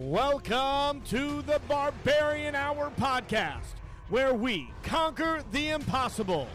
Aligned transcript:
Welcome 0.00 1.02
to 1.10 1.42
the 1.42 1.60
Barbarian 1.68 2.54
Hour 2.54 2.90
podcast, 2.98 3.74
where 4.08 4.32
we 4.32 4.72
conquer 4.82 5.42
the 5.52 5.68
impossible. 5.68 6.48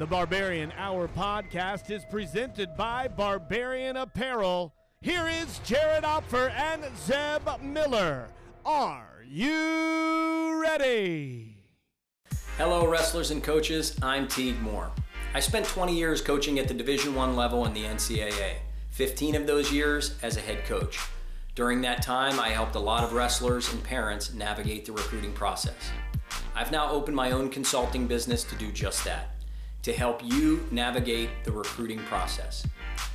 The 0.00 0.06
Barbarian 0.06 0.72
Hour 0.76 1.06
podcast 1.06 1.92
is 1.92 2.02
presented 2.10 2.76
by 2.76 3.06
Barbarian 3.06 3.98
Apparel. 3.98 4.74
Here 5.00 5.28
is 5.28 5.60
Jared 5.60 6.02
Opfer 6.02 6.50
and 6.50 6.86
Zeb 6.96 7.62
Miller. 7.62 8.30
Are 8.66 9.24
you 9.30 10.60
ready? 10.60 11.62
Hello, 12.56 12.84
wrestlers 12.84 13.30
and 13.30 13.44
coaches. 13.44 13.96
I'm 14.02 14.26
Teague 14.26 14.60
Moore. 14.60 14.90
I 15.34 15.38
spent 15.38 15.66
20 15.66 15.96
years 15.96 16.20
coaching 16.20 16.58
at 16.58 16.66
the 16.66 16.74
Division 16.74 17.14
One 17.14 17.36
level 17.36 17.64
in 17.64 17.74
the 17.74 17.84
NCAA. 17.84 18.54
15 18.90 19.36
of 19.36 19.46
those 19.46 19.70
years 19.72 20.16
as 20.20 20.36
a 20.36 20.40
head 20.40 20.64
coach. 20.64 20.98
During 21.58 21.80
that 21.80 22.02
time, 22.02 22.38
I 22.38 22.50
helped 22.50 22.76
a 22.76 22.78
lot 22.78 23.02
of 23.02 23.14
wrestlers 23.14 23.72
and 23.72 23.82
parents 23.82 24.32
navigate 24.32 24.86
the 24.86 24.92
recruiting 24.92 25.32
process. 25.32 25.90
I've 26.54 26.70
now 26.70 26.88
opened 26.88 27.16
my 27.16 27.32
own 27.32 27.50
consulting 27.50 28.06
business 28.06 28.44
to 28.44 28.54
do 28.54 28.70
just 28.70 29.04
that, 29.06 29.34
to 29.82 29.92
help 29.92 30.20
you 30.22 30.64
navigate 30.70 31.30
the 31.42 31.50
recruiting 31.50 31.98
process. 32.04 32.64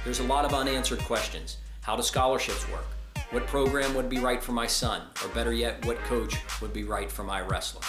There's 0.04 0.20
a 0.20 0.26
lot 0.26 0.44
of 0.44 0.54
unanswered 0.54 1.00
questions. 1.06 1.56
How 1.84 1.96
do 1.96 2.02
scholarships 2.02 2.70
work? 2.70 2.86
What 3.32 3.48
program 3.48 3.96
would 3.96 4.10
be 4.10 4.20
right 4.20 4.44
for 4.44 4.52
my 4.52 4.68
son? 4.68 5.04
Or 5.24 5.30
better 5.30 5.54
yet, 5.54 5.86
what 5.86 6.00
coach 6.00 6.36
would 6.62 6.74
be 6.74 6.84
right 6.84 7.10
for 7.10 7.24
my 7.24 7.40
wrestler? 7.40 7.88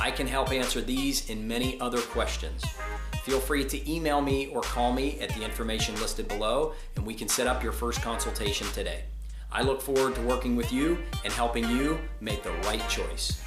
I 0.00 0.12
can 0.12 0.28
help 0.28 0.52
answer 0.52 0.80
these 0.80 1.28
and 1.30 1.48
many 1.48 1.80
other 1.80 2.00
questions. 2.00 2.64
Feel 3.24 3.40
free 3.40 3.64
to 3.64 3.92
email 3.92 4.20
me 4.20 4.46
or 4.52 4.60
call 4.60 4.92
me 4.92 5.18
at 5.18 5.30
the 5.30 5.42
information 5.42 5.96
listed 5.96 6.28
below, 6.28 6.74
and 6.94 7.04
we 7.04 7.12
can 7.12 7.26
set 7.26 7.48
up 7.48 7.60
your 7.60 7.72
first 7.72 8.00
consultation 8.02 8.68
today. 8.68 9.02
I 9.52 9.62
look 9.62 9.82
forward 9.82 10.14
to 10.14 10.20
working 10.22 10.54
with 10.54 10.72
you 10.72 10.98
and 11.24 11.32
helping 11.32 11.68
you 11.68 11.98
make 12.20 12.44
the 12.44 12.52
right 12.64 12.86
choice. 12.88 13.42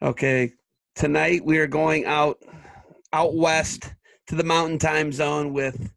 Okay, 0.00 0.52
tonight 0.94 1.44
we 1.44 1.58
are 1.58 1.66
going 1.66 2.04
out 2.04 2.38
out 3.12 3.34
west 3.34 3.92
to 4.28 4.36
the 4.36 4.44
Mountain 4.44 4.78
Time 4.78 5.10
Zone 5.10 5.52
with 5.52 5.92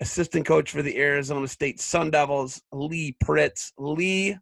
assistant 0.00 0.46
coach 0.46 0.72
for 0.72 0.82
the 0.82 0.98
Arizona 0.98 1.46
State 1.46 1.80
Sun 1.80 2.10
Devils, 2.10 2.60
Lee 2.72 3.16
Pritts. 3.24 3.72
Lee, 3.78 4.36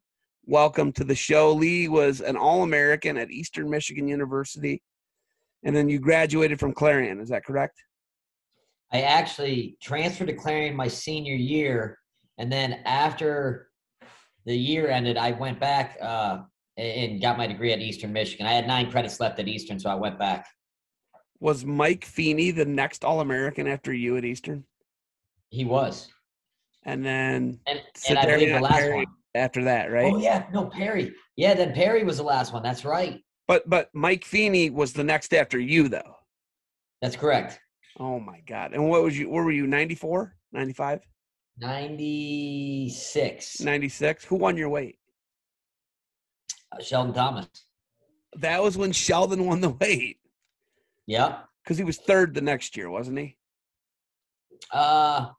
welcome 0.46 0.90
to 0.92 1.04
the 1.04 1.14
show. 1.14 1.52
Lee 1.52 1.88
was 1.88 2.22
an 2.22 2.36
All 2.36 2.62
American 2.62 3.18
at 3.18 3.30
Eastern 3.30 3.68
Michigan 3.68 4.08
University, 4.08 4.82
and 5.64 5.76
then 5.76 5.90
you 5.90 5.98
graduated 5.98 6.58
from 6.58 6.72
Clarion. 6.72 7.20
Is 7.20 7.28
that 7.28 7.44
correct? 7.44 7.78
I 8.90 9.02
actually 9.02 9.76
transferred 9.82 10.28
to 10.28 10.34
Clarion 10.34 10.74
my 10.74 10.88
senior 10.88 11.34
year, 11.34 11.98
and 12.38 12.50
then 12.50 12.80
after 12.84 13.70
the 14.46 14.56
year 14.56 14.88
ended, 14.88 15.16
I 15.16 15.32
went 15.32 15.60
back 15.60 15.96
uh, 16.00 16.38
and 16.76 17.20
got 17.20 17.38
my 17.38 17.46
degree 17.46 17.72
at 17.72 17.80
Eastern 17.80 18.12
Michigan. 18.12 18.46
I 18.46 18.52
had 18.52 18.66
nine 18.66 18.90
credits 18.90 19.20
left 19.20 19.38
at 19.38 19.48
Eastern, 19.48 19.78
so 19.78 19.90
I 19.90 19.94
went 19.94 20.18
back. 20.18 20.46
Was 21.40 21.64
Mike 21.64 22.04
Feeney 22.04 22.50
the 22.50 22.64
next 22.64 23.04
All 23.04 23.20
American 23.20 23.66
after 23.66 23.92
you 23.92 24.16
at 24.16 24.24
Eastern? 24.24 24.64
He 25.50 25.64
was. 25.64 26.10
And 26.84 27.04
then 27.04 27.60
and, 27.66 27.80
and 28.08 28.18
I 28.18 28.26
believe 28.26 28.52
the 28.52 28.60
last 28.60 28.74
Perry 28.74 28.96
one. 28.96 29.06
after 29.34 29.64
that, 29.64 29.90
right? 29.90 30.12
Oh 30.12 30.18
yeah, 30.18 30.46
no 30.52 30.66
Perry. 30.66 31.12
Yeah, 31.36 31.54
then 31.54 31.72
Perry 31.72 32.04
was 32.04 32.18
the 32.18 32.22
last 32.22 32.52
one. 32.52 32.62
That's 32.62 32.84
right. 32.84 33.22
But 33.46 33.68
but 33.68 33.88
Mike 33.94 34.24
Feeney 34.24 34.70
was 34.70 34.92
the 34.92 35.04
next 35.04 35.32
after 35.32 35.58
you 35.58 35.88
though. 35.88 36.16
That's 37.00 37.16
correct. 37.16 37.58
Oh 37.98 38.18
my 38.18 38.40
god. 38.46 38.72
And 38.72 38.88
what 38.88 39.02
was 39.02 39.18
you 39.18 39.30
where 39.30 39.44
were 39.44 39.52
you 39.52 39.66
94? 39.66 40.34
95? 40.52 41.00
96. 41.58 43.60
96. 43.60 44.24
Who 44.24 44.36
won 44.36 44.56
your 44.56 44.68
weight? 44.68 44.98
Uh, 46.72 46.82
Sheldon 46.82 47.14
Thomas. 47.14 47.46
That 48.36 48.62
was 48.62 48.76
when 48.76 48.92
Sheldon 48.92 49.46
won 49.46 49.60
the 49.60 49.70
weight 49.70 50.18
Yeah. 51.06 51.42
cuz 51.64 51.78
he 51.78 51.84
was 51.84 51.98
third 51.98 52.34
the 52.34 52.40
next 52.40 52.76
year, 52.76 52.90
wasn't 52.90 53.18
he? 53.18 53.36
Uh 54.72 55.30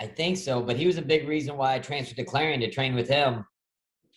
I 0.00 0.06
think 0.06 0.36
so, 0.38 0.62
but 0.62 0.76
he 0.76 0.86
was 0.86 0.98
a 0.98 1.02
big 1.02 1.26
reason 1.28 1.56
why 1.56 1.74
I 1.74 1.78
transferred 1.80 2.16
to 2.16 2.24
Clarion 2.24 2.60
to 2.60 2.70
train 2.70 2.94
with 2.94 3.08
him 3.08 3.44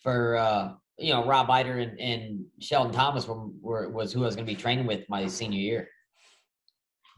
for 0.02 0.36
uh 0.36 0.74
you 0.98 1.12
know 1.12 1.26
Rob 1.26 1.48
Eiter 1.48 1.82
and, 1.82 1.98
and 1.98 2.46
Sheldon 2.60 2.92
Thomas 2.92 3.26
were, 3.26 3.48
were 3.60 3.88
was 3.90 4.12
who 4.12 4.22
I 4.22 4.26
was 4.26 4.36
going 4.36 4.46
to 4.46 4.52
be 4.52 4.60
training 4.60 4.86
with 4.86 5.08
my 5.08 5.26
senior 5.26 5.58
year. 5.58 5.88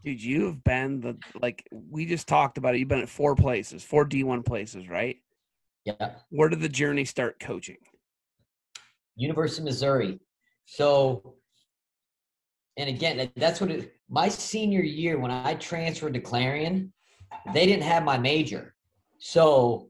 Dude, 0.03 0.23
you've 0.23 0.63
been 0.63 1.01
the 1.01 1.17
like 1.41 1.67
we 1.71 2.05
just 2.05 2.27
talked 2.27 2.57
about 2.57 2.75
it. 2.75 2.79
You've 2.79 2.87
been 2.87 3.01
at 3.01 3.09
four 3.09 3.35
places, 3.35 3.83
four 3.83 4.05
D1 4.05 4.45
places, 4.45 4.87
right? 4.87 5.17
Yeah. 5.85 6.11
Where 6.29 6.49
did 6.49 6.61
the 6.61 6.69
journey 6.69 7.05
start 7.05 7.39
coaching? 7.39 7.77
University 9.15 9.61
of 9.61 9.65
Missouri. 9.65 10.19
So, 10.65 11.35
and 12.77 12.89
again, 12.89 13.31
that's 13.35 13.59
what 13.59 13.71
it, 13.71 13.93
my 14.09 14.29
senior 14.29 14.81
year 14.81 15.17
when 15.17 15.31
I 15.31 15.55
transferred 15.55 16.13
to 16.13 16.19
Clarion, 16.19 16.93
they 17.53 17.65
didn't 17.65 17.83
have 17.83 18.03
my 18.03 18.17
major. 18.17 18.75
So 19.19 19.89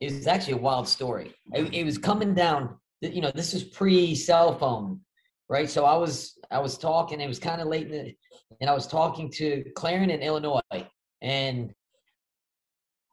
it 0.00 0.12
was 0.12 0.26
actually 0.26 0.54
a 0.54 0.58
wild 0.58 0.88
story. 0.88 1.34
It, 1.52 1.74
it 1.74 1.84
was 1.84 1.98
coming 1.98 2.34
down, 2.34 2.76
you 3.00 3.20
know, 3.20 3.32
this 3.34 3.54
is 3.54 3.64
pre 3.64 4.14
cell 4.14 4.58
phone, 4.58 5.00
right? 5.50 5.68
So 5.68 5.84
I 5.84 5.96
was, 5.96 6.38
I 6.50 6.58
was 6.60 6.78
talking, 6.78 7.20
it 7.20 7.28
was 7.28 7.38
kind 7.38 7.60
of 7.60 7.68
late 7.68 7.90
in 7.90 7.92
the, 7.92 8.14
and 8.62 8.70
I 8.70 8.72
was 8.72 8.86
talking 8.86 9.30
to 9.32 9.62
Clarion 9.76 10.08
in 10.08 10.20
Illinois 10.20 10.60
and 11.20 11.74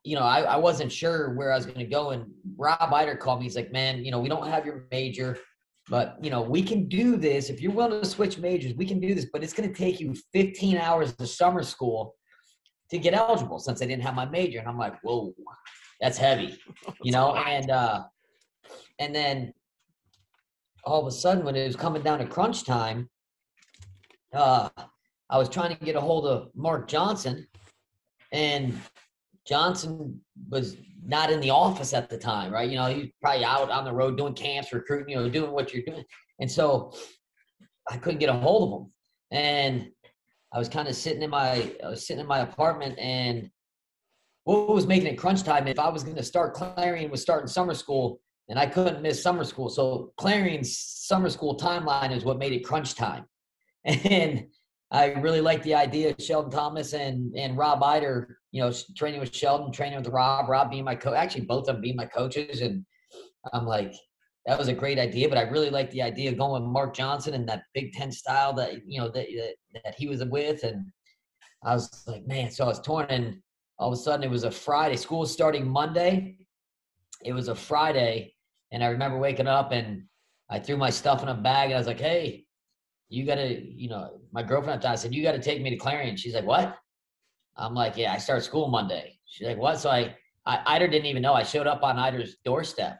you 0.07 0.15
know, 0.15 0.23
I, 0.23 0.39
I 0.41 0.55
wasn't 0.55 0.89
sure 0.89 1.33
where 1.33 1.51
I 1.51 1.57
was 1.57 1.65
going 1.65 1.79
to 1.79 1.85
go. 1.85 2.11
And 2.11 2.31
Rob 2.55 2.79
Eiter 2.79 3.19
called 3.19 3.39
me. 3.39 3.45
He's 3.45 3.57
like, 3.57 3.73
man, 3.73 4.05
you 4.05 4.11
know, 4.11 4.19
we 4.19 4.29
don't 4.29 4.47
have 4.47 4.65
your 4.65 4.87
major, 4.89 5.37
but, 5.89 6.15
you 6.21 6.29
know, 6.29 6.41
we 6.41 6.63
can 6.63 6.87
do 6.87 7.17
this. 7.17 7.49
If 7.49 7.61
you're 7.61 7.73
willing 7.73 8.01
to 8.01 8.07
switch 8.07 8.37
majors, 8.37 8.73
we 8.75 8.85
can 8.85 9.01
do 9.01 9.13
this, 9.13 9.27
but 9.33 9.43
it's 9.43 9.51
going 9.51 9.67
to 9.67 9.75
take 9.75 9.99
you 9.99 10.15
15 10.31 10.77
hours 10.77 11.13
of 11.19 11.27
summer 11.27 11.61
school 11.61 12.15
to 12.89 12.97
get 12.97 13.15
eligible 13.15 13.59
since 13.59 13.81
I 13.81 13.85
didn't 13.85 14.03
have 14.03 14.15
my 14.15 14.25
major. 14.25 14.59
And 14.59 14.67
I'm 14.69 14.77
like, 14.77 14.97
whoa, 15.01 15.33
that's 15.99 16.17
heavy, 16.17 16.57
you 17.03 17.11
know? 17.11 17.35
And, 17.45 17.69
uh, 17.69 18.03
and 18.99 19.13
then 19.13 19.53
all 20.87 21.01
of 21.01 21.07
a 21.07 21.11
sudden 21.11 21.43
when 21.43 21.55
it 21.55 21.67
was 21.67 21.75
coming 21.75 22.01
down 22.01 22.19
to 22.19 22.25
crunch 22.25 22.63
time, 22.63 23.09
uh, 24.33 24.69
I 25.29 25.37
was 25.37 25.49
trying 25.49 25.75
to 25.75 25.85
get 25.85 25.95
a 25.95 26.01
hold 26.01 26.25
of 26.25 26.49
Mark 26.55 26.87
Johnson 26.87 27.45
and 28.31 28.79
Johnson 29.45 30.19
was 30.49 30.77
not 31.05 31.29
in 31.29 31.41
the 31.41 31.49
office 31.49 31.93
at 31.93 32.09
the 32.09 32.17
time, 32.17 32.53
right? 32.53 32.69
You 32.69 32.77
know, 32.77 32.85
he 32.87 32.99
was 32.99 33.09
probably 33.21 33.43
out 33.43 33.69
on 33.69 33.83
the 33.83 33.91
road 33.91 34.17
doing 34.17 34.33
camps, 34.33 34.71
recruiting, 34.71 35.09
you 35.09 35.15
know, 35.17 35.29
doing 35.29 35.51
what 35.51 35.73
you're 35.73 35.83
doing. 35.83 36.03
And 36.39 36.49
so 36.49 36.93
I 37.89 37.97
couldn't 37.97 38.19
get 38.19 38.29
a 38.29 38.33
hold 38.33 38.73
of 38.73 38.79
him. 38.79 38.91
And 39.31 39.91
I 40.53 40.59
was 40.59 40.69
kind 40.69 40.87
of 40.87 40.95
sitting 40.95 41.21
in 41.21 41.29
my 41.29 41.71
I 41.83 41.89
was 41.89 42.07
sitting 42.07 42.21
in 42.21 42.27
my 42.27 42.39
apartment 42.39 42.97
and 42.97 43.49
what 44.45 44.69
was 44.69 44.87
making 44.87 45.07
it 45.07 45.17
crunch 45.17 45.43
time 45.43 45.67
if 45.67 45.79
I 45.79 45.89
was 45.89 46.03
going 46.03 46.15
to 46.15 46.23
start 46.23 46.53
Clarion 46.53 47.11
was 47.11 47.21
starting 47.21 47.47
summer 47.47 47.73
school 47.73 48.21
and 48.49 48.57
I 48.57 48.65
couldn't 48.65 49.01
miss 49.01 49.21
summer 49.21 49.43
school. 49.43 49.69
So 49.69 50.13
Clarion's 50.17 50.77
summer 50.77 51.29
school 51.29 51.57
timeline 51.57 52.15
is 52.15 52.23
what 52.23 52.39
made 52.39 52.53
it 52.53 52.65
crunch 52.65 52.95
time. 52.95 53.25
And 53.85 54.47
I 54.91 55.13
really 55.13 55.41
like 55.41 55.63
the 55.63 55.75
idea 55.75 56.11
of 56.11 56.21
Sheldon 56.21 56.51
Thomas 56.51 56.93
and 56.93 57.35
and 57.35 57.57
Rob 57.57 57.81
Eiter, 57.81 58.25
you 58.51 58.61
know, 58.61 58.71
training 58.95 59.19
with 59.19 59.35
Sheldon, 59.35 59.71
training 59.71 59.97
with 59.99 60.07
Rob, 60.07 60.49
Rob 60.49 60.71
being 60.71 60.85
my 60.85 60.95
coach, 60.95 61.15
actually 61.15 61.45
both 61.45 61.67
of 61.67 61.75
them 61.75 61.81
being 61.81 61.95
my 61.97 62.05
coaches. 62.05 62.61
And 62.61 62.85
I'm 63.53 63.65
like, 63.65 63.93
that 64.45 64.57
was 64.57 64.69
a 64.69 64.73
great 64.73 64.97
idea, 64.97 65.27
but 65.27 65.37
I 65.37 65.41
really 65.41 65.69
like 65.69 65.91
the 65.91 66.01
idea 66.01 66.31
of 66.31 66.37
going 66.37 66.63
with 66.63 66.71
Mark 66.71 66.95
Johnson 66.95 67.33
and 67.33 67.47
that 67.49 67.63
Big 67.73 67.91
Ten 67.91 68.11
style 68.11 68.53
that, 68.53 68.87
you 68.87 68.99
know, 69.01 69.09
that, 69.09 69.27
that, 69.35 69.81
that 69.83 69.95
he 69.95 70.07
was 70.07 70.23
with. 70.23 70.63
And 70.63 70.85
I 71.65 71.73
was 71.73 72.03
like, 72.07 72.25
man, 72.25 72.49
so 72.49 72.63
I 72.63 72.67
was 72.67 72.79
torn 72.79 73.07
and 73.09 73.41
all 73.77 73.89
of 73.89 73.93
a 73.93 74.01
sudden 74.01 74.23
it 74.23 74.31
was 74.31 74.45
a 74.45 74.51
Friday. 74.51 74.95
School 74.95 75.25
starting 75.25 75.67
Monday. 75.67 76.37
It 77.25 77.33
was 77.33 77.49
a 77.49 77.55
Friday. 77.55 78.33
And 78.71 78.83
I 78.83 78.87
remember 78.87 79.17
waking 79.17 79.47
up 79.47 79.71
and 79.71 80.03
I 80.49 80.59
threw 80.59 80.77
my 80.77 80.89
stuff 80.89 81.23
in 81.23 81.29
a 81.29 81.35
bag 81.35 81.65
and 81.65 81.75
I 81.75 81.77
was 81.77 81.87
like, 81.87 81.99
hey, 81.99 82.45
you 83.09 83.25
gotta, 83.25 83.61
you 83.63 83.89
know, 83.89 84.19
my 84.31 84.43
girlfriend 84.43 84.75
at 84.75 84.81
the 84.81 84.87
time 84.87 84.97
said, 84.97 85.13
you 85.13 85.23
gotta 85.23 85.39
take 85.39 85.61
me 85.61 85.69
to 85.69 85.77
Clarion. 85.77 86.17
She's 86.17 86.33
like, 86.33 86.45
what? 86.45 86.77
I'm 87.55 87.73
like, 87.73 87.97
yeah, 87.97 88.13
I 88.13 88.17
start 88.17 88.43
school 88.43 88.67
Monday. 88.67 89.17
She's 89.25 89.47
like, 89.47 89.57
what? 89.57 89.79
So 89.79 89.89
I, 89.89 90.15
I, 90.45 90.77
Eiter 90.77 90.91
didn't 90.91 91.07
even 91.07 91.21
know. 91.21 91.33
I 91.33 91.43
showed 91.43 91.67
up 91.67 91.83
on 91.83 91.97
Eiter's 91.97 92.37
doorstep 92.45 92.99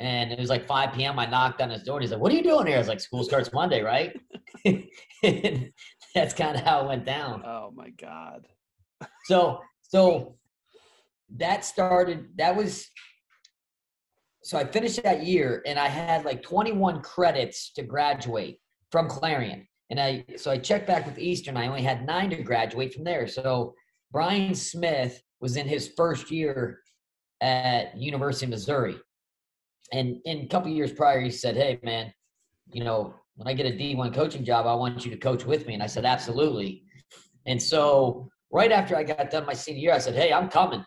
and 0.00 0.32
it 0.32 0.38
was 0.38 0.48
like 0.48 0.66
5 0.66 0.94
p.m. 0.94 1.18
I 1.18 1.26
knocked 1.26 1.60
on 1.60 1.70
his 1.70 1.82
door 1.82 1.96
and 1.96 2.02
he's 2.02 2.10
like, 2.10 2.20
what 2.20 2.32
are 2.32 2.36
you 2.36 2.42
doing 2.42 2.66
here? 2.66 2.76
I 2.76 2.78
was 2.78 2.88
like, 2.88 3.00
school 3.00 3.22
starts 3.22 3.52
Monday, 3.52 3.82
right? 3.82 4.18
and 4.64 5.70
that's 6.14 6.32
kind 6.32 6.56
of 6.56 6.62
how 6.62 6.82
it 6.82 6.88
went 6.88 7.04
down. 7.04 7.42
Oh 7.44 7.72
my 7.74 7.90
God. 7.90 8.46
So, 9.24 9.60
so 9.82 10.36
that 11.36 11.64
started, 11.64 12.28
that 12.36 12.56
was, 12.56 12.88
so 14.42 14.58
I 14.58 14.64
finished 14.64 15.02
that 15.02 15.24
year 15.24 15.62
and 15.66 15.78
I 15.78 15.88
had 15.88 16.24
like 16.24 16.42
21 16.42 17.02
credits 17.02 17.72
to 17.74 17.82
graduate 17.82 18.58
from 18.90 19.08
Clarion. 19.08 19.66
And 19.90 20.00
I 20.00 20.24
so 20.36 20.50
I 20.50 20.58
checked 20.58 20.86
back 20.86 21.04
with 21.04 21.18
Eastern. 21.18 21.56
I 21.56 21.66
only 21.66 21.82
had 21.82 22.06
nine 22.06 22.30
to 22.30 22.42
graduate 22.42 22.94
from 22.94 23.04
there. 23.04 23.26
So 23.26 23.74
Brian 24.12 24.54
Smith 24.54 25.20
was 25.40 25.56
in 25.56 25.66
his 25.66 25.92
first 25.96 26.30
year 26.30 26.80
at 27.40 27.96
University 27.96 28.46
of 28.46 28.50
Missouri. 28.50 28.96
And 29.92 30.18
in 30.24 30.40
a 30.42 30.46
couple 30.46 30.70
years 30.70 30.92
prior, 30.92 31.20
he 31.20 31.30
said, 31.30 31.56
Hey, 31.56 31.80
man, 31.82 32.12
you 32.72 32.84
know, 32.84 33.14
when 33.34 33.48
I 33.48 33.54
get 33.54 33.66
a 33.66 33.76
D1 33.76 34.14
coaching 34.14 34.44
job, 34.44 34.66
I 34.66 34.74
want 34.74 35.04
you 35.04 35.10
to 35.10 35.16
coach 35.16 35.44
with 35.44 35.66
me. 35.66 35.74
And 35.74 35.82
I 35.82 35.86
said, 35.86 36.04
Absolutely. 36.04 36.84
And 37.46 37.60
so 37.60 38.28
right 38.52 38.70
after 38.70 38.96
I 38.96 39.02
got 39.02 39.30
done 39.30 39.46
my 39.46 39.54
senior 39.54 39.80
year, 39.80 39.92
I 39.92 39.98
said, 39.98 40.14
Hey, 40.14 40.32
I'm 40.32 40.48
coming. 40.48 40.84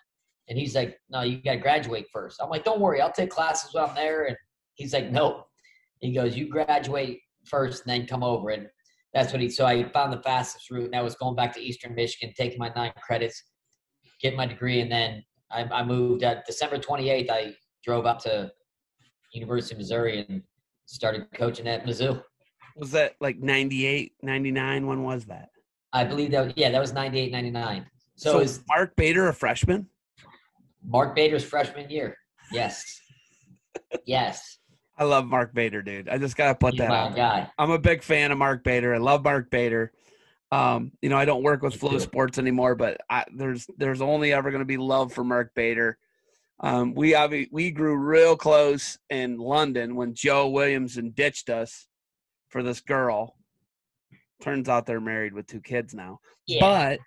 And 0.50 0.58
he's 0.58 0.76
like, 0.76 1.00
No, 1.10 1.22
you 1.22 1.42
got 1.42 1.54
to 1.54 1.58
graduate 1.58 2.08
first. 2.12 2.42
I'm 2.42 2.50
like, 2.50 2.64
Don't 2.64 2.80
worry, 2.80 3.02
I'll 3.02 3.12
take 3.12 3.30
classes 3.30 3.74
while 3.74 3.88
I'm 3.88 3.96
there. 3.96 4.26
And 4.26 4.38
he's 4.76 4.94
like, 4.94 5.12
Nope. 5.12 5.48
He 6.00 6.14
goes, 6.14 6.36
You 6.36 6.50
graduate 6.50 7.20
first 7.46 7.86
and 7.86 7.92
then 7.92 8.08
come 8.08 8.24
over. 8.24 8.50
And 8.50 8.68
that's 9.14 9.32
what 9.32 9.42
he, 9.42 9.50
so 9.50 9.66
I 9.66 9.84
found 9.90 10.12
the 10.12 10.22
fastest 10.22 10.70
route. 10.72 10.86
And 10.86 10.94
that 10.94 11.04
was 11.04 11.16
going 11.16 11.36
back 11.36 11.54
to 11.54 11.62
Eastern 11.62 11.94
Michigan, 11.96 12.34
taking 12.36 12.58
my 12.58 12.72
nine 12.76 12.94
credits, 13.02 13.44
get 14.22 14.36
my 14.36 14.46
degree. 14.46 14.82
And 14.82 14.92
then 14.92 15.24
I, 15.52 15.64
I 15.66 15.84
moved 15.84 16.24
at 16.24 16.46
December 16.46 16.78
28th. 16.78 17.30
I 17.30 17.54
drove 17.84 18.06
up 18.06 18.20
to 18.24 18.52
University 19.34 19.76
of 19.76 19.80
Missouri 19.80 20.26
and 20.28 20.42
started 20.86 21.28
coaching 21.36 21.68
at 21.68 21.86
Mizzou. 21.86 22.24
Was 22.76 22.92
that 22.92 23.16
like 23.22 23.38
98, 23.40 24.14
99? 24.22 24.88
When 24.88 25.04
was 25.04 25.26
that? 25.26 25.50
I 25.92 26.04
believe 26.04 26.32
that, 26.32 26.58
yeah, 26.58 26.72
that 26.72 26.82
was 26.82 26.92
98, 26.94 27.32
99. 27.32 27.86
So, 28.16 28.32
So, 28.32 28.40
is 28.40 28.64
Mark 28.68 28.96
Bader 28.96 29.28
a 29.28 29.34
freshman? 29.34 29.88
Mark 30.86 31.16
Bader's 31.16 31.44
freshman 31.44 31.90
year. 31.90 32.18
Yes. 32.52 33.02
yes. 34.06 34.60
I 34.98 35.06
love 35.06 35.26
Mark 35.26 35.54
Bader, 35.54 35.82
dude. 35.82 36.08
I 36.08 36.18
just 36.18 36.38
gotta 36.38 36.56
put 36.56 36.74
He's 36.74 36.80
that 36.80 36.90
my 36.90 36.98
out. 37.00 37.16
guy. 37.16 37.50
I'm 37.58 37.72
a 37.72 37.80
big 37.80 38.04
fan 38.04 38.32
of 38.32 38.38
Mark 38.38 38.64
Bader. 38.64 38.94
I 38.94 39.00
love 39.00 39.24
Mark 39.24 39.50
Bader. 39.50 39.92
Um, 40.52 40.92
you 41.02 41.10
know, 41.10 41.18
I 41.18 41.26
don't 41.26 41.42
work 41.42 41.64
with 41.64 41.74
Me 41.74 41.80
Flow 41.80 41.92
too. 41.92 42.00
Sports 42.00 42.38
anymore, 42.38 42.76
but 42.76 42.98
I, 43.10 43.26
there's 43.36 43.66
there's 43.78 44.02
only 44.02 44.34
ever 44.34 44.52
going 44.52 44.62
to 44.62 44.66
be 44.66 44.78
love 44.78 45.12
for 45.12 45.24
Mark 45.24 45.52
Bader. 45.56 45.98
Um, 46.60 46.94
we 46.94 47.14
obvi- 47.14 47.50
we 47.52 47.72
grew 47.72 47.96
real 47.98 48.38
close 48.38 49.00
in 49.10 49.38
London 49.38 49.96
when 49.96 50.14
Joe 50.14 50.50
Williamson 50.50 51.10
ditched 51.10 51.50
us 51.50 51.88
for 52.50 52.62
this 52.62 52.82
girl. 52.82 53.36
Turns 54.42 54.70
out 54.70 54.86
they're 54.86 55.02
married 55.02 55.34
with 55.34 55.48
two 55.48 55.60
kids 55.60 55.96
now. 55.96 56.20
Yeah. 56.46 56.60
But 56.60 57.00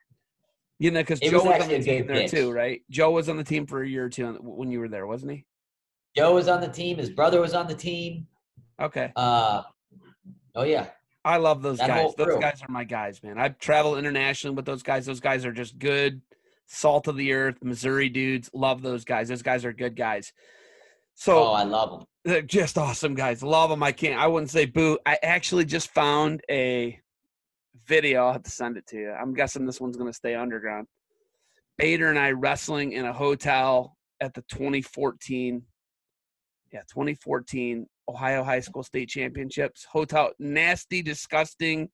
you 0.78 0.90
know, 0.90 1.00
because 1.00 1.20
Joe 1.20 1.32
was 1.38 1.44
was 1.44 1.62
on 1.62 1.68
the 1.68 1.82
team 1.82 2.06
there 2.06 2.16
pitch. 2.16 2.30
too, 2.30 2.52
right? 2.52 2.82
Joe 2.90 3.10
was 3.10 3.28
on 3.28 3.36
the 3.36 3.44
team 3.44 3.66
for 3.66 3.82
a 3.82 3.88
year 3.88 4.04
or 4.04 4.08
two 4.08 4.26
when 4.42 4.70
you 4.70 4.80
were 4.80 4.88
there, 4.88 5.06
wasn't 5.06 5.32
he? 5.32 5.44
Joe 6.16 6.34
was 6.34 6.48
on 6.48 6.60
the 6.60 6.68
team. 6.68 6.96
His 6.98 7.10
brother 7.10 7.40
was 7.40 7.54
on 7.54 7.66
the 7.66 7.74
team. 7.74 8.26
Okay. 8.80 9.12
Uh, 9.16 9.62
oh, 10.54 10.64
yeah. 10.64 10.88
I 11.24 11.38
love 11.38 11.60
those 11.62 11.78
That 11.78 11.88
guys. 11.88 12.14
Those 12.16 12.38
guys 12.38 12.62
are 12.62 12.70
my 12.70 12.84
guys, 12.84 13.22
man. 13.22 13.38
I've 13.38 13.58
traveled 13.58 13.98
internationally 13.98 14.54
with 14.54 14.64
those 14.64 14.82
guys. 14.82 15.06
Those 15.06 15.20
guys 15.20 15.44
are 15.44 15.52
just 15.52 15.78
good, 15.78 16.20
salt 16.66 17.08
of 17.08 17.16
the 17.16 17.32
earth, 17.32 17.56
Missouri 17.62 18.08
dudes. 18.08 18.48
Love 18.54 18.80
those 18.82 19.04
guys. 19.04 19.28
Those 19.28 19.42
guys 19.42 19.64
are 19.64 19.72
good 19.72 19.96
guys. 19.96 20.32
Oh, 20.36 20.40
So 21.14 21.44
I 21.48 21.64
love 21.64 21.90
them. 21.90 22.06
they're 22.24 22.42
just 22.42 22.78
awesome 22.78 23.14
guys. 23.14 23.42
Love 23.42 23.70
them. 23.70 23.82
I 23.82 23.92
can't. 23.92 24.20
I 24.20 24.26
wouldn't 24.28 24.50
say 24.50 24.66
boo. 24.66 24.98
I 25.04 25.18
actually 25.22 25.64
just 25.64 25.90
found 25.92 26.42
a 26.50 27.00
video. 27.86 28.26
I'll 28.26 28.32
have 28.32 28.42
to 28.44 28.50
send 28.50 28.76
it 28.76 28.86
to 28.88 28.96
you. 28.96 29.10
I'm 29.10 29.34
guessing 29.34 29.66
this 29.66 29.80
one's 29.80 29.96
going 29.96 30.10
to 30.10 30.16
stay 30.16 30.34
underground. 30.34 30.86
Bader 31.78 32.08
and 32.08 32.18
I 32.18 32.30
wrestling 32.30 32.92
in 32.92 33.04
a 33.04 33.12
hotel 33.12 33.96
at 34.20 34.32
the 34.34 34.42
2014, 34.50 35.62
yeah, 36.72 36.80
2014 36.80 37.86
Ohio 38.08 38.44
High 38.44 38.60
School 38.60 38.82
State 38.82 39.08
Championships. 39.08 39.86
Hotel, 39.90 40.30
nasty, 40.38 41.02
disgusting, 41.02 41.88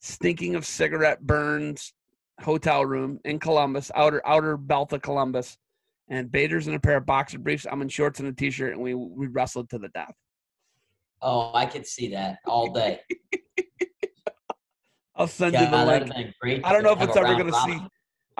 stinking 0.00 0.54
of 0.54 0.66
cigarette 0.66 1.20
burns. 1.20 1.92
Hotel 2.40 2.86
room 2.86 3.20
in 3.26 3.38
Columbus, 3.38 3.90
outer 3.94 4.26
outer 4.26 4.56
belt 4.56 4.94
of 4.94 5.02
Columbus, 5.02 5.58
and 6.08 6.32
Bader's 6.32 6.68
in 6.68 6.74
a 6.74 6.80
pair 6.80 6.96
of 6.96 7.04
boxer 7.04 7.38
briefs. 7.38 7.66
I'm 7.70 7.82
in 7.82 7.88
shorts 7.90 8.18
and 8.18 8.28
a 8.28 8.32
t-shirt, 8.32 8.72
and 8.72 8.80
we 8.80 8.94
we 8.94 9.26
wrestled 9.26 9.68
to 9.70 9.78
the 9.78 9.88
death. 9.88 10.14
Oh, 11.20 11.52
I 11.54 11.66
could 11.66 11.86
see 11.86 12.08
that 12.12 12.38
all 12.46 12.72
day. 12.72 13.00
I'll 15.20 15.26
send 15.26 15.52
God, 15.52 15.60
you 15.60 15.70
the 15.70 15.84
link. 15.84 16.06
have 16.06 16.16
been 16.16 16.34
great. 16.40 16.64
I 16.64 16.72
don't 16.72 16.82
know 16.82 16.92
if 16.92 17.02
it's 17.02 17.16
ever 17.16 17.34
gonna 17.34 17.52
see. 17.52 17.80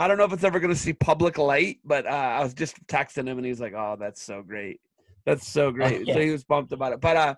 I 0.00 0.09
don't 0.09 0.17
know 0.17 0.25
if 0.25 0.32
it's 0.32 0.44
ever 0.44 0.59
going 0.61 0.73
to 0.73 0.81
see 0.81 0.94
public 0.94 1.37
light, 1.37 1.79
but 1.85 2.06
uh, 2.06 2.09
I 2.09 2.43
was 2.43 2.55
just 2.55 2.75
texting 2.87 3.27
him 3.27 3.37
and 3.37 3.47
he's 3.47 3.61
like, 3.61 3.75
"Oh, 3.75 3.97
that's 4.00 4.23
so 4.23 4.43
great. 4.43 4.81
That's 5.27 5.47
so 5.47 5.71
great." 5.71 6.06
yeah. 6.06 6.15
So 6.15 6.21
he 6.21 6.31
was 6.31 6.43
pumped 6.43 6.73
about 6.73 6.94
it. 6.94 7.03
But 7.03 7.17
uh, 7.19 7.35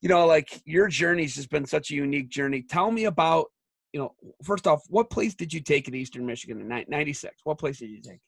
you 0.00 0.08
know, 0.08 0.26
like 0.26 0.62
your 0.64 0.86
journey's 0.86 1.34
just 1.34 1.50
been 1.50 1.66
such 1.66 1.90
a 1.90 1.94
unique 1.94 2.28
journey. 2.28 2.62
Tell 2.62 2.92
me 2.92 3.06
about, 3.06 3.46
you 3.92 3.98
know, 3.98 4.14
first 4.44 4.68
off, 4.68 4.82
what 4.88 5.10
place 5.10 5.34
did 5.34 5.52
you 5.52 5.60
take 5.60 5.88
in 5.88 5.94
Eastern 5.96 6.24
Michigan 6.24 6.60
in 6.60 6.84
'96? 6.88 7.40
What 7.42 7.58
place 7.58 7.78
did 7.78 7.90
you 7.90 8.00
take? 8.00 8.20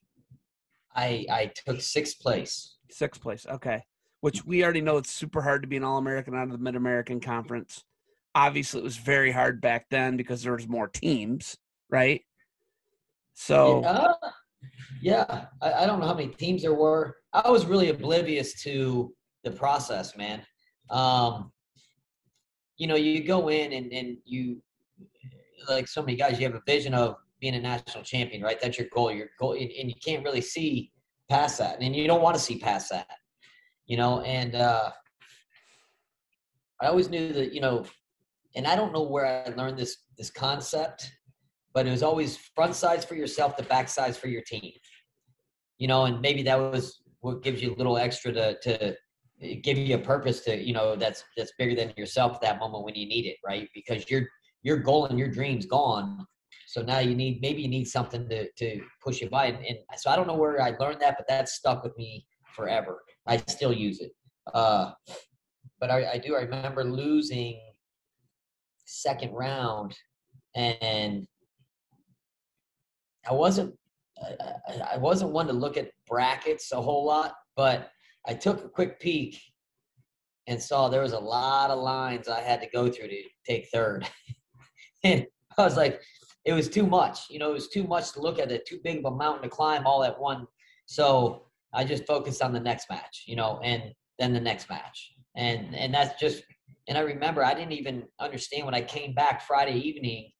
I 0.93 1.25
I 1.31 1.51
took 1.65 1.79
sixth 1.79 2.19
place. 2.19 2.75
Sixth 2.89 3.21
place. 3.21 3.45
Okay. 3.49 3.81
Which 4.19 4.43
we 4.43 4.65
already 4.65 4.81
know 4.81 4.97
it's 4.97 5.11
super 5.11 5.41
hard 5.41 5.61
to 5.61 5.67
be 5.69 5.77
an 5.77 5.85
All 5.85 5.97
American 5.97 6.35
out 6.35 6.47
of 6.47 6.51
the 6.51 6.57
Mid 6.57 6.75
American 6.75 7.21
Conference. 7.21 7.85
Obviously, 8.35 8.79
it 8.79 8.83
was 8.83 8.97
very 8.97 9.31
hard 9.31 9.59
back 9.61 9.87
then 9.89 10.17
because 10.17 10.43
there 10.43 10.53
was 10.53 10.67
more 10.67 10.87
teams, 10.87 11.57
right? 11.89 12.21
So 13.33 13.83
Uh, 13.83 14.13
yeah, 15.01 15.45
I, 15.61 15.73
I 15.73 15.85
don't 15.85 15.99
know 15.99 16.07
how 16.07 16.13
many 16.13 16.29
teams 16.29 16.61
there 16.61 16.73
were. 16.73 17.17
I 17.33 17.49
was 17.49 17.65
really 17.65 17.89
oblivious 17.89 18.61
to 18.63 19.13
the 19.43 19.51
process, 19.51 20.15
man. 20.17 20.41
Um, 20.89 21.51
you 22.77 22.87
know, 22.87 22.95
you 22.95 23.23
go 23.23 23.49
in 23.49 23.73
and, 23.73 23.91
and 23.91 24.17
you, 24.25 24.61
like 25.67 25.87
so 25.87 26.01
many 26.01 26.17
guys, 26.17 26.39
you 26.39 26.45
have 26.45 26.55
a 26.55 26.61
vision 26.65 26.93
of 26.93 27.15
being 27.39 27.55
a 27.55 27.59
national 27.59 28.03
champion, 28.03 28.41
right? 28.41 28.59
That's 28.61 28.77
your 28.77 28.87
goal. 28.93 29.11
Your 29.11 29.29
goal, 29.39 29.53
and, 29.53 29.69
and 29.71 29.89
you 29.89 29.95
can't 30.03 30.23
really 30.23 30.41
see 30.41 30.91
past 31.29 31.59
that, 31.59 31.81
and 31.81 31.95
you 31.95 32.07
don't 32.07 32.21
want 32.21 32.35
to 32.35 32.41
see 32.41 32.57
past 32.57 32.89
that, 32.89 33.07
you 33.85 33.97
know. 33.97 34.21
And 34.21 34.55
uh, 34.55 34.91
I 36.81 36.87
always 36.87 37.09
knew 37.09 37.31
that, 37.33 37.53
you 37.53 37.61
know, 37.61 37.85
and 38.55 38.67
I 38.67 38.75
don't 38.75 38.93
know 38.93 39.03
where 39.03 39.25
I 39.25 39.49
learned 39.55 39.77
this 39.77 39.97
this 40.17 40.29
concept 40.29 41.11
but 41.73 41.87
it 41.87 41.91
was 41.91 42.03
always 42.03 42.37
front 42.37 42.75
sides 42.75 43.05
for 43.05 43.15
yourself, 43.15 43.55
the 43.55 43.63
back 43.63 43.89
sides 43.89 44.17
for 44.17 44.27
your 44.27 44.41
team. 44.41 44.73
You 45.77 45.87
know, 45.87 46.05
and 46.05 46.19
maybe 46.19 46.43
that 46.43 46.57
was 46.57 47.01
what 47.21 47.43
gives 47.43 47.61
you 47.61 47.73
a 47.73 47.77
little 47.77 47.97
extra 47.97 48.31
to 48.33 48.59
to 48.59 48.95
give 49.63 49.77
you 49.77 49.95
a 49.95 49.99
purpose 49.99 50.41
to 50.41 50.61
you 50.61 50.73
know 50.73 50.95
that's 50.95 51.23
that's 51.37 51.53
bigger 51.57 51.75
than 51.75 51.93
yourself 51.95 52.35
at 52.35 52.41
that 52.41 52.59
moment 52.59 52.83
when 52.83 52.95
you 52.95 53.07
need 53.07 53.25
it, 53.25 53.37
right? 53.45 53.69
Because 53.73 54.09
your 54.09 54.23
your 54.61 54.77
goal 54.77 55.05
and 55.05 55.17
your 55.17 55.29
dream's 55.29 55.65
gone. 55.65 56.25
So 56.67 56.81
now 56.81 56.99
you 56.99 57.15
need 57.15 57.39
maybe 57.41 57.61
you 57.61 57.69
need 57.69 57.85
something 57.85 58.27
to 58.29 58.51
to 58.51 58.81
push 59.01 59.21
you 59.21 59.29
by. 59.29 59.45
And, 59.45 59.57
and 59.65 59.77
so 59.95 60.09
I 60.09 60.15
don't 60.15 60.27
know 60.27 60.35
where 60.35 60.61
I 60.61 60.71
learned 60.79 60.99
that, 61.01 61.15
but 61.17 61.27
that 61.27 61.47
stuck 61.47 61.83
with 61.83 61.97
me 61.97 62.25
forever. 62.55 63.01
I 63.25 63.37
still 63.37 63.71
use 63.71 64.01
it. 64.01 64.11
Uh, 64.53 64.91
but 65.79 65.91
I, 65.91 66.13
I 66.13 66.17
do. 66.17 66.35
I 66.35 66.41
remember 66.41 66.83
losing 66.83 67.61
second 68.89 69.31
round 69.33 69.95
and 70.55 71.27
I 73.29 73.33
wasn't 73.33 73.75
I, 74.91 74.97
wasn't 74.97 75.31
one 75.31 75.47
to 75.47 75.53
look 75.53 75.77
at 75.77 75.91
brackets 76.05 76.73
a 76.73 76.81
whole 76.81 77.05
lot, 77.05 77.35
but 77.55 77.91
I 78.27 78.33
took 78.33 78.65
a 78.65 78.69
quick 78.69 78.99
peek 78.99 79.39
and 80.47 80.61
saw 80.61 80.89
there 80.89 81.03
was 81.03 81.13
a 81.13 81.19
lot 81.19 81.69
of 81.69 81.79
lines 81.79 82.27
I 82.27 82.41
had 82.41 82.59
to 82.61 82.67
go 82.69 82.89
through 82.89 83.07
to 83.07 83.23
take 83.45 83.69
third. 83.69 84.09
and 85.03 85.25
I 85.57 85.63
was 85.63 85.77
like, 85.77 86.01
it 86.43 86.53
was 86.53 86.67
too 86.67 86.85
much. 86.85 87.29
You 87.29 87.39
know, 87.39 87.51
it 87.51 87.53
was 87.53 87.69
too 87.69 87.85
much 87.85 88.11
to 88.13 88.21
look 88.21 88.39
at 88.39 88.51
it, 88.51 88.65
too 88.65 88.79
big 88.83 88.99
of 88.99 89.05
a 89.05 89.15
mountain 89.15 89.43
to 89.43 89.49
climb 89.49 89.85
all 89.85 90.03
at 90.03 90.19
one. 90.19 90.47
So 90.85 91.45
I 91.73 91.85
just 91.85 92.05
focused 92.05 92.41
on 92.41 92.51
the 92.51 92.59
next 92.59 92.89
match, 92.89 93.23
you 93.25 93.35
know, 93.35 93.59
and 93.63 93.93
then 94.17 94.33
the 94.33 94.41
next 94.41 94.69
match. 94.69 95.13
And 95.35 95.75
and 95.75 95.93
that's 95.93 96.19
just 96.19 96.43
and 96.89 96.97
I 96.97 97.01
remember 97.01 97.45
I 97.45 97.53
didn't 97.53 97.73
even 97.73 98.03
understand 98.19 98.65
when 98.65 98.73
I 98.73 98.81
came 98.81 99.13
back 99.13 99.45
Friday 99.47 99.77
evening, 99.79 100.31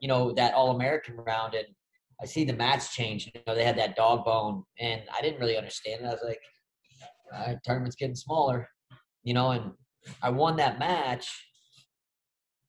you 0.00 0.06
know, 0.06 0.32
that 0.34 0.52
all 0.54 0.76
American 0.76 1.16
round 1.16 1.54
and 1.54 1.66
I 2.22 2.26
see 2.26 2.44
the 2.44 2.52
mats 2.52 2.94
change. 2.94 3.26
You 3.34 3.40
know, 3.46 3.54
they 3.54 3.64
had 3.64 3.78
that 3.78 3.96
dog 3.96 4.24
bone, 4.24 4.62
and 4.78 5.02
I 5.16 5.22
didn't 5.22 5.40
really 5.40 5.56
understand 5.56 6.02
it. 6.02 6.06
I 6.06 6.10
was 6.10 6.22
like, 6.24 6.40
all 7.34 7.46
right, 7.46 7.58
tournament's 7.64 7.96
getting 7.96 8.14
smaller, 8.14 8.68
you 9.24 9.34
know, 9.34 9.50
and 9.50 9.72
I 10.22 10.30
won 10.30 10.56
that 10.56 10.78
match. 10.78 11.26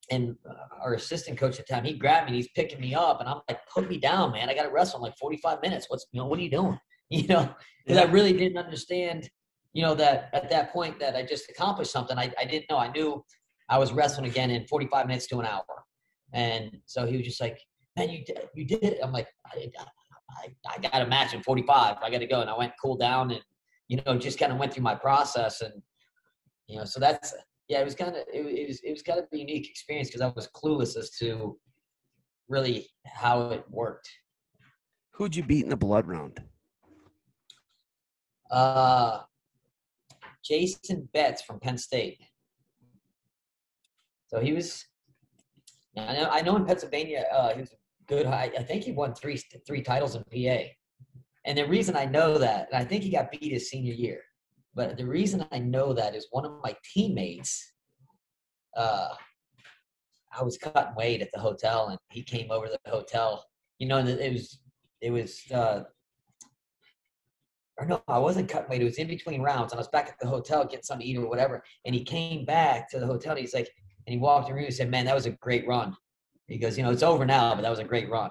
And 0.10 0.36
uh, 0.50 0.54
our 0.84 0.96
assistant 0.96 1.38
coach 1.38 1.60
at 1.60 1.68
the 1.68 1.74
time, 1.74 1.86
he 1.86 1.94
grabbed 1.94 2.26
me 2.26 2.30
and 2.30 2.36
he's 2.36 2.50
picking 2.56 2.80
me 2.80 2.96
up, 2.96 3.20
and 3.20 3.30
I'm 3.30 3.42
like, 3.48 3.60
put 3.72 3.88
me 3.88 3.98
down, 3.98 4.32
man. 4.32 4.50
I 4.50 4.56
got 4.56 4.64
to 4.64 4.72
wrestle 4.72 5.00
in 5.00 5.04
like 5.04 5.18
45 5.18 5.62
minutes. 5.62 5.86
What's, 5.88 6.08
you 6.12 6.20
know, 6.20 6.26
what 6.26 6.40
are 6.40 6.44
you 6.44 6.52
doing? 6.52 6.80
You 7.10 7.28
know, 7.28 7.54
because 7.86 8.00
I 8.02 8.10
really 8.10 8.34
didn't 8.34 8.58
understand, 8.58 9.30
you 9.74 9.82
know, 9.82 9.96
that 9.96 10.30
at 10.34 10.50
that 10.52 10.72
point 10.72 11.00
that 11.00 11.16
I 11.16 11.24
just 11.24 11.50
accomplished 11.50 11.92
something. 11.92 12.18
I, 12.18 12.32
I 12.40 12.46
didn't 12.46 12.70
know. 12.70 12.78
I 12.78 12.92
knew 12.92 13.24
I 13.70 13.78
was 13.80 13.92
wrestling 13.92 14.30
again 14.30 14.52
in 14.52 14.66
45 14.68 15.08
minutes 15.08 15.28
to 15.28 15.40
an 15.40 15.48
hour. 15.48 15.66
And 16.32 16.78
so 16.86 17.06
he 17.06 17.18
was 17.18 17.26
just 17.26 17.42
like, 17.42 17.60
man, 17.98 18.10
you 18.10 18.24
did, 18.24 18.40
you 18.54 18.66
did 18.66 18.84
it. 18.84 19.00
I'm 19.04 19.12
like, 19.12 19.28
I, 19.48 19.72
I, 20.30 20.76
I 20.76 20.80
got 20.80 21.02
a 21.02 21.08
match 21.08 21.34
in 21.34 21.42
45. 21.42 21.98
I 22.02 22.10
got 22.10 22.20
to 22.20 22.28
go. 22.28 22.42
And 22.42 22.50
I 22.50 22.58
went 22.58 22.74
cool 22.82 22.98
down 22.98 23.32
and, 23.32 23.42
you 23.88 24.00
know, 24.06 24.18
just 24.18 24.40
kind 24.40 24.52
of 24.52 24.60
went 24.60 24.74
through 24.74 24.84
my 24.84 24.96
process. 24.96 25.62
And, 25.62 25.74
you 26.68 26.78
know, 26.78 26.86
so 26.86 27.00
that's, 27.00 27.34
yeah, 27.68 27.82
it 27.82 27.86
was 27.86 27.96
kind 27.96 28.12
of, 28.12 28.24
it, 28.32 28.46
it 28.46 28.68
was, 28.68 28.80
it 28.84 28.92
was 28.92 29.02
kind 29.02 29.20
of 29.20 29.26
a 29.32 29.38
unique 29.38 29.70
experience 29.70 30.10
because 30.10 30.22
I 30.22 30.32
was 30.36 30.50
clueless 30.56 30.98
as 30.98 31.12
to 31.18 31.58
really 32.48 32.88
how 33.06 33.50
it 33.50 33.66
worked. 33.70 34.10
who'd 35.12 35.36
you 35.36 35.44
beat 35.44 35.64
in 35.64 35.70
the 35.70 35.78
blood 35.78 36.08
round? 36.08 36.42
Uh, 38.52 39.22
Jason 40.44 41.08
Betts 41.14 41.42
from 41.42 41.60
Penn 41.60 41.78
State. 41.78 42.20
So 44.28 44.40
he 44.40 44.54
was. 44.54 44.86
I 45.98 46.14
know. 46.14 46.30
I 46.32 46.42
know 46.42 46.56
in 46.56 46.66
Pennsylvania, 46.66 47.26
uh, 47.32 47.54
he 47.54 47.62
was 47.62 47.72
a 47.72 47.76
good. 48.08 48.26
I, 48.26 48.52
I 48.58 48.64
think 48.64 48.84
he 48.84 48.92
won 48.92 49.14
three 49.14 49.42
three 49.66 49.82
titles 49.82 50.16
in 50.16 50.24
PA. 50.24 50.64
And 51.46 51.58
the 51.58 51.68
reason 51.68 51.96
I 51.96 52.06
know 52.06 52.38
that, 52.38 52.70
and 52.72 52.82
I 52.82 52.86
think 52.86 53.04
he 53.04 53.10
got 53.10 53.32
beat 53.32 53.52
his 53.52 53.70
senior 53.70 53.94
year, 53.94 54.22
but 54.74 54.98
the 54.98 55.06
reason 55.06 55.46
I 55.52 55.60
know 55.60 55.94
that 55.94 56.16
is 56.16 56.28
one 56.32 56.46
of 56.46 56.60
my 56.64 56.76
teammates. 56.94 57.74
Uh, 58.76 59.10
I 60.36 60.44
was 60.44 60.58
cutting 60.58 60.96
weight 60.96 61.22
at 61.22 61.30
the 61.32 61.40
hotel, 61.40 61.90
and 61.90 62.00
he 62.10 62.24
came 62.24 62.50
over 62.50 62.66
to 62.66 62.80
the 62.84 62.92
hotel. 62.92 63.46
You 63.78 63.88
know, 63.88 63.98
and 63.98 64.10
it 64.10 64.34
was 64.34 64.60
it 65.02 65.12
was. 65.12 65.40
Uh, 65.54 65.84
or 67.80 67.86
no, 67.86 68.04
I 68.08 68.20
wasn't 68.20 68.50
cutting 68.50 68.70
weight. 68.70 68.82
It 68.82 68.86
was 68.86 68.98
in 68.98 69.08
between 69.08 69.42
rounds, 69.42 69.72
and 69.72 69.80
I 69.80 69.82
was 69.82 69.88
back 69.88 70.08
at 70.08 70.20
the 70.20 70.28
hotel 70.28 70.64
getting 70.64 70.84
something 70.84 71.06
to 71.06 71.12
eat 71.12 71.18
or 71.18 71.28
whatever. 71.28 71.64
And 71.86 71.96
he 71.96 72.04
came 72.04 72.46
back 72.46 72.90
to 72.92 73.00
the 73.00 73.06
hotel. 73.08 73.32
And 73.32 73.42
he's 73.42 73.54
like, 73.54 73.70
and 74.06 74.14
he 74.14 74.20
walked 74.20 74.48
in 74.50 74.54
the 74.54 74.58
room 74.58 74.66
and 74.66 74.74
said, 74.74 74.92
"Man, 74.92 75.06
that 75.06 75.16
was 75.16 75.26
a 75.26 75.32
great 75.32 75.68
run." 75.68 75.96
He 76.48 76.58
goes, 76.58 76.78
"You 76.78 76.84
know, 76.84 76.92
it's 76.92 77.04
over 77.04 77.26
now, 77.26 77.56
but 77.56 77.62
that 77.62 77.70
was 77.70 77.80
a 77.80 77.84
great 77.84 78.10
run." 78.10 78.30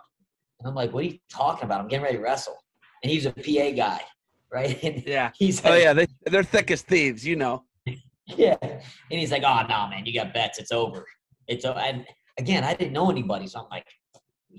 And 0.60 0.68
I'm 0.68 0.74
like, 0.74 0.92
"What 0.92 1.04
are 1.04 1.08
you 1.08 1.18
talking 1.28 1.64
about? 1.64 1.80
I'm 1.80 1.88
getting 1.88 2.04
ready 2.04 2.18
to 2.18 2.22
wrestle." 2.22 2.56
And 3.02 3.10
he's 3.10 3.26
a 3.26 3.32
PA 3.32 3.70
guy, 3.74 4.00
right? 4.52 4.82
And 4.84 5.02
Yeah. 5.06 5.30
he's 5.34 5.64
Oh 5.64 5.74
yeah, 5.74 5.92
they 5.92 6.06
they're 6.26 6.44
thick 6.44 6.70
as 6.70 6.82
thieves, 6.82 7.26
you 7.26 7.36
know. 7.36 7.64
yeah. 8.26 8.56
And 8.62 8.80
he's 9.08 9.32
like, 9.32 9.42
"Oh 9.44 9.62
no, 9.68 9.88
man, 9.88 10.06
you 10.06 10.14
got 10.14 10.32
Betts. 10.32 10.58
It's 10.58 10.72
over. 10.72 11.04
It's 11.48 11.64
o-" 11.64 11.72
and 11.72 12.06
again, 12.38 12.62
I 12.64 12.74
didn't 12.74 12.92
know 12.92 13.10
anybody, 13.10 13.46
so 13.46 13.60
I'm 13.60 13.68
like, 13.70 13.86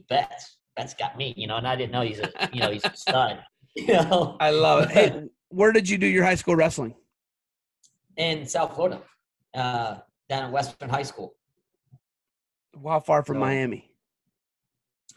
Betts. 0.10 0.58
Betts 0.76 0.96
got 0.96 1.16
me, 1.18 1.34
you 1.38 1.46
know, 1.46 1.58
and 1.58 1.68
I 1.68 1.76
didn't 1.76 1.92
know 1.92 2.02
he's 2.02 2.20
a, 2.20 2.32
you 2.52 2.60
know, 2.60 2.72
he's 2.72 2.84
a 2.84 2.96
stud, 2.96 3.40
you 3.76 3.88
know. 3.88 4.38
I 4.40 4.50
love 4.52 4.84
it. 4.84 4.90
Hey, 4.92 5.24
where 5.50 5.72
did 5.72 5.90
you 5.90 5.98
do 5.98 6.08
your 6.08 6.24
high 6.24 6.36
school 6.36 6.56
wrestling? 6.56 6.96
in 8.16 8.46
South 8.46 8.76
Florida, 8.76 9.02
uh, 9.56 9.96
down 10.30 10.44
at 10.44 10.52
Western 10.52 10.88
High 10.88 11.02
School. 11.02 11.34
How 12.88 13.00
far 13.00 13.24
from 13.24 13.38
So- 13.38 13.40
Miami? 13.40 13.90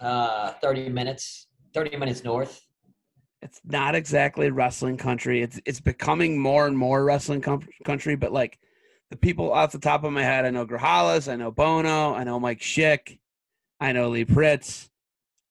Uh, 0.01 0.53
30 0.63 0.89
minutes, 0.89 1.47
30 1.75 1.97
minutes 1.99 2.25
north. 2.25 2.63
It's 3.43 3.61
not 3.65 3.95
exactly 3.95 4.51
wrestling 4.51 4.97
country. 4.97 5.43
It's 5.43 5.61
it's 5.67 5.81
becoming 5.81 6.39
more 6.39 6.67
and 6.67 6.77
more 6.77 7.05
wrestling 7.05 7.43
com- 7.43 7.69
country, 7.85 8.17
but 8.17 8.33
like 8.33 8.59
the 9.11 9.17
people 9.17 9.53
off 9.53 9.73
the 9.73 9.79
top 9.79 10.05
of 10.05 10.13
my 10.13 10.23
head, 10.23 10.45
I 10.47 10.51
know 10.51 10.67
Grahalas, 10.67 11.31
I 11.31 11.37
know 11.37 11.51
Bono, 11.51 12.15
I 12.15 12.25
know 12.25 12.41
Mike 12.41 12.61
Schick, 12.61 13.19
I 13.79 13.93
know 13.93 14.09
Lee 14.09 14.25
Pritts. 14.25 14.89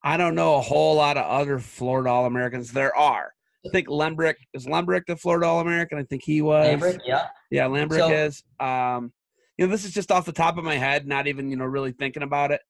I 0.05 0.17
don't 0.17 0.35
know 0.35 0.55
a 0.55 0.61
whole 0.61 0.95
lot 0.95 1.17
of 1.17 1.25
other 1.25 1.57
Florida 1.59 2.09
All 2.11 2.25
Americans. 2.27 2.71
There 2.71 2.95
are. 2.95 3.31
I 3.65 3.69
think 3.69 3.87
Lembrick 3.87 4.35
is 4.53 4.67
Lembrick 4.67 5.07
the 5.07 5.15
Florida 5.17 5.47
All 5.47 5.59
American. 5.59 5.97
I 5.97 6.03
think 6.03 6.21
he 6.23 6.41
was. 6.43 6.67
Lambrick, 6.67 6.99
yeah. 7.03 7.27
Yeah, 7.49 7.65
Lambrick 7.65 7.97
So- 7.97 8.11
is. 8.11 8.43
Um, 8.59 9.11
you 9.57 9.65
know, 9.65 9.71
this 9.71 9.83
is 9.85 9.93
just 9.93 10.11
off 10.11 10.25
the 10.25 10.31
top 10.31 10.57
of 10.57 10.63
my 10.63 10.75
head, 10.75 11.07
not 11.07 11.27
even 11.27 11.49
you 11.49 11.55
know 11.57 11.65
really 11.65 11.91
thinking 11.91 12.23
about 12.23 12.51
it. 12.51 12.61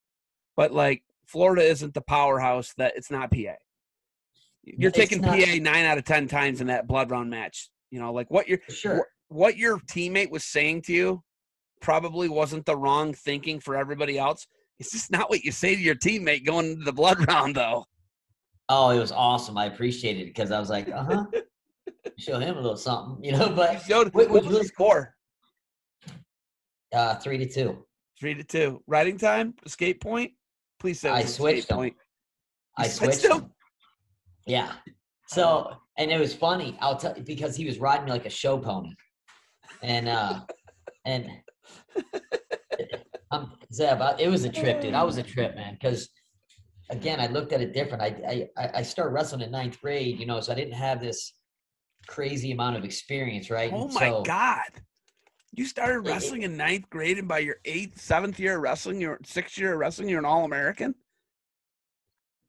But 0.56 0.72
like, 0.72 1.04
Florida 1.26 1.64
isn't 1.64 1.94
the 1.94 2.02
powerhouse 2.02 2.74
that 2.78 2.94
it's 2.96 3.12
not 3.12 3.32
PA. 3.32 3.56
You're 4.64 4.92
taking 4.92 5.22
not- 5.22 5.38
PA 5.38 5.56
nine 5.60 5.86
out 5.86 5.98
of 5.98 6.06
ten 6.06 6.28
times 6.28 6.62
in 6.62 6.68
that 6.68 6.88
blood 6.88 7.12
round 7.12 7.30
match. 7.30 7.70
You 7.92 8.00
know, 8.00 8.14
like 8.14 8.32
what 8.32 8.48
your 8.48 8.60
Sure. 8.70 9.06
what 9.28 9.58
your 9.58 9.80
teammate 9.80 10.30
was 10.30 10.46
saying 10.46 10.84
to 10.84 10.94
you 10.94 11.24
probably 11.82 12.30
wasn't 12.30 12.66
the 12.66 12.78
wrong 12.78 13.14
thinking 13.14 13.60
for 13.60 13.76
everybody 13.76 14.18
else. 14.18 14.48
It's 14.80 14.92
just 14.92 15.12
not 15.12 15.30
what 15.30 15.44
you 15.44 15.52
say 15.52 15.76
to 15.76 15.82
your 15.82 15.96
teammate 15.96 16.46
going 16.46 16.72
into 16.72 16.84
the 16.86 16.94
blood 16.94 17.26
round, 17.28 17.56
though. 17.56 17.86
Oh, 18.68 18.90
it 18.90 19.00
was 19.00 19.12
awesome. 19.12 19.58
I 19.58 19.66
appreciated 19.68 20.22
it 20.22 20.26
because 20.28 20.52
I 20.52 20.60
was 20.60 20.70
like, 20.70 20.90
uh 20.90 21.04
huh. 21.04 21.26
Show 22.18 22.40
him 22.40 22.58
a 22.58 22.62
little 22.62 22.78
something, 22.78 23.24
you 23.24 23.32
know. 23.32 23.50
But 23.50 23.82
showed- 23.82 24.14
Wait, 24.14 24.30
what 24.30 24.44
was 24.46 24.58
the 24.58 24.64
score? 24.66 25.16
uh, 26.94 27.16
three 27.16 27.38
to 27.38 27.48
two. 27.48 27.86
Three 28.20 28.34
to 28.34 28.44
two. 28.44 28.82
Riding 28.88 29.18
time, 29.18 29.54
escape 29.66 30.02
point. 30.02 30.32
Please 30.80 31.00
say 31.00 31.10
I 31.10 31.24
switched 31.24 31.30
escape 31.30 31.40
switched 31.40 31.72
'em. 31.72 31.78
point. 31.78 31.96
I 32.78 32.88
switched 32.88 33.26
him. 33.26 33.52
Yeah. 34.48 34.74
So, 35.28 35.72
and 35.98 36.12
it 36.12 36.20
was 36.20 36.34
funny. 36.36 36.78
I'll 36.80 36.98
tell 36.98 37.16
you 37.18 37.24
because 37.24 37.56
he 37.56 37.66
was 37.66 37.80
riding 37.80 38.06
me 38.06 38.12
like 38.12 38.26
a 38.26 38.30
show 38.30 38.58
pony, 38.58 38.92
and 39.82 40.08
uh, 40.08 40.42
and 41.06 41.28
um, 43.36 43.54
Zeb, 43.74 44.02
I, 44.02 44.16
it 44.20 44.28
was 44.30 44.44
a 44.46 44.50
trip, 44.50 44.82
dude. 44.82 44.94
I 44.94 45.04
was 45.04 45.18
a 45.18 45.24
trip, 45.24 45.56
man. 45.56 45.74
Because 45.74 46.10
again, 46.90 47.20
I 47.20 47.28
looked 47.28 47.52
at 47.54 47.62
it 47.62 47.74
different. 47.74 48.02
I 48.04 48.48
I 48.58 48.70
I 48.76 48.82
started 48.84 49.12
wrestling 49.14 49.42
in 49.42 49.52
ninth 49.52 49.82
grade, 49.82 50.20
you 50.20 50.26
know, 50.26 50.40
so 50.42 50.52
I 50.52 50.56
didn't 50.56 50.74
have 50.74 51.00
this 51.02 51.34
crazy 52.08 52.52
amount 52.52 52.78
of 52.78 52.84
experience, 52.86 53.50
right? 53.50 53.72
Oh 53.74 53.86
And 53.86 53.94
my 53.94 54.10
so, 54.10 54.24
god! 54.24 54.70
You 55.54 55.66
started 55.66 56.00
It- 56.00 56.08
it- 56.08 56.12
wrestling 56.12 56.42
in 56.44 56.58
ninth 56.58 56.90
grade, 56.90 57.18
and 57.18 57.28
by 57.28 57.40
your 57.40 57.58
eighth, 57.66 58.00
seventh 58.02 58.40
year 58.40 58.56
of 58.58 58.62
wrestling, 58.62 59.02
you're 59.02 59.20
sixth 59.26 59.58
year 59.58 59.74
of 59.74 59.80
wrestling, 59.80 60.10
you're 60.10 60.20
an 60.20 60.26
All 60.26 60.46
American. 60.46 60.96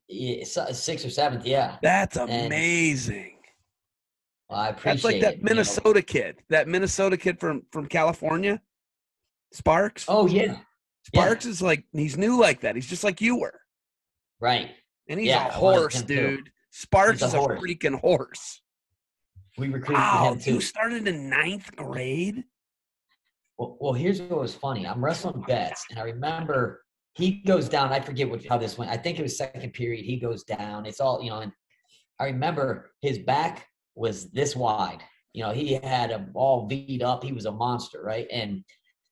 Yeah, 0.09 0.45
sixth 0.45 1.05
or 1.05 1.11
seventh, 1.11 1.45
yeah. 1.45 1.79
That's 1.83 2.17
And 2.17 2.31
amazing. 2.47 3.33
Well, 4.49 4.61
I 4.61 4.71
That's 4.71 4.81
appreciate 4.81 5.03
like 5.13 5.21
that 5.23 5.33
it, 5.35 5.37
you 5.39 5.43
know. 5.43 5.49
Minnesota 5.51 6.03
kid, 6.03 6.43
that 6.51 6.69
Minnesota 6.69 7.17
kid 7.17 7.41
from 7.41 7.65
from 7.73 7.87
California, 7.87 8.63
Sparks. 9.53 10.05
Oh 10.07 10.27
yeah, 10.29 10.61
yeah. 11.13 11.23
Sparks 11.23 11.47
is 11.47 11.63
like 11.63 11.85
he's 11.93 12.17
new 12.17 12.39
like 12.41 12.61
that. 12.63 12.75
He's 12.75 12.87
just 12.87 13.05
like 13.05 13.21
you 13.21 13.37
were, 13.39 13.61
right. 14.41 14.71
and 15.09 15.21
he's 15.21 15.29
Yeah, 15.29 15.49
a 15.49 15.53
horse, 15.53 16.01
him 16.01 16.07
too. 16.07 16.15
dude. 16.37 16.51
Sparks 16.71 17.23
a 17.23 17.27
is 17.27 17.35
a 17.35 17.39
horse. 17.39 17.61
freaking 17.61 17.99
horse. 18.01 18.61
We 19.59 19.69
recruited 19.69 19.95
Wow, 20.03 20.33
him 20.33 20.41
too. 20.41 20.55
you 20.55 20.61
started 20.61 21.09
in 21.09 21.31
ninth 21.31 21.75
grade. 21.77 22.45
Well, 23.59 23.79
well, 23.81 23.93
here's 23.95 24.21
what 24.21 24.39
was 24.41 24.55
funny. 24.55 24.87
I'm 24.87 24.99
oh 24.99 25.01
wrestling 25.03 25.43
Betts, 25.47 25.87
and 25.91 25.99
I 25.99 26.03
remember 26.03 26.83
he 27.15 27.43
goes 27.47 27.69
down. 27.69 27.93
I 27.93 28.01
forget 28.01 28.29
what, 28.29 28.45
how 28.47 28.59
this 28.59 28.77
went. 28.77 28.91
I 28.91 28.97
think 28.99 29.19
it 29.19 29.23
was 29.23 29.39
second 29.39 29.73
period. 29.73 30.05
He 30.05 30.19
goes 30.19 30.45
down. 30.45 30.85
It's 30.85 31.01
all 31.01 31.23
you 31.23 31.31
know. 31.31 31.41
And 31.41 31.53
I 32.21 32.27
remember 32.27 32.91
his 33.01 33.19
back 33.19 33.67
was 33.95 34.31
this 34.33 34.55
wide. 34.55 35.03
You 35.33 35.45
know, 35.45 35.53
he 35.53 35.75
had 35.75 36.11
him 36.11 36.31
all 36.35 36.69
V'd 36.69 37.03
up. 37.03 37.25
He 37.25 37.33
was 37.33 37.47
a 37.47 37.53
monster, 37.53 38.03
right? 38.03 38.27
And 38.31 38.63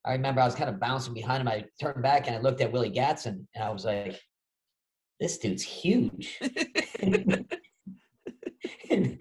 I 0.05 0.13
remember 0.13 0.41
I 0.41 0.45
was 0.45 0.55
kind 0.55 0.69
of 0.69 0.79
bouncing 0.79 1.15
behind 1.15 1.41
him. 1.41 1.49
I 1.49 1.65
turned 1.81 2.03
back 2.03 2.27
and 2.27 2.37
I 2.37 2.41
looked 2.41 2.61
at 2.61 2.71
Willie 2.71 2.91
Gadson, 2.91 3.47
and 3.55 3.65
I 3.65 3.71
was 3.71 3.85
like, 3.85 4.21
"This 5.19 5.39
dude's 5.39 5.63
huge." 5.63 6.39
and, 7.01 7.47
and, 8.91 9.19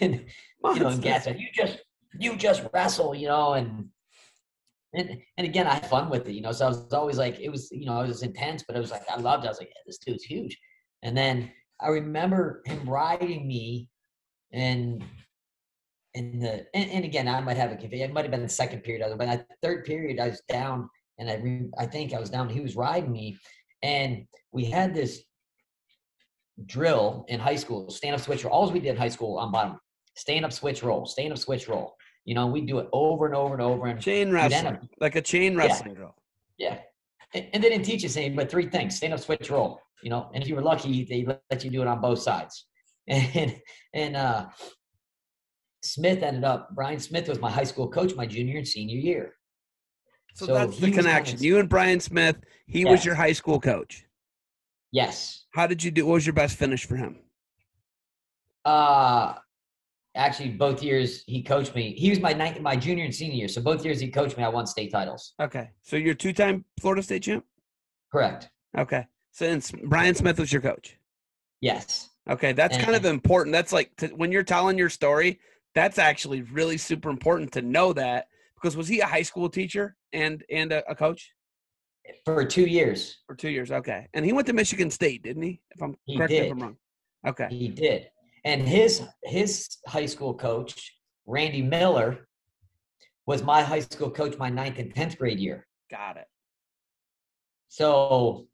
you 0.00 0.80
know, 0.80 0.88
and 0.88 1.02
Gadson, 1.02 1.38
you 1.38 1.48
just 1.54 1.78
you 2.18 2.36
just 2.36 2.66
wrestle, 2.72 3.14
you 3.14 3.28
know, 3.28 3.54
and 3.54 3.88
and 4.94 5.18
and 5.36 5.46
again, 5.46 5.66
I 5.66 5.74
had 5.74 5.86
fun 5.86 6.10
with 6.10 6.28
it, 6.28 6.32
you 6.32 6.40
know. 6.40 6.52
So 6.52 6.66
I 6.66 6.68
was 6.68 6.92
always 6.92 7.18
like, 7.18 7.38
it 7.40 7.50
was, 7.50 7.70
you 7.70 7.86
know, 7.86 8.00
it 8.00 8.08
was 8.08 8.22
intense, 8.22 8.64
but 8.66 8.76
it 8.76 8.80
was 8.80 8.90
like 8.90 9.02
I 9.08 9.16
loved. 9.16 9.44
it. 9.44 9.48
I 9.48 9.50
was 9.50 9.58
like, 9.58 9.68
yeah, 9.68 9.82
this 9.86 9.98
dude's 9.98 10.24
huge. 10.24 10.58
And 11.02 11.16
then 11.16 11.50
I 11.80 11.88
remember 11.88 12.62
him 12.64 12.88
riding 12.88 13.46
me, 13.46 13.88
and 14.52 15.04
in 16.14 16.38
the 16.38 16.66
and, 16.74 16.90
and 16.90 17.04
again, 17.04 17.28
I 17.28 17.40
might 17.40 17.56
have 17.56 17.72
a 17.72 17.76
confusion. 17.76 18.10
It 18.10 18.14
might 18.14 18.24
have 18.24 18.30
been 18.30 18.42
the 18.42 18.48
second 18.48 18.82
period, 18.82 19.04
but 19.18 19.26
that 19.26 19.46
third 19.62 19.84
period, 19.84 20.20
I 20.20 20.28
was 20.28 20.42
down, 20.48 20.88
and 21.18 21.28
I 21.28 21.34
re, 21.36 21.68
I 21.78 21.86
think 21.86 22.12
I 22.14 22.20
was 22.20 22.30
down. 22.30 22.48
He 22.48 22.60
was 22.60 22.76
riding 22.76 23.10
me, 23.10 23.36
and 23.82 24.26
we 24.52 24.64
had 24.64 24.94
this 24.94 25.22
drill 26.66 27.24
in 27.28 27.40
high 27.40 27.56
school, 27.56 27.90
stand 27.90 28.14
up 28.14 28.20
switch 28.20 28.44
roll. 28.44 28.54
All 28.54 28.70
we 28.70 28.80
did 28.80 28.90
in 28.90 28.96
high 28.96 29.08
school 29.08 29.38
on 29.38 29.50
bottom, 29.50 29.78
stand 30.16 30.44
up 30.44 30.52
switch 30.52 30.82
roll, 30.82 31.04
stand 31.04 31.32
up 31.32 31.38
switch 31.38 31.68
roll. 31.68 31.96
You 32.24 32.34
know, 32.34 32.46
we 32.46 32.60
do 32.62 32.78
it 32.78 32.88
over 32.92 33.26
and 33.26 33.34
over 33.34 33.54
and 33.54 33.62
over. 33.62 33.86
And 33.86 34.00
Chain 34.00 34.30
wrestling, 34.32 34.74
up- 34.74 34.82
like 35.00 35.16
a 35.16 35.20
chain 35.20 35.56
wrestling 35.56 35.94
drill. 35.94 36.14
yeah. 36.58 36.78
And, 37.34 37.48
and 37.52 37.62
they 37.62 37.68
didn't 37.68 37.84
teach 37.84 38.04
us 38.04 38.16
anything 38.16 38.36
but 38.36 38.50
three 38.50 38.66
things 38.66 38.96
stand 38.96 39.12
up, 39.12 39.20
switch, 39.20 39.50
roll. 39.50 39.80
You 40.02 40.10
know, 40.10 40.30
and 40.32 40.42
if 40.42 40.48
you 40.48 40.54
were 40.54 40.62
lucky, 40.62 41.04
they 41.04 41.26
let 41.50 41.64
you 41.64 41.70
do 41.70 41.82
it 41.82 41.88
on 41.88 42.00
both 42.00 42.20
sides. 42.20 42.66
And, 43.06 43.60
and, 43.92 44.16
uh, 44.16 44.46
Smith 45.84 46.22
ended 46.22 46.44
up, 46.44 46.74
Brian 46.74 46.98
Smith 46.98 47.28
was 47.28 47.38
my 47.40 47.50
high 47.50 47.64
school 47.64 47.88
coach 47.88 48.14
my 48.14 48.26
junior 48.26 48.58
and 48.58 48.66
senior 48.66 48.96
year. 48.96 49.34
So, 50.34 50.46
So 50.46 50.54
that's 50.54 50.78
the 50.78 50.90
connection. 50.90 51.42
You 51.42 51.58
and 51.58 51.68
Brian 51.68 52.00
Smith. 52.00 52.36
He 52.66 52.84
was 52.84 53.04
your 53.04 53.14
high 53.14 53.32
school 53.32 53.60
coach. 53.60 54.04
Yes. 54.90 55.44
How 55.52 55.66
did 55.66 55.84
you 55.84 55.90
do? 55.90 56.06
What 56.06 56.14
was 56.14 56.26
your 56.26 56.32
best 56.32 56.56
finish 56.56 56.86
for 56.86 56.96
him? 56.96 57.18
Uh, 58.64 59.34
actually, 60.14 60.50
both 60.50 60.82
years 60.82 61.22
he 61.26 61.42
coached 61.42 61.74
me. 61.74 61.94
He 61.94 62.10
was 62.10 62.20
my 62.20 62.32
ninth, 62.32 62.60
my 62.60 62.74
junior 62.74 63.04
and 63.04 63.14
senior 63.14 63.36
year. 63.36 63.48
So 63.48 63.60
both 63.60 63.84
years 63.84 64.00
he 64.00 64.10
coached 64.10 64.38
me, 64.38 64.44
I 64.44 64.48
won 64.48 64.66
state 64.66 64.90
titles. 64.90 65.34
Okay, 65.40 65.70
so 65.82 65.96
you're 65.96 66.14
two-time 66.14 66.64
Florida 66.80 67.02
State 67.02 67.24
champ. 67.24 67.44
Correct. 68.10 68.48
Okay, 68.76 69.06
since 69.30 69.70
Brian 69.84 70.14
Smith 70.14 70.38
was 70.38 70.52
your 70.52 70.62
coach. 70.62 70.96
Yes. 71.60 72.08
Okay, 72.28 72.52
that's 72.52 72.78
kind 72.78 72.96
of 72.96 73.04
important. 73.04 73.52
That's 73.52 73.72
like 73.72 73.94
to, 73.96 74.08
when 74.08 74.32
you're 74.32 74.42
telling 74.42 74.78
your 74.78 74.88
story. 74.88 75.38
That's 75.74 75.98
actually 75.98 76.42
really 76.42 76.76
super 76.78 77.10
important 77.10 77.52
to 77.52 77.62
know 77.62 77.92
that 77.94 78.26
because 78.54 78.76
was 78.76 78.88
he 78.88 79.00
a 79.00 79.06
high 79.06 79.22
school 79.22 79.48
teacher 79.48 79.96
and 80.12 80.42
and 80.50 80.72
a, 80.72 80.88
a 80.90 80.94
coach 80.94 81.32
For 82.24 82.44
two 82.44 82.66
years. 82.66 83.18
for 83.26 83.34
two 83.34 83.50
years? 83.50 83.70
Okay, 83.72 84.08
and 84.14 84.24
he 84.24 84.32
went 84.32 84.46
to 84.46 84.52
Michigan 84.52 84.90
State, 84.90 85.22
didn't 85.22 85.42
he? 85.42 85.60
If 85.70 85.82
I'm 85.82 85.96
He 86.04 86.16
correct 86.16 86.32
if. 86.32 86.50
I'm 86.52 86.58
wrong. 86.58 86.76
Okay, 87.26 87.48
He 87.50 87.68
did. 87.68 88.08
and 88.44 88.62
his 88.62 89.02
his 89.24 89.78
high 89.88 90.06
school 90.06 90.34
coach, 90.34 90.92
Randy 91.26 91.62
Miller, 91.62 92.28
was 93.26 93.42
my 93.42 93.62
high 93.62 93.80
school 93.80 94.10
coach 94.10 94.36
my 94.38 94.50
ninth 94.50 94.78
and 94.78 94.94
tenth 94.94 95.18
grade 95.18 95.38
year. 95.40 95.66
Got 95.90 96.16
it. 96.18 96.26
So, 97.68 98.46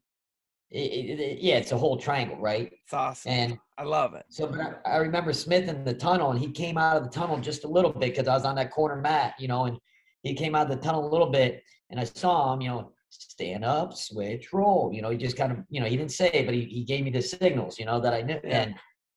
it, 0.71 1.19
it, 1.19 1.39
yeah, 1.41 1.57
it's 1.57 1.73
a 1.73 1.77
whole 1.77 1.97
triangle, 1.97 2.37
right? 2.37 2.71
It's 2.71 2.93
awesome. 2.93 3.31
And 3.31 3.59
I 3.77 3.83
love 3.83 4.13
it. 4.13 4.25
so, 4.29 4.47
but 4.47 4.59
I, 4.59 4.91
I 4.91 4.97
remember 4.97 5.33
Smith 5.33 5.67
in 5.67 5.83
the 5.83 5.93
tunnel, 5.93 6.31
and 6.31 6.39
he 6.39 6.49
came 6.49 6.77
out 6.77 6.95
of 6.95 7.03
the 7.03 7.09
tunnel 7.09 7.37
just 7.39 7.65
a 7.65 7.67
little 7.67 7.91
bit 7.91 8.15
because 8.15 8.27
I 8.27 8.33
was 8.33 8.45
on 8.45 8.55
that 8.55 8.71
corner 8.71 8.95
mat, 8.95 9.33
you 9.37 9.49
know, 9.49 9.65
and 9.65 9.77
he 10.23 10.33
came 10.33 10.55
out 10.55 10.69
of 10.69 10.77
the 10.77 10.81
tunnel 10.81 11.05
a 11.05 11.11
little 11.11 11.29
bit, 11.29 11.63
and 11.89 11.99
I 11.99 12.05
saw 12.05 12.53
him, 12.53 12.61
you 12.61 12.69
know, 12.69 12.93
stand 13.09 13.65
up, 13.65 13.95
switch, 13.95 14.53
roll. 14.53 14.91
You 14.93 15.01
know, 15.01 15.09
he 15.09 15.17
just 15.17 15.35
kind 15.35 15.51
of, 15.51 15.59
you 15.69 15.81
know, 15.81 15.87
he 15.87 15.97
didn't 15.97 16.13
say, 16.13 16.43
but 16.45 16.53
he, 16.53 16.61
he 16.65 16.83
gave 16.83 17.03
me 17.03 17.11
the 17.11 17.21
signals, 17.21 17.77
you 17.77 17.85
know, 17.85 17.99
that 17.99 18.13
I 18.13 18.21
knew. 18.21 18.39
Yeah. 18.43 18.61
And 18.61 18.75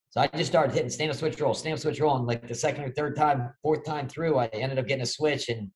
so 0.09 0.21
I 0.21 0.27
just 0.27 0.51
started 0.51 0.73
hitting 0.73 0.89
stand 0.89 1.11
up, 1.11 1.17
switch, 1.17 1.39
roll, 1.39 1.53
stand 1.53 1.75
up, 1.75 1.79
switch, 1.79 2.01
roll, 2.01 2.17
and 2.17 2.25
like 2.25 2.47
the 2.47 2.55
second 2.55 2.83
or 2.83 2.91
third 2.91 3.15
time, 3.15 3.49
fourth 3.61 3.85
time 3.85 4.09
through, 4.09 4.37
I 4.37 4.47
ended 4.47 4.79
up 4.79 4.87
getting 4.87 5.03
a 5.03 5.05
switch 5.05 5.47
and, 5.47 5.71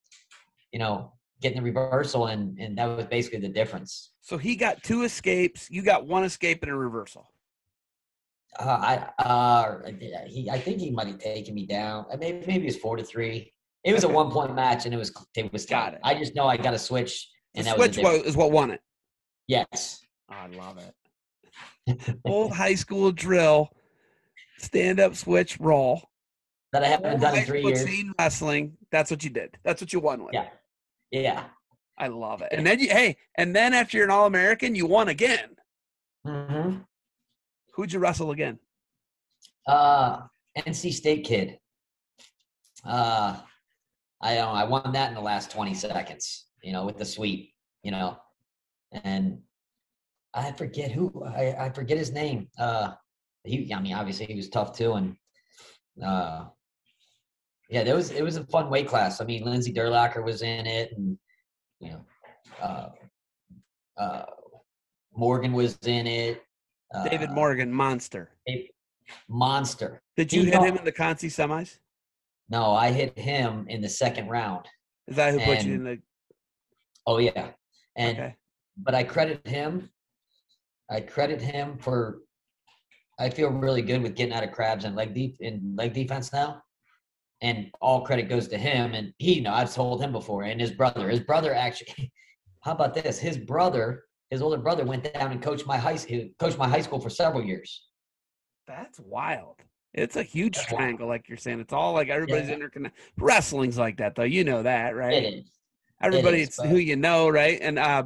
you 0.72 0.78
know, 0.78 1.12
getting 1.40 1.58
the 1.58 1.64
reversal, 1.64 2.26
and 2.26 2.58
and 2.58 2.76
that 2.78 2.86
was 2.96 3.06
basically 3.06 3.40
the 3.40 3.48
difference. 3.48 4.12
So 4.20 4.36
he 4.38 4.56
got 4.56 4.82
two 4.82 5.02
escapes. 5.02 5.68
You 5.70 5.82
got 5.82 6.06
one 6.06 6.24
escape 6.24 6.62
and 6.62 6.70
a 6.70 6.74
reversal. 6.76 7.26
Uh, 8.58 9.04
I 9.18 9.22
uh, 9.22 9.78
he 10.26 10.50
I 10.50 10.58
think 10.58 10.80
he 10.80 10.90
might 10.90 11.06
have 11.06 11.18
taken 11.18 11.54
me 11.54 11.66
down. 11.66 12.06
Uh, 12.12 12.16
Maybe 12.18 12.44
maybe 12.46 12.64
it 12.64 12.66
was 12.66 12.76
four 12.76 12.96
to 12.96 13.04
three. 13.04 13.52
It 13.84 13.92
was 13.94 14.04
a 14.04 14.08
one 14.08 14.30
point 14.30 14.54
match, 14.54 14.84
and 14.84 14.92
it 14.94 14.98
was 14.98 15.12
it 15.36 15.52
was 15.52 15.66
Got 15.66 15.94
it. 15.94 16.00
I 16.04 16.14
just 16.14 16.34
know 16.34 16.46
I 16.46 16.56
got 16.56 16.74
a 16.74 16.78
switch, 16.78 17.28
The 17.54 17.62
that 17.62 17.76
switch 17.76 17.96
was, 17.98 18.22
is 18.22 18.36
what 18.36 18.50
won 18.52 18.70
it. 18.72 18.80
yes. 19.46 20.00
I 20.28 20.46
love 20.48 20.78
it. 20.78 22.16
Old 22.24 22.52
high 22.52 22.74
school 22.76 23.10
drill, 23.10 23.68
stand 24.58 25.00
up, 25.00 25.16
switch, 25.16 25.58
roll. 25.58 26.02
That 26.72 26.84
I 26.84 26.86
haven't 26.86 27.12
Old 27.12 27.20
done 27.20 27.36
in 27.38 27.44
three 27.44 27.62
years. 27.64 27.84
wrestling. 28.16 28.76
That's 28.92 29.10
what 29.10 29.24
you 29.24 29.30
did. 29.30 29.56
That's 29.64 29.80
what 29.80 29.92
you 29.92 29.98
won 29.98 30.22
with. 30.24 30.34
Yeah. 30.34 30.46
Yeah. 31.10 31.44
I 31.98 32.06
love 32.08 32.40
it. 32.40 32.48
And 32.52 32.66
then 32.66 32.80
you, 32.80 32.88
hey, 32.88 33.16
and 33.36 33.54
then 33.54 33.74
after 33.74 33.96
you're 33.96 34.06
an 34.06 34.10
All 34.12 34.26
American, 34.26 34.74
you 34.74 34.86
won 34.86 35.08
again. 35.08 35.50
hmm 36.24 36.76
Who'd 37.74 37.92
you 37.92 37.98
wrestle 37.98 38.30
again? 38.30 38.58
Uh, 39.66 40.22
NC 40.58 40.92
State 40.92 41.24
kid. 41.24 41.58
Uh, 42.84 43.38
I 44.22 44.34
don't 44.34 44.46
know. 44.46 44.60
I 44.60 44.64
won 44.64 44.92
that 44.92 45.08
in 45.08 45.14
the 45.14 45.20
last 45.20 45.50
20 45.50 45.74
seconds, 45.74 46.46
you 46.62 46.72
know, 46.72 46.84
with 46.84 46.98
the 46.98 47.04
sweep, 47.04 47.52
you 47.82 47.90
know, 47.90 48.16
and 49.04 49.38
I 50.34 50.52
forget 50.52 50.90
who, 50.90 51.24
I, 51.24 51.66
I 51.66 51.70
forget 51.70 51.96
his 51.98 52.12
name. 52.12 52.48
Uh, 52.58 52.92
he, 53.44 53.72
I 53.72 53.80
mean, 53.80 53.94
obviously 53.94 54.26
he 54.26 54.34
was 54.34 54.48
tough 54.48 54.76
too. 54.76 54.94
And, 54.94 55.16
uh, 56.04 56.46
yeah, 57.70 57.84
there 57.84 57.96
was, 57.96 58.10
it 58.10 58.22
was 58.22 58.36
a 58.36 58.44
fun 58.44 58.68
weight 58.68 58.88
class. 58.88 59.20
I 59.20 59.24
mean, 59.24 59.44
Lindsey 59.44 59.72
Durlacher 59.72 60.24
was 60.24 60.42
in 60.42 60.66
it 60.66 60.92
and, 60.96 61.16
you 61.78 61.90
know, 61.90 62.04
uh, 62.60 62.88
uh, 63.96 64.24
Morgan 65.14 65.52
was 65.52 65.78
in 65.84 66.06
it. 66.06 66.42
David 67.04 67.30
uh, 67.30 67.34
Morgan, 67.34 67.72
monster. 67.72 68.30
Monster. 69.28 70.02
Did 70.16 70.32
you 70.32 70.44
he 70.44 70.50
hit 70.50 70.62
him 70.62 70.76
in 70.76 70.84
the 70.84 70.92
Conti 70.92 71.28
semis? 71.28 71.78
No, 72.48 72.72
I 72.72 72.90
hit 72.90 73.16
him 73.16 73.66
in 73.68 73.80
the 73.80 73.88
second 73.88 74.28
round. 74.28 74.66
Is 75.06 75.16
that 75.16 75.32
who 75.32 75.40
put 75.40 75.64
you 75.64 75.74
in 75.74 75.84
the? 75.84 75.98
Oh 77.06 77.18
yeah, 77.18 77.50
and 77.96 78.18
okay. 78.18 78.36
but 78.76 78.94
I 78.94 79.04
credit 79.04 79.46
him. 79.46 79.90
I 80.90 81.00
credit 81.00 81.40
him 81.40 81.78
for. 81.78 82.18
I 83.18 83.30
feel 83.30 83.50
really 83.50 83.82
good 83.82 84.02
with 84.02 84.16
getting 84.16 84.34
out 84.34 84.42
of 84.42 84.52
crabs 84.52 84.84
and 84.84 84.96
leg 84.96 85.14
deep 85.14 85.36
in 85.40 85.74
leg 85.76 85.92
defense 85.92 86.32
now, 86.32 86.62
and 87.42 87.70
all 87.80 88.02
credit 88.02 88.28
goes 88.28 88.48
to 88.48 88.58
him. 88.58 88.94
And 88.94 89.12
he, 89.18 89.34
you 89.34 89.42
know, 89.42 89.52
I've 89.52 89.72
told 89.72 90.02
him 90.02 90.12
before, 90.12 90.42
and 90.44 90.60
his 90.60 90.70
brother. 90.72 91.08
His 91.08 91.20
brother 91.20 91.54
actually. 91.54 92.12
How 92.62 92.72
about 92.72 92.92
this? 92.92 93.18
His 93.18 93.38
brother, 93.38 94.04
his 94.28 94.42
older 94.42 94.58
brother, 94.58 94.84
went 94.84 95.12
down 95.14 95.32
and 95.32 95.40
coached 95.40 95.66
my 95.66 95.78
high 95.78 95.96
school. 95.96 96.28
Coached 96.38 96.58
my 96.58 96.68
high 96.68 96.82
school 96.82 97.00
for 97.00 97.08
several 97.08 97.42
years. 97.42 97.86
That's 98.66 99.00
wild. 99.00 99.56
It's 99.94 100.16
a 100.16 100.22
huge 100.22 100.56
That's 100.56 100.70
wild. 100.70 100.78
triangle, 100.80 101.08
like 101.08 101.28
you're 101.28 101.38
saying. 101.38 101.60
It's 101.60 101.72
all 101.72 101.94
like 101.94 102.08
everybody's 102.10 102.48
Yeah. 102.48 102.56
interconnected. 102.56 103.02
Wrestling's 103.16 103.78
like 103.78 103.96
that, 103.96 104.14
though. 104.14 104.24
You 104.24 104.44
know 104.44 104.62
that, 104.62 104.94
right? 104.94 105.14
It 105.24 105.34
is. 105.34 105.50
Everybody, 106.02 106.42
is, 106.42 106.48
it's 106.48 106.56
but- 106.58 106.68
who 106.68 106.76
you 106.76 106.96
know, 106.96 107.28
right? 107.30 107.58
And 107.62 107.78
uh, 107.78 108.04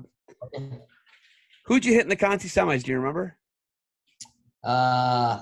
who'd 1.67 1.85
you 1.85 1.93
hit 1.93 2.03
in 2.05 2.09
the 2.09 2.17
Conti 2.17 2.49
semis? 2.49 2.85
Do 2.85 2.93
you 2.93 2.99
remember? 2.99 3.37
Uh, 4.63 5.41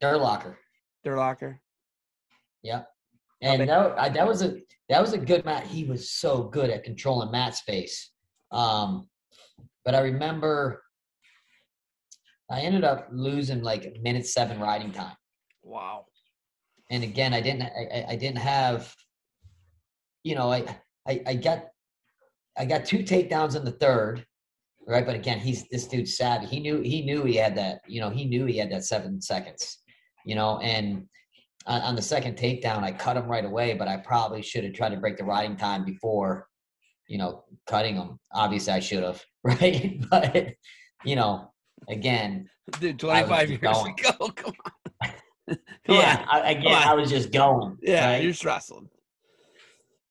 Durlacher. 0.00 0.54
Durlacher. 1.04 1.58
Yep. 2.62 2.88
And 3.42 3.68
that, 3.68 3.98
I, 3.98 4.08
that 4.08 4.26
was 4.26 4.42
a 4.42 4.56
that 4.88 5.00
was 5.00 5.12
a 5.12 5.18
good 5.18 5.44
match. 5.44 5.64
He 5.68 5.84
was 5.84 6.10
so 6.10 6.44
good 6.44 6.70
at 6.70 6.84
controlling 6.84 7.30
mat 7.30 7.54
space. 7.54 8.10
Um, 8.52 9.08
but 9.84 9.94
I 9.94 10.00
remember 10.00 10.82
I 12.50 12.60
ended 12.60 12.84
up 12.84 13.08
losing 13.12 13.62
like 13.62 13.96
minute 14.02 14.26
seven 14.26 14.58
riding 14.60 14.92
time. 14.92 15.16
Wow. 15.62 16.06
And 16.90 17.02
again, 17.04 17.34
I 17.34 17.40
didn't 17.40 17.62
I, 17.62 17.88
I- 17.94 18.06
I 18.10 18.16
didn't 18.16 18.38
have, 18.38 18.94
you 20.22 20.34
know, 20.34 20.50
I, 20.52 20.64
I 21.06 21.22
I 21.26 21.34
got 21.34 21.66
I 22.56 22.64
got 22.64 22.86
two 22.86 22.98
takedowns 23.00 23.54
in 23.56 23.64
the 23.64 23.72
third, 23.72 24.24
right? 24.86 25.04
But 25.04 25.14
again, 25.16 25.38
he's 25.40 25.68
this 25.68 25.86
dude's 25.86 26.16
savvy. 26.16 26.46
He 26.46 26.60
knew 26.60 26.80
he 26.80 27.02
knew 27.04 27.24
he 27.24 27.36
had 27.36 27.54
that, 27.56 27.80
you 27.86 28.00
know, 28.00 28.08
he 28.10 28.24
knew 28.24 28.46
he 28.46 28.56
had 28.56 28.70
that 28.72 28.84
seven 28.84 29.20
seconds, 29.20 29.82
you 30.24 30.34
know, 30.36 30.58
and 30.60 31.06
on, 31.66 31.80
on 31.82 31.96
the 31.96 32.02
second 32.02 32.36
takedown, 32.36 32.82
I 32.82 32.92
cut 32.92 33.16
him 33.16 33.26
right 33.28 33.44
away, 33.44 33.74
but 33.74 33.88
I 33.88 33.96
probably 33.98 34.42
should 34.42 34.64
have 34.64 34.72
tried 34.74 34.90
to 34.90 34.96
break 34.98 35.16
the 35.16 35.24
riding 35.24 35.56
time 35.56 35.84
before, 35.84 36.48
you 37.08 37.18
know, 37.18 37.44
cutting 37.66 37.96
him. 37.96 38.18
Obviously, 38.32 38.72
I 38.72 38.80
should 38.80 39.02
have, 39.02 39.22
right? 39.44 40.00
but 40.10 40.54
you 41.04 41.16
know, 41.16 41.52
again, 41.88 42.48
Dude, 42.80 42.98
25 42.98 43.48
years 43.50 43.60
going. 43.60 43.94
ago. 43.98 44.28
Come 44.34 44.52
on. 45.02 45.10
Come 45.86 45.96
yeah, 45.96 46.24
on. 46.30 46.42
I, 46.42 46.50
again, 46.52 46.74
on. 46.74 46.82
I 46.82 46.94
was 46.94 47.10
just 47.10 47.30
going. 47.32 47.76
Yeah, 47.82 48.12
right? 48.12 48.22
you're 48.22 48.32
just 48.32 48.44
wrestling. 48.44 48.88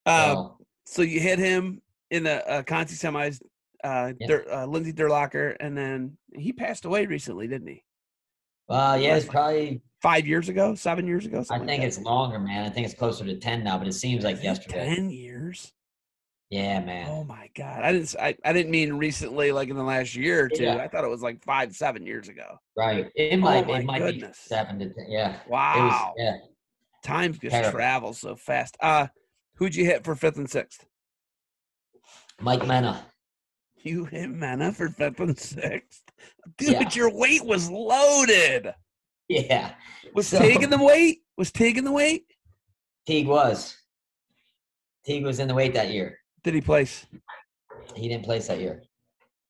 Uh, 0.05 0.33
So, 0.35 0.57
so 0.85 1.01
you 1.01 1.19
hit 1.19 1.39
him 1.39 1.81
in 2.11 2.23
the 2.23 2.47
uh, 2.49 2.63
Conti 2.63 2.93
semis, 2.95 3.41
uh, 3.83 4.13
Yeah. 4.19 4.27
Dur- 4.27 4.45
uh, 4.51 4.65
Lindsey 4.65 4.93
Durlacher, 4.93 5.55
and 5.59 5.77
then 5.77 6.17
he 6.33 6.53
passed 6.53 6.85
away 6.85 7.05
recently, 7.07 7.47
didn't 7.47 7.67
he? 7.67 7.83
Uh, 8.69 8.97
yeah, 8.99 9.15
it's 9.15 9.25
probably. 9.25 9.81
Five 10.01 10.27
years 10.27 10.49
ago, 10.49 10.75
seven 10.75 11.07
years 11.07 11.25
ago. 11.25 11.43
I 11.49 11.57
think 11.57 11.67
like 11.67 11.79
it's 11.81 11.99
longer, 11.99 12.37
man. 12.37 12.63
I 12.63 12.69
think 12.69 12.85
it's 12.85 12.93
closer 12.93 13.25
to 13.25 13.37
ten 13.37 13.63
now, 13.63 13.77
but 13.79 13.87
it 13.87 13.93
seems 13.93 14.23
like 14.23 14.43
yesterday. 14.43 14.93
Ten 14.93 15.09
years. 15.09 15.71
Yeah, 16.51 16.79
man. 16.79 17.07
Oh 17.09 17.23
my 17.23 17.49
god! 17.55 17.81
I 17.81 17.91
didn't. 17.91 18.15
I, 18.19 18.37
I 18.45 18.53
didn't 18.53 18.69
mean 18.69 18.93
recently, 18.93 19.51
like 19.51 19.69
in 19.69 19.75
the 19.75 19.83
last 19.83 20.15
year 20.15 20.45
or 20.45 20.49
two. 20.49 20.63
Yeah. 20.63 20.75
I 20.75 20.87
thought 20.87 21.03
it 21.03 21.09
was 21.09 21.23
like 21.23 21.43
five, 21.43 21.75
seven 21.75 22.05
years 22.05 22.29
ago. 22.29 22.57
Right. 22.77 23.09
It 23.15 23.39
might. 23.39 23.65
Oh 23.65 23.71
my 23.71 23.79
it 23.79 23.85
might 23.85 23.99
goodness. 23.99 24.43
be 24.47 24.55
seven 24.55 24.77
to 24.77 24.85
ten. 24.93 25.05
Yeah. 25.09 25.37
Wow. 25.49 26.13
was. 26.15 26.23
Yeah. 26.23 26.37
Time 27.03 27.33
just 27.33 27.49
Terrible. 27.49 27.71
travels 27.71 28.19
so 28.19 28.35
fast. 28.35 28.77
Uh, 28.79 29.07
who'd 29.55 29.75
you 29.75 29.85
hit 29.85 30.03
for 30.03 30.15
fifth 30.15 30.37
and 30.37 30.49
sixth? 30.49 30.85
Mike 32.39 32.61
Mena. 32.67 33.03
You 33.85 34.05
hit 34.05 34.31
Mena 34.31 34.71
for 34.73 34.89
fifth 34.89 35.19
and 35.19 35.37
sixth. 35.37 36.01
Dude, 36.57 36.71
Yeah. 36.71 36.89
your 36.93 37.11
weight 37.15 37.45
was 37.45 37.69
loaded. 37.69 38.73
Yeah. 39.29 39.75
Was 40.15 40.27
So- 40.27 40.39
taking 40.39 40.71
the 40.71 40.83
weight? 40.83 41.19
Was 41.37 41.51
taking 41.51 41.83
the 41.83 41.91
weight? 41.91 42.25
Teague 43.05 43.27
was. 43.27 43.77
Teague 45.05 45.23
was 45.23 45.39
in 45.39 45.47
the 45.47 45.53
weight 45.53 45.75
that 45.75 45.91
year. 45.91 46.17
Did 46.43 46.55
he 46.55 46.61
place? 46.61 47.05
He 47.95 48.07
didn't 48.09 48.25
place 48.25 48.47
that 48.47 48.59
year. 48.59 48.81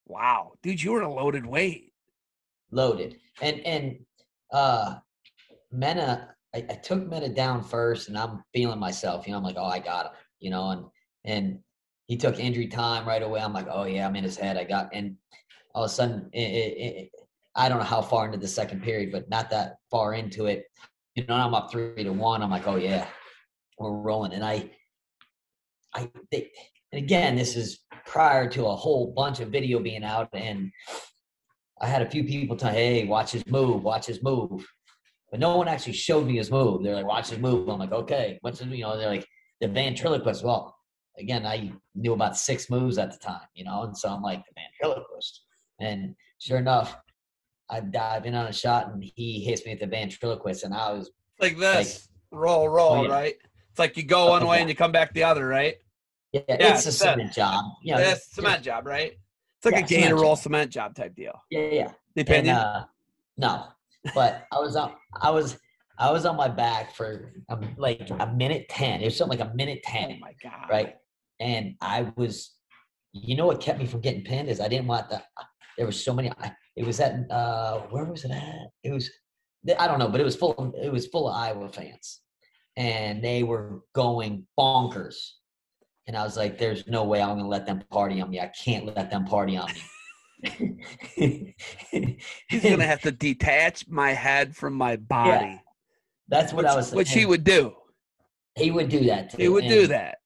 Wow, 0.05 0.53
dude, 0.61 0.83
you 0.83 0.91
were 0.91 1.01
a 1.01 1.11
loaded 1.13 1.45
weight. 1.45 1.93
Loaded. 2.71 3.17
And 3.41 3.61
and 3.65 4.05
uh 4.51 4.99
Mena, 5.71 6.35
I, 6.53 6.57
I 6.69 6.75
took 6.75 7.07
Mena 7.07 7.29
down 7.29 7.63
first 7.63 8.09
and 8.09 8.17
I'm 8.17 8.43
feeling 8.53 8.79
myself. 8.79 9.25
You 9.27 9.31
know, 9.31 9.37
I'm 9.37 9.43
like, 9.45 9.55
oh 9.57 9.63
I 9.65 9.79
got 9.79 10.07
him, 10.07 10.11
you 10.41 10.49
know, 10.49 10.71
and 10.71 10.85
and 11.23 11.59
he 12.07 12.17
took 12.17 12.39
injury 12.39 12.67
time 12.67 13.07
right 13.07 13.23
away. 13.23 13.41
I'm 13.41 13.53
like, 13.53 13.67
oh 13.69 13.85
yeah, 13.85 14.07
I'm 14.07 14.15
in 14.15 14.23
his 14.23 14.37
head. 14.37 14.57
I 14.57 14.63
got 14.63 14.89
and 14.93 15.15
all 15.73 15.83
of 15.83 15.91
a 15.91 15.93
sudden 15.93 16.29
it, 16.33 16.39
it, 16.39 16.77
it, 16.77 17.11
I 17.55 17.69
don't 17.69 17.79
know 17.79 17.85
how 17.85 18.01
far 18.01 18.25
into 18.25 18.37
the 18.37 18.47
second 18.47 18.83
period, 18.83 19.11
but 19.11 19.29
not 19.29 19.49
that 19.49 19.77
far 19.89 20.13
into 20.13 20.45
it. 20.45 20.65
You 21.15 21.25
know, 21.25 21.35
I'm 21.35 21.53
up 21.53 21.71
three 21.71 22.03
to 22.03 22.11
one. 22.11 22.41
I'm 22.41 22.51
like, 22.51 22.67
oh 22.67 22.75
yeah, 22.75 23.07
we're 23.79 23.91
rolling. 23.91 24.33
And 24.33 24.43
I, 24.43 24.69
I, 25.93 26.09
they, 26.31 26.51
and 26.91 27.01
again, 27.01 27.35
this 27.35 27.55
is 27.55 27.79
prior 28.05 28.49
to 28.49 28.65
a 28.65 28.75
whole 28.75 29.13
bunch 29.13 29.39
of 29.39 29.49
video 29.49 29.79
being 29.79 30.03
out, 30.03 30.29
and 30.33 30.71
I 31.81 31.87
had 31.87 32.01
a 32.01 32.09
few 32.09 32.23
people 32.23 32.55
tell, 32.55 32.71
hey, 32.71 33.05
watch 33.05 33.31
his 33.31 33.45
move, 33.47 33.83
watch 33.83 34.05
his 34.05 34.21
move, 34.21 34.67
but 35.31 35.39
no 35.39 35.57
one 35.57 35.67
actually 35.67 35.93
showed 35.93 36.27
me 36.27 36.37
his 36.37 36.51
move. 36.51 36.83
They're 36.83 36.95
like, 36.95 37.07
watch 37.07 37.29
his 37.29 37.39
move. 37.39 37.69
I'm 37.69 37.79
like, 37.79 37.91
okay, 37.91 38.37
what's 38.41 38.59
his, 38.59 38.67
you 38.67 38.83
know? 38.83 38.97
They're 38.97 39.09
like, 39.09 39.27
the 39.61 39.67
ventriloquist. 39.67 40.43
Well, 40.43 40.74
again, 41.17 41.45
I 41.45 41.71
knew 41.95 42.13
about 42.13 42.37
six 42.37 42.69
moves 42.69 42.97
at 42.97 43.11
the 43.11 43.17
time, 43.17 43.47
you 43.53 43.63
know, 43.63 43.83
and 43.83 43.97
so 43.97 44.09
I'm 44.09 44.21
like 44.21 44.43
the 44.45 44.53
ventriloquist, 44.55 45.43
and 45.79 46.15
sure 46.39 46.57
enough, 46.57 46.97
I 47.69 47.79
dive 47.79 48.25
in 48.25 48.35
on 48.35 48.47
a 48.47 48.53
shot 48.53 48.87
and 48.91 49.03
he 49.15 49.43
hits 49.43 49.65
me 49.65 49.71
with 49.71 49.79
the 49.81 49.87
ventriloquist, 49.87 50.63
and 50.63 50.73
I 50.73 50.91
was 50.93 51.11
Like 51.39 51.57
this. 51.57 52.07
roll, 52.31 52.69
roll, 52.69 52.91
Oh, 52.93 53.03
yeah. 53.03 53.11
right? 53.11 53.35
It's 53.71 53.79
like 53.79 53.97
you 53.97 54.03
go 54.03 54.29
one 54.29 54.43
Oh, 54.43 54.47
way 54.49 54.59
and 54.61 54.69
you 54.69 54.75
come 54.75 54.91
back 54.91 55.13
the 55.13 55.23
other, 55.23 55.47
right? 55.47 55.75
yeah, 56.31 56.41
Yeah, 56.47 56.73
it's 56.75 56.83
a 56.83 56.89
that- 56.89 56.93
cement 56.93 57.33
job. 57.33 57.63
You 57.81 57.93
know, 57.93 57.99
That's 57.99 58.19
just- 58.21 58.35
cement 58.35 58.63
job, 58.63 58.85
right? 58.85 59.13
It's 59.57 59.65
like 59.65 59.73
Yeah, 59.73 59.79
a 59.79 59.87
gator 59.87 60.01
cement 60.09 60.21
roll 60.21 60.35
cement 60.35 60.71
job 60.71 60.95
type 60.95 61.15
deal. 61.15 61.33
Yeah, 61.49 61.91
yeah. 62.15 62.23
Pay 62.23 62.39
And 62.39 62.49
uh, 62.49 62.85
no, 63.37 63.65
but 64.13 64.45
I 64.51 64.59
was 64.59 64.75
on. 64.75 64.93
I 65.21 65.29
was. 65.31 65.57
I 65.97 66.11
was 66.11 66.25
on 66.25 66.35
my 66.35 66.49
back 66.49 66.93
for 66.93 67.31
um, 67.47 67.73
like 67.77 68.09
a 68.09 68.27
minute 68.35 68.67
ten. 68.69 69.01
It 69.01 69.05
was 69.05 69.15
something 69.17 69.39
like 69.39 69.49
a 69.49 69.53
minute 69.55 69.79
oh 69.87 69.91
ten, 69.91 70.19
my 70.19 70.33
god! 70.43 70.67
right? 70.69 70.95
And 71.39 71.75
I 71.81 72.11
was. 72.15 72.51
You 73.13 73.37
know 73.37 73.47
what 73.47 73.61
kept 73.61 73.79
me 73.79 73.85
from 73.85 74.01
getting 74.01 74.23
pinned 74.23 74.49
is 74.49 74.59
I 74.59 74.67
didn't 74.67 74.87
want 74.87 75.09
the. 75.09 75.21
There 75.77 75.85
was 75.85 76.03
so 76.03 76.13
many. 76.13 76.31
I, 76.31 76.51
it 76.75 76.85
was 76.85 76.99
at 76.99 77.29
uh, 77.31 77.79
where 77.89 78.05
was 78.05 78.25
it 78.25 78.31
at? 78.31 78.67
It 78.83 78.91
was. 78.91 79.09
I 79.79 79.87
don't 79.87 79.99
know, 79.99 80.09
but 80.09 80.21
it 80.21 80.25
was 80.25 80.35
full. 80.35 80.51
Of, 80.53 80.73
it 80.75 80.91
was 80.91 81.07
full 81.07 81.29
of 81.29 81.35
Iowa 81.35 81.69
fans, 81.69 82.21
and 82.77 83.23
they 83.23 83.43
were 83.43 83.81
going 83.93 84.45
bonkers. 84.59 85.15
And 86.07 86.15
I 86.15 86.23
was 86.23 86.37
like, 86.37 86.57
"There's 86.57 86.85
no 86.87 87.03
way 87.05 87.21
I'm 87.21 87.37
gonna 87.37 87.47
let 87.47 87.65
them 87.65 87.81
party 87.89 88.21
on 88.21 88.29
me. 88.29 88.39
I 88.39 88.51
can't 88.63 88.85
let 88.85 89.09
them 89.09 89.25
party 89.25 89.57
on 89.57 89.71
me." 89.73 89.81
He's 92.49 92.63
gonna 92.63 92.85
have 92.85 93.01
to 93.01 93.11
detach 93.11 93.87
my 93.87 94.11
head 94.11 94.55
from 94.55 94.73
my 94.73 94.97
body. 94.97 95.61
That's 96.27 96.53
what 96.53 96.65
which, 96.65 96.71
I 96.71 96.75
was. 96.75 96.91
which 96.93 97.11
he 97.11 97.25
would 97.25 97.43
do. 97.43 97.73
He 98.55 98.71
would 98.71 98.89
do 98.89 99.05
that 99.05 99.31
too. 99.31 99.37
He 99.37 99.49
would 99.49 99.67
do 99.67 99.87
that. 99.87 100.17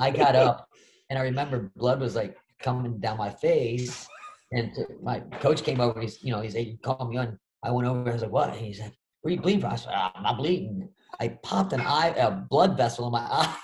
I 0.00 0.10
got 0.10 0.34
up, 0.36 0.68
and 1.10 1.18
I 1.18 1.22
remember 1.22 1.70
blood 1.76 2.00
was 2.00 2.14
like 2.14 2.36
coming 2.60 2.98
down 2.98 3.18
my 3.18 3.30
face, 3.30 4.06
and 4.52 4.70
my 5.02 5.20
coach 5.40 5.62
came 5.62 5.80
over. 5.80 6.00
He's, 6.00 6.22
you 6.22 6.32
know, 6.32 6.40
he's 6.40 6.54
he 6.54 6.76
called 6.82 7.10
me 7.10 7.16
on. 7.16 7.38
I 7.62 7.70
went 7.70 7.88
over. 7.88 8.00
And 8.00 8.08
I 8.10 8.12
was 8.12 8.22
like, 8.22 8.30
"What?" 8.32 8.50
And 8.50 8.58
he 8.64 8.72
said, 8.72 8.92
"Where 9.22 9.30
are 9.32 9.34
you 9.36 9.40
bleeding 9.40 9.60
from?" 9.60 9.72
I 9.72 9.76
said, 9.76 9.92
"Ah, 9.94 10.12
"I'm 10.14 10.22
not 10.22 10.36
bleeding." 10.38 10.88
I 11.20 11.28
popped 11.42 11.72
an 11.72 11.80
eye, 11.80 12.08
a 12.16 12.30
blood 12.30 12.76
vessel 12.76 13.06
in 13.06 13.12
my 13.12 13.20
eye. 13.30 13.56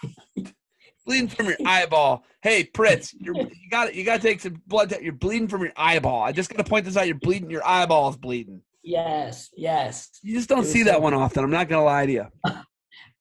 Bleeding 1.07 1.29
from 1.29 1.47
your 1.47 1.57
eyeball. 1.67 2.25
Hey, 2.43 2.65
Pritts, 2.65 3.15
you're, 3.19 3.35
you 3.35 3.71
got 3.71 3.95
You 3.95 4.05
got 4.05 4.21
to 4.21 4.23
take 4.23 4.41
some 4.41 4.63
blood. 4.67 4.95
You're 5.01 5.13
bleeding 5.15 5.49
from 5.49 5.63
your 5.63 5.73
eyeball. 5.77 6.23
I 6.23 6.31
just 6.33 6.51
got 6.51 6.65
to 6.65 6.69
point 6.69 6.85
this 6.85 6.97
out. 6.97 7.07
You're 7.07 7.17
bleeding. 7.19 7.51
Your 7.51 7.67
eyeball's 7.67 8.17
bleeding. 8.17 8.61
yes, 8.85 9.51
yes. 9.57 10.11
You 10.23 10.35
just 10.37 10.49
don't 10.49 10.65
see 10.65 10.85
that 10.85 11.01
one 11.03 11.15
often. 11.15 11.43
I'm 11.43 11.51
not 11.51 11.69
gonna 11.69 11.85
lie 11.85 12.07
to 12.07 12.13
you. 12.13 12.27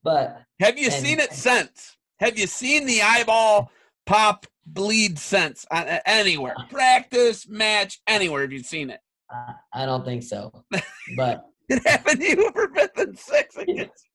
But 0.04 0.42
Have 0.62 0.78
you 0.78 0.86
And- 0.86 0.94
seen 0.94 1.20
it 1.20 1.34
since? 1.34 1.98
Have 2.20 2.38
you 2.38 2.48
seen 2.48 2.86
the 2.86 3.02
eyeball 3.02 3.72
pop 4.06 4.46
bleed 4.66 5.18
since 5.20 5.66
uh, 5.72 5.86
uh, 5.88 6.00
anywhere? 6.06 6.56
Practice, 6.70 7.48
match, 7.48 8.00
anywhere? 8.08 8.42
Have 8.42 8.52
you 8.52 8.64
seen 8.64 8.90
it? 8.90 9.00
I, 9.32 9.54
I 9.84 9.86
don't 9.86 10.04
think 10.06 10.24
so. 10.24 10.52
But 11.16 11.46
It 11.70 11.86
happened 11.88 12.20
to 12.22 12.28
you 12.28 12.52
for 12.52 12.74
fifth 12.74 12.98
and 12.98 13.18
six 13.18 13.56
against. 13.58 14.08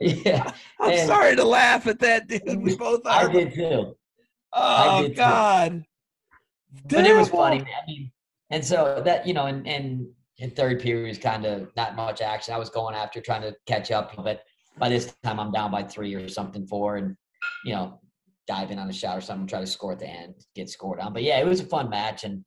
yeah, 0.00 0.50
I'm 0.80 0.92
And- 0.92 1.06
sorry 1.08 1.36
to 1.36 1.44
laugh 1.44 1.86
at 1.86 1.98
that, 2.00 2.26
dude. 2.28 2.62
We 2.62 2.76
both 2.76 3.02
I 3.06 3.30
did 3.30 3.54
too. 3.54 3.94
Oh 4.52 5.02
did 5.02 5.08
too. 5.10 5.14
God. 5.16 5.84
but 6.88 7.06
it 7.06 7.14
was 7.16 7.28
funny. 7.28 7.60
I 7.60 7.86
mean, 7.86 8.10
and 8.50 8.64
so 8.64 9.02
that 9.04 9.26
you 9.26 9.34
know, 9.34 9.46
and 9.46 9.66
and 9.68 10.06
in 10.38 10.50
third 10.52 10.80
period 10.80 11.08
was 11.08 11.18
kind 11.18 11.44
of 11.44 11.68
not 11.76 11.96
much 11.96 12.20
action. 12.22 12.54
I 12.54 12.58
was 12.58 12.70
going 12.70 12.94
after 12.94 13.20
trying 13.20 13.42
to 13.42 13.54
catch 13.66 13.90
up, 13.90 14.14
but 14.16 14.42
by 14.78 14.88
this 14.88 15.14
time 15.22 15.40
I'm 15.40 15.52
down 15.52 15.70
by 15.70 15.82
three 15.82 16.14
or 16.14 16.28
something, 16.28 16.66
four, 16.66 16.96
and 16.96 17.16
you 17.64 17.74
know, 17.74 18.00
dive 18.46 18.70
in 18.70 18.78
on 18.78 18.88
a 18.88 18.92
shot 18.92 19.16
or 19.16 19.20
something, 19.20 19.46
try 19.46 19.60
to 19.60 19.66
score 19.66 19.92
at 19.92 19.98
the 19.98 20.08
end, 20.08 20.34
get 20.54 20.70
scored 20.70 21.00
on. 21.00 21.12
But 21.12 21.22
yeah, 21.22 21.38
it 21.38 21.46
was 21.46 21.60
a 21.60 21.66
fun 21.66 21.90
match, 21.90 22.24
and 22.24 22.44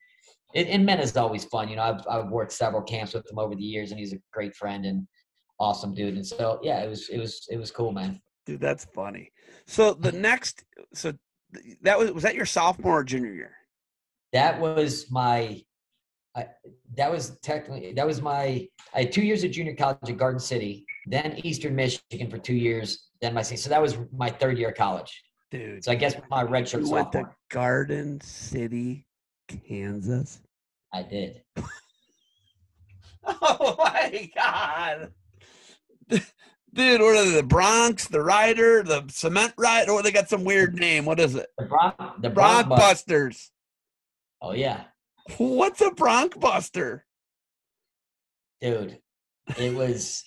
it, 0.53 0.67
and 0.67 0.85
men 0.85 0.99
is 0.99 1.15
always 1.17 1.45
fun. 1.45 1.69
You 1.69 1.77
know, 1.77 1.83
I've 1.83 2.01
I've 2.09 2.29
worked 2.29 2.51
several 2.51 2.81
camps 2.81 3.13
with 3.13 3.29
him 3.29 3.39
over 3.39 3.55
the 3.55 3.63
years, 3.63 3.91
and 3.91 3.99
he's 3.99 4.13
a 4.13 4.19
great 4.33 4.55
friend 4.55 4.85
and 4.85 5.07
awesome 5.59 5.93
dude. 5.93 6.15
And 6.15 6.25
so 6.25 6.59
yeah, 6.63 6.81
it 6.81 6.89
was 6.89 7.09
it 7.09 7.19
was 7.19 7.47
it 7.49 7.57
was 7.57 7.71
cool, 7.71 7.91
man. 7.91 8.21
Dude, 8.45 8.61
that's 8.61 8.85
funny. 8.85 9.31
So 9.67 9.93
the 9.93 10.11
next, 10.13 10.63
so 10.93 11.13
that 11.81 11.97
was 11.97 12.11
was 12.11 12.23
that 12.23 12.35
your 12.35 12.45
sophomore 12.45 12.99
or 12.99 13.03
junior 13.03 13.33
year? 13.33 13.55
that 14.33 14.59
was 14.59 15.09
my 15.11 15.61
I, 16.35 16.47
that 16.95 17.11
was 17.11 17.37
technically 17.41 17.93
that 17.93 18.07
was 18.07 18.21
my 18.21 18.67
I 18.93 19.01
had 19.01 19.11
two 19.11 19.21
years 19.21 19.43
of 19.43 19.51
junior 19.51 19.75
college 19.75 19.97
at 20.07 20.17
Garden 20.17 20.39
City, 20.39 20.85
then 21.07 21.39
Eastern 21.43 21.75
Michigan 21.75 22.29
for 22.29 22.37
two 22.37 22.53
years, 22.55 23.09
then 23.21 23.33
my. 23.33 23.41
So 23.41 23.69
that 23.69 23.81
was 23.81 23.97
my 24.15 24.29
third 24.29 24.57
year 24.57 24.69
of 24.69 24.75
college. 24.75 25.21
Dude, 25.49 25.83
So 25.83 25.91
I 25.91 25.95
guess 25.95 26.15
my 26.29 26.43
red 26.43 26.67
shirt 26.67 26.83
you 26.83 26.91
went 26.91 27.11
to. 27.11 27.29
Garden 27.49 28.21
City, 28.21 29.05
Kansas. 29.47 30.41
I 30.93 31.03
did. 31.03 31.41
Oh 33.23 33.75
my 33.77 34.31
god. 34.35 35.11
Dude, 36.09 37.01
what 37.01 37.15
are 37.15 37.25
they? 37.25 37.35
The 37.35 37.43
Bronx, 37.43 38.07
the 38.07 38.21
Rider, 38.21 38.81
the 38.81 39.03
Cement 39.09 39.53
Rider? 39.59 39.91
Or 39.91 39.99
oh, 39.99 40.01
they 40.01 40.11
got 40.11 40.27
some 40.27 40.43
weird 40.43 40.73
name. 40.73 41.05
What 41.05 41.19
is 41.19 41.35
it? 41.35 41.47
The 41.59 41.65
Bronx, 41.65 41.95
the 42.19 42.29
Bronx 42.31 42.67
Bronc 42.67 42.81
Busters. 42.81 43.51
Oh 44.41 44.53
yeah, 44.53 44.85
What's 45.37 45.81
a 45.81 45.91
Bronc 45.91 46.39
Buster? 46.39 47.05
dude, 48.59 48.99
it 49.57 49.75
was 49.75 50.23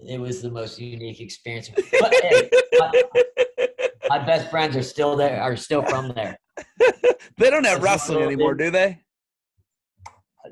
it 0.00 0.20
was 0.20 0.42
the 0.42 0.50
most 0.50 0.78
unique 0.78 1.20
experience. 1.20 1.70
But 1.74 2.14
hey, 2.22 2.50
my, 2.78 3.02
my 4.08 4.18
best 4.18 4.50
friends 4.50 4.76
are 4.76 4.82
still 4.82 5.16
there, 5.16 5.40
are 5.40 5.56
still 5.56 5.82
from 5.82 6.08
there. 6.14 6.38
they 7.38 7.50
don't 7.50 7.64
have 7.66 7.82
wrestling 7.82 8.22
anymore, 8.22 8.54
do 8.54 8.70
they? 8.70 9.00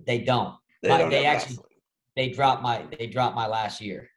They 0.07 0.18
don't. 0.18 0.54
They 0.83 0.88
My- 0.88 0.98
don't 0.98 1.11
they 1.11 1.26
actually- 1.26 1.57
wrestling. 1.57 1.68
They 2.16 2.28
dropped 2.28 2.62
my 2.62 2.85
they 2.96 3.09
dropped 3.09 3.35
my 3.35 3.48
last 3.48 3.80
year. 3.80 4.09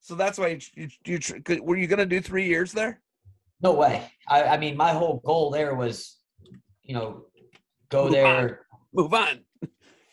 So 0.00 0.16
that's 0.16 0.38
why 0.38 0.58
you, 0.74 0.88
you, 1.04 1.18
you 1.46 1.62
were 1.62 1.76
you 1.76 1.86
going 1.86 2.00
to 2.00 2.06
do 2.06 2.20
three 2.20 2.46
years 2.46 2.72
there? 2.72 3.00
No 3.62 3.72
way. 3.74 4.10
I, 4.28 4.42
I 4.42 4.56
mean, 4.56 4.76
my 4.76 4.90
whole 4.92 5.20
goal 5.24 5.50
there 5.50 5.74
was, 5.76 6.18
you 6.82 6.94
know, 6.94 7.26
go 7.90 8.04
Move 8.04 8.12
there, 8.12 8.66
Move 8.92 9.14
on. 9.14 9.40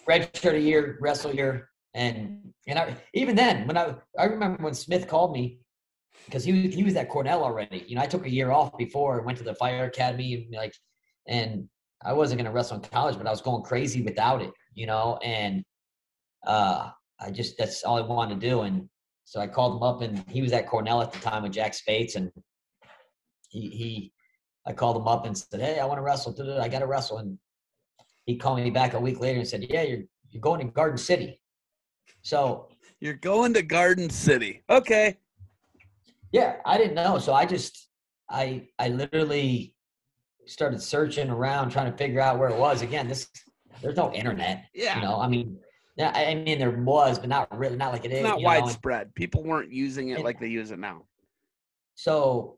redshirt 0.08 0.54
a 0.54 0.60
year, 0.60 0.98
wrestle 1.02 1.34
year, 1.34 1.70
and 1.94 2.54
and 2.68 2.80
I 2.80 2.96
even 3.14 3.36
then 3.36 3.68
when 3.68 3.78
I 3.78 3.96
I 4.18 4.26
remember 4.26 4.64
when 4.64 4.74
Smith 4.74 5.08
called 5.08 5.34
me 5.34 5.60
because 6.26 6.44
he 6.44 6.70
he 6.70 6.84
was 6.84 6.96
at 6.96 7.10
Cornell 7.10 7.44
already. 7.44 7.86
You 7.88 7.96
know, 7.96 8.02
I 8.02 8.08
took 8.08 8.26
a 8.26 8.30
year 8.30 8.52
off 8.52 8.78
before, 8.78 9.22
went 9.22 9.38
to 9.40 9.44
the 9.44 9.56
fire 9.56 9.86
academy, 9.86 10.34
and 10.36 10.54
like, 10.54 10.74
and 11.28 11.68
I 12.04 12.14
wasn't 12.14 12.40
gonna 12.40 12.52
wrestle 12.52 12.78
in 12.78 12.84
college, 12.84 13.18
but 13.18 13.28
I 13.28 13.32
was 13.32 13.42
going 13.42 13.64
crazy 13.64 14.02
without 14.02 14.42
it. 14.42 14.52
You 14.74 14.88
know, 14.88 15.20
and 15.24 15.64
uh, 16.46 16.90
I 17.20 17.32
just 17.32 17.58
that's 17.58 17.84
all 17.84 17.98
I 17.98 18.02
wanted 18.02 18.40
to 18.42 18.48
do, 18.48 18.62
and 18.62 18.90
so 19.26 19.40
I 19.40 19.48
called 19.48 19.78
him 19.78 19.84
up, 19.84 20.02
and 20.02 20.24
he 20.30 20.42
was 20.42 20.52
at 20.52 20.68
Cornell 20.68 21.02
at 21.02 21.14
the 21.14 21.20
time 21.20 21.44
with 21.44 21.54
Jack 21.54 21.74
Spates, 21.74 22.16
and 22.16 22.32
he 23.50 23.70
he 23.70 24.14
I 24.66 24.74
called 24.74 24.98
him 24.98 25.08
up 25.08 25.26
and 25.26 25.38
said, 25.38 25.62
"Hey, 25.62 25.80
I 25.80 25.86
want 25.86 25.98
to 25.98 26.04
wrestle. 26.04 26.36
I 26.60 26.68
got 26.68 26.80
to 26.80 26.88
wrestle." 26.88 27.18
And 27.20 27.38
he 28.26 28.38
called 28.38 28.60
me 28.60 28.70
back 28.70 28.94
a 28.94 29.00
week 29.00 29.20
later 29.20 29.40
and 29.40 29.48
said, 29.48 29.66
"Yeah, 29.70 29.84
you're 29.84 30.04
you're 30.30 30.42
going 30.42 30.66
to 30.66 30.72
Garden 30.72 30.98
City." 30.98 31.40
So 32.24 32.70
You're 33.00 33.14
going 33.14 33.54
to 33.54 33.62
Garden 33.62 34.10
City. 34.10 34.64
Okay. 34.70 35.18
yeah, 36.32 36.56
I 36.66 36.78
didn't 36.78 36.96
know. 36.96 37.20
So 37.20 37.34
I 37.34 37.46
just 37.46 37.90
I 38.30 38.68
I 38.80 38.88
literally 38.90 39.76
started 40.46 40.82
searching 40.82 41.30
around 41.30 41.70
trying 41.70 41.92
to 41.92 41.98
figure 41.98 42.20
out 42.20 42.40
where 42.40 42.50
it 42.50 42.58
was. 42.58 42.82
Again, 42.82 43.08
this 43.08 43.28
there's 43.82 43.98
no 43.98 44.12
internet. 44.14 44.66
Yeah. 44.74 44.96
You 44.98 45.04
know, 45.04 45.20
I 45.20 45.28
mean, 45.28 45.58
yeah, 45.98 46.12
I 46.16 46.34
mean 46.36 46.58
there 46.58 46.72
was, 46.72 47.20
but 47.20 47.30
not 47.30 47.56
really, 47.56 47.76
not 47.76 47.92
like 47.92 48.06
it 48.06 48.12
is. 48.12 48.20
it's 48.20 48.24
not 48.24 48.42
know, 48.42 48.50
and- 48.50 48.64
widespread. 48.64 49.14
People 49.16 49.44
weren't 49.44 49.72
using 49.72 50.10
it 50.10 50.16
And- 50.16 50.24
like 50.24 50.40
they 50.40 50.48
use 50.48 50.72
it 50.72 50.80
now. 50.80 51.04
So 51.96 52.58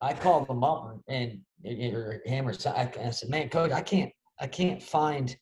I 0.00 0.14
called 0.14 0.48
them 0.48 0.64
up 0.64 0.98
and 1.08 1.40
or 1.66 2.20
him 2.24 2.46
or 2.48 2.52
so- 2.52 2.70
I 2.70 2.90
I 3.02 3.10
said, 3.10 3.28
"Man, 3.28 3.48
coach, 3.48 3.72
I 3.72 3.80
can't, 3.80 4.12
I 4.40 4.46
can't 4.46 4.82
find 4.82 5.36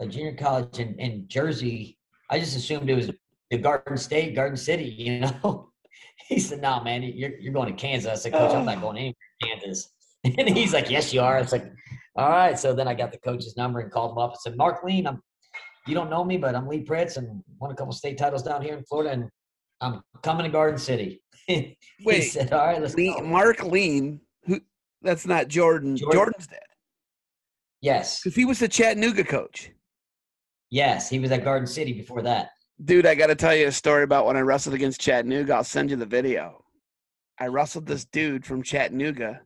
a 0.00 0.06
junior 0.06 0.34
college 0.34 0.78
in, 0.78 0.98
in 0.98 1.28
Jersey. 1.28 1.97
I 2.30 2.38
just 2.38 2.56
assumed 2.56 2.88
it 2.90 2.94
was 2.94 3.10
the 3.50 3.58
Garden 3.58 3.96
State, 3.96 4.34
Garden 4.34 4.56
City. 4.56 4.84
You 4.98 5.20
know?" 5.20 5.70
He 6.28 6.38
said, 6.38 6.60
"No, 6.60 6.82
man, 6.82 7.02
you're 7.02 7.38
you're 7.38 7.52
going 7.52 7.74
to 7.74 7.80
Kansas." 7.80 8.10
I 8.10 8.14
said, 8.14 8.32
"Coach, 8.32 8.54
I'm 8.54 8.66
not 8.66 8.78
oh. 8.78 8.80
going 8.80 8.96
anywhere 8.98 9.14
Kansas." 9.42 9.90
And 10.24 10.48
he's 10.48 10.74
like, 10.74 10.90
"Yes, 10.90 11.14
you 11.14 11.20
are." 11.20 11.38
It's 11.38 11.52
like, 11.52 11.70
"All 12.16 12.28
right." 12.28 12.58
So 12.58 12.74
then 12.74 12.88
I 12.88 12.94
got 12.94 13.12
the 13.12 13.18
coach's 13.18 13.56
number 13.56 13.80
and 13.80 13.90
called 13.90 14.12
him 14.12 14.18
up 14.18 14.32
and 14.32 14.40
said, 14.40 14.56
"Mark 14.56 14.82
Leen, 14.82 15.06
I'm." 15.06 15.22
You 15.86 15.94
don't 15.94 16.10
know 16.10 16.22
me, 16.24 16.36
but 16.36 16.54
I'm 16.54 16.66
Lee 16.66 16.82
Pritts 16.82 17.16
and 17.16 17.42
won 17.58 17.70
a 17.70 17.74
couple 17.74 17.92
state 17.94 18.18
titles 18.18 18.42
down 18.42 18.60
here 18.60 18.76
in 18.76 18.84
Florida, 18.84 19.12
and 19.12 19.30
I'm 19.80 20.02
coming 20.22 20.44
to 20.44 20.50
Garden 20.50 20.78
City. 20.78 21.22
he 21.46 21.78
Wait, 22.04 22.22
said, 22.22 22.52
"All 22.52 22.66
right, 22.66 22.82
let's 22.82 22.94
Leen, 22.94 23.20
go." 23.20 23.24
Mark 23.24 23.58
Leen, 23.58 24.18
who 24.44 24.60
that's 25.00 25.24
not 25.24 25.48
Jordan. 25.48 25.96
Jordan. 25.96 26.18
Jordan's 26.18 26.46
dad. 26.48 26.60
Yes, 27.80 28.20
Because 28.20 28.34
he 28.34 28.44
was 28.44 28.58
the 28.58 28.68
Chattanooga 28.68 29.22
coach. 29.22 29.70
Yes, 30.70 31.08
he 31.08 31.18
was 31.18 31.30
at 31.32 31.44
Garden 31.44 31.66
City 31.66 31.92
before 31.92 32.22
that. 32.22 32.50
Dude, 32.84 33.06
I 33.06 33.14
got 33.14 33.28
to 33.28 33.34
tell 33.34 33.54
you 33.54 33.68
a 33.68 33.72
story 33.72 34.04
about 34.04 34.26
when 34.26 34.36
I 34.36 34.40
wrestled 34.40 34.74
against 34.74 35.00
Chattanooga. 35.00 35.54
I'll 35.54 35.64
send 35.64 35.90
you 35.90 35.96
the 35.96 36.06
video. 36.06 36.64
I 37.38 37.46
wrestled 37.46 37.86
this 37.86 38.04
dude 38.04 38.44
from 38.44 38.62
Chattanooga 38.62 39.40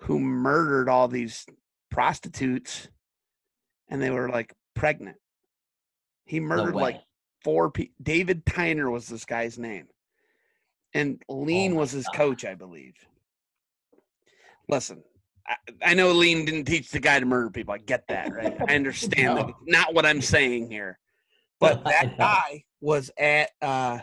who 0.00 0.18
murdered 0.20 0.88
all 0.88 1.08
these 1.08 1.46
prostitutes, 1.90 2.88
and 3.88 4.00
they 4.00 4.10
were 4.10 4.28
like 4.28 4.54
pregnant. 4.74 5.16
He 6.24 6.40
murdered 6.40 6.74
way. 6.74 6.82
like 6.82 7.00
four 7.42 7.70
people. 7.70 7.94
David 8.02 8.44
Tyner 8.44 8.90
was 8.90 9.08
this 9.08 9.24
guy's 9.24 9.58
name. 9.58 9.86
And 10.94 11.22
oh 11.28 11.36
Leen 11.36 11.72
Oh 11.72 11.76
was 11.76 11.90
his 11.90 12.06
God. 12.06 12.14
coach, 12.14 12.44
I 12.44 12.54
believe. 12.54 12.94
Listen, 14.68 15.02
I, 15.82 15.94
know 15.94 16.12
Leen 16.12 16.44
didn't 16.44 16.64
teach 16.64 16.90
the 16.90 17.00
guy 17.00 17.18
to 17.20 17.26
murder 17.26 17.50
people. 17.50 17.74
I 17.74 17.78
get 17.78 18.06
that, 18.08 18.32
right? 18.32 18.56
I 18.68 18.74
understand 18.74 19.38
that. 19.38 19.46
No. 19.46 19.48
It's 19.48 19.58
not 19.66 19.94
what 19.94 20.04
I'm 20.06 20.20
saying 20.20 20.70
here. 20.70 20.98
But 21.60 21.84
that 21.84 22.18
guy 22.18 22.64
was 22.80 23.10
at 23.18 23.50
uh, 23.62 24.00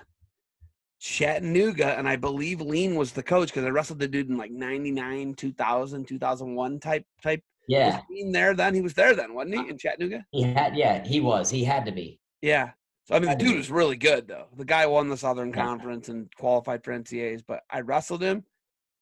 Chattanooga, 1.00 1.98
and 1.98 2.08
I 2.08 2.16
believe 2.16 2.60
Leen 2.60 2.96
was 2.96 3.12
the 3.12 3.24
coach 3.24 3.50
because 3.50 3.66
I 3.66 3.70
wrestled 3.70 4.00
the 4.00 4.08
dude 4.08 4.30
in 4.30 4.38
like 4.38 4.52
99, 4.52 5.36
2000, 5.36 6.08
2001 6.08 6.80
type 6.80 7.06
type. 7.22 7.42
Yeah, 7.68 7.96
Was 7.98 8.04
Leen 8.12 8.32
there 8.34 8.54
then? 8.54 8.76
He 8.76 8.82
was 8.82 8.94
there 8.94 9.16
then, 9.16 9.34
wasn't 9.34 9.56
he, 9.56 9.70
in 9.70 9.78
Chattanooga? 9.78 10.26
he 10.32 10.44
had. 10.44 10.76
Yeah, 10.76 11.04
he 11.06 11.20
was. 11.20 11.50
He 11.50 11.64
had 11.64 11.86
to 11.86 11.92
be. 11.92 12.20
Yeah. 12.42 12.72
So 13.06 13.16
I 13.16 13.20
mean, 13.20 13.30
the 13.30 13.36
dude 13.36 13.58
was 13.58 13.70
really 13.70 13.98
good 13.98 14.28
though. 14.28 14.48
The 14.56 14.66
guy 14.66 14.86
won 14.88 15.10
the 15.10 15.18
Southern 15.18 15.50
Yeah. 15.50 15.64
Conference 15.64 16.10
and 16.10 16.28
qualified 16.38 16.84
for 16.84 16.92
NCAAs. 16.92 17.44
But 17.48 17.62
I 17.70 17.82
wrestled 17.82 18.22
him, 18.24 18.44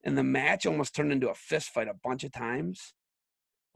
and 0.04 0.18
the 0.18 0.24
match 0.24 0.66
almost 0.66 0.96
turned 0.96 1.12
into 1.12 1.30
a 1.30 1.36
fist 1.36 1.70
fight 1.70 1.88
a 1.88 1.94
bunch 2.04 2.24
of 2.24 2.32
times. 2.32 2.94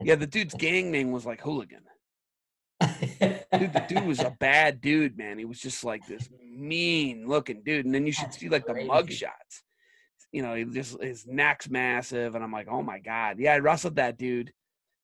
Yeah, 0.02 0.14
the 0.16 0.26
dude's 0.26 0.54
gang 0.58 0.90
name 0.90 1.10
was 1.12 1.24
like 1.26 1.40
Hooligan. 1.42 1.82
Dude, 2.80 3.72
the 3.72 3.84
dude 3.88 4.04
was 4.06 4.20
a 4.20 4.30
bad 4.38 4.80
dude, 4.80 5.16
man. 5.18 5.38
He 5.38 5.44
was 5.44 5.58
just 5.60 5.82
like 5.84 6.06
this 6.06 6.28
mean 6.48 7.26
looking 7.26 7.62
dude. 7.64 7.84
And 7.86 7.94
then 7.94 8.06
you 8.06 8.12
should 8.12 8.26
That's 8.26 8.38
see 8.38 8.48
like 8.48 8.66
the 8.66 8.72
crazy. 8.74 8.88
mug 8.88 9.10
shots. 9.10 9.62
You 10.32 10.42
know, 10.42 10.54
he 10.54 10.64
just 10.64 11.02
his 11.02 11.26
neck's 11.26 11.68
massive, 11.70 12.34
and 12.34 12.44
I'm 12.44 12.52
like, 12.52 12.68
oh 12.70 12.82
my 12.82 12.98
god, 12.98 13.36
yeah, 13.38 13.54
I 13.54 13.58
wrestled 13.58 13.96
that 13.96 14.18
dude. 14.18 14.52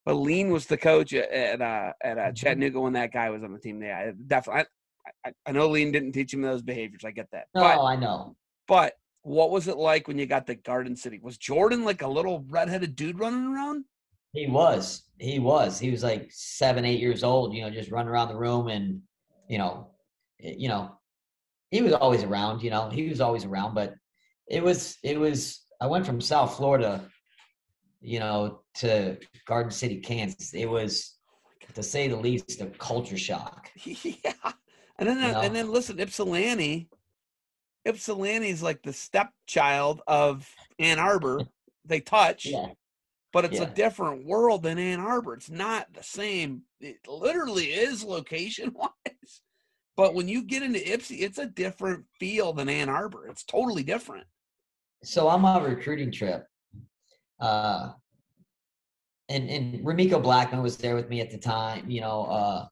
But 0.04 0.16
Leen 0.16 0.50
was 0.50 0.66
the 0.66 0.76
coach 0.76 1.14
at 1.14 1.30
at, 1.30 1.62
uh, 1.62 1.92
at 2.02 2.18
uh, 2.18 2.20
Mhm. 2.22 2.36
Chattanooga 2.36 2.80
when 2.80 2.92
that 2.92 3.12
guy 3.12 3.30
was 3.30 3.42
on 3.42 3.52
the 3.54 3.58
team. 3.58 3.82
Yeah, 3.82 3.98
I 3.98 4.12
definitely. 4.26 4.64
I, 5.24 5.28
I, 5.28 5.32
I 5.46 5.52
know 5.52 5.68
Leen 5.70 5.92
didn't 5.92 6.12
teach 6.12 6.32
him 6.32 6.42
those 6.42 6.62
behaviors. 6.62 7.04
I 7.04 7.10
get 7.10 7.28
that. 7.32 7.46
no, 7.54 7.62
But 7.62 7.82
I 7.84 7.96
know. 7.96 8.36
but 8.68 8.92
what 9.24 9.50
was 9.50 9.68
it 9.68 9.78
like 9.78 10.06
when 10.06 10.18
you 10.18 10.26
got 10.26 10.46
to 10.46 10.54
Garden 10.54 10.94
City? 10.94 11.18
Was 11.20 11.38
Jordan 11.38 11.84
like 11.84 12.02
a 12.02 12.08
little 12.08 12.44
redheaded 12.46 12.94
dude 12.94 13.18
running 13.18 13.46
around? 13.46 13.84
He 14.32 14.46
was. 14.46 15.04
He 15.18 15.38
was. 15.38 15.78
He 15.78 15.90
was 15.90 16.02
like 16.02 16.28
seven, 16.30 16.84
eight 16.84 17.00
years 17.00 17.24
old. 17.24 17.54
You 17.54 17.62
know, 17.62 17.70
just 17.70 17.90
running 17.90 18.10
around 18.10 18.28
the 18.28 18.36
room, 18.36 18.68
and 18.68 19.00
you 19.48 19.56
know, 19.56 19.88
eh, 20.42 20.54
you 20.58 20.68
know, 20.68 20.98
he 21.70 21.80
was 21.80 21.94
always 21.94 22.22
around. 22.22 22.62
You 22.62 22.70
know, 22.70 22.90
he 22.90 23.08
was 23.08 23.22
always 23.22 23.44
around. 23.46 23.74
But 23.74 23.94
it 24.46 24.62
was. 24.62 24.98
It 25.02 25.18
was. 25.18 25.64
I 25.80 25.86
went 25.86 26.04
from 26.04 26.20
South 26.20 26.56
Florida, 26.56 27.08
you 28.02 28.20
know, 28.20 28.60
to 28.76 29.16
Garden 29.46 29.72
City, 29.72 30.00
Kansas. 30.00 30.52
It 30.52 30.68
was, 30.68 31.16
to 31.74 31.82
say 31.82 32.08
the 32.08 32.16
least, 32.16 32.60
a 32.60 32.66
culture 32.66 33.18
shock. 33.18 33.70
yeah. 33.84 34.32
And 34.98 35.08
then 35.08 35.18
You 35.18 35.24
uh, 35.24 35.32
know? 35.32 35.40
and 35.40 35.56
then 35.56 35.70
listen, 35.72 35.98
Ypsilanti. 35.98 36.88
Ypsilanti's 37.86 38.62
like 38.62 38.82
the 38.82 38.92
stepchild 38.92 40.00
of 40.06 40.48
Ann 40.78 40.98
Arbor. 40.98 41.40
They 41.86 42.00
touch, 42.00 42.46
Yeah. 42.46 42.68
but 43.30 43.44
it's 43.44 43.60
a 43.60 43.66
different 43.66 44.24
world 44.24 44.62
than 44.62 44.78
Ann 44.78 45.00
Arbor. 45.00 45.34
It's 45.34 45.50
not 45.50 45.92
the 45.92 46.02
same. 46.02 46.62
It 46.80 46.96
literally 47.06 47.66
is 47.66 48.02
location 48.02 48.72
wise. 48.74 49.42
But 49.96 50.14
when 50.14 50.26
you 50.26 50.42
get 50.44 50.62
into 50.62 50.78
Ypsi, 50.78 51.20
it's 51.20 51.36
a 51.36 51.44
different 51.44 52.06
feel 52.18 52.54
than 52.54 52.70
Ann 52.70 52.88
Arbor. 52.88 53.26
It's 53.28 53.44
totally 53.44 53.82
different. 53.82 54.26
so 55.02 55.28
I'm 55.28 55.44
on 55.44 55.62
a 55.62 55.68
recruiting 55.68 56.10
trip. 56.10 56.46
Uh 57.38 57.92
and 59.28 59.50
and 59.50 59.84
Ramiko 59.84 60.22
Blackman 60.22 60.62
was 60.62 60.78
there 60.78 60.94
with 60.94 61.10
me 61.10 61.20
at 61.20 61.30
the 61.30 61.36
time, 61.38 61.90
you 61.90 62.00
know, 62.00 62.24
uh 62.24 62.66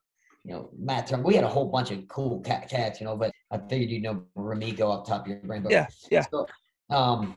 you 0.44 0.52
know, 0.54 0.70
Matt 0.78 1.06
Turner. 1.06 1.22
We 1.22 1.34
had 1.34 1.44
a 1.44 1.48
whole 1.48 1.66
bunch 1.66 1.90
of 1.90 2.08
cool 2.08 2.40
cat 2.40 2.70
cats, 2.70 2.98
you 2.98 3.04
know, 3.06 3.16
but 3.16 3.30
I 3.52 3.58
figured 3.58 3.90
you 3.90 4.00
know 4.00 4.24
Ramiko 4.36 4.92
up 4.92 5.06
top 5.06 5.22
of 5.22 5.28
your 5.28 5.40
brain. 5.40 5.62
But 5.62 5.72
Yeah, 5.72 5.86
yeah. 6.10 6.26
So, 6.32 6.46
um 6.90 7.36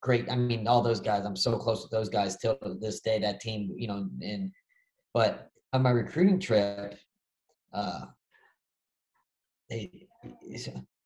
great. 0.00 0.30
I 0.30 0.36
mean, 0.36 0.68
all 0.68 0.82
those 0.82 1.00
guys, 1.00 1.24
I'm 1.24 1.36
so 1.36 1.56
close 1.56 1.82
with 1.82 1.90
those 1.90 2.10
guys 2.10 2.36
till 2.36 2.58
this 2.80 3.00
day, 3.00 3.18
that 3.20 3.40
team, 3.40 3.74
you 3.76 3.88
know, 3.88 4.06
and 4.20 4.52
but 5.14 5.48
on 5.72 5.82
my 5.82 5.90
recruiting 5.90 6.38
trip, 6.38 6.96
uh 7.72 8.02
they 9.70 10.06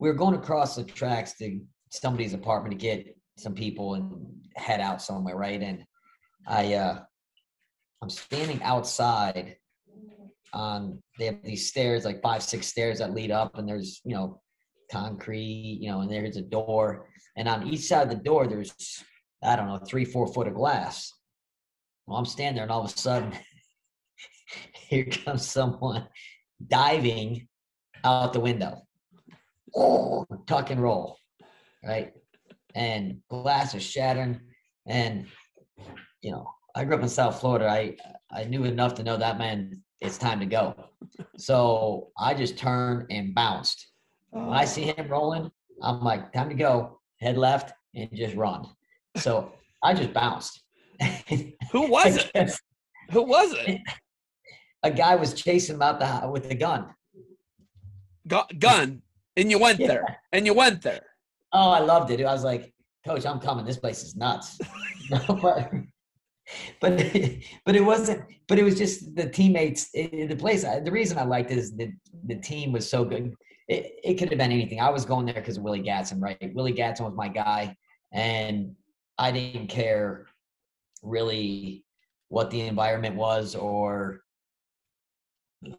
we 0.00 0.08
were 0.08 0.14
going 0.14 0.34
across 0.34 0.74
the 0.74 0.84
tracks 0.84 1.34
to 1.38 1.60
somebody's 1.90 2.34
apartment 2.34 2.72
to 2.72 2.78
get 2.78 3.16
some 3.36 3.54
people 3.54 3.94
and 3.94 4.26
head 4.56 4.80
out 4.80 5.00
somewhere, 5.00 5.36
right? 5.36 5.62
And 5.62 5.84
I 6.46 6.74
uh 6.74 7.00
I'm 8.02 8.10
standing 8.10 8.62
outside 8.62 9.56
on 10.52 11.02
they 11.18 11.26
have 11.26 11.42
these 11.42 11.68
stairs, 11.68 12.04
like 12.04 12.22
five, 12.22 12.42
six 12.42 12.66
stairs 12.66 12.98
that 12.98 13.14
lead 13.14 13.30
up, 13.30 13.58
and 13.58 13.68
there's 13.68 14.00
you 14.04 14.14
know 14.14 14.40
concrete, 14.90 15.78
you 15.80 15.90
know, 15.90 16.00
and 16.00 16.10
there's 16.10 16.36
a 16.36 16.42
door. 16.42 17.06
And 17.36 17.48
on 17.48 17.68
each 17.68 17.82
side 17.82 18.04
of 18.04 18.10
the 18.10 18.24
door 18.24 18.46
there's 18.46 18.74
I 19.42 19.56
don't 19.56 19.68
know, 19.68 19.78
three, 19.78 20.04
four 20.04 20.26
foot 20.26 20.48
of 20.48 20.54
glass. 20.54 21.12
Well, 22.06 22.18
I'm 22.18 22.24
standing 22.24 22.56
there 22.56 22.64
and 22.64 22.72
all 22.72 22.84
of 22.84 22.90
a 22.90 22.98
sudden 22.98 23.32
here 24.88 25.04
comes 25.04 25.46
someone 25.46 26.08
diving 26.66 27.46
out 28.04 28.32
the 28.32 28.40
window. 28.40 28.82
Oh, 29.76 30.26
tuck 30.46 30.70
and 30.70 30.82
roll, 30.82 31.18
right? 31.84 32.12
And 32.74 33.18
glass 33.28 33.74
is 33.74 33.82
shattering. 33.82 34.40
And 34.86 35.26
you 36.22 36.32
know, 36.32 36.48
I 36.74 36.84
grew 36.84 36.96
up 36.96 37.02
in 37.02 37.08
South 37.08 37.40
Florida. 37.40 37.68
I 37.68 37.96
I 38.30 38.44
knew 38.44 38.64
enough 38.64 38.94
to 38.94 39.02
know 39.02 39.16
that 39.16 39.38
man 39.38 39.82
it's 40.00 40.18
time 40.18 40.40
to 40.40 40.46
go. 40.46 40.74
So 41.36 42.08
I 42.18 42.34
just 42.34 42.56
turned 42.58 43.06
and 43.10 43.34
bounced. 43.34 43.88
When 44.30 44.50
I 44.50 44.64
see 44.64 44.82
him 44.82 45.08
rolling, 45.08 45.50
I'm 45.82 46.00
like, 46.02 46.32
time 46.32 46.48
to 46.48 46.54
go. 46.54 47.00
Head 47.20 47.36
left 47.36 47.72
and 47.94 48.08
just 48.14 48.36
run. 48.36 48.66
So 49.16 49.52
I 49.82 49.94
just 49.94 50.12
bounced. 50.12 50.62
Who 51.72 51.88
was 51.90 52.28
it? 52.34 52.52
Who 53.10 53.22
was 53.22 53.54
it? 53.66 53.80
A 54.84 54.90
guy 54.90 55.16
was 55.16 55.34
chasing 55.34 55.74
him 55.76 55.82
out 55.82 55.98
the 55.98 56.28
with 56.28 56.48
the 56.48 56.54
gun. 56.54 56.94
Gu- 58.28 58.54
gun. 58.58 59.02
And 59.36 59.50
you 59.50 59.58
went 59.58 59.78
Yeah. 59.80 59.88
there. 59.88 60.18
And 60.32 60.46
you 60.46 60.54
went 60.54 60.82
there. 60.82 61.02
Oh, 61.52 61.70
I 61.70 61.80
loved 61.80 62.10
it. 62.12 62.20
I 62.24 62.32
was 62.32 62.44
like, 62.44 62.72
Coach, 63.04 63.26
I'm 63.26 63.40
coming. 63.40 63.64
This 63.64 63.78
place 63.78 64.02
is 64.04 64.14
nuts. 64.14 64.58
No, 65.10 65.18
but 65.40 65.70
but 66.80 66.96
but 67.64 67.76
it 67.76 67.84
wasn't. 67.84 68.22
But 68.46 68.58
it 68.58 68.64
was 68.64 68.78
just 68.78 69.14
the 69.14 69.28
teammates. 69.28 69.88
It, 69.94 70.28
the 70.28 70.36
place. 70.36 70.62
The 70.62 70.90
reason 70.90 71.18
I 71.18 71.24
liked 71.24 71.50
it 71.50 71.58
is 71.58 71.76
the 71.76 71.92
the 72.26 72.36
team 72.36 72.72
was 72.72 72.88
so 72.88 73.04
good. 73.04 73.34
It, 73.68 74.00
it 74.02 74.14
could 74.14 74.30
have 74.30 74.38
been 74.38 74.52
anything. 74.52 74.80
I 74.80 74.90
was 74.90 75.04
going 75.04 75.26
there 75.26 75.34
because 75.34 75.58
of 75.58 75.62
Willie 75.62 75.82
Gadson, 75.82 76.20
right? 76.20 76.54
Willie 76.54 76.72
Gadson 76.72 77.02
was 77.02 77.14
my 77.14 77.28
guy, 77.28 77.76
and 78.12 78.74
I 79.18 79.30
didn't 79.30 79.68
care 79.68 80.26
really 81.02 81.84
what 82.28 82.50
the 82.50 82.60
environment 82.62 83.16
was 83.16 83.54
or 83.54 84.22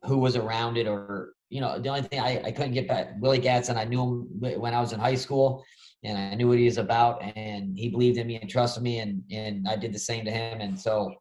who 0.05 0.17
was 0.17 0.35
around 0.35 0.77
it 0.77 0.87
or 0.87 1.33
you 1.49 1.61
know 1.61 1.79
the 1.79 1.89
only 1.89 2.01
thing 2.01 2.19
I, 2.19 2.41
I 2.45 2.51
couldn't 2.51 2.73
get 2.73 2.87
back 2.87 3.15
Willie 3.19 3.39
Gadson 3.39 3.75
I 3.75 3.83
knew 3.83 4.01
him 4.01 4.59
when 4.59 4.73
I 4.73 4.79
was 4.79 4.93
in 4.93 4.99
high 4.99 5.15
school 5.15 5.63
and 6.03 6.17
I 6.17 6.35
knew 6.35 6.47
what 6.47 6.57
he 6.57 6.65
was 6.65 6.77
about 6.77 7.21
and 7.35 7.77
he 7.77 7.89
believed 7.89 8.17
in 8.17 8.27
me 8.27 8.37
and 8.37 8.49
trusted 8.49 8.83
me 8.83 8.99
and 8.99 9.23
and 9.31 9.67
I 9.67 9.75
did 9.75 9.93
the 9.93 9.99
same 9.99 10.25
to 10.25 10.31
him 10.31 10.61
and 10.61 10.79
so 10.79 11.13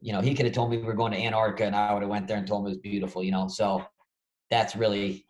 you 0.00 0.12
know 0.12 0.20
he 0.20 0.34
could 0.34 0.46
have 0.46 0.54
told 0.54 0.70
me 0.70 0.76
we 0.76 0.84
were 0.84 0.94
going 0.94 1.12
to 1.12 1.18
Antarctica 1.18 1.64
and 1.64 1.74
I 1.74 1.92
would 1.92 2.02
have 2.02 2.10
went 2.10 2.28
there 2.28 2.36
and 2.36 2.46
told 2.46 2.62
him 2.62 2.66
it 2.66 2.70
was 2.70 2.78
beautiful 2.78 3.22
you 3.22 3.32
know 3.32 3.48
so 3.48 3.84
that's 4.50 4.76
really 4.76 5.26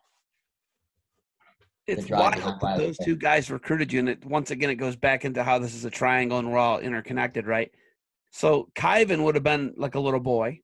It's 1.87 2.11
wild 2.11 2.35
that 2.35 2.76
those 2.76 2.98
two 2.98 3.16
guys 3.16 3.50
recruited 3.50 3.92
you, 3.92 4.00
and 4.00 4.09
it, 4.09 4.24
once 4.24 4.50
again, 4.50 4.70
it 4.70 4.76
goes 4.76 4.96
back 4.96 5.24
into 5.24 5.44
how 5.44 5.59
this 5.59 5.74
is 5.74 5.85
a 5.85 5.90
triangle 5.90 6.38
and 6.38 6.50
we're 6.50 6.59
all 6.59 6.78
interconnected, 6.81 7.46
right? 7.46 7.70
So 8.33 8.68
Kyven 8.74 9.22
would 9.22 9.35
have 9.37 9.44
been 9.44 9.74
like 9.76 9.94
a 9.94 10.00
little 10.00 10.20
boy. 10.20 10.61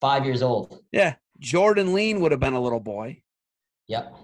five 0.00 0.24
years 0.24 0.42
old 0.42 0.80
Yeah. 0.90 1.14
Jordan 1.42 1.88
Leen 1.88 2.20
would 2.20 2.30
have 2.32 2.40
been 2.40 2.54
a 2.54 2.60
little 2.60 2.80
boy. 2.80 3.22
yep 3.88 4.14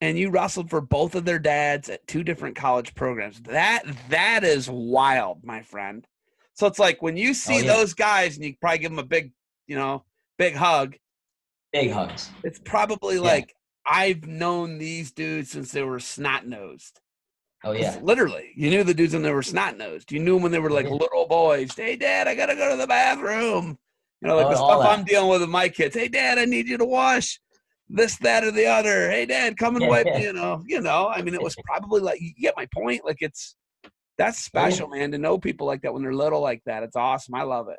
And 0.00 0.16
you 0.18 0.30
wrestled 0.30 0.70
for 0.70 0.80
both 0.80 1.14
of 1.14 1.24
their 1.24 1.38
dads 1.40 1.88
at 1.90 2.06
two 2.06 2.22
different 2.24 2.56
college 2.56 2.94
programs. 2.94 3.40
That 3.42 3.82
that 4.08 4.44
is 4.44 4.70
wild, 4.70 5.44
my 5.44 5.62
friend. 5.62 6.06
So 6.54 6.66
it's 6.66 6.78
like 6.78 7.02
when 7.02 7.16
you 7.16 7.30
oh, 7.30 7.32
see 7.34 7.56
Oh, 7.56 7.58
yeah. 7.62 7.76
those 7.76 7.94
guys 7.94 8.36
and 8.36 8.44
you 8.44 8.54
probably 8.60 8.78
give 8.78 8.90
them 8.90 8.98
a 8.98 9.04
big, 9.06 9.32
you 9.66 9.76
know, 9.76 10.04
big 10.38 10.54
hug, 10.54 10.96
big 11.72 11.90
hugs 11.90 12.30
it's 12.44 12.60
probably 12.64 13.16
Yeah. 13.16 13.20
like 13.22 13.54
I've 13.84 14.26
known 14.26 14.78
these 14.78 15.10
dudes 15.12 15.50
since 15.50 15.72
they 15.72 15.82
were 15.82 15.98
snot 16.00 16.46
nosed. 16.46 17.00
oh 17.64 17.72
yeah 17.72 17.98
Literally, 18.02 18.52
you 18.54 18.70
knew 18.70 18.84
the 18.84 18.94
dudes 18.94 19.14
when 19.14 19.22
they 19.22 19.32
were 19.32 19.42
snot 19.42 19.76
nosed. 19.76 20.12
You 20.12 20.20
knew 20.20 20.34
them 20.34 20.42
when 20.44 20.52
they 20.52 20.58
were 20.60 20.70
oh, 20.70 20.74
like 20.74 20.86
Yeah. 20.86 20.92
little 20.92 21.26
boys. 21.26 21.74
Hey, 21.74 21.96
Dad, 21.96 22.28
I 22.28 22.34
gotta 22.36 22.54
go 22.54 22.70
to 22.70 22.76
the 22.76 22.86
bathroom. 22.86 23.78
You 24.20 24.28
know, 24.28 24.36
like 24.36 24.46
Oh, 24.46 24.50
the 24.50 24.56
stuff 24.56 24.84
I'm 24.84 25.04
dealing 25.04 25.28
with 25.28 25.40
with 25.42 25.50
my 25.50 25.68
kids. 25.68 25.94
Hey, 25.94 26.08
Dad, 26.08 26.38
I 26.38 26.44
need 26.44 26.66
you 26.66 26.76
to 26.78 26.84
wash 26.84 27.40
this, 27.88 28.16
that, 28.18 28.44
or 28.44 28.50
the 28.50 28.66
other. 28.66 29.10
Hey, 29.10 29.26
Dad, 29.26 29.56
come 29.56 29.76
and 29.76 29.84
Yeah, 29.84 29.90
wipe. 29.90 30.06
yeah. 30.06 30.18
You 30.18 30.32
know, 30.32 30.64
you 30.66 30.80
know. 30.80 31.08
I 31.08 31.22
mean, 31.22 31.34
it 31.34 31.42
was 31.42 31.56
probably 31.64 32.00
like 32.00 32.20
you 32.20 32.32
get 32.40 32.54
my 32.56 32.66
point. 32.74 33.04
Like 33.04 33.18
it's 33.20 33.56
that's 34.18 34.38
Oh, 34.54 34.60
yeah. 34.60 34.70
special, 34.70 34.88
man. 34.88 35.12
To 35.12 35.18
know 35.18 35.38
people 35.38 35.66
like 35.66 35.82
that 35.82 35.92
when 35.92 36.02
they're 36.02 36.12
little 36.12 36.40
like 36.40 36.62
that, 36.66 36.82
it's 36.82 36.96
awesome. 36.96 37.34
I 37.34 37.42
love 37.42 37.68
it. 37.68 37.78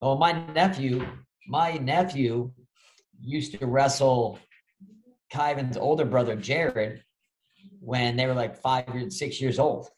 Well, 0.00 0.18
my 0.18 0.32
nephew, 0.52 1.06
my 1.46 1.74
nephew 1.74 2.52
used 3.20 3.56
to 3.58 3.66
wrestle 3.66 4.40
Kyven's 5.32 5.76
older 5.76 6.04
brother 6.04 6.34
Jared 6.34 7.04
when 7.78 8.16
they 8.16 8.26
were 8.26 8.34
like 8.34 8.56
five 8.60 8.84
or 8.92 9.08
six 9.10 9.40
years 9.40 9.60
old. 9.60 9.88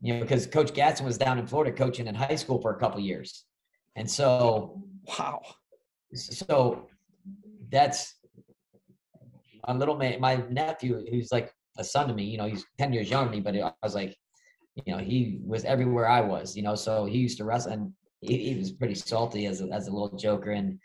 You 0.00 0.14
know, 0.14 0.20
because 0.20 0.46
Coach 0.46 0.72
Gadson 0.72 1.04
was 1.04 1.18
down 1.18 1.38
in 1.38 1.46
Florida 1.48 1.72
coaching 1.76 2.06
in 2.06 2.14
high 2.14 2.36
school 2.36 2.60
for 2.60 2.70
a 2.70 2.78
couple 2.78 3.00
years, 3.00 3.45
and 3.96 4.08
so 4.10 4.82
Wow. 5.18 5.42
so 6.14 6.88
that's 7.70 8.14
my 9.66 9.74
little 9.74 9.96
man, 9.96 10.20
my 10.20 10.36
nephew, 10.50 11.04
who's 11.10 11.32
like 11.32 11.52
a 11.78 11.84
son 11.84 12.08
to 12.08 12.14
me. 12.14 12.24
You 12.24 12.38
know, 12.38 12.46
he's 12.46 12.64
ten 12.78 12.92
years 12.92 13.10
younger 13.10 13.30
than 13.30 13.38
me, 13.38 13.40
but 13.40 13.56
I 13.60 13.72
was 13.82 13.94
like, 13.94 14.16
you 14.84 14.92
know, 14.92 14.98
he 14.98 15.40
was 15.44 15.64
everywhere 15.64 16.08
I 16.08 16.20
was. 16.20 16.56
You 16.56 16.62
know, 16.62 16.74
so 16.74 17.04
he 17.04 17.18
used 17.18 17.38
to 17.38 17.44
wrestle, 17.44 17.72
and 17.72 17.92
he, 18.20 18.52
he 18.52 18.58
was 18.58 18.72
pretty 18.72 18.94
salty 18.94 19.46
as 19.46 19.60
a, 19.60 19.68
as 19.72 19.88
a 19.88 19.92
little 19.92 20.16
joker. 20.16 20.52
And 20.52 20.78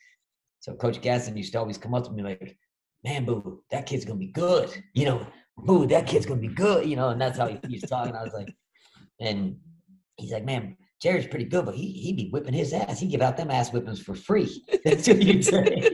so 0.59 0.73
Coach 0.75 1.01
Gadson 1.01 1.37
used 1.37 1.53
to 1.53 1.59
always 1.59 1.77
come 1.77 1.93
up 1.93 2.05
to 2.05 2.11
me 2.11 2.23
like, 2.23 2.57
"Man, 3.03 3.25
boo, 3.25 3.63
that 3.71 3.85
kid's 3.85 4.05
gonna 4.05 4.19
be 4.19 4.27
good." 4.27 4.69
You 4.93 5.05
know, 5.05 5.27
boo, 5.57 5.85
that 5.87 6.07
kid's 6.07 6.25
gonna 6.25 6.41
be 6.41 6.47
good. 6.47 6.87
You 6.87 6.95
know, 6.95 7.09
and 7.09 7.21
that's 7.21 7.37
how 7.37 7.47
he, 7.47 7.59
he 7.67 7.75
was 7.75 7.89
talking. 7.89 8.15
I 8.15 8.23
was 8.23 8.33
like, 8.33 8.53
and 9.19 9.57
he's 10.17 10.31
like, 10.31 10.45
"Man." 10.45 10.77
Jared's 11.01 11.27
pretty 11.27 11.45
good, 11.45 11.65
but 11.65 11.75
he 11.75 11.91
he'd 11.91 12.17
be 12.17 12.29
whipping 12.29 12.53
his 12.53 12.73
ass. 12.73 12.99
He'd 12.99 13.09
give 13.11 13.21
out 13.21 13.35
them 13.37 13.49
ass 13.51 13.71
whippings 13.71 14.01
for 14.01 14.13
free. 14.15 14.63
That's 14.85 15.07
what 15.07 15.21
he'd 15.21 15.43
say. 15.45 15.89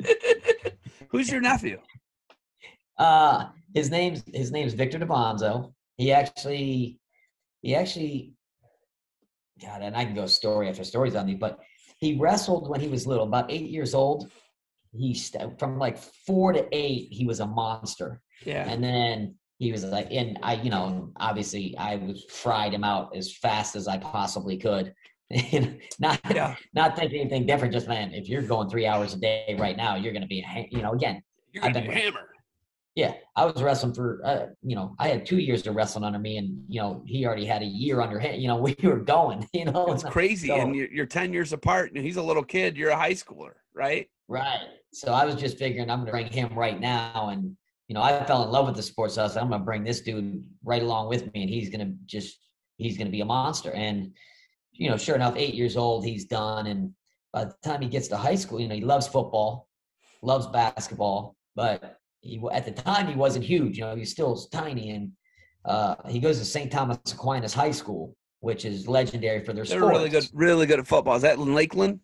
Who's 1.10 1.32
your 1.32 1.42
nephew? 1.42 1.80
Uh 3.00 3.50
his 3.76 3.92
name's 3.92 4.24
his 4.34 4.52
name's 4.52 4.74
Victor 4.74 4.98
DeBonzo. 4.98 5.72
He 5.98 6.12
actually 6.12 7.00
he 7.62 7.76
actually 7.76 8.34
God, 9.62 9.84
and 9.84 9.96
I 9.96 10.04
can 10.04 10.16
go 10.16 10.26
story 10.26 10.68
after 10.68 10.84
stories 10.84 11.14
on 11.16 11.28
these, 11.28 11.38
but 11.40 11.60
he 12.00 12.16
wrestled 12.16 12.68
when 12.70 12.80
he 12.82 12.88
was 12.88 13.06
little, 13.06 13.26
about 13.28 13.52
eight 13.52 13.70
years 13.70 13.94
old. 13.94 14.32
He 14.96 15.14
st- 15.14 15.60
from 15.60 15.78
like 15.78 15.98
four 16.26 16.54
to 16.54 16.68
eight, 16.72 17.10
he 17.12 17.26
was 17.28 17.40
a 17.40 17.46
monster, 17.46 18.20
Yeah. 18.44 18.68
and 18.68 18.84
then 18.84 19.36
he 19.60 19.72
was 19.72 19.84
like, 19.84 20.08
and 20.12 20.38
I, 20.44 20.56
you 20.56 20.70
know, 20.70 21.12
obviously 21.18 21.76
I 21.78 21.96
was 21.96 22.26
fried 22.30 22.74
him 22.74 22.84
out 22.84 23.16
as 23.16 23.36
fast 23.38 23.76
as 23.76 23.88
I 23.88 23.98
possibly 23.98 24.58
could. 24.58 24.94
Not 26.00 26.20
Yeah. 26.34 26.56
not 26.74 26.96
thinking 26.96 27.20
anything 27.22 27.46
different. 27.46 27.74
Just 27.74 27.88
man, 27.88 28.14
if 28.14 28.30
you're 28.30 28.44
going 28.44 28.70
three 28.70 28.86
hours 28.86 29.14
a 29.14 29.18
day 29.20 29.56
right 29.60 29.76
now, 29.76 29.96
you're 29.96 30.14
going 30.14 30.22
to 30.22 30.28
be, 30.28 30.40
a 30.42 30.68
you 30.72 30.82
know, 30.82 30.94
again, 30.94 31.22
You're 31.52 31.66
I've 31.66 31.74
gonna 31.74 31.86
been- 31.86 31.96
be 31.96 32.02
a 32.02 32.04
hammer. 32.06 32.30
yeah, 32.96 33.14
I 33.36 33.46
was 33.46 33.62
wrestling 33.62 33.94
for, 33.94 34.22
uh, 34.24 34.46
you 34.64 34.76
know, 34.76 34.96
I 35.00 35.10
had 35.10 35.26
two 35.26 35.38
years 35.40 35.66
of 35.68 35.76
wrestling 35.76 36.06
under 36.06 36.20
me, 36.20 36.38
and 36.38 36.64
you 36.70 36.80
know, 36.82 37.04
he 37.06 37.26
already 37.26 37.46
had 37.46 37.62
a 37.62 37.66
year 37.66 38.00
under 38.00 38.20
him. 38.20 38.40
You 38.40 38.48
know, 38.48 38.58
we 38.68 38.76
were 38.84 39.00
going. 39.00 39.46
You 39.54 39.66
know, 39.66 39.88
It's 39.92 40.04
crazy. 40.04 40.48
So- 40.48 40.56
and 40.62 40.76
you're, 40.76 40.88
you're 40.92 41.06
10 41.06 41.34
years 41.34 41.52
apart 41.52 41.92
and 41.94 42.06
he's 42.06 42.18
a 42.18 42.24
little 42.24 42.44
kid. 42.44 42.78
You're 42.78 42.92
a 42.92 42.96
high 42.98 43.14
schooler, 43.14 43.54
right? 43.74 44.08
right. 44.30 44.68
So 44.94 45.12
I 45.14 45.26
was 45.26 45.36
just 45.36 45.58
figuring 45.58 45.90
I'm 45.90 46.06
going 46.06 46.08
to 46.08 46.12
bring 46.12 46.28
him 46.32 46.58
right 46.58 46.80
now, 46.80 47.30
and 47.34 47.58
you 47.88 47.94
know, 47.94 48.02
I 48.02 48.24
fell 48.26 48.44
in 48.44 48.52
love 48.52 48.68
with 48.68 48.76
the 48.76 48.84
sports. 48.84 49.16
So 49.16 49.24
I 49.24 49.28
said 49.28 49.42
I'm 49.42 49.50
going 49.50 49.62
to 49.62 49.66
bring 49.66 49.84
this 49.84 50.02
dude 50.02 50.44
right 50.64 50.84
along 50.84 51.10
with 51.10 51.34
me, 51.34 51.42
and 51.44 51.50
he's 51.50 51.70
going 51.70 51.86
to 51.88 51.94
just 52.06 52.40
he's 52.78 52.98
going 52.98 53.08
to 53.08 53.12
be 53.12 53.22
a 53.22 53.26
monster. 53.26 53.72
And 53.72 54.12
you 54.74 54.90
know, 54.90 54.98
sure 54.98 55.16
enough, 55.16 55.36
eight 55.38 55.56
years 55.56 55.78
old, 55.78 56.06
he's 56.06 56.26
done, 56.26 56.68
and 56.68 56.94
by 57.34 57.46
the 57.46 57.56
time 57.64 57.82
he 57.82 57.88
gets 57.88 58.08
to 58.10 58.18
high 58.18 58.36
school, 58.36 58.60
you 58.60 58.68
know, 58.68 58.76
he 58.76 58.82
loves 58.82 59.08
football, 59.08 59.68
loves 60.22 60.48
basketball, 60.48 61.36
but 61.56 62.00
he 62.22 62.42
at 62.52 62.66
the 62.66 62.72
time 62.72 63.08
he 63.08 63.16
wasn't 63.16 63.46
huge. 63.46 63.78
You 63.78 63.86
know, 63.86 63.96
he's 63.96 64.12
still 64.12 64.36
tiny, 64.52 64.92
and 64.92 65.12
uh, 65.64 65.96
he 66.10 66.20
goes 66.20 66.40
to 66.40 66.46
St. 66.46 66.72
Thomas 66.72 67.00
Aquinas 67.12 67.54
High 67.54 67.72
School, 67.72 68.16
which 68.42 68.66
is 68.66 68.88
legendary 68.88 69.44
for 69.44 69.54
their 69.54 69.64
They're 69.64 69.80
sports. 69.80 69.98
really 69.98 70.10
good, 70.10 70.30
really 70.34 70.66
good 70.66 70.80
at 70.80 70.88
football. 70.88 71.16
Is 71.16 71.22
that 71.22 71.38
in 71.38 71.56
Lakeland? 71.56 72.02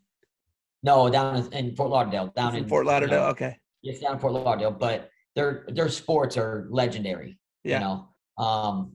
No, 0.82 1.10
down 1.10 1.48
in, 1.54 1.76
Fort 1.76 1.90
Lauderdale, 1.90 2.34
down 2.36 2.56
in 2.56 2.64
in 2.64 2.70
Fort 2.70 2.86
you 2.86 2.88
know, 2.88 2.94
Lauderdale? 2.94 3.24
Okay. 3.28 3.58
It's 3.84 4.00
down 4.00 4.14
in 4.14 4.20
Fort 4.20 4.34
Lauderdale, 4.34 4.72
but 4.72 5.10
their 5.36 5.66
their 5.70 5.90
sports 5.90 6.38
are 6.38 6.68
legendary. 6.70 7.40
Yeah. 7.64 7.80
You 7.80 7.86
know, 7.86 8.44
um, 8.44 8.94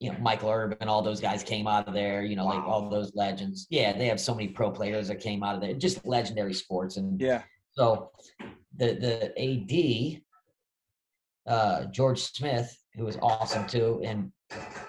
you 0.00 0.12
know 0.12 0.18
Michael 0.18 0.50
Irvin, 0.50 0.88
all 0.88 1.02
those 1.02 1.20
guys 1.20 1.42
came 1.42 1.66
out 1.66 1.88
of 1.88 1.94
there. 1.94 2.22
You 2.22 2.36
know, 2.36 2.46
like 2.46 2.62
all 2.62 2.88
those 2.90 3.12
legends. 3.14 3.66
Yeah, 3.70 3.96
they 3.96 4.06
have 4.06 4.20
so 4.20 4.34
many 4.34 4.48
pro 4.48 4.70
players 4.70 5.08
that 5.08 5.20
came 5.20 5.42
out 5.42 5.54
of 5.54 5.60
there. 5.60 5.74
Just 5.74 6.06
legendary 6.06 6.54
sports, 6.54 6.96
and 6.96 7.20
Yeah. 7.20 7.42
so 7.72 8.10
the 8.76 8.94
the 8.94 10.22
AD, 11.46 11.52
uh, 11.52 11.84
George 11.86 12.20
Smith, 12.20 12.76
who 12.94 13.04
was 13.04 13.16
awesome 13.22 13.66
too, 13.66 14.00
and 14.04 14.32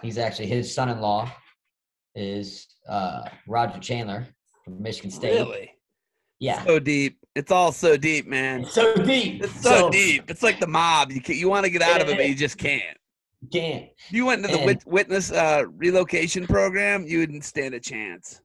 he's 0.01 0.17
actually 0.17 0.47
his 0.47 0.73
son-in-law 0.73 1.31
is 2.15 2.67
uh, 2.89 3.23
Roger 3.47 3.79
Chandler 3.79 4.27
from 4.65 4.81
Michigan 4.81 5.11
State. 5.11 5.35
Really? 5.35 5.71
Yeah, 6.39 6.63
So 6.65 6.79
deep. 6.79 7.20
It's 7.35 7.51
all 7.51 7.71
so 7.71 7.95
deep, 7.95 8.27
man. 8.27 8.61
it's 8.61 8.73
so 8.73 8.93
deep. 8.95 9.43
It's 9.43 9.61
so, 9.61 9.89
deep. 9.89 10.29
It's 10.29 10.43
like 10.43 10.59
the 10.59 10.67
mob. 10.67 11.11
You 11.11 11.21
can, 11.21 11.35
you 11.37 11.49
want 11.49 11.63
to 11.63 11.69
get 11.69 11.81
out 11.81 12.01
of 12.01 12.09
it, 12.09 12.17
but 12.17 12.27
you 12.27 12.35
just 12.35 12.57
can't. 12.57 12.97
Can't. 13.51 13.87
You 14.09 14.25
went 14.25 14.43
into 14.45 14.55
the 14.57 14.63
And- 14.63 14.83
witness 14.85 15.31
uh, 15.31 15.63
relocation 15.77 16.45
program, 16.45 17.05
you 17.07 17.19
wouldn't 17.19 17.45
stand 17.45 17.73
a 17.73 17.79
chance. 17.79 18.41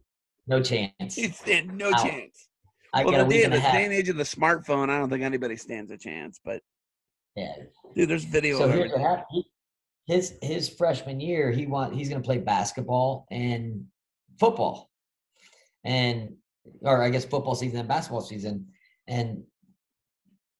No 0.46 0.62
chance. 0.62 1.18
You'd 1.18 1.34
stand 1.34 1.76
no 1.76 1.90
chance. 1.92 2.48
I 2.94 3.04
well, 3.04 3.24
the 3.26 3.30
day, 3.34 3.42
and 3.42 3.52
the 3.52 3.58
day 3.58 3.84
and 3.84 3.92
age 3.92 4.08
of 4.08 4.16
the 4.16 4.22
smartphone, 4.22 4.88
I 4.88 4.98
don't 4.98 5.10
think 5.10 5.22
anybody 5.24 5.56
stands 5.56 5.90
a 5.90 5.98
chance. 5.98 6.40
But 6.42 6.62
Yeah. 7.34 7.52
dude, 7.94 8.08
there's 8.08 8.24
video. 8.24 8.58
So 8.58 8.68
here's 8.68 8.92
what 8.92 9.00
happened. 9.00 9.44
His 10.06 10.38
his 10.40 10.68
freshman 10.68 11.18
year, 11.20 11.50
he 11.50 11.66
want 11.66 11.92
he's 11.94 12.08
going 12.08 12.22
to 12.22 12.24
play 12.26 12.38
basketball 12.38 13.26
and 13.32 13.84
football, 14.38 14.88
and 15.84 16.36
or 16.80 17.02
I 17.02 17.10
guess 17.10 17.24
football 17.24 17.56
season 17.56 17.80
and 17.80 17.88
basketball 17.88 18.20
season. 18.20 18.68
And 19.08 19.44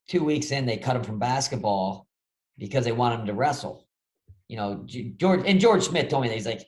two 0.09 0.25
weeks 0.25 0.53
in, 0.53 0.67
they 0.67 0.77
cut 0.77 0.97
him 0.97 1.03
from 1.03 1.19
basketball 1.19 2.07
because 2.59 2.85
they 2.85 2.93
want 2.93 3.21
him 3.21 3.27
to 3.27 3.35
wrestle. 3.35 3.87
You 4.49 4.57
know, 4.57 4.87
George 5.17 5.43
and 5.45 5.61
George 5.61 5.83
Smith 5.83 6.09
told 6.09 6.23
me 6.23 6.29
that 6.29 6.35
he's 6.35 6.47
like 6.47 6.65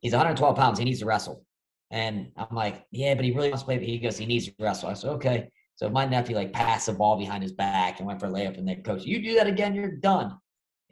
he's 0.00 0.12
112 0.12 0.56
pounds. 0.56 0.78
He 0.78 0.84
needs 0.84 1.00
to 1.00 1.06
wrestle. 1.06 1.44
And 1.90 2.30
I'm 2.36 2.54
like, 2.54 2.84
yeah, 2.90 3.14
but 3.14 3.24
he 3.24 3.32
really 3.32 3.48
wants 3.48 3.62
to 3.62 3.66
play. 3.66 3.84
He 3.84 3.98
goes, 3.98 4.18
he 4.18 4.26
needs 4.26 4.46
to 4.46 4.54
wrestle. 4.60 4.88
I 4.90 4.94
said, 4.94 5.10
okay. 5.10 5.48
So 5.76 5.88
my 5.88 6.04
nephew 6.04 6.36
like 6.36 6.52
passed 6.52 6.86
the 6.86 6.92
ball 6.92 7.18
behind 7.18 7.42
his 7.42 7.52
back 7.52 7.98
and 7.98 8.06
went 8.06 8.20
for 8.20 8.26
a 8.26 8.30
layup, 8.30 8.58
and 8.58 8.68
then 8.68 8.82
coach, 8.82 9.04
you 9.04 9.22
do 9.22 9.34
that 9.34 9.46
again, 9.46 9.74
you're 9.74 9.96
done. 9.96 10.36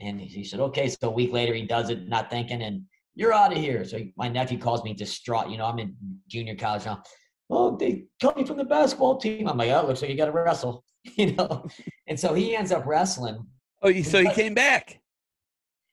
And 0.00 0.20
he 0.20 0.42
said, 0.42 0.60
okay. 0.60 0.88
So 0.88 1.08
a 1.08 1.10
week 1.10 1.32
later, 1.32 1.54
he 1.54 1.66
does 1.66 1.90
it, 1.90 2.08
not 2.08 2.30
thinking, 2.30 2.62
and 2.62 2.82
you're 3.14 3.32
out 3.32 3.52
of 3.52 3.58
here. 3.58 3.84
So 3.84 4.00
my 4.16 4.28
nephew 4.28 4.58
calls 4.58 4.82
me 4.82 4.94
distraught. 4.94 5.50
You 5.50 5.58
know, 5.58 5.66
I'm 5.66 5.78
in 5.78 5.94
junior 6.28 6.56
college 6.56 6.86
now. 6.86 7.02
Oh, 7.52 7.76
they 7.76 8.06
me 8.36 8.44
from 8.46 8.56
the 8.56 8.64
basketball 8.64 9.18
team. 9.18 9.46
I'm 9.46 9.58
like, 9.58 9.70
oh, 9.70 9.86
looks 9.86 10.00
like 10.00 10.10
you 10.10 10.16
got 10.16 10.26
to 10.26 10.32
wrestle. 10.32 10.84
You 11.16 11.32
know, 11.34 11.66
and 12.06 12.18
so 12.18 12.32
he 12.32 12.54
ends 12.54 12.70
up 12.70 12.86
wrestling. 12.86 13.44
Oh, 13.82 13.92
so 14.02 14.22
he 14.22 14.30
came 14.30 14.54
back. 14.54 15.00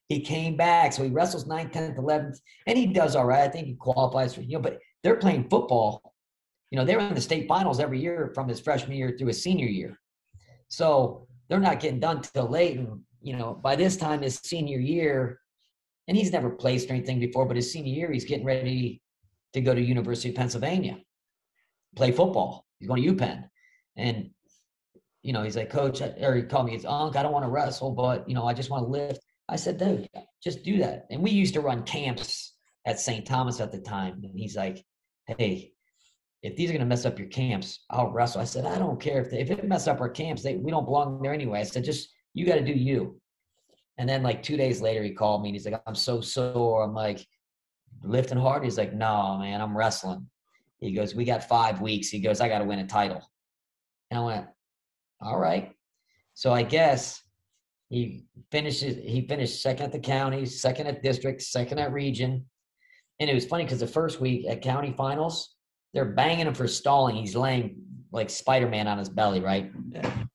He 0.07 0.19
came 0.21 0.55
back, 0.55 0.93
so 0.93 1.03
he 1.03 1.09
wrestles 1.09 1.45
9th, 1.45 1.73
10th, 1.73 1.97
11th, 1.97 2.37
and 2.67 2.77
he 2.77 2.85
does 2.85 3.15
all 3.15 3.25
right. 3.25 3.41
I 3.41 3.47
think 3.47 3.65
he 3.65 3.73
qualifies 3.73 4.35
for, 4.35 4.41
you 4.41 4.57
know, 4.57 4.61
but 4.61 4.77
they're 5.03 5.15
playing 5.15 5.49
football. 5.49 6.13
You 6.69 6.77
know, 6.77 6.85
they're 6.85 6.99
in 6.99 7.15
the 7.15 7.21
state 7.21 7.47
finals 7.47 7.79
every 7.79 7.99
year 7.99 8.31
from 8.35 8.47
his 8.47 8.59
freshman 8.59 8.97
year 8.97 9.15
through 9.17 9.29
his 9.29 9.41
senior 9.41 9.65
year. 9.65 9.99
So 10.67 11.27
they're 11.47 11.59
not 11.59 11.79
getting 11.79 11.99
done 11.99 12.21
till 12.21 12.47
late. 12.47 12.77
And, 12.77 13.01
you 13.21 13.35
know, 13.35 13.53
by 13.53 13.75
this 13.75 13.97
time, 13.97 14.21
his 14.21 14.39
senior 14.43 14.79
year, 14.79 15.39
and 16.07 16.15
he's 16.15 16.31
never 16.31 16.51
placed 16.51 16.89
or 16.89 16.93
anything 16.93 17.19
before, 17.19 17.45
but 17.45 17.55
his 17.55 17.73
senior 17.73 17.93
year, 17.93 18.11
he's 18.11 18.25
getting 18.25 18.45
ready 18.45 19.01
to 19.53 19.61
go 19.61 19.73
to 19.73 19.81
University 19.81 20.29
of 20.29 20.35
Pennsylvania, 20.35 20.97
play 21.95 22.11
football. 22.11 22.65
He's 22.79 22.87
going 22.87 23.03
to 23.03 23.13
UPenn. 23.13 23.45
And, 23.97 24.29
you 25.21 25.33
know, 25.33 25.43
he's 25.43 25.57
like, 25.57 25.69
Coach, 25.69 26.01
or 26.01 26.35
he 26.35 26.43
called 26.43 26.65
me, 26.65 26.71
he's 26.73 26.85
Unc, 26.85 27.15
I 27.15 27.23
don't 27.23 27.33
want 27.33 27.45
to 27.45 27.49
wrestle, 27.49 27.91
but, 27.91 28.27
you 28.27 28.35
know, 28.35 28.47
I 28.47 28.53
just 28.53 28.69
want 28.69 28.85
to 28.85 28.89
lift. 28.89 29.19
I 29.49 29.55
said, 29.55 29.77
dude, 29.77 30.07
just 30.43 30.63
do 30.63 30.77
that. 30.77 31.07
And 31.09 31.21
we 31.21 31.31
used 31.31 31.55
to 31.55 31.61
run 31.61 31.83
camps 31.83 32.53
at 32.85 32.99
St. 32.99 33.25
Thomas 33.25 33.59
at 33.59 33.71
the 33.71 33.79
time. 33.79 34.21
And 34.23 34.39
he's 34.39 34.55
like, 34.55 34.85
hey, 35.25 35.71
if 36.41 36.55
these 36.55 36.69
are 36.69 36.73
going 36.73 36.81
to 36.81 36.87
mess 36.87 37.05
up 37.05 37.19
your 37.19 37.27
camps, 37.27 37.83
I'll 37.89 38.11
wrestle. 38.11 38.41
I 38.41 38.45
said, 38.45 38.65
I 38.65 38.79
don't 38.79 39.01
care 39.01 39.21
if 39.21 39.29
they, 39.29 39.39
if 39.39 39.51
it 39.51 39.67
mess 39.67 39.87
up 39.87 39.99
our 39.99 40.09
camps, 40.09 40.43
they, 40.43 40.55
we 40.55 40.71
don't 40.71 40.85
belong 40.85 41.21
there 41.21 41.33
anyway. 41.33 41.59
I 41.59 41.63
said, 41.63 41.83
just, 41.83 42.09
you 42.33 42.45
got 42.45 42.55
to 42.55 42.65
do 42.65 42.71
you. 42.71 43.19
And 43.97 44.07
then 44.07 44.23
like 44.23 44.41
two 44.41 44.55
days 44.55 44.81
later, 44.81 45.03
he 45.03 45.11
called 45.11 45.41
me 45.41 45.49
and 45.49 45.55
he's 45.55 45.65
like, 45.65 45.81
I'm 45.85 45.95
so 45.95 46.21
sore. 46.21 46.83
I'm 46.83 46.93
like, 46.93 47.25
lifting 48.01 48.37
hard. 48.37 48.63
He's 48.63 48.77
like, 48.77 48.93
no, 48.93 49.37
man, 49.37 49.61
I'm 49.61 49.77
wrestling. 49.77 50.29
He 50.79 50.93
goes, 50.93 51.13
we 51.13 51.25
got 51.25 51.43
five 51.43 51.81
weeks. 51.81 52.09
He 52.09 52.19
goes, 52.19 52.41
I 52.41 52.47
got 52.47 52.59
to 52.59 52.65
win 52.65 52.79
a 52.79 52.87
title. 52.87 53.21
And 54.11 54.19
I 54.19 54.23
went, 54.23 54.45
all 55.21 55.37
right. 55.37 55.71
So 56.33 56.53
I 56.53 56.63
guess 56.63 57.21
he 57.89 58.23
finishes, 58.51 58.95
he 59.03 59.27
finished 59.27 59.61
second 59.61 59.87
at 59.87 59.91
the 59.91 59.99
county, 59.99 60.45
second 60.45 60.87
at 60.87 61.03
district, 61.03 61.41
second 61.41 61.79
at 61.79 61.91
region. 61.91 62.45
And 63.19 63.29
it 63.29 63.33
was 63.33 63.45
funny 63.45 63.65
because 63.65 63.81
the 63.81 63.87
first 63.87 64.21
week 64.21 64.47
at 64.47 64.61
county 64.61 64.93
finals, 64.95 65.55
they're 65.93 66.05
banging 66.05 66.47
him 66.47 66.53
for 66.53 66.67
stalling. 66.67 67.15
He's 67.15 67.35
laying 67.35 67.81
like 68.11 68.29
Spider 68.29 68.69
Man 68.69 68.87
on 68.87 68.97
his 68.97 69.09
belly, 69.09 69.41
right? 69.41 69.71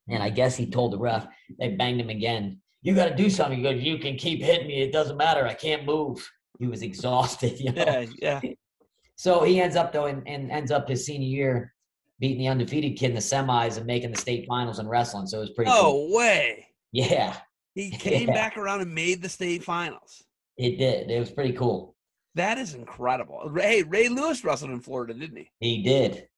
And 0.09 0.23
I 0.23 0.29
guess 0.29 0.57
he 0.57 0.67
told 0.67 0.93
the 0.93 0.99
ref, 0.99 1.27
they 1.59 1.71
banged 1.71 2.01
him 2.01 2.11
again. 2.11 2.61
You 2.83 2.95
got 2.95 3.09
to 3.09 3.15
do 3.15 3.31
something. 3.31 3.57
He 3.57 3.63
goes, 3.63 3.83
You 3.83 3.99
can 3.99 4.17
keep 4.17 4.43
hitting 4.43 4.67
me. 4.67 4.83
It 4.83 4.93
doesn't 4.93 5.17
matter. 5.17 5.47
I 5.47 5.55
can't 5.55 5.87
move. 5.87 6.29
He 6.59 6.67
was 6.67 6.83
exhausted. 6.91 7.59
You 7.59 7.73
know? 7.73 7.85
Yeah, 7.85 8.41
yeah. 8.43 8.53
So 9.25 9.43
he 9.43 9.59
ends 9.59 9.75
up 9.75 9.91
though, 9.91 10.05
and, 10.05 10.23
and 10.29 10.51
ends 10.51 10.71
up 10.71 10.87
his 10.87 11.07
senior 11.07 11.27
year. 11.27 11.75
beating 12.21 12.37
the 12.41 12.49
undefeated 12.49 12.99
kid 12.99 13.09
in 13.09 13.15
the 13.15 13.21
semis 13.23 13.79
and 13.79 13.87
making 13.87 14.11
the 14.13 14.19
state 14.19 14.45
finals 14.47 14.79
in 14.81 14.87
wrestling. 14.87 15.27
So 15.27 15.39
it 15.39 15.41
was 15.41 15.51
pretty. 15.57 15.71
No 15.71 15.81
cool. 15.85 16.15
way. 16.15 16.67
Yeah, 16.93 17.35
He 17.75 17.91
came 18.07 18.29
Yeah. 18.29 18.35
back 18.35 18.59
around 18.59 18.83
and 18.83 18.95
made 18.95 19.23
the 19.23 19.31
state 19.31 19.65
finals. 19.65 20.23
it 20.59 20.77
did. 20.79 21.11
It 21.11 21.19
was 21.19 21.31
pretty 21.31 21.55
cool. 21.55 21.97
That 22.35 22.59
is 22.59 22.75
incredible. 22.75 23.51
Hey, 23.57 23.83
Ray 23.83 24.09
Lewis 24.11 24.45
wrestled 24.45 24.73
in 24.73 24.81
Florida, 24.81 25.15
didn't 25.15 25.39
he? 25.39 25.51
He 25.59 25.83
did. 25.83 26.29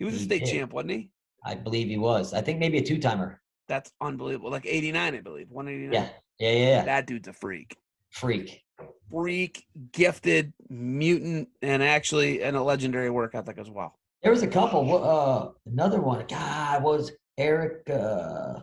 He 0.00 0.04
was 0.04 0.14
a 0.14 0.18
state 0.18 0.44
did. 0.44 0.52
champ, 0.52 0.72
wasn't 0.72 0.90
he? 0.94 1.10
I 1.46 1.54
believe 1.54 1.86
he 1.86 1.96
was. 1.96 2.34
I 2.34 2.40
think 2.40 2.58
maybe 2.58 2.78
a 2.78 2.82
two 2.82 2.98
timer. 2.98 3.40
That's 3.68 3.92
unbelievable. 4.00 4.50
Like 4.50 4.66
89, 4.66 5.14
I 5.14 5.20
believe. 5.20 5.46
189. 5.48 5.92
Yeah. 5.92 6.08
Yeah. 6.40 6.58
Yeah. 6.58 6.68
yeah. 6.78 6.84
That 6.86 7.06
dude's 7.06 7.28
a 7.28 7.32
freak. 7.32 7.76
Freak. 8.10 8.62
Freak, 9.10 9.66
gifted, 9.92 10.52
mutant, 10.70 11.48
and 11.60 11.82
actually 11.82 12.42
and 12.42 12.56
a 12.56 12.62
legendary 12.62 13.10
work 13.10 13.34
ethic 13.34 13.58
as 13.58 13.68
well. 13.70 13.98
There 14.22 14.32
was 14.32 14.42
a 14.42 14.46
couple. 14.46 15.04
Uh, 15.04 15.50
another 15.66 16.00
one. 16.00 16.24
God 16.28 16.82
was 16.82 17.12
Eric. 17.36 17.88
Uh, 17.90 18.60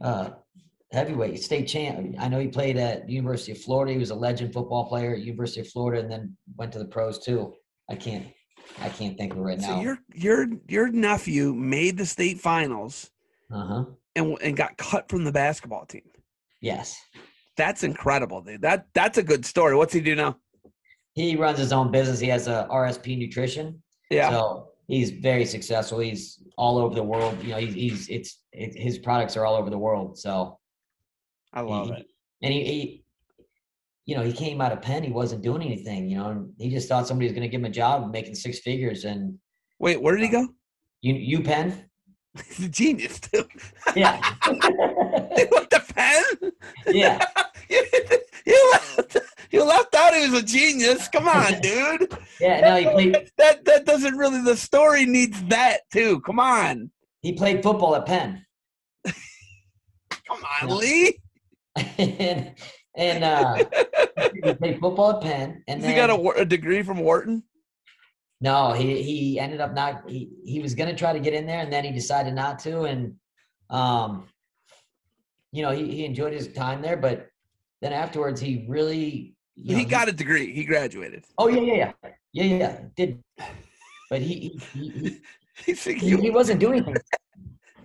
uh, 0.00 0.30
heavyweight 0.92 1.42
state 1.42 1.66
champ. 1.66 2.14
I 2.18 2.28
know 2.28 2.38
he 2.38 2.48
played 2.48 2.76
at 2.76 3.08
University 3.08 3.52
of 3.52 3.58
Florida. 3.58 3.92
He 3.92 3.98
was 3.98 4.10
a 4.10 4.14
legend 4.14 4.52
football 4.52 4.86
player 4.88 5.14
at 5.14 5.20
University 5.20 5.60
of 5.60 5.68
Florida, 5.68 6.02
and 6.02 6.10
then 6.10 6.36
went 6.56 6.72
to 6.72 6.78
the 6.78 6.84
pros 6.86 7.18
too. 7.18 7.54
I 7.90 7.94
can't. 7.96 8.26
I 8.80 8.88
can't 8.88 9.18
think 9.18 9.32
of 9.32 9.38
it 9.38 9.42
right 9.42 9.60
So 9.60 9.68
now. 9.74 9.80
your 9.80 9.98
your 10.14 10.46
your 10.68 10.88
nephew 10.88 11.52
made 11.54 11.98
the 11.98 12.06
state 12.06 12.40
finals 12.40 13.10
Uh 13.52 13.66
huh. 13.66 13.84
and 14.16 14.38
and 14.42 14.56
got 14.56 14.76
cut 14.78 15.08
from 15.08 15.24
the 15.24 15.32
basketball 15.32 15.84
team. 15.84 16.02
Yes. 16.60 16.96
That's 17.56 17.82
incredible, 17.84 18.40
dude. 18.40 18.62
That 18.62 18.86
that's 18.94 19.18
a 19.18 19.22
good 19.22 19.44
story. 19.44 19.76
What's 19.76 19.92
he 19.92 20.00
do 20.00 20.14
now? 20.14 20.38
He 21.14 21.36
runs 21.36 21.58
his 21.58 21.72
own 21.72 21.90
business. 21.90 22.18
He 22.18 22.28
has 22.28 22.48
a 22.48 22.66
RSP 22.70 23.18
Nutrition. 23.18 23.82
Yeah. 24.10 24.30
So 24.30 24.68
he's 24.88 25.10
very 25.10 25.44
successful. 25.44 25.98
He's 25.98 26.42
all 26.56 26.78
over 26.78 26.94
the 26.94 27.02
world. 27.02 27.42
You 27.42 27.50
know, 27.50 27.58
he's, 27.58 27.74
he's 27.74 28.08
it's 28.08 28.42
it, 28.52 28.74
his 28.74 28.98
products 28.98 29.36
are 29.36 29.44
all 29.44 29.56
over 29.56 29.68
the 29.68 29.78
world. 29.78 30.18
So 30.18 30.58
I 31.52 31.60
love 31.60 31.88
he- 31.88 31.92
it. 31.94 32.06
And 32.44 32.52
he, 32.52 32.64
he, 32.64 33.04
you 34.06 34.16
know, 34.16 34.22
he 34.22 34.32
came 34.32 34.60
out 34.60 34.72
of 34.72 34.82
Penn. 34.82 35.04
He 35.04 35.12
wasn't 35.12 35.42
doing 35.42 35.62
anything. 35.62 36.08
You 36.08 36.16
know, 36.18 36.28
and 36.30 36.52
he 36.58 36.70
just 36.70 36.88
thought 36.88 37.06
somebody 37.06 37.26
was 37.26 37.32
going 37.32 37.42
to 37.42 37.48
give 37.48 37.60
him 37.60 37.66
a 37.66 37.70
job 37.70 38.10
making 38.10 38.34
six 38.34 38.58
figures. 38.58 39.04
And 39.04 39.38
Wait, 39.78 40.00
where 40.00 40.16
did 40.16 40.28
he 40.28 40.36
uh, 40.36 40.42
go? 40.42 40.48
you, 41.02 41.14
you 41.14 41.42
Penn, 41.42 41.84
He's 42.48 42.66
a 42.66 42.68
genius 42.68 43.20
too. 43.20 43.44
yeah, 43.94 44.20
he 44.46 45.44
went 45.50 45.70
to 45.70 45.84
Penn. 45.94 46.24
yeah. 46.88 47.22
you, 47.68 47.82
you 48.46 48.70
left. 48.72 49.18
You 49.50 49.64
left 49.64 49.94
out. 49.94 50.14
He 50.14 50.28
was 50.30 50.40
a 50.40 50.44
genius. 50.44 51.08
Come 51.08 51.28
on, 51.28 51.52
dude. 51.60 52.16
Yeah, 52.40 52.60
no, 52.60 52.76
he 52.76 52.84
played 53.10 53.30
That 53.36 53.64
that 53.66 53.84
doesn't 53.84 54.16
really. 54.16 54.40
The 54.40 54.56
story 54.56 55.04
needs 55.04 55.42
that 55.44 55.80
too. 55.92 56.20
Come 56.20 56.40
on. 56.40 56.90
he 57.20 57.32
played 57.34 57.62
football 57.62 57.94
at 57.96 58.06
Penn, 58.06 58.44
Come 59.04 60.42
on. 60.62 60.78
Lee. 60.78 61.20
and 61.98 62.54
and 62.96 63.24
uh, 63.24 63.56
he 64.32 64.54
played 64.54 64.80
football 64.80 65.16
at 65.16 65.20
Penn. 65.22 65.62
And 65.68 65.82
Has 65.82 65.90
he 65.90 65.96
got 65.96 66.10
a, 66.10 66.40
a 66.40 66.44
degree 66.44 66.82
from 66.82 66.98
Wharton? 67.00 67.42
No, 68.42 68.72
he 68.72 69.00
he 69.00 69.38
ended 69.38 69.60
up 69.60 69.72
not. 69.72 70.02
He 70.10 70.28
he 70.44 70.60
was 70.60 70.74
gonna 70.74 70.96
try 70.96 71.12
to 71.12 71.20
get 71.20 71.32
in 71.32 71.46
there, 71.46 71.60
and 71.60 71.72
then 71.72 71.84
he 71.84 71.92
decided 71.92 72.34
not 72.34 72.58
to. 72.60 72.82
And 72.82 73.14
um, 73.70 74.26
you 75.52 75.62
know, 75.62 75.70
he 75.70 75.88
he 75.92 76.04
enjoyed 76.04 76.32
his 76.32 76.48
time 76.48 76.82
there, 76.82 76.96
but 76.96 77.28
then 77.80 77.92
afterwards, 77.92 78.40
he 78.40 78.64
really 78.68 79.36
you 79.54 79.76
he 79.76 79.84
got 79.84 80.08
a 80.08 80.12
degree. 80.12 80.52
He 80.52 80.64
graduated. 80.64 81.24
Oh 81.38 81.46
yeah, 81.46 81.60
yeah, 81.60 81.92
yeah, 82.02 82.10
yeah, 82.32 82.56
yeah. 82.56 82.80
Did 82.96 83.22
but 84.10 84.20
he 84.20 84.58
he, 84.74 85.20
he, 85.64 85.72
he, 85.72 86.16
he 86.16 86.30
wasn't 86.30 86.58
doing 86.58 86.84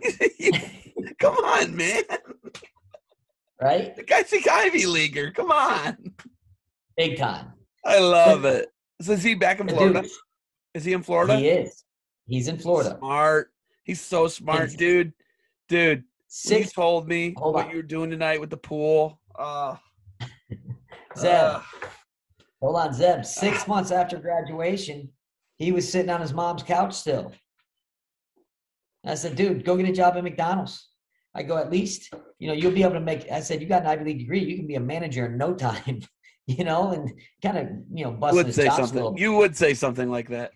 anything, 0.02 0.82
come 1.20 1.36
on, 1.36 1.76
man. 1.76 2.04
right? 3.62 3.96
The 3.96 4.02
guy's 4.02 4.34
an 4.34 4.40
Ivy 4.52 4.88
Leaguer. 4.88 5.30
Come 5.30 5.52
on. 5.52 6.16
Big 6.98 7.20
time. 7.20 7.54
I 7.86 8.00
love 8.00 8.44
it. 8.46 8.70
So 9.04 9.12
is 9.12 9.22
he 9.22 9.36
back 9.36 9.60
in 9.60 9.68
Florida? 9.68 10.02
dude, 10.02 10.12
Is 10.78 10.86
he 10.86 10.94
in 10.94 11.02
Florida? 11.02 11.36
he 11.38 11.48
is. 11.48 11.84
He's 12.28 12.48
in 12.48 12.60
Florida. 12.60 12.96
Smart. 13.00 13.52
He's 13.84 14.00
so 14.00 14.28
smart, 14.28 14.70
He's- 14.70 14.76
dude. 14.76 15.12
Dude, 15.68 16.04
when 16.48 16.60
you 16.60 16.66
told 16.66 17.08
me 17.08 17.34
what 17.36 17.66
on. 17.66 17.72
you 17.72 17.78
were 17.78 17.82
doing 17.82 18.12
tonight 18.12 18.40
with 18.40 18.52
the 18.52 18.58
pool. 18.58 19.20
Uh, 19.38 19.76
Zeb, 21.18 21.32
uh, 21.34 21.62
hold 22.62 22.76
on, 22.76 22.94
Zeb. 22.94 23.26
Six 23.26 23.68
months 23.68 23.90
after 23.90 24.20
graduation, 24.20 25.10
he 25.58 25.72
was 25.72 25.92
sitting 25.92 26.12
on 26.12 26.22
his 26.22 26.32
mom's 26.32 26.62
couch 26.62 26.94
still. 26.94 27.34
I 29.04 29.16
said, 29.16 29.36
dude, 29.36 29.66
go 29.66 29.76
get 29.76 29.90
a 29.90 29.92
job 29.92 30.16
at 30.16 30.24
McDonald's. 30.24 30.90
I 31.34 31.42
go, 31.42 31.58
at 31.58 31.72
least, 31.72 32.14
you 32.38 32.48
know, 32.48 32.54
you'll 32.54 32.72
be 32.72 32.84
able 32.84 32.94
to 32.94 33.00
make. 33.00 33.32
I 33.32 33.40
said, 33.40 33.62
you 33.62 33.68
got 33.68 33.82
an 33.82 33.88
Ivy 33.88 34.06
League 34.06 34.20
degree, 34.20 34.44
you 34.44 34.58
can 34.58 34.68
be 34.68 34.76
a 34.76 34.80
manager 34.80 35.26
in 35.26 35.38
no 35.40 35.56
time, 35.56 36.02
you 36.46 36.64
know, 36.64 36.92
and 36.92 37.12
kind 37.42 37.58
of, 37.58 37.68
you 37.92 38.04
know, 38.06 38.12
bust 38.12 38.36
would 38.36 38.46
his 38.46 38.56
say 38.56 38.66
chops 38.66 38.92
a 38.92 38.94
little 38.94 39.10
something. 39.10 39.24
You 39.24 39.34
would 39.38 39.58
say 39.58 39.74
something 39.74 40.10
like 40.12 40.30
that. 40.30 40.52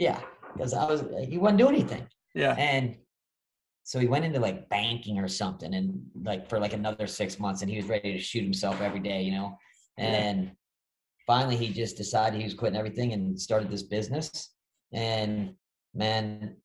Yeah, 0.00 0.18
because 0.54 0.72
I 0.72 0.86
was, 0.86 1.04
he 1.28 1.36
wasn't 1.36 1.58
doing 1.58 1.74
anything. 1.74 2.06
Yeah. 2.34 2.54
And 2.58 2.96
so 3.84 3.98
he 3.98 4.06
went 4.06 4.24
into 4.24 4.40
like 4.40 4.68
banking 4.70 5.18
or 5.18 5.28
something 5.28 5.74
and 5.74 6.00
like 6.24 6.48
for 6.48 6.58
like 6.58 6.72
another 6.72 7.06
six 7.06 7.38
months 7.38 7.60
and 7.60 7.70
he 7.70 7.76
was 7.76 7.84
ready 7.86 8.14
to 8.14 8.18
shoot 8.18 8.42
himself 8.42 8.80
every 8.80 9.00
day, 9.00 9.22
you 9.22 9.32
know. 9.32 9.58
And 9.98 10.52
finally 11.26 11.54
he 11.54 11.68
just 11.68 11.98
decided 11.98 12.38
he 12.38 12.44
was 12.44 12.54
quitting 12.54 12.78
everything 12.78 13.12
and 13.12 13.38
started 13.38 13.70
this 13.70 13.82
business. 13.82 14.54
And 14.92 15.54
man, 15.94 16.56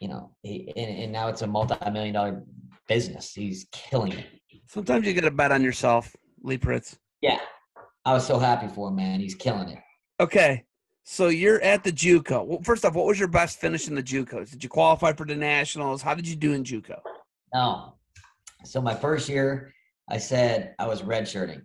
you 0.00 0.08
know, 0.08 0.34
he, 0.42 0.72
and, 0.76 0.98
and 0.98 1.12
now 1.12 1.28
it's 1.28 1.42
a 1.42 1.46
multi-million 1.46 2.14
dollar 2.14 2.42
business. 2.88 3.34
He's 3.34 3.66
killing 3.70 4.12
it. 4.12 4.26
Sometimes 4.66 5.06
you 5.06 5.12
got 5.12 5.22
to 5.22 5.30
bet 5.30 5.52
on 5.52 5.62
yourself, 5.62 6.16
Lee 6.42 6.56
Pritts. 6.56 6.96
Yeah. 7.20 7.40
I 8.06 8.14
was 8.14 8.26
so 8.26 8.38
happy 8.38 8.68
for 8.68 8.88
him, 8.88 8.96
man. 8.96 9.20
He's 9.20 9.34
killing 9.34 9.68
it. 9.68 9.78
Okay. 10.20 10.64
So 11.06 11.28
you're 11.28 11.60
at 11.60 11.84
the 11.84 11.92
JUCO. 11.92 12.46
Well, 12.46 12.62
first 12.62 12.84
off, 12.84 12.94
what 12.94 13.06
was 13.06 13.18
your 13.18 13.28
best 13.28 13.60
finish 13.60 13.88
in 13.88 13.94
the 13.94 14.02
JUCOs? 14.02 14.50
Did 14.50 14.64
you 14.64 14.70
qualify 14.70 15.12
for 15.12 15.26
the 15.26 15.36
nationals? 15.36 16.00
How 16.00 16.14
did 16.14 16.26
you 16.26 16.34
do 16.34 16.54
in 16.54 16.64
JUCO? 16.64 16.98
No. 17.52 17.94
So 18.64 18.80
my 18.80 18.94
first 18.94 19.28
year, 19.28 19.74
I 20.08 20.16
said 20.16 20.74
I 20.78 20.86
was 20.86 21.02
redshirting. 21.02 21.62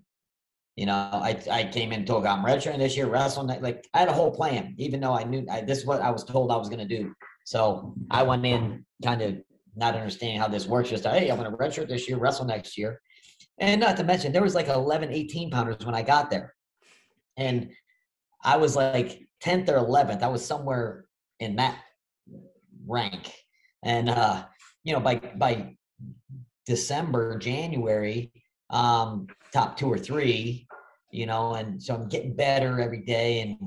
You 0.75 0.85
know, 0.85 0.93
I 0.93 1.41
I 1.51 1.63
came 1.63 1.93
in 1.93 2.05
told 2.05 2.25
I'm 2.25 2.45
redshirting 2.45 2.79
this 2.79 2.97
year, 2.97 3.07
wrestling. 3.07 3.47
Like 3.61 3.87
I 3.93 3.99
had 3.99 4.09
a 4.09 4.13
whole 4.13 4.31
plan, 4.31 4.75
even 4.77 4.99
though 4.99 5.13
I 5.13 5.23
knew 5.23 5.45
I, 5.49 5.61
this 5.61 5.79
is 5.79 5.85
what 5.85 6.01
I 6.01 6.11
was 6.11 6.25
told 6.25 6.51
I 6.51 6.57
was 6.57 6.69
going 6.69 6.85
to 6.85 6.97
do. 6.97 7.13
So 7.45 7.95
I 8.11 8.23
went 8.23 8.45
in 8.45 8.85
kind 9.03 9.21
of 9.21 9.37
not 9.75 9.95
understanding 9.95 10.39
how 10.39 10.49
this 10.49 10.67
works. 10.67 10.89
Just 10.89 11.05
hey, 11.05 11.29
I'm 11.29 11.37
going 11.37 11.49
to 11.49 11.57
redshirt 11.57 11.87
this 11.87 12.09
year, 12.09 12.17
wrestle 12.17 12.45
next 12.45 12.77
year, 12.77 13.01
and 13.57 13.79
not 13.79 13.95
to 13.97 14.03
mention 14.03 14.33
there 14.33 14.41
was 14.43 14.55
like 14.55 14.67
11, 14.67 15.11
18 15.11 15.49
pounders 15.49 15.85
when 15.85 15.95
I 15.95 16.01
got 16.01 16.29
there, 16.29 16.53
and 17.37 17.69
I 18.43 18.57
was 18.57 18.75
like 18.75 19.28
10th 19.43 19.69
or 19.69 19.79
11th. 19.79 20.21
I 20.21 20.27
was 20.27 20.45
somewhere 20.45 21.05
in 21.39 21.55
that 21.57 21.79
rank, 22.87 23.33
and 23.83 24.09
uh, 24.09 24.45
you 24.83 24.93
know 24.93 24.99
by 24.99 25.15
by 25.15 25.75
December, 26.69 27.37
January, 27.39 28.31
um, 28.69 29.25
top 29.51 29.75
two 29.75 29.91
or 29.91 29.97
three, 29.97 30.67
you 31.11 31.25
know, 31.25 31.55
and 31.55 31.81
so 31.81 31.95
I'm 31.95 32.07
getting 32.07 32.35
better 32.35 32.79
every 32.79 33.01
day. 33.01 33.41
And, 33.41 33.57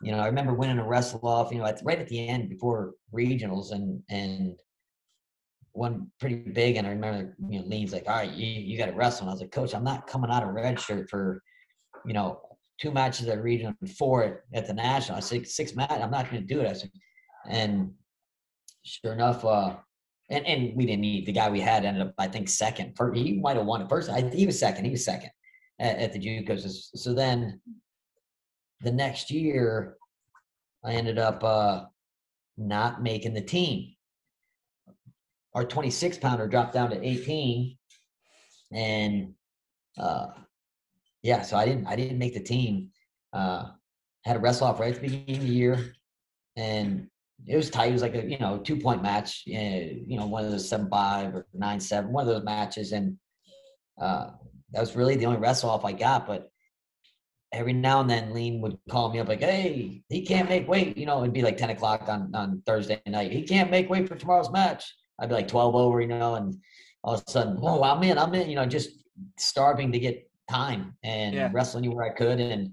you 0.00 0.12
know, 0.12 0.18
I 0.18 0.26
remember 0.26 0.54
winning 0.54 0.78
a 0.78 0.86
wrestle 0.86 1.26
off, 1.26 1.50
you 1.50 1.58
know, 1.58 1.66
at, 1.66 1.80
right 1.84 1.98
at 1.98 2.08
the 2.08 2.28
end 2.28 2.48
before 2.48 2.94
regionals 3.12 3.72
and, 3.72 4.00
and 4.08 4.54
one 5.72 6.12
pretty 6.20 6.36
big. 6.36 6.76
And 6.76 6.86
I 6.86 6.90
remember, 6.90 7.36
you 7.48 7.58
know, 7.58 7.66
Leen's 7.66 7.92
like, 7.92 8.04
all 8.06 8.14
right, 8.14 8.30
you, 8.30 8.46
you 8.46 8.78
got 8.78 8.86
to 8.86 8.92
wrestle. 8.92 9.22
And 9.22 9.30
I 9.30 9.32
was 9.32 9.40
like, 9.40 9.50
coach, 9.50 9.74
I'm 9.74 9.82
not 9.82 10.06
coming 10.06 10.30
out 10.30 10.44
of 10.44 10.50
red 10.50 10.78
shirt 10.78 11.10
for, 11.10 11.42
you 12.06 12.12
know, 12.12 12.40
two 12.82 12.90
matches 12.90 13.28
at 13.28 13.42
region 13.42 13.76
four 13.96 14.42
at, 14.52 14.66
the 14.66 14.74
national. 14.74 15.16
I 15.16 15.20
said, 15.20 15.46
six 15.46 15.76
match, 15.76 15.90
I'm 15.92 16.10
not 16.10 16.28
going 16.28 16.44
to 16.44 16.54
do 16.54 16.60
it. 16.60 16.66
I 16.66 16.72
said, 16.72 16.90
and 17.48 17.92
sure 18.82 19.12
enough, 19.12 19.44
uh, 19.44 19.76
and 20.30 20.44
and 20.46 20.76
we 20.76 20.86
didn't 20.86 21.02
need 21.02 21.26
the 21.26 21.32
guy 21.32 21.48
we 21.48 21.60
had 21.60 21.84
ended 21.84 22.02
up 22.02 22.14
I 22.18 22.26
think 22.26 22.48
second. 22.48 22.94
He 23.14 23.34
might 23.34 23.56
have 23.56 23.66
won 23.66 23.82
it 23.82 23.88
first. 23.88 24.10
I, 24.10 24.22
he 24.22 24.46
was 24.46 24.58
second. 24.58 24.84
He 24.84 24.90
was 24.90 25.04
second 25.04 25.30
at, 25.78 25.98
at 25.98 26.12
the 26.12 26.18
JUCOs. 26.18 26.88
So 26.96 27.14
then 27.14 27.60
the 28.80 28.90
next 28.90 29.30
year, 29.30 29.96
I 30.84 30.92
ended 30.94 31.18
up 31.18 31.44
uh, 31.44 31.84
not 32.56 33.02
making 33.02 33.34
the 33.34 33.42
team. 33.42 33.94
Our 35.54 35.64
26 35.64 36.18
pounder 36.18 36.48
dropped 36.48 36.72
down 36.72 36.90
to 36.90 37.06
18, 37.06 37.76
and 38.72 39.34
uh, 39.98 40.28
yeah, 41.22 41.42
so 41.42 41.56
I 41.56 41.64
didn't 41.64 41.86
I 41.86 41.96
didn't 41.96 42.18
make 42.18 42.34
the 42.34 42.40
team. 42.40 42.90
Uh, 43.32 43.70
had 44.24 44.36
a 44.36 44.38
wrestle 44.38 44.66
off 44.66 44.80
right 44.80 44.94
at 44.94 45.00
the 45.00 45.08
beginning 45.08 45.36
of 45.36 45.42
the 45.42 45.54
year, 45.54 45.94
and 46.56 47.08
it 47.46 47.56
was 47.56 47.70
tight. 47.70 47.90
It 47.90 47.92
was 47.92 48.02
like 48.02 48.14
a 48.14 48.24
you 48.24 48.38
know 48.38 48.58
two 48.58 48.76
point 48.76 49.02
match. 49.02 49.42
uh, 49.48 49.52
You 49.52 50.18
know, 50.18 50.26
one 50.26 50.44
of 50.44 50.50
those 50.50 50.68
seven 50.68 50.88
five 50.90 51.34
or 51.34 51.46
nine 51.54 51.80
seven, 51.80 52.12
one 52.12 52.26
of 52.26 52.34
those 52.34 52.44
matches, 52.44 52.92
and 52.92 53.16
uh, 54.00 54.30
that 54.72 54.80
was 54.80 54.96
really 54.96 55.16
the 55.16 55.26
only 55.26 55.38
wrestle 55.38 55.70
off 55.70 55.84
I 55.84 55.92
got. 55.92 56.26
But 56.26 56.50
every 57.52 57.72
now 57.72 58.00
and 58.00 58.08
then 58.10 58.32
Leen 58.32 58.60
would 58.60 58.78
call 58.90 59.12
me 59.12 59.20
up 59.20 59.28
like, 59.28 59.40
"Hey, 59.40 60.02
he 60.08 60.22
can't 60.24 60.48
make 60.48 60.68
weight." 60.68 60.96
You 60.96 61.06
know, 61.06 61.20
it'd 61.22 61.32
be 61.34 61.42
like 61.42 61.56
ten 61.56 61.70
o'clock 61.70 62.08
on 62.08 62.34
on 62.34 62.62
Thursday 62.66 63.00
night. 63.06 63.32
He 63.32 63.42
can't 63.42 63.70
make 63.70 63.88
weight 63.88 64.08
for 64.08 64.16
tomorrow's 64.16 64.50
match. 64.50 64.92
I'd 65.18 65.28
be 65.28 65.34
like 65.34 65.48
twelve 65.48 65.74
over, 65.74 66.00
you 66.00 66.08
know, 66.08 66.34
and 66.34 66.56
all 67.04 67.14
of 67.14 67.24
a 67.26 67.30
sudden, 67.30 67.58
oh, 67.62 67.82
I'm 67.82 68.02
in, 68.02 68.18
I'm 68.18 68.34
in. 68.34 68.48
You 68.48 68.56
know, 68.56 68.66
just 68.66 68.90
starving 69.38 69.92
to 69.92 69.98
get 69.98 70.28
time 70.52 70.96
and 71.02 71.34
Yeah. 71.34 71.50
wrestle 71.52 71.78
anywhere 71.78 72.04
I 72.10 72.14
could, 72.20 72.38
and 72.40 72.72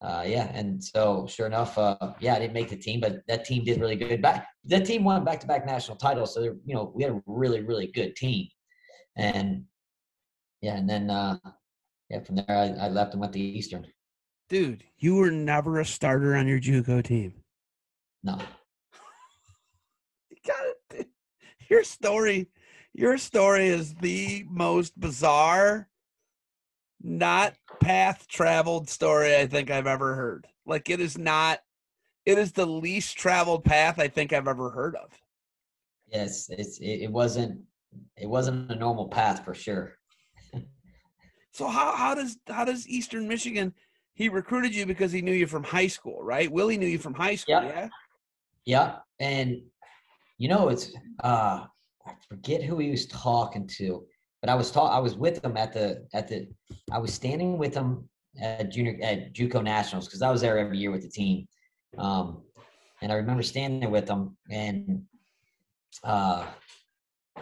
uh, 0.00 0.24
yeah, 0.26 0.46
and 0.58 0.82
so 0.82 1.26
sure 1.28 1.46
enough, 1.46 1.76
uh, 1.76 1.96
yeah, 2.20 2.34
I 2.36 2.38
didn't 2.38 2.54
make 2.54 2.70
the 2.70 2.76
team, 2.76 3.00
but 3.00 3.12
that 3.26 3.44
team 3.44 3.64
did 3.64 3.80
really 3.80 3.96
good. 3.96 4.22
Back 4.22 4.46
that 4.72 4.84
team 4.86 5.02
won 5.04 5.24
back 5.24 5.40
to 5.40 5.46
back 5.46 5.66
national 5.66 5.96
titles, 5.96 6.34
so 6.34 6.40
you 6.42 6.74
know 6.74 6.92
we 6.94 7.02
had 7.04 7.12
a 7.12 7.22
really 7.26 7.62
really 7.62 7.88
good 7.98 8.14
team, 8.16 8.46
and 9.16 9.64
yeah, 10.62 10.76
and 10.76 10.88
then 10.88 11.10
uh, 11.10 11.36
yeah, 12.10 12.20
from 12.24 12.36
there 12.36 12.46
I, 12.48 12.86
I 12.86 12.88
left 12.88 13.12
and 13.12 13.20
went 13.20 13.32
to 13.34 13.40
Eastern. 13.40 13.86
Dude, 14.48 14.84
you 14.96 15.16
were 15.16 15.30
never 15.30 15.80
a 15.80 15.84
starter 15.84 16.34
on 16.34 16.46
your 16.48 16.60
JUCO 16.60 17.02
team. 17.04 17.34
No, 18.22 18.38
You 20.30 20.36
got. 20.46 21.06
Your 21.68 21.84
story, 21.84 22.48
your 22.94 23.18
story 23.18 23.66
is 23.68 23.94
the 23.96 24.46
most 24.48 24.98
bizarre, 24.98 25.88
not 27.00 27.54
path 27.80 28.26
traveled 28.28 28.88
story 28.88 29.36
I 29.36 29.46
think 29.46 29.70
I've 29.70 29.86
ever 29.86 30.14
heard. 30.14 30.46
Like 30.66 30.90
it 30.90 31.00
is 31.00 31.16
not. 31.18 31.60
It 32.26 32.36
is 32.38 32.52
the 32.52 32.66
least 32.66 33.16
traveled 33.16 33.64
path 33.64 33.98
I 33.98 34.08
think 34.08 34.32
I've 34.32 34.48
ever 34.48 34.70
heard 34.70 34.96
of. 34.96 35.10
yes, 36.12 36.48
it's 36.50 36.78
it, 36.80 37.10
wasn't 37.10 37.60
it 38.16 38.28
wasn't 38.28 38.70
a 38.70 38.74
normal 38.74 39.08
path 39.08 39.44
for 39.44 39.54
sure. 39.54 39.94
So 41.52 41.66
how 41.68 41.96
how 41.96 42.14
does 42.14 42.36
how 42.48 42.64
does 42.64 42.86
Eastern 42.88 43.26
Michigan? 43.26 43.72
He 44.14 44.28
recruited 44.28 44.74
you 44.74 44.84
because 44.84 45.12
he 45.12 45.22
knew 45.22 45.32
you 45.32 45.46
from 45.46 45.64
high 45.64 45.86
school, 45.86 46.22
right? 46.22 46.50
Willie 46.50 46.76
knew 46.76 46.86
you 46.86 46.98
from 46.98 47.14
high 47.14 47.36
school, 47.36 47.62
Yep. 47.62 47.72
yeah. 47.74 47.88
Yeah, 48.64 48.96
and 49.20 49.62
you 50.36 50.48
know 50.48 50.68
it's 50.68 50.92
uh 51.24 51.64
I 52.06 52.12
forget 52.28 52.62
who 52.62 52.78
he 52.78 52.90
was 52.90 53.06
talking 53.06 53.66
to, 53.78 54.04
but 54.40 54.50
I 54.50 54.54
was 54.54 54.70
taught 54.70 54.92
I 54.92 55.00
was 55.00 55.14
with 55.14 55.42
them 55.42 55.56
at 55.56 55.72
the 55.72 56.06
at 56.12 56.28
the 56.28 56.48
I 56.92 56.98
was 56.98 57.12
standing 57.12 57.58
with 57.58 57.74
them 57.74 58.08
at 58.40 58.70
junior 58.70 58.98
at 59.02 59.34
JUCO 59.34 59.62
Nationals 59.62 60.06
because 60.06 60.22
I 60.22 60.30
was 60.30 60.40
there 60.40 60.58
every 60.58 60.78
year 60.78 60.90
with 60.90 61.02
the 61.02 61.08
team, 61.08 61.46
um, 61.98 62.42
and 63.02 63.10
I 63.12 63.16
remember 63.16 63.42
standing 63.42 63.80
there 63.80 63.90
with 63.90 64.06
them 64.06 64.36
and 64.50 65.02
uh, 66.04 66.46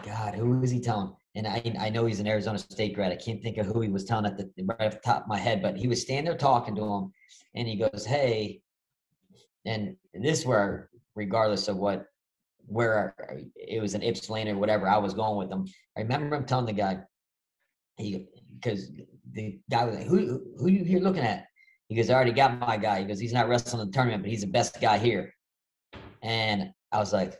God, 0.03 0.35
who 0.35 0.59
was 0.59 0.71
he 0.71 0.79
telling? 0.79 1.13
And 1.35 1.47
I 1.47 1.61
I 1.79 1.89
know 1.89 2.05
he's 2.05 2.19
an 2.19 2.27
Arizona 2.27 2.57
State 2.57 2.95
grad. 2.95 3.11
I 3.11 3.15
can't 3.15 3.41
think 3.43 3.57
of 3.57 3.67
who 3.67 3.81
he 3.81 3.89
was 3.89 4.05
telling 4.05 4.25
at 4.25 4.37
the 4.37 4.49
right 4.63 4.87
off 4.87 4.93
the 4.93 4.99
top 4.99 5.23
of 5.23 5.27
my 5.27 5.37
head, 5.37 5.61
but 5.61 5.77
he 5.77 5.87
was 5.87 6.01
standing 6.01 6.25
there 6.25 6.37
talking 6.37 6.75
to 6.75 6.83
him, 6.83 7.11
and 7.55 7.67
he 7.67 7.75
goes, 7.77 8.05
"Hey." 8.05 8.61
And 9.65 9.97
this 10.13 10.39
is 10.39 10.45
where 10.45 10.89
regardless 11.15 11.67
of 11.67 11.75
what 11.75 12.05
where 12.67 13.15
it 13.55 13.81
was 13.81 13.95
an 13.95 14.03
Ypsilanti 14.03 14.51
or 14.51 14.57
whatever, 14.57 14.87
I 14.87 14.97
was 14.97 15.13
going 15.13 15.37
with 15.37 15.49
them. 15.49 15.65
I 15.97 16.01
remember 16.01 16.35
him 16.35 16.45
telling 16.45 16.65
the 16.65 16.73
guy, 16.73 16.99
he 17.97 18.27
because 18.59 18.91
the 19.31 19.59
guy 19.69 19.85
was 19.85 19.95
like, 19.95 20.07
"Who 20.07 20.41
who 20.57 20.67
you 20.69 20.83
here 20.83 20.99
looking 20.99 21.23
at?" 21.23 21.45
He 21.87 21.95
goes, 21.95 22.09
"I 22.09 22.13
already 22.13 22.33
got 22.33 22.59
my 22.59 22.77
guy." 22.77 22.99
He 22.99 23.05
goes, 23.05 23.19
"He's 23.19 23.33
not 23.33 23.47
wrestling 23.47 23.81
in 23.81 23.87
the 23.87 23.93
tournament, 23.93 24.23
but 24.23 24.29
he's 24.29 24.41
the 24.41 24.47
best 24.47 24.79
guy 24.81 24.97
here." 24.97 25.33
And 26.21 26.71
I 26.91 26.99
was 26.99 27.13
like, 27.13 27.35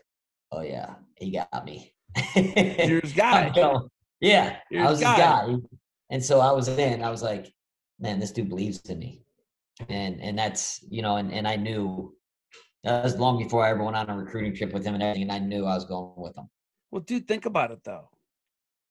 "Oh 0.50 0.62
yeah, 0.62 0.94
he 1.16 1.30
got 1.30 1.64
me." 1.64 1.92
His 2.34 3.12
guy. 3.12 3.50
going, 3.50 3.88
yeah, 4.20 4.56
You're 4.70 4.84
I 4.86 4.90
was 4.90 4.98
his 4.98 5.06
guy. 5.08 5.16
guy. 5.18 5.54
And 6.10 6.24
so 6.24 6.40
I 6.40 6.52
was 6.52 6.68
in. 6.68 7.02
I 7.02 7.10
was 7.10 7.22
like, 7.22 7.52
man, 8.00 8.18
this 8.18 8.32
dude 8.32 8.48
believes 8.48 8.80
in 8.88 8.98
me, 8.98 9.22
and 9.88 10.20
and 10.20 10.38
that's 10.38 10.84
you 10.88 11.02
know, 11.02 11.16
and 11.16 11.32
and 11.32 11.46
I 11.46 11.56
knew 11.56 12.14
that 12.84 13.02
was 13.04 13.16
long 13.18 13.38
before 13.42 13.64
I 13.64 13.70
ever 13.70 13.82
went 13.82 13.96
on 13.96 14.08
a 14.08 14.16
recruiting 14.16 14.54
trip 14.54 14.72
with 14.72 14.84
him 14.84 14.94
and 14.94 15.02
everything, 15.02 15.22
and 15.24 15.32
I 15.32 15.38
knew 15.38 15.64
I 15.66 15.74
was 15.74 15.84
going 15.84 16.12
with 16.16 16.36
him. 16.36 16.48
Well, 16.90 17.02
dude, 17.02 17.26
think 17.28 17.46
about 17.46 17.70
it 17.70 17.82
though. 17.84 18.08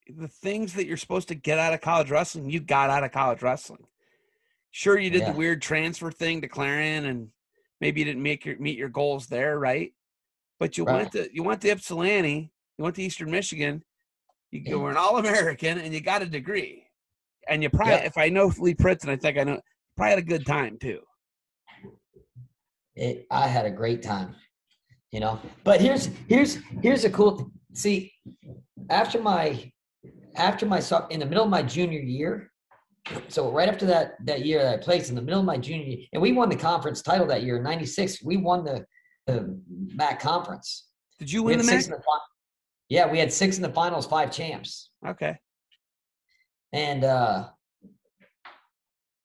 The 0.08 0.28
things 0.28 0.74
that 0.74 0.86
you're 0.86 0.98
supposed 0.98 1.28
to 1.30 1.36
get 1.36 1.60
out 1.60 1.74
of 1.74 1.82
college 1.82 2.10
wrestling, 2.12 2.50
you 2.50 2.60
got 2.60 2.90
out 2.90 3.04
of 3.04 3.12
college 3.12 3.42
wrestling. 3.42 3.86
Sure, 4.72 4.98
you 5.00 5.10
did 5.10 5.22
Yeah. 5.22 5.32
the 5.32 5.38
weird 5.38 5.62
transfer 5.62 6.12
thing 6.12 6.42
to 6.42 6.48
Clarion, 6.48 7.06
and 7.06 7.30
maybe 7.82 8.02
you 8.02 8.06
didn't 8.06 8.24
make 8.24 8.46
your 8.46 8.58
meet 8.60 8.78
your 8.78 8.90
goals 8.90 9.28
there, 9.28 9.60
right? 9.60 9.94
But 10.60 10.78
you 10.78 10.86
went 10.86 11.12
to 11.14 11.30
you 11.34 11.44
went 11.44 11.62
to 11.62 11.70
Ypsilanti, 11.70 12.52
you 12.78 12.84
went 12.84 12.96
to 12.98 13.02
Eastern 13.04 13.32
Michigan, 13.32 13.84
you, 14.52 14.62
Yeah. 14.62 14.70
you 14.72 14.80
were 14.80 14.92
an 14.92 14.98
All 14.98 15.18
American, 15.18 15.78
and 15.80 15.94
you 15.94 16.02
got 16.02 16.22
a 16.22 16.26
degree. 16.26 16.84
And 17.50 17.64
you 17.64 17.70
probably, 17.70 17.94
Yeah. 17.94 18.06
if 18.06 18.18
I 18.18 18.30
know 18.30 18.52
Lee 18.60 18.76
Pritts, 18.76 19.04
and 19.04 19.12
I 19.12 19.16
think 19.16 19.38
I 19.38 19.44
know, 19.44 19.62
probably 19.96 20.10
had 20.12 20.20
a 20.20 20.22
good 20.24 20.46
time 20.46 20.78
too. 20.78 21.02
It 22.98 23.28
I 23.32 23.48
had 23.48 23.66
a 23.66 23.72
great 23.72 24.02
time, 24.02 24.36
you 25.12 25.20
know. 25.20 25.40
But 25.64 25.80
here's 25.80 26.10
here's 26.28 26.60
here's 26.82 27.06
a 27.06 27.10
cool. 27.10 27.52
See, 27.74 28.12
after 28.90 29.22
my 29.22 29.72
after 30.36 30.66
my 30.66 30.82
in 31.10 31.20
the 31.20 31.26
middle 31.26 31.44
of 31.44 31.50
my 31.50 31.62
junior 31.62 32.00
year, 32.00 32.52
so 33.28 33.52
right 33.52 33.70
after 33.70 33.86
that 33.86 34.16
that 34.26 34.46
year 34.46 34.64
that 34.64 34.74
I 34.74 34.78
placed 34.78 35.10
in 35.10 35.16
the 35.16 35.22
middle 35.22 35.40
of 35.40 35.46
my 35.46 35.58
junior 35.58 35.86
year, 35.86 36.06
and 36.14 36.22
we 36.22 36.32
won 36.32 36.50
the 36.50 36.56
conference 36.56 37.02
title 37.02 37.28
that 37.28 37.44
year 37.44 37.58
in 37.58 37.64
'96. 37.64 38.24
We 38.24 38.38
won 38.38 38.66
the 38.66 38.86
the 39.28 39.60
MAC 39.94 40.20
conference. 40.20 40.88
Did 41.20 41.32
you 41.32 41.44
win 41.44 41.60
the 41.60 41.72
in 41.72 41.80
the 41.82 42.02
Yeah, 42.90 43.12
we 43.12 43.20
had 43.20 43.32
six 43.32 43.58
in 43.58 43.64
the 43.64 43.70
finals, 43.70 44.08
five 44.08 44.32
champs. 44.32 44.92
Okay. 45.06 45.38
And 46.74 47.04
uh, 47.04 47.50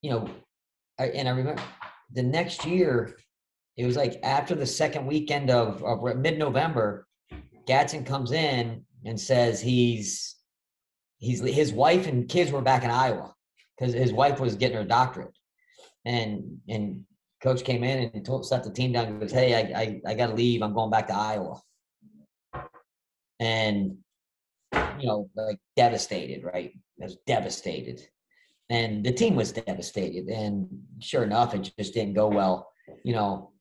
you 0.02 0.10
know, 0.10 0.28
I, 0.98 1.06
and 1.06 1.28
I 1.28 1.32
remember 1.32 1.62
the 2.12 2.22
next 2.22 2.64
year, 2.64 3.16
it 3.76 3.86
was 3.86 3.96
like 3.96 4.20
after 4.22 4.54
the 4.54 4.66
second 4.66 5.06
weekend 5.06 5.50
of, 5.50 5.82
of 5.82 6.02
mid-November, 6.16 7.06
Gadson 7.66 8.04
comes 8.04 8.32
in 8.32 8.84
and 9.04 9.18
says 9.18 9.60
he's 9.60 10.36
he's 11.18 11.40
his 11.40 11.72
wife 11.72 12.06
and 12.06 12.28
kids 12.28 12.50
were 12.50 12.60
back 12.60 12.84
in 12.84 12.90
Iowa 12.90 13.34
because 13.78 13.94
his 13.94 14.12
wife 14.12 14.40
was 14.40 14.56
getting 14.56 14.76
her 14.76 14.84
doctorate, 14.84 15.36
and 16.04 16.58
and 16.68 17.04
coach 17.42 17.64
came 17.64 17.82
in 17.82 18.10
and 18.12 18.24
told 18.24 18.46
set 18.46 18.64
the 18.64 18.70
team 18.70 18.92
down. 18.92 19.06
and 19.06 19.20
goes, 19.20 19.32
"Hey, 19.32 19.54
I 19.54 19.80
I, 19.80 20.00
I 20.06 20.14
got 20.14 20.28
to 20.28 20.34
leave. 20.34 20.62
I'm 20.62 20.74
going 20.74 20.90
back 20.90 21.08
to 21.08 21.16
Iowa." 21.16 21.60
And 23.40 23.98
you 24.98 25.06
know, 25.06 25.30
like 25.34 25.58
devastated, 25.76 26.44
right? 26.44 26.72
I 27.00 27.04
was 27.04 27.16
devastated. 27.26 28.00
And 28.70 29.04
the 29.04 29.12
team 29.12 29.34
was 29.34 29.52
devastated. 29.52 30.28
And 30.28 30.68
sure 31.00 31.24
enough, 31.24 31.54
it 31.54 31.72
just 31.78 31.94
didn't 31.94 32.14
go 32.14 32.28
well. 32.28 32.70
You 33.04 33.12
know, 33.12 33.51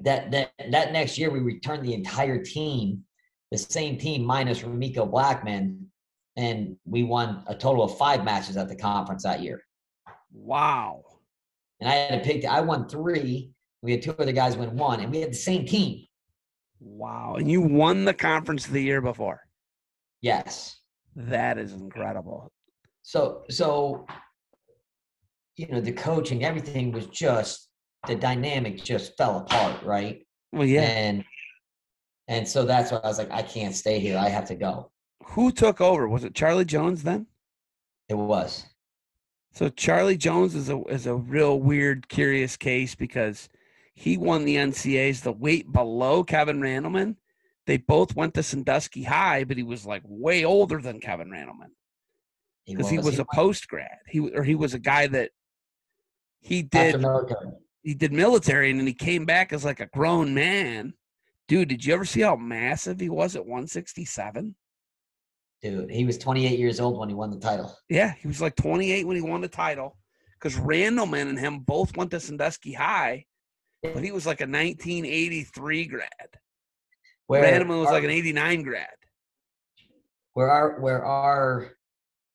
that 0.00 0.30
that 0.30 0.52
that 0.70 0.92
next 0.92 1.18
year 1.18 1.30
we 1.30 1.40
returned 1.40 1.84
the 1.84 1.94
entire 1.94 2.42
team, 2.42 3.04
the 3.50 3.58
same 3.58 3.98
team 3.98 4.24
minus 4.24 4.60
Ramiko 4.60 5.10
Blackman, 5.10 5.86
and 6.36 6.76
we 6.84 7.02
won 7.02 7.42
a 7.46 7.54
total 7.54 7.82
of 7.82 7.98
five 7.98 8.24
matches 8.24 8.56
at 8.56 8.68
the 8.68 8.76
conference 8.76 9.24
that 9.24 9.42
year. 9.42 9.60
Wow. 10.32 11.02
And 11.80 11.88
I 11.88 11.94
had 11.94 12.22
to 12.22 12.28
pick. 12.28 12.44
I 12.44 12.60
won 12.60 12.88
three. 12.88 13.52
We 13.82 13.92
had 13.92 14.02
two 14.02 14.14
other 14.18 14.32
guys 14.32 14.56
win 14.56 14.76
one, 14.76 15.00
and 15.00 15.10
we 15.10 15.20
had 15.20 15.30
the 15.30 15.36
same 15.36 15.64
team. 15.66 16.04
Wow. 16.80 17.36
And 17.38 17.50
you 17.50 17.60
won 17.60 18.04
the 18.04 18.14
conference 18.14 18.66
the 18.66 18.80
year 18.80 19.00
before. 19.00 19.40
Yes. 20.20 20.80
That 21.16 21.58
is 21.58 21.72
incredible. 21.72 22.52
So 23.02 23.42
so 23.50 24.06
you 25.56 25.66
know 25.68 25.80
the 25.80 25.92
coaching, 25.92 26.44
everything 26.44 26.92
was 26.92 27.06
just 27.06 27.67
the 28.06 28.14
dynamic 28.14 28.82
just 28.82 29.16
fell 29.16 29.38
apart, 29.38 29.82
right? 29.82 30.24
Well, 30.52 30.66
yeah. 30.66 30.82
And 30.82 31.24
and 32.28 32.46
so 32.46 32.64
that's 32.64 32.92
why 32.92 32.98
I 32.98 33.08
was 33.08 33.18
like, 33.18 33.30
I 33.30 33.42
can't 33.42 33.74
stay 33.74 33.98
here. 33.98 34.18
I 34.18 34.28
have 34.28 34.46
to 34.48 34.54
go. 34.54 34.90
Who 35.24 35.50
took 35.50 35.80
over? 35.80 36.08
Was 36.08 36.24
it 36.24 36.34
Charlie 36.34 36.64
Jones 36.64 37.02
then? 37.02 37.26
It 38.08 38.14
was. 38.14 38.66
So 39.52 39.68
Charlie 39.70 40.16
Jones 40.16 40.54
is 40.54 40.68
a 40.68 40.80
is 40.84 41.06
a 41.06 41.14
real 41.14 41.58
weird, 41.58 42.08
curious 42.08 42.56
case 42.56 42.94
because 42.94 43.48
he 43.94 44.16
won 44.16 44.44
the 44.44 44.56
NCAAs 44.56 45.22
the 45.22 45.32
weight 45.32 45.72
below 45.72 46.22
Kevin 46.22 46.60
Randleman. 46.60 47.16
They 47.66 47.78
both 47.78 48.14
went 48.14 48.34
to 48.34 48.42
Sandusky 48.42 49.02
High, 49.02 49.44
but 49.44 49.56
he 49.56 49.62
was 49.62 49.84
like 49.84 50.02
way 50.04 50.44
older 50.44 50.80
than 50.80 51.00
Kevin 51.00 51.28
Randleman 51.28 51.72
because 52.66 52.88
he 52.88 52.98
was 52.98 53.18
a 53.18 53.26
post 53.34 53.68
grad. 53.68 53.98
He 54.06 54.20
or 54.20 54.44
he 54.44 54.54
was 54.54 54.74
a 54.74 54.78
guy 54.78 55.06
that 55.08 55.30
he 56.40 56.60
after 56.72 56.92
did 56.92 57.00
military. 57.00 57.52
He 57.88 57.94
did 57.94 58.12
military 58.12 58.70
and 58.70 58.78
then 58.78 58.86
he 58.86 58.92
came 58.92 59.24
back 59.24 59.50
as 59.50 59.64
like 59.64 59.80
a 59.80 59.86
grown 59.86 60.34
man. 60.34 60.92
Dude, 61.48 61.68
did 61.68 61.82
you 61.86 61.94
ever 61.94 62.04
see 62.04 62.20
how 62.20 62.36
massive 62.36 63.00
he 63.00 63.08
was 63.08 63.34
at 63.34 63.46
167? 63.46 64.54
Dude, 65.62 65.90
he 65.90 66.04
was 66.04 66.18
28 66.18 66.58
years 66.58 66.80
old 66.80 66.98
when 66.98 67.08
he 67.08 67.14
won 67.14 67.30
the 67.30 67.38
title. 67.38 67.74
Yeah, 67.88 68.12
he 68.20 68.28
was 68.28 68.42
like 68.42 68.56
28 68.56 69.06
when 69.06 69.16
he 69.16 69.22
won 69.22 69.40
the 69.40 69.48
title 69.48 69.96
because 70.34 70.58
Randleman 70.58 71.30
and 71.30 71.38
him 71.38 71.60
both 71.60 71.96
went 71.96 72.10
to 72.10 72.20
Sandusky 72.20 72.74
High, 72.74 73.24
but 73.82 74.04
he 74.04 74.12
was 74.12 74.26
like 74.26 74.42
a 74.42 74.44
1983 74.44 75.86
grad. 75.86 76.10
Where 77.26 77.42
Randleman 77.42 77.78
was 77.80 77.86
our- 77.88 77.94
like 77.94 78.04
an 78.04 78.10
89 78.10 78.62
grad. 78.64 78.88
where 80.34 80.50
our 80.50 80.78
where 80.78 81.02
our 81.06 81.72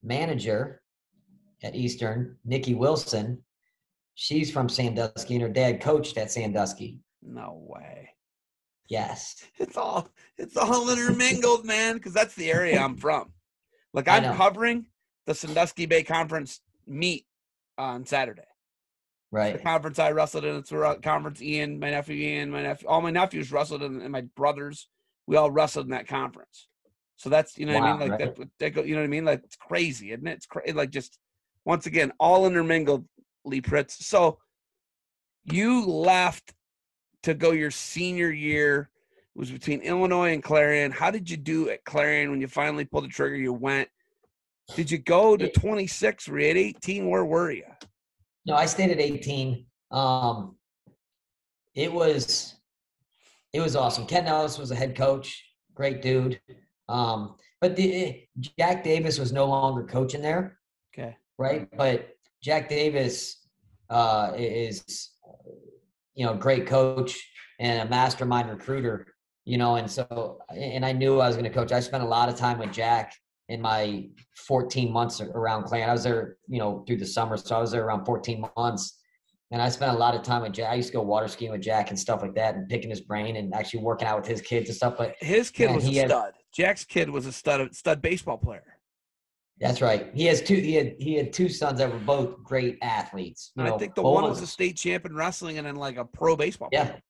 manager 0.01 0.81
at 1.61 1.75
Eastern, 1.75 2.37
Nikki 2.43 2.73
Wilson, 2.73 3.43
She's 4.15 4.51
from 4.51 4.69
Sandusky, 4.69 5.35
and 5.35 5.43
her 5.43 5.49
dad 5.49 5.81
coached 5.81 6.17
at 6.17 6.31
Sandusky. 6.31 6.99
No 7.21 7.63
way. 7.67 8.09
Yes. 8.89 9.43
It's 9.59 9.77
all 9.77 10.09
it's 10.37 10.57
all 10.57 10.89
intermingled, 10.89 11.65
man. 11.73 11.95
Because 11.95 12.13
that's 12.13 12.35
the 12.35 12.51
area 12.51 12.79
I'm 12.79 12.97
from. 12.97 13.31
Like 13.93 14.07
I'm 14.07 14.35
covering 14.35 14.87
the 15.25 15.33
Sandusky 15.33 15.85
Bay 15.85 16.03
Conference 16.03 16.61
meet 16.87 17.25
on 17.77 18.05
Saturday. 18.05 18.43
Right. 19.31 19.57
The 19.57 19.63
conference 19.63 19.97
I 19.97 20.11
wrestled 20.11 20.45
in. 20.45 20.57
It's 20.57 20.71
a 20.71 20.79
uh, 20.79 20.95
conference. 20.95 21.41
Ian, 21.41 21.79
my 21.79 21.89
nephew 21.89 22.15
Ian, 22.15 22.51
my 22.51 22.61
nephew, 22.61 22.87
all 22.87 23.01
my 23.01 23.09
nephews 23.09 23.51
wrestled 23.51 23.81
in, 23.81 23.99
and 24.01 24.11
my 24.11 24.21
brothers. 24.35 24.89
We 25.25 25.37
all 25.37 25.49
wrestled 25.49 25.85
in 25.85 25.91
that 25.91 26.07
conference. 26.07 26.67
So 27.15 27.29
that's 27.29 27.57
you 27.57 27.65
know 27.65 27.73
what 27.73 27.83
I 27.83 27.91
mean. 27.91 27.99
Like 27.99 28.19
right. 28.19 28.35
that, 28.35 28.49
that. 28.59 28.69
go- 28.71 28.83
You 28.83 28.93
know 28.93 29.01
what 29.01 29.05
I 29.05 29.09
mean. 29.09 29.25
Like 29.25 29.41
it's 29.43 29.55
crazy, 29.55 30.11
isn't 30.11 30.27
it? 30.27 30.33
It's 30.33 30.45
crazy. 30.45 30.73
Like 30.73 30.91
just 30.91 31.17
once 31.65 31.85
again, 31.87 32.11
all 32.19 32.45
intermingled. 32.45 33.05
Lee 33.45 33.61
Pritts. 33.61 34.03
So 34.03 34.39
you 35.45 35.85
left 35.85 36.53
to 37.23 37.33
go 37.33 37.51
your 37.51 37.71
senior 37.71 38.31
year. 38.31 38.89
It 39.35 39.39
was 39.39 39.51
between 39.51 39.81
Illinois 39.81 40.33
and 40.33 40.43
Clarion. 40.43 40.91
How 40.91 41.11
did 41.11 41.29
you 41.29 41.37
do 41.37 41.69
at 41.69 41.83
Clarion 41.85 42.31
when 42.31 42.41
you 42.41 42.47
finally 42.47 42.85
pulled 42.85 43.05
the 43.05 43.09
trigger? 43.09 43.35
You 43.35 43.53
went. 43.53 43.89
Did 44.75 44.89
you 44.89 44.97
go 44.97 45.35
to 45.35 45.51
26? 45.51 46.27
Were 46.27 46.39
you 46.39 46.49
at 46.51 46.57
18? 46.57 47.09
Where 47.09 47.25
were 47.25 47.51
you? 47.51 47.65
No, 48.45 48.55
I 48.55 48.65
stayed 48.65 48.91
at 48.91 48.99
18. 48.99 49.65
Um, 49.91 50.55
it 51.75 51.91
was 51.91 52.55
it 53.51 53.61
was 53.61 53.75
awesome. 53.75 54.05
Ken 54.05 54.25
Ellis 54.25 54.57
was 54.57 54.71
a 54.71 54.75
head 54.75 54.95
coach, 54.95 55.43
great 55.75 56.01
dude. 56.01 56.39
Um, 56.89 57.35
but 57.61 57.75
the 57.75 58.23
Jack 58.59 58.83
Davis 58.83 59.19
was 59.19 59.31
no 59.31 59.45
longer 59.45 59.83
coaching 59.83 60.21
there, 60.21 60.57
Okay. 60.93 61.15
right? 61.37 61.67
But 61.77 62.12
Jack 62.43 62.67
Davis 62.69 63.47
uh, 63.89 64.33
is 64.35 65.11
you 66.15 66.25
know 66.25 66.33
a 66.33 66.37
great 66.37 66.67
coach 66.67 67.17
and 67.59 67.87
a 67.87 67.89
mastermind 67.89 68.49
recruiter. 68.49 69.07
You 69.45 69.57
know, 69.57 69.75
and 69.75 69.89
so 69.89 70.39
and 70.49 70.85
I 70.85 70.91
knew 70.91 71.19
I 71.19 71.27
was 71.27 71.35
going 71.35 71.45
to 71.45 71.49
coach. 71.49 71.71
I 71.71 71.79
spent 71.79 72.03
a 72.03 72.07
lot 72.07 72.29
of 72.29 72.35
time 72.35 72.59
with 72.59 72.71
Jack 72.71 73.13
in 73.49 73.61
my 73.61 74.07
14 74.47 74.91
months 74.91 75.19
around 75.19 75.63
Clan. 75.63 75.89
I 75.89 75.91
was 75.93 76.03
there, 76.03 76.37
you 76.47 76.59
know, 76.59 76.83
through 76.87 76.97
the 76.97 77.05
summer, 77.05 77.35
so 77.35 77.57
I 77.57 77.59
was 77.59 77.71
there 77.71 77.85
around 77.85 78.05
14 78.05 78.45
months. 78.57 78.99
And 79.51 79.61
I 79.61 79.69
spent 79.69 79.93
a 79.93 79.97
lot 79.97 80.15
of 80.15 80.23
time 80.23 80.41
with 80.41 80.53
Jack. 80.53 80.71
I 80.71 80.75
used 80.75 80.87
to 80.89 80.93
go 80.93 81.01
water 81.01 81.27
skiing 81.27 81.51
with 81.51 81.61
Jack 81.61 81.89
and 81.89 81.99
stuff 81.99 82.21
like 82.21 82.33
that, 82.35 82.55
and 82.55 82.67
picking 82.69 82.89
his 82.89 83.01
brain 83.01 83.35
and 83.35 83.53
actually 83.53 83.81
working 83.81 84.07
out 84.07 84.17
with 84.17 84.27
his 84.27 84.41
kids 84.41 84.69
and 84.69 84.75
stuff. 84.75 84.95
But 84.97 85.15
His 85.19 85.51
kid 85.51 85.67
Man, 85.67 85.75
was 85.75 85.87
a 85.87 85.93
had- 85.93 86.09
stud. 86.09 86.33
Jack's 86.53 86.85
kid 86.85 87.09
was 87.09 87.25
a 87.25 87.31
stud 87.31 87.75
stud 87.75 88.01
baseball 88.01 88.37
player. 88.37 88.72
That's 89.59 89.81
right. 89.81 90.09
He 90.13 90.25
has 90.25 90.41
two. 90.41 90.55
He 90.55 90.73
had 90.75 90.95
he 90.99 91.13
had 91.15 91.31
two 91.31 91.47
sons 91.49 91.77
that 91.79 91.91
were 91.91 91.99
both 91.99 92.43
great 92.43 92.77
athletes. 92.81 93.51
You 93.55 93.63
know, 93.63 93.75
I 93.75 93.77
think 93.77 93.95
the 93.95 94.01
one 94.01 94.23
was 94.23 94.41
a 94.41 94.47
state 94.47 94.75
champ 94.77 95.05
in 95.05 95.15
wrestling 95.15 95.57
and 95.57 95.67
then 95.67 95.75
like 95.75 95.97
a 95.97 96.05
pro 96.05 96.35
baseball 96.35 96.69
Yeah. 96.71 96.85
player. 96.85 97.01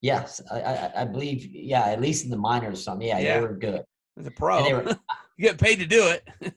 Yes, 0.00 0.40
I, 0.50 0.60
I, 0.60 1.02
I 1.02 1.04
believe. 1.04 1.44
Yeah, 1.52 1.84
at 1.86 2.00
least 2.00 2.24
in 2.24 2.30
the 2.30 2.36
minors, 2.36 2.78
or 2.78 2.82
something. 2.82 3.06
Yeah, 3.08 3.18
Yeah. 3.18 3.34
they 3.40 3.46
were 3.46 3.54
good. 3.54 3.82
As 4.18 4.26
a 4.26 4.30
pro. 4.30 4.58
And 4.58 4.66
they 4.66 4.74
were 4.74 4.84
you 5.36 5.44
get 5.48 5.58
paid 5.58 5.78
to 5.80 5.86
do 5.86 6.08
it. 6.08 6.54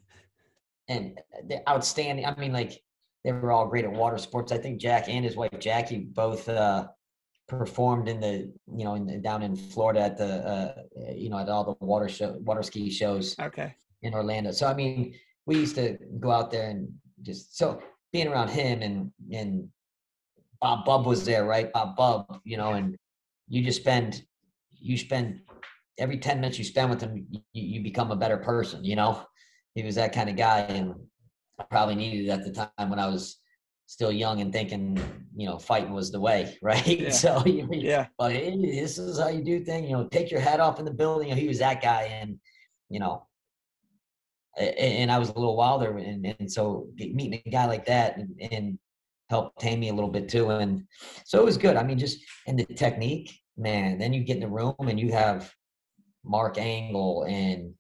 and 0.87 1.19
they're 1.47 1.63
outstanding. 1.67 2.25
I 2.25 2.35
mean, 2.35 2.53
like 2.53 2.81
they 3.23 3.31
were 3.31 3.51
all 3.51 3.67
great 3.67 3.85
at 3.85 3.91
water 3.91 4.17
sports. 4.17 4.51
I 4.51 4.57
think 4.57 4.79
Jack 4.79 5.09
and 5.09 5.23
his 5.25 5.35
wife 5.35 5.51
Jackie 5.59 5.99
both 5.99 6.47
uh, 6.49 6.87
performed 7.47 8.07
in 8.07 8.19
the 8.19 8.51
you 8.75 8.85
know 8.85 8.95
in 8.95 9.05
the, 9.05 9.17
down 9.17 9.43
in 9.43 9.55
Florida 9.55 9.99
at 10.01 10.17
the 10.17 10.25
uh, 10.25 10.73
you 11.13 11.29
know 11.29 11.37
at 11.37 11.49
all 11.49 11.63
the 11.79 11.85
water 11.85 12.07
show 12.07 12.37
water 12.39 12.63
ski 12.63 12.89
shows 12.89 13.35
okay. 13.39 13.75
In 14.01 14.13
Orlando. 14.13 14.51
So 14.51 14.67
I 14.67 14.73
mean, 14.73 15.13
we 15.45 15.57
used 15.57 15.75
to 15.75 15.97
go 16.19 16.31
out 16.31 16.51
there 16.51 16.69
and 16.69 16.89
just 17.21 17.57
so 17.57 17.81
being 18.11 18.27
around 18.27 18.49
him 18.49 18.81
and 18.81 19.11
and 19.31 19.67
Bob 20.59 20.85
Bubb 20.85 21.05
was 21.05 21.25
there, 21.25 21.45
right? 21.45 21.71
Bob 21.71 21.95
Bubb, 21.97 22.39
you 22.43 22.57
know, 22.57 22.73
and 22.73 22.95
you 23.47 23.63
just 23.63 23.81
spend 23.81 24.23
you 24.79 24.97
spend 24.97 25.41
every 25.99 26.17
10 26.17 26.41
minutes 26.41 26.57
you 26.57 26.63
spend 26.63 26.89
with 26.89 27.01
him, 27.01 27.27
you, 27.29 27.41
you 27.53 27.83
become 27.83 28.11
a 28.11 28.15
better 28.15 28.37
person, 28.37 28.83
you 28.83 28.95
know? 28.95 29.21
He 29.75 29.83
was 29.83 29.95
that 29.95 30.13
kind 30.13 30.29
of 30.29 30.35
guy 30.35 30.59
and 30.61 30.95
I 31.59 31.63
probably 31.65 31.95
needed 31.95 32.25
it 32.25 32.29
at 32.29 32.43
the 32.43 32.51
time 32.51 32.89
when 32.89 32.97
I 32.99 33.07
was 33.07 33.37
still 33.85 34.11
young 34.11 34.41
and 34.41 34.51
thinking, 34.51 34.97
you 35.35 35.47
know, 35.47 35.59
fighting 35.59 35.93
was 35.93 36.11
the 36.11 36.19
way, 36.19 36.57
right? 36.63 36.87
Yeah. 36.87 37.09
So 37.11 37.43
you, 37.45 37.67
Yeah. 37.71 38.07
but 38.17 38.31
hey, 38.31 38.57
this 38.59 38.97
is 38.97 39.19
how 39.19 39.27
you 39.27 39.43
do 39.43 39.63
things. 39.63 39.89
You 39.89 39.97
know, 39.97 40.07
take 40.07 40.31
your 40.31 40.39
hat 40.39 40.59
off 40.59 40.79
in 40.79 40.85
the 40.85 40.91
building. 40.91 41.29
You 41.29 41.35
know, 41.35 41.41
he 41.41 41.47
was 41.47 41.59
that 41.59 41.81
guy, 41.81 42.03
and 42.03 42.39
you 42.89 42.99
know, 42.99 43.27
and 44.57 45.11
I 45.11 45.17
was 45.17 45.29
a 45.29 45.33
little 45.33 45.55
wilder, 45.55 45.97
and 45.97 46.35
and 46.39 46.51
so 46.51 46.87
meeting 46.97 47.41
a 47.45 47.49
guy 47.49 47.65
like 47.65 47.85
that 47.85 48.17
and, 48.17 48.29
and 48.51 48.79
helped 49.29 49.59
tame 49.59 49.79
me 49.79 49.89
a 49.89 49.93
little 49.93 50.09
bit 50.09 50.29
too, 50.29 50.49
and 50.49 50.83
so 51.25 51.39
it 51.39 51.45
was 51.45 51.57
good. 51.57 51.77
I 51.77 51.83
mean, 51.83 51.97
just 51.97 52.19
and 52.47 52.59
the 52.59 52.65
technique, 52.65 53.31
man. 53.57 53.97
Then 53.97 54.13
you 54.13 54.23
get 54.23 54.37
in 54.37 54.43
the 54.43 54.49
room 54.49 54.75
and 54.79 54.99
you 54.99 55.11
have 55.11 55.53
Mark 56.23 56.57
Angle 56.57 57.25
and 57.27 57.73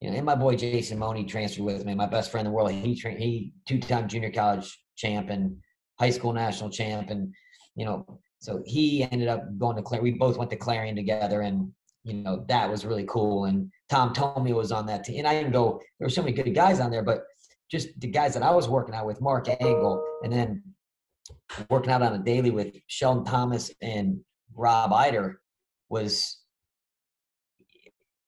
you 0.00 0.10
know, 0.10 0.16
and 0.16 0.26
my 0.26 0.34
boy 0.34 0.56
Jason 0.56 0.98
Money 0.98 1.24
transferred 1.24 1.64
with 1.64 1.84
me, 1.84 1.94
my 1.94 2.06
best 2.06 2.30
friend 2.30 2.46
in 2.46 2.52
the 2.52 2.56
world. 2.56 2.70
He 2.70 2.94
tra- 2.94 3.12
he 3.14 3.52
two 3.66 3.78
time 3.78 4.08
junior 4.08 4.30
college 4.30 4.78
champ 4.96 5.30
and 5.30 5.56
high 5.98 6.10
school 6.10 6.32
national 6.32 6.70
champ, 6.70 7.10
and 7.10 7.32
you 7.74 7.84
know, 7.84 8.04
so 8.40 8.62
he 8.66 9.04
ended 9.10 9.28
up 9.28 9.42
going 9.58 9.76
to 9.76 9.82
Clarion. 9.82 10.04
We 10.04 10.12
both 10.12 10.36
went 10.36 10.50
to 10.50 10.56
Clarion 10.56 10.96
together, 10.96 11.40
and 11.40 11.72
you 12.04 12.14
know 12.14 12.44
that 12.48 12.70
was 12.70 12.84
really 12.84 13.06
cool. 13.08 13.46
And 13.46 13.70
Tom 13.88 14.12
Tomey 14.12 14.54
was 14.54 14.72
on 14.72 14.86
that 14.86 15.04
team, 15.04 15.18
and 15.18 15.28
I 15.28 15.34
didn't 15.34 15.52
go. 15.52 15.80
There 15.98 16.06
were 16.06 16.10
so 16.10 16.22
many 16.22 16.34
good 16.34 16.54
guys 16.54 16.80
on 16.80 16.90
there, 16.90 17.02
but 17.02 17.22
just 17.70 17.88
the 18.00 18.08
guys 18.08 18.34
that 18.34 18.42
I 18.42 18.50
was 18.50 18.68
working 18.68 18.94
out 18.94 19.06
with, 19.06 19.20
Mark 19.20 19.48
Angle, 19.48 20.04
and 20.22 20.32
then 20.32 20.62
working 21.70 21.90
out 21.90 22.02
on 22.02 22.14
a 22.14 22.18
daily 22.18 22.50
with 22.50 22.74
Sheldon 22.86 23.24
Thomas 23.24 23.70
and 23.80 24.20
Rob 24.54 24.90
Eiter 24.90 25.34
was 25.88 26.38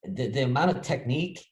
the, 0.05 0.29
the 0.29 0.43
amount 0.43 0.71
of 0.71 0.83
technique 0.83 1.45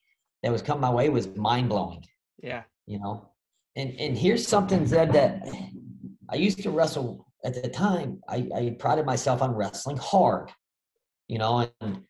that 0.42 0.52
was 0.52 0.62
coming 0.62 0.80
my 0.80 0.90
way 0.90 1.08
was 1.08 1.28
mind 1.36 1.68
blowing 1.68 2.04
Yeah. 2.42 2.62
you 2.86 2.98
know 2.98 3.30
and 3.74 3.92
and 3.98 4.16
here's 4.16 4.46
something 4.46 4.86
Zed, 4.86 5.12
that 5.12 5.42
i 6.30 6.36
used 6.36 6.62
to 6.62 6.70
wrestle 6.70 7.26
at 7.44 7.60
the 7.60 7.68
time 7.68 8.20
i 8.28 8.48
i 8.54 8.76
prided 8.78 9.04
myself 9.06 9.42
on 9.42 9.54
wrestling 9.54 9.96
hard 9.96 10.50
you 11.28 11.38
know 11.38 11.68
and 11.80 12.02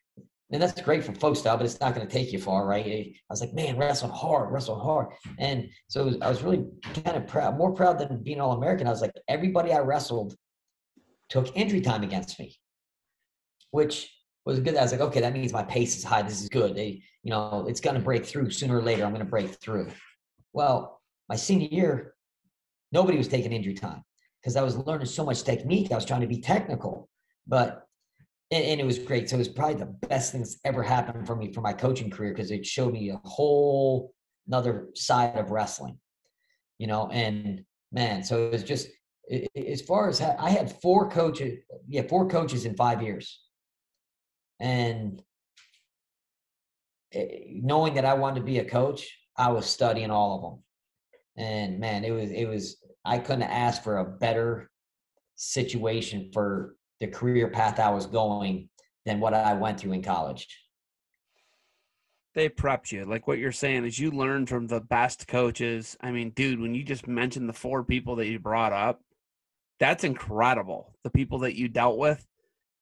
and 0.52 0.62
that's 0.62 0.80
great 0.80 1.02
for 1.04 1.12
folk 1.12 1.36
style 1.36 1.56
but 1.56 1.66
it's 1.66 1.80
not 1.80 1.94
going 1.94 2.06
to 2.06 2.12
take 2.12 2.32
you 2.32 2.38
far 2.38 2.66
right? 2.66 2.86
I 2.86 3.12
was 3.30 3.40
like 3.40 3.54
man 3.54 3.76
wrestling 3.76 4.12
hard 4.12 4.52
wrestling 4.52 4.80
hard. 4.80 5.08
And 5.38 5.68
so 5.88 6.04
was- 6.04 6.18
i 6.22 6.28
was 6.28 6.42
really 6.42 6.66
kind 7.04 7.16
of 7.16 7.26
proud 7.26 7.56
more 7.58 7.72
proud 7.72 7.98
than 7.98 8.22
being 8.22 8.40
all 8.40 8.52
american 8.52 8.86
i 8.86 8.90
was 8.90 9.00
like 9.00 9.12
everybody 9.28 9.72
i 9.72 9.78
wrestled 9.78 10.34
took 11.28 11.56
injury 11.56 11.80
time 11.80 12.02
against 12.02 12.38
me 12.38 12.56
which 13.72 14.12
was 14.44 14.60
good. 14.60 14.76
I 14.76 14.82
was 14.82 14.92
like 14.92 15.00
okay 15.00 15.20
that 15.20 15.32
means 15.32 15.52
my 15.52 15.64
pace 15.64 15.96
is 15.96 16.04
high. 16.04 16.22
This 16.22 16.40
is 16.40 16.48
good. 16.48 16.74
They 16.76 17.02
you 17.24 17.30
know 17.30 17.66
it's 17.68 17.80
going 17.80 17.96
to 17.96 18.02
break 18.02 18.24
through. 18.24 18.50
Sooner 18.50 18.78
or 18.78 18.82
later 18.82 19.04
i'm 19.04 19.10
going 19.10 19.24
to 19.24 19.30
break 19.30 19.50
through. 19.56 19.88
Well, 20.52 21.00
my 21.28 21.34
senior 21.36 21.68
year, 21.70 22.14
nobody 22.92 23.18
was 23.18 23.28
taking 23.28 23.52
injury 23.52 23.74
time 23.74 24.02
because 24.40 24.56
I 24.56 24.62
was 24.62 24.76
learning 24.76 25.06
so 25.06 25.24
much 25.24 25.42
technique. 25.42 25.90
I 25.90 25.96
was 25.96 26.04
trying 26.04 26.20
to 26.20 26.26
be 26.28 26.40
technical, 26.40 27.08
but 27.46 27.85
and, 28.50 28.64
and 28.64 28.80
it 28.80 28.86
was 28.86 28.98
great. 28.98 29.28
So 29.28 29.36
it 29.36 29.40
was 29.40 29.48
probably 29.48 29.76
the 29.76 29.86
best 30.08 30.32
thing 30.32 30.40
that's 30.42 30.58
ever 30.64 30.82
happened 30.82 31.26
for 31.26 31.36
me 31.36 31.52
for 31.52 31.60
my 31.60 31.72
coaching 31.72 32.10
career 32.10 32.32
because 32.32 32.50
it 32.50 32.64
showed 32.66 32.92
me 32.92 33.10
a 33.10 33.20
whole 33.24 34.12
another 34.46 34.88
side 34.94 35.36
of 35.36 35.50
wrestling, 35.50 35.98
you 36.78 36.86
know. 36.86 37.08
And 37.10 37.64
man, 37.92 38.22
so 38.22 38.46
it 38.46 38.52
was 38.52 38.62
just 38.62 38.88
i- 39.32 39.46
i- 39.56 39.60
as 39.60 39.82
far 39.82 40.08
as 40.08 40.18
ha- 40.20 40.36
I 40.38 40.50
had 40.50 40.80
four 40.80 41.10
coaches, 41.10 41.58
yeah, 41.88 42.02
four 42.02 42.28
coaches 42.28 42.64
in 42.64 42.76
five 42.76 43.02
years, 43.02 43.42
and 44.60 45.22
knowing 47.50 47.94
that 47.94 48.04
I 48.04 48.14
wanted 48.14 48.40
to 48.40 48.46
be 48.46 48.58
a 48.58 48.64
coach, 48.64 49.08
I 49.36 49.50
was 49.50 49.66
studying 49.66 50.10
all 50.10 50.36
of 50.36 50.42
them. 50.42 50.62
And 51.36 51.80
man, 51.80 52.04
it 52.04 52.10
was 52.12 52.30
it 52.30 52.46
was 52.46 52.76
I 53.04 53.18
couldn't 53.18 53.42
ask 53.44 53.82
for 53.82 53.98
a 53.98 54.04
better 54.04 54.70
situation 55.36 56.30
for 56.32 56.75
the 57.00 57.06
career 57.06 57.48
path 57.48 57.78
I 57.78 57.90
was 57.90 58.06
going 58.06 58.68
than 59.04 59.20
what 59.20 59.34
I 59.34 59.54
went 59.54 59.78
through 59.80 59.92
in 59.92 60.02
college. 60.02 60.46
They 62.34 62.48
prepped 62.50 62.92
you. 62.92 63.04
Like 63.04 63.26
what 63.26 63.38
you're 63.38 63.52
saying 63.52 63.84
is 63.86 63.98
you 63.98 64.10
learned 64.10 64.48
from 64.48 64.66
the 64.66 64.80
best 64.80 65.26
coaches. 65.26 65.96
I 66.00 66.10
mean, 66.10 66.30
dude, 66.30 66.60
when 66.60 66.74
you 66.74 66.82
just 66.82 67.06
mentioned 67.06 67.48
the 67.48 67.54
four 67.54 67.82
people 67.82 68.16
that 68.16 68.26
you 68.26 68.38
brought 68.38 68.72
up, 68.72 69.00
that's 69.80 70.04
incredible. 70.04 70.94
The 71.02 71.10
people 71.10 71.40
that 71.40 71.56
you 71.56 71.68
dealt 71.68 71.98
with. 71.98 72.26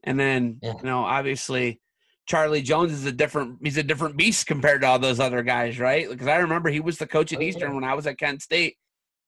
And 0.02 0.18
then, 0.18 0.58
Yeah. 0.62 0.74
you 0.76 0.82
know, 0.84 1.04
obviously 1.04 1.80
Charlie 2.26 2.62
Jones 2.62 2.92
is 2.92 3.04
a 3.06 3.12
different 3.12 3.58
he's 3.62 3.76
a 3.76 3.82
different 3.82 4.16
beast 4.16 4.46
compared 4.46 4.80
to 4.80 4.88
all 4.88 4.98
those 4.98 5.20
other 5.20 5.42
guys, 5.42 5.78
right? 5.78 6.08
Because 6.08 6.26
I 6.26 6.36
remember 6.38 6.70
he 6.70 6.80
was 6.80 6.98
the 6.98 7.06
coach 7.06 7.32
at 7.32 7.38
Oh. 7.38 7.42
Eastern 7.42 7.74
when 7.74 7.84
I 7.84 7.94
was 7.94 8.06
at 8.06 8.18
Kent 8.18 8.42
State. 8.42 8.76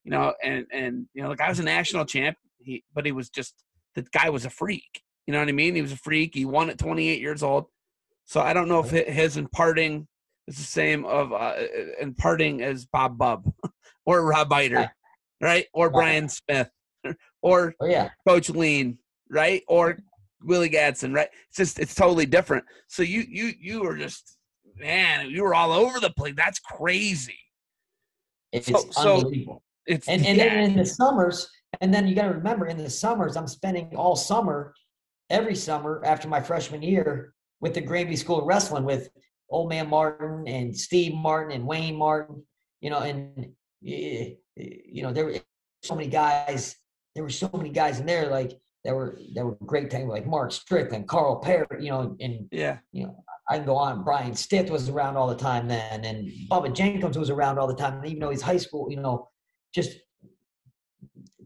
You 0.02 0.10
know, 0.12 0.34
and 0.42 0.66
and 0.72 1.06
you 1.14 1.22
know, 1.22 1.28
like 1.28 1.40
I 1.40 1.48
was 1.48 1.58
a 1.58 1.64
national 1.64 2.04
champ, 2.04 2.36
he 2.58 2.84
but 2.94 3.04
he 3.06 3.12
was 3.12 3.28
just 3.28 3.54
the 3.96 4.02
guy 4.12 4.30
was 4.30 4.44
a 4.44 4.50
freak. 4.50 5.02
You 5.26 5.32
know 5.32 5.40
what 5.40 5.48
I 5.48 5.52
mean? 5.52 5.74
He 5.74 5.82
was 5.82 5.90
a 5.92 5.96
freak. 5.96 6.34
He 6.34 6.44
won 6.44 6.70
at 6.70 6.78
28 6.78 7.20
years 7.20 7.42
old. 7.42 7.66
So 8.26 8.40
I 8.40 8.52
don't 8.52 8.68
know 8.68 8.78
if 8.80 8.90
his 8.90 9.36
imparting 9.36 10.06
is 10.46 10.56
the 10.56 10.62
same 10.62 11.04
of 11.04 11.32
uh, 11.32 11.54
imparting 12.00 12.62
as 12.62 12.84
Bob 12.86 13.18
Bubb 13.18 13.52
or 14.06 14.24
Rob 14.24 14.50
Eiter, 14.50 14.88
Right. 15.40 15.66
Or 15.74 15.90
Brian 15.90 16.28
Smith 16.28 16.70
or 17.42 17.74
Oh 17.80 17.86
yeah. 17.86 18.10
Coach 18.26 18.48
Leen, 18.48 18.96
right? 19.30 19.62
Or 19.68 19.98
Willie 20.42 20.70
Gadson, 20.70 21.14
right? 21.14 21.28
It's 21.48 21.56
just 21.56 21.78
it's 21.80 21.94
totally 21.94 22.26
different. 22.26 22.64
So 22.88 23.02
you 23.02 23.24
you 23.28 23.52
you 23.60 23.82
were 23.82 23.96
just 23.96 24.36
man, 24.76 25.28
you 25.30 25.42
were 25.42 25.54
all 25.54 25.72
over 25.72 25.98
the 26.00 26.10
place. 26.10 26.34
That's 26.36 26.58
crazy. 26.60 27.38
It's 28.52 28.66
So- 28.66 28.88
so- 28.92 29.16
unbelievable. 29.16 29.62
It's 29.86 30.08
And 30.08 30.24
and 30.26 30.36
yeah. 30.38 30.48
then 30.54 30.70
in 30.70 30.76
the 30.76 30.86
summers, 30.86 31.48
and 31.80 31.92
then 31.92 32.06
you 32.06 32.14
got 32.14 32.22
to 32.22 32.34
remember 32.34 32.66
in 32.66 32.76
the 32.76 32.90
summers, 32.90 33.36
I'm 33.36 33.46
spending 33.46 33.94
all 33.96 34.16
summer, 34.16 34.74
every 35.30 35.54
summer 35.54 36.02
after 36.04 36.28
my 36.28 36.40
freshman 36.40 36.82
year 36.82 37.32
with 37.60 37.74
the 37.74 37.80
Granby 37.80 38.16
School 38.16 38.40
of 38.40 38.46
Wrestling 38.46 38.84
with 38.84 39.08
Old 39.50 39.68
Man 39.68 39.88
Martin 39.88 40.46
and 40.46 40.76
Steve 40.76 41.14
Martin 41.14 41.54
and 41.54 41.66
Wayne 41.66 41.96
Martin, 41.96 42.42
you 42.80 42.90
know, 42.90 43.00
and 43.00 43.52
you 43.80 45.02
know 45.02 45.12
there 45.12 45.26
were 45.26 45.36
so 45.82 45.94
many 45.94 46.08
guys. 46.08 46.76
There 47.14 47.22
were 47.22 47.30
so 47.30 47.50
many 47.54 47.70
guys 47.70 47.98
in 47.98 48.06
there 48.06 48.28
like 48.28 48.58
that 48.84 48.94
were 48.94 49.18
that 49.34 49.44
were 49.44 49.56
great 49.64 49.90
time 49.90 50.08
like 50.08 50.26
Mark 50.26 50.52
Strickland, 50.52 51.08
Carl 51.08 51.36
Perry, 51.36 51.66
you 51.80 51.90
know, 51.90 52.16
and 52.20 52.48
yeah. 52.50 52.78
you 52.92 53.04
know, 53.04 53.24
I 53.48 53.56
can 53.56 53.66
go 53.66 53.76
on. 53.76 54.04
Brian 54.04 54.34
Stith 54.34 54.70
was 54.70 54.88
around 54.88 55.16
all 55.16 55.28
the 55.28 55.36
time 55.36 55.68
then, 55.68 56.04
and 56.04 56.30
Bubba 56.50 56.74
Jenkins 56.74 57.16
was 57.16 57.30
around 57.30 57.58
all 57.58 57.66
the 57.66 57.74
time. 57.74 58.04
Even 58.04 58.20
though 58.20 58.30
he's 58.30 58.42
high 58.42 58.56
school, 58.56 58.90
you 58.90 59.00
know, 59.00 59.28
just 59.74 59.98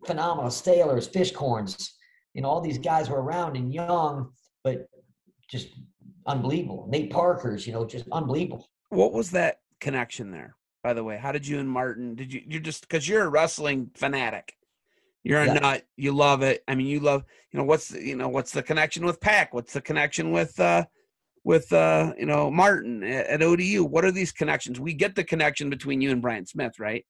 phenomenal. 0.06 0.50
Stalers, 0.50 1.08
Fishcorns, 1.08 1.90
you 2.34 2.42
know, 2.42 2.48
all 2.48 2.60
these 2.60 2.78
guys 2.78 3.08
were 3.10 3.22
around 3.22 3.56
and 3.56 3.72
young, 3.72 4.30
but 4.64 4.86
just 5.48 5.68
unbelievable. 6.26 6.86
Nate 6.90 7.10
Parker's, 7.10 7.66
you 7.66 7.72
know, 7.72 7.84
just 7.84 8.06
unbelievable. 8.12 8.68
What 8.90 9.12
was 9.12 9.30
that 9.32 9.60
connection 9.80 10.30
there? 10.30 10.56
By 10.82 10.94
the 10.94 11.04
way, 11.04 11.18
how 11.18 11.32
did 11.32 11.46
you 11.46 11.58
and 11.58 11.68
Martin? 11.68 12.14
Did 12.14 12.32
you 12.32 12.42
you're 12.46 12.60
just 12.60 12.82
because 12.82 13.06
you're 13.06 13.24
a 13.24 13.28
wrestling 13.28 13.90
fanatic? 13.94 14.54
You're 15.22 15.42
a 15.42 15.46
Yeah. 15.46 15.52
nut. 15.54 15.86
You 15.96 16.12
love 16.12 16.42
it. 16.42 16.64
I 16.66 16.74
mean, 16.74 16.86
you 16.86 17.00
love. 17.00 17.24
You 17.52 17.58
know 17.58 17.64
what's 17.64 17.88
the, 17.88 18.02
you 18.02 18.16
know 18.16 18.28
what's 18.28 18.52
the 18.52 18.62
connection 18.62 19.04
with 19.04 19.20
Pack? 19.20 19.52
What's 19.52 19.74
the 19.74 19.82
connection 19.82 20.32
with 20.32 20.58
uh 20.58 20.86
with 21.44 21.70
uh 21.72 22.14
you 22.18 22.24
know 22.24 22.50
Martin 22.50 23.02
at, 23.02 23.26
at 23.26 23.42
ODU? 23.42 23.84
What 23.84 24.04
are 24.06 24.10
these 24.10 24.32
connections? 24.32 24.80
We 24.80 24.94
get 24.94 25.14
the 25.14 25.24
connection 25.24 25.68
between 25.68 26.00
you 26.00 26.10
and 26.10 26.22
Brian 26.22 26.46
Smith, 26.46 26.78
right? 26.78 27.04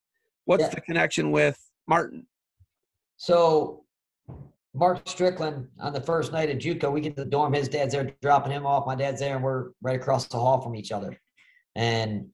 What's 0.47 0.64
Yeah. 0.64 0.70
the 0.70 0.80
connection 0.80 1.30
with 1.30 1.57
Martin? 1.86 2.26
So 3.21 3.85
Mark 4.73 5.07
Strickland 5.07 5.68
on 5.79 5.93
the 5.93 6.01
first 6.01 6.33
night 6.33 6.49
at 6.49 6.59
JUCO, 6.59 6.91
we 6.91 7.03
get 7.03 7.16
to 7.16 7.25
the 7.25 7.31
dorm. 7.31 7.53
His 7.53 7.68
dad's 7.68 7.93
there 7.93 8.11
dropping 8.23 8.51
him 8.51 8.64
off. 8.64 8.87
My 8.87 8.95
dad's 8.95 9.21
there, 9.21 9.35
and 9.35 9.45
we're 9.45 9.73
right 9.83 10.01
across 10.01 10.27
the 10.27 10.39
hall 10.39 10.62
from 10.62 10.75
each 10.75 10.91
other. 10.91 11.21
And 11.77 12.29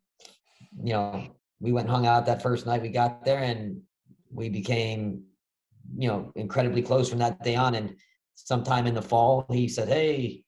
you 0.80 0.92
know, 0.92 1.26
we 1.58 1.72
went 1.72 1.88
and 1.88 1.96
hung 1.96 2.06
out 2.06 2.24
that 2.26 2.40
first 2.40 2.66
night 2.66 2.82
we 2.82 2.90
got 2.90 3.24
there, 3.24 3.40
and 3.40 3.80
we 4.30 4.48
became, 4.48 5.24
you 5.98 6.06
know, 6.06 6.30
incredibly 6.36 6.82
close 6.82 7.10
from 7.10 7.18
that 7.18 7.42
day 7.42 7.56
on. 7.56 7.74
And 7.74 7.96
sometime 8.36 8.86
in 8.86 8.94
the 8.94 9.02
fall, 9.02 9.44
he 9.50 9.66
said, 9.66 9.88
"Hey, 9.88 10.44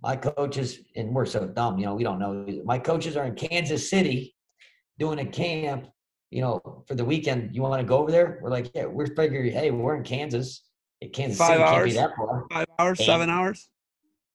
my 0.00 0.14
coaches," 0.14 0.78
and 0.94 1.12
we're 1.12 1.26
so 1.26 1.44
dumb, 1.44 1.76
you 1.76 1.86
know, 1.86 1.96
we 1.96 2.04
don't 2.04 2.20
know. 2.20 2.46
My 2.64 2.78
coaches 2.78 3.16
are 3.16 3.26
in 3.26 3.34
Kansas 3.34 3.90
City 3.90 4.36
doing 4.96 5.18
a 5.18 5.26
camp 5.26 5.88
you 6.30 6.40
know, 6.42 6.84
for 6.86 6.94
the 6.94 7.04
weekend, 7.04 7.54
you 7.54 7.62
want 7.62 7.80
to 7.80 7.86
go 7.86 7.98
over 7.98 8.10
there? 8.10 8.38
We're 8.42 8.50
like, 8.50 8.70
yeah, 8.74 8.86
we're 8.86 9.06
figuring, 9.14 9.52
hey, 9.52 9.70
we're 9.70 9.96
in 9.96 10.02
Kansas. 10.04 10.62
Kansas 11.12 11.38
Five 11.38 11.58
City 11.58 11.62
can't 11.64 11.84
be 11.84 11.92
that 11.92 12.10
far. 12.16 12.46
Five 12.52 12.66
hours, 12.78 13.00
Eight. 13.00 13.04
seven 13.06 13.30
hours? 13.30 13.68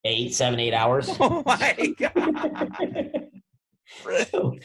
Eight, 0.03 0.33
seven, 0.33 0.59
eight 0.59 0.73
hours. 0.73 1.09
Oh 1.19 1.43
my 1.45 1.93
god! 1.97 3.27
so, 4.31 4.55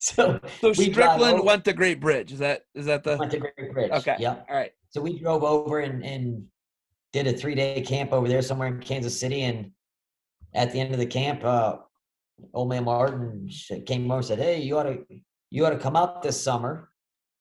so 0.00 0.40
So 0.60 0.72
Strickland 0.72 1.34
over- 1.34 1.42
went 1.44 1.64
to 1.66 1.72
Great 1.72 2.00
Bridge. 2.00 2.32
Is 2.32 2.40
that 2.40 2.62
is 2.74 2.86
that 2.86 3.04
the 3.04 3.16
went 3.16 3.30
to 3.32 3.38
Great 3.38 3.72
Bridge. 3.72 3.90
okay? 3.92 4.16
Yep. 4.18 4.46
All 4.50 4.56
right. 4.56 4.72
So 4.90 5.00
we 5.00 5.18
drove 5.18 5.44
over 5.44 5.78
and, 5.80 6.04
and 6.04 6.44
did 7.12 7.26
a 7.28 7.32
three 7.32 7.54
day 7.54 7.80
camp 7.82 8.12
over 8.12 8.26
there 8.28 8.42
somewhere 8.42 8.68
in 8.68 8.80
Kansas 8.80 9.18
City. 9.18 9.42
And 9.42 9.70
at 10.54 10.72
the 10.72 10.80
end 10.80 10.92
of 10.92 10.98
the 10.98 11.06
camp, 11.06 11.44
uh, 11.44 11.76
old 12.52 12.68
man 12.70 12.84
Martin 12.84 13.48
came 13.86 14.10
over 14.10 14.16
and 14.18 14.26
said, 14.26 14.38
Hey, 14.38 14.60
you 14.60 14.76
ought 14.78 14.84
to, 14.84 15.04
you 15.52 15.66
ought 15.66 15.70
to 15.70 15.78
come 15.78 15.96
out 15.96 16.22
this 16.22 16.42
summer. 16.42 16.88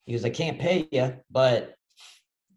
He 0.06 0.12
goes, 0.12 0.26
I 0.26 0.30
can't 0.30 0.60
pay 0.60 0.88
you, 0.92 1.16
but 1.30 1.76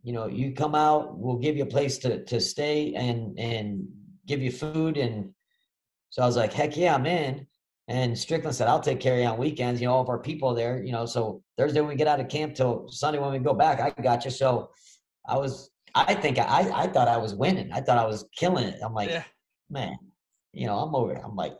you 0.02 0.12
know, 0.12 0.26
you 0.26 0.52
come 0.52 0.74
out, 0.74 1.16
we'll 1.16 1.38
give 1.38 1.56
you 1.56 1.62
a 1.62 1.66
place 1.66 1.96
to, 1.98 2.24
to 2.24 2.40
stay 2.40 2.92
and, 2.94 3.38
and 3.38 3.86
give 4.26 4.42
you 4.42 4.50
food. 4.50 4.96
And 4.96 5.30
so 6.10 6.22
I 6.22 6.26
was 6.26 6.36
like, 6.36 6.52
heck 6.52 6.76
yeah, 6.76 6.94
I'm 6.94 7.06
in. 7.06 7.46
And 7.86 8.18
Strickland 8.18 8.56
said, 8.56 8.66
I'll 8.66 8.80
take 8.80 8.98
care 8.98 9.14
of 9.14 9.20
you 9.20 9.26
on 9.26 9.38
weekends. 9.38 9.80
You 9.80 9.86
know, 9.86 9.94
all 9.94 10.02
of 10.02 10.08
our 10.08 10.18
people 10.18 10.50
are 10.50 10.56
there, 10.56 10.82
you 10.82 10.90
know, 10.90 11.06
so 11.06 11.42
Thursday 11.56 11.80
when 11.80 11.90
we 11.90 11.94
get 11.94 12.08
out 12.08 12.18
of 12.18 12.28
camp 12.28 12.56
till 12.56 12.88
Sunday 12.88 13.20
when 13.20 13.30
we 13.30 13.38
go 13.38 13.54
back, 13.54 13.80
I 13.80 14.02
got 14.02 14.24
you. 14.24 14.32
So 14.32 14.70
I 15.28 15.36
was, 15.36 15.70
I 15.94 16.14
think 16.14 16.38
I, 16.38 16.68
I 16.74 16.86
thought 16.88 17.06
I 17.06 17.18
was 17.18 17.34
winning. 17.34 17.70
I 17.72 17.80
thought 17.80 17.98
I 17.98 18.06
was 18.06 18.26
killing 18.36 18.64
it. 18.64 18.80
I'm 18.82 18.92
like, 18.92 19.10
yeah. 19.10 19.22
man, 19.70 19.96
you 20.52 20.66
know, 20.66 20.78
I'm 20.78 20.94
over. 20.96 21.14
I'm 21.14 21.36
like, 21.36 21.56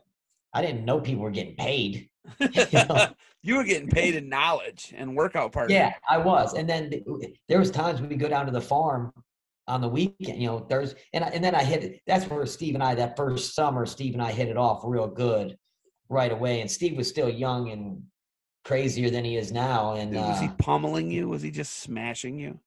I 0.53 0.61
didn't 0.61 0.83
know 0.83 0.99
people 0.99 1.23
were 1.23 1.31
getting 1.31 1.55
paid. 1.55 2.09
you 3.41 3.55
were 3.55 3.63
getting 3.63 3.89
paid 3.89 4.15
in 4.15 4.29
knowledge 4.29 4.93
and 4.97 5.15
workout 5.15 5.51
partner. 5.51 5.73
Yeah, 5.75 5.93
I 6.09 6.17
was. 6.17 6.53
And 6.53 6.67
then 6.69 6.91
there 7.47 7.59
was 7.59 7.71
times 7.71 8.01
we 8.01 8.15
go 8.15 8.27
down 8.27 8.45
to 8.45 8.51
the 8.51 8.61
farm 8.61 9.11
on 9.67 9.81
the 9.81 9.87
weekend, 9.89 10.41
you 10.41 10.47
know, 10.47 10.59
Thursday, 10.59 10.99
and 11.13 11.23
I- 11.23 11.29
and 11.29 11.43
then 11.43 11.55
I 11.55 11.63
hit 11.63 11.83
it. 11.83 12.01
That's 12.05 12.25
where 12.29 12.45
Steve 12.45 12.75
and 12.75 12.83
I 12.83 12.93
that 12.95 13.17
first 13.17 13.55
summer, 13.55 13.85
Steve 13.85 14.13
and 14.13 14.21
I 14.21 14.31
hit 14.31 14.47
it 14.47 14.57
off 14.57 14.81
real 14.83 15.07
good 15.07 15.57
right 16.09 16.31
away. 16.31 16.61
And 16.61 16.69
Steve 16.69 16.95
was 16.97 17.09
still 17.09 17.29
young 17.29 17.71
and 17.71 18.03
crazier 18.63 19.09
than 19.09 19.25
he 19.25 19.37
is 19.37 19.51
now. 19.51 19.93
And 19.95 20.11
Dude, 20.11 20.21
was 20.21 20.39
he 20.39 20.47
uh, 20.47 20.53
pummeling 20.59 21.09
you? 21.11 21.29
Was 21.29 21.41
he 21.41 21.51
just 21.51 21.79
smashing 21.79 22.37
you? 22.39 22.59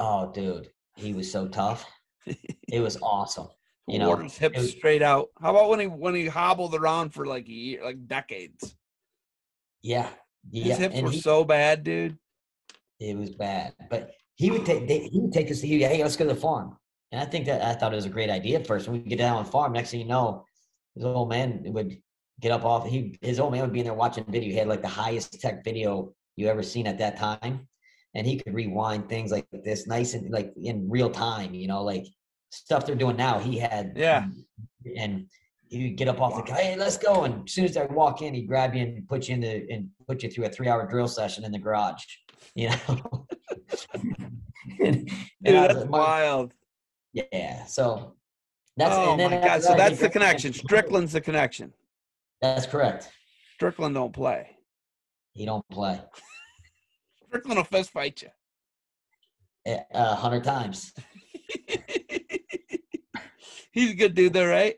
oh, 0.00 0.30
dude, 0.32 0.70
he 0.94 1.12
was 1.12 1.30
so 1.30 1.48
tough. 1.48 1.84
It 2.70 2.80
was 2.80 2.98
awesome. 3.02 3.48
You 3.88 3.98
know, 3.98 4.08
Wore 4.08 4.22
his 4.22 4.36
hips 4.36 4.58
it 4.58 4.60
was- 4.62 4.70
straight 4.72 5.02
out. 5.02 5.28
How 5.40 5.50
about 5.50 5.70
when 5.70 5.80
he 5.80 5.86
when 5.86 6.14
he 6.14 6.26
hobbled 6.26 6.74
around 6.74 7.10
for 7.10 7.26
like 7.26 7.48
a 7.48 7.52
year, 7.52 7.84
like 7.84 8.06
decades? 8.06 8.74
Yeah, 9.82 10.10
His 10.52 10.76
hips 10.78 10.94
and 10.96 11.06
were 11.06 11.12
he- 11.12 11.20
so 11.20 11.44
bad, 11.44 11.84
dude. 11.84 12.18
It 13.00 13.16
was 13.16 13.30
bad, 13.30 13.74
but 13.90 14.12
he 14.34 14.50
would 14.50 14.66
take 14.66 14.88
they, 14.88 15.00
he 15.08 15.20
would 15.20 15.32
take 15.32 15.50
us 15.50 15.60
to 15.60 15.66
hey, 15.66 16.02
let's 16.02 16.16
go 16.16 16.26
to 16.26 16.34
the 16.34 16.40
farm. 16.40 16.76
And 17.12 17.20
I 17.20 17.24
think 17.24 17.46
that 17.46 17.62
I 17.62 17.74
thought 17.74 17.92
it 17.92 17.96
was 17.96 18.06
a 18.06 18.10
great 18.10 18.28
idea 18.28 18.58
at 18.58 18.66
first. 18.66 18.88
When 18.88 19.02
we 19.02 19.08
get 19.08 19.18
down 19.18 19.36
on 19.36 19.44
the 19.44 19.50
farm, 19.50 19.72
next 19.72 19.92
thing 19.92 20.00
you 20.00 20.06
know, 20.06 20.44
his 20.94 21.04
old 21.04 21.28
man 21.30 21.62
would 21.66 21.96
get 22.40 22.52
up 22.52 22.64
off. 22.64 22.86
He 22.86 23.16
his 23.22 23.38
old 23.40 23.52
man 23.52 23.62
would 23.62 23.72
be 23.72 23.80
in 23.80 23.84
there 23.86 23.94
watching 23.94 24.24
video. 24.24 24.50
He 24.50 24.56
had 24.56 24.68
like 24.68 24.82
the 24.82 24.88
highest 24.88 25.40
tech 25.40 25.64
video 25.64 26.12
you 26.36 26.48
ever 26.48 26.62
seen 26.62 26.86
at 26.86 26.98
that 26.98 27.16
time, 27.16 27.68
and 28.14 28.26
he 28.26 28.36
could 28.38 28.52
rewind 28.54 29.08
things 29.08 29.30
like 29.30 29.46
this, 29.64 29.86
nice 29.86 30.14
and 30.14 30.30
like 30.30 30.52
in 30.56 30.90
real 30.90 31.08
time. 31.10 31.54
You 31.54 31.68
know, 31.68 31.82
like 31.82 32.04
stuff 32.50 32.86
they're 32.86 32.94
doing 32.94 33.16
now. 33.16 33.38
He 33.38 33.58
had 33.58 33.92
Yeah. 33.96 34.26
and 34.96 35.26
he 35.68 35.88
would 35.88 35.96
get 35.96 36.08
up 36.08 36.20
off 36.20 36.34
the 36.34 36.42
guy, 36.42 36.62
hey, 36.62 36.76
let's 36.76 36.96
go. 36.96 37.24
And 37.24 37.44
as 37.46 37.52
soon 37.52 37.64
as 37.66 37.76
I 37.76 37.84
walk 37.86 38.22
in, 38.22 38.32
he'd 38.34 38.46
grab 38.46 38.74
you 38.74 38.82
and 38.82 39.06
put 39.08 39.28
you 39.28 39.34
in 39.34 39.40
the 39.40 39.70
and 39.70 39.90
put 40.06 40.22
you 40.22 40.30
through 40.30 40.46
a 40.46 40.48
three 40.48 40.68
hour 40.68 40.86
drill 40.88 41.08
session 41.08 41.44
in 41.44 41.52
the 41.52 41.58
garage. 41.58 42.02
You 42.54 42.70
know. 42.70 43.26
and, 44.80 45.06
Dude, 45.06 45.12
and 45.44 45.54
that's 45.56 45.74
like, 45.80 45.90
wild. 45.90 46.54
yeah. 47.12 47.66
So 47.66 48.16
that's 48.76 48.96
oh 48.96 49.12
and 49.12 49.20
then 49.20 49.30
my 49.32 49.46
god! 49.46 49.62
So 49.62 49.74
that's 49.76 50.00
the 50.00 50.08
connection. 50.08 50.52
Strickland's 50.64 51.12
the 51.12 51.20
connection. 51.20 51.72
That's 52.40 52.64
correct. 52.66 53.10
Strickland 53.54 53.94
don't 53.94 54.12
play. 54.12 54.56
He 55.34 55.44
don't 55.44 55.64
play 55.70 56.00
Strickland 57.26 57.58
will 57.58 57.64
fist 57.64 57.90
fight 57.90 58.22
you. 58.22 58.28
a 59.66 59.70
eh, 59.70 59.82
a 59.92 60.14
hundred 60.14 60.42
times. 60.44 60.92
He's 63.78 63.92
a 63.92 63.94
good 63.94 64.14
dude, 64.14 64.32
though, 64.32 64.46
right? 64.48 64.74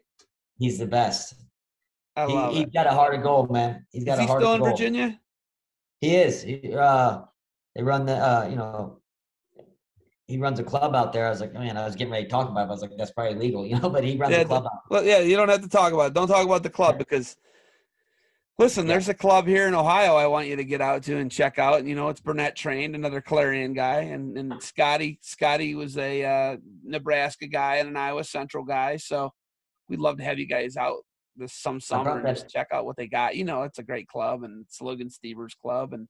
He's 0.58 0.78
the 0.78 0.86
best. 0.86 1.34
I 2.14 2.24
He, 2.24 2.34
love 2.34 2.54
he's 2.54 2.64
it. 2.64 2.74
got 2.74 2.86
a 2.86 2.90
heart 2.90 3.14
of 3.14 3.22
gold, 3.22 3.50
man. 3.50 3.86
He's 3.92 4.04
got 4.04 4.14
Is 4.14 4.18
a 4.18 4.22
he 4.22 4.26
heart 4.26 4.42
still 4.42 4.52
of 4.52 4.56
in 4.56 4.62
gold. 4.62 4.72
Virginia? 4.72 5.20
He 6.02 6.16
is. 6.16 6.42
He, 6.42 6.74
uh, 6.74 7.22
they 7.74 7.82
run 7.82 8.04
the, 8.04 8.16
uh, 8.16 8.46
you 8.50 8.56
know, 8.56 8.98
he 10.26 10.36
runs 10.36 10.60
a 10.60 10.64
club 10.64 10.94
out 10.94 11.14
there. 11.14 11.26
I 11.26 11.30
was 11.30 11.40
like, 11.40 11.54
man, 11.54 11.78
I 11.78 11.84
was 11.86 11.96
getting 11.96 12.12
ready 12.12 12.24
to 12.24 12.30
talk 12.30 12.50
about 12.50 12.60
it. 12.64 12.68
I 12.68 12.70
was 12.72 12.82
like, 12.82 12.90
that's 12.98 13.10
probably 13.10 13.32
illegal, 13.36 13.66
you 13.70 13.80
know, 13.80 13.88
but 13.88 14.04
he 14.04 14.18
runs 14.18 14.32
Yeah, 14.34 14.40
a 14.42 14.44
club 14.44 14.66
out. 14.66 14.80
Well, 14.90 15.02
yeah, 15.02 15.20
you 15.20 15.34
don't 15.34 15.48
have 15.48 15.62
to 15.62 15.68
talk 15.68 15.94
about 15.94 16.08
it. 16.08 16.12
Don't 16.14 16.28
talk 16.28 16.44
about 16.44 16.62
the 16.62 16.68
club 16.70 16.98
because 16.98 17.38
listen, 18.60 18.86
there's 18.86 19.08
a 19.08 19.14
club 19.14 19.46
here 19.46 19.66
in 19.66 19.74
Ohio 19.74 20.14
I 20.14 20.26
want 20.26 20.46
you 20.46 20.54
to 20.54 20.64
get 20.64 20.82
out 20.82 21.02
to 21.04 21.16
and 21.16 21.32
check 21.32 21.58
out. 21.58 21.80
And 21.80 21.88
you 21.88 21.94
know, 21.96 22.10
it's 22.10 22.20
Burnett 22.20 22.54
trained, 22.54 22.94
another 22.94 23.20
Clarion 23.20 23.72
guy, 23.72 24.02
and 24.02 24.36
and 24.36 24.62
Scotty. 24.62 25.18
Scotty 25.22 25.74
was 25.74 25.96
a 25.96 26.24
uh, 26.24 26.56
Nebraska 26.84 27.48
guy 27.48 27.76
and 27.76 27.88
an 27.88 27.96
Iowa 27.96 28.22
Central 28.22 28.64
guy. 28.64 28.98
So 28.98 29.32
we'd 29.88 29.98
love 29.98 30.18
to 30.18 30.24
have 30.24 30.38
you 30.38 30.46
guys 30.46 30.76
out 30.76 30.98
this 31.36 31.54
some 31.54 31.80
summer 31.80 32.18
and 32.18 32.26
just 32.26 32.48
check 32.48 32.68
out 32.72 32.84
what 32.84 32.96
they 32.96 33.08
got. 33.08 33.34
You 33.34 33.44
know, 33.44 33.62
it's 33.62 33.78
a 33.78 33.82
great 33.82 34.06
club 34.06 34.44
and 34.44 34.64
it's 34.66 34.80
Logan 34.80 35.10
Stevers 35.10 35.54
Club 35.54 35.94
and 35.94 36.06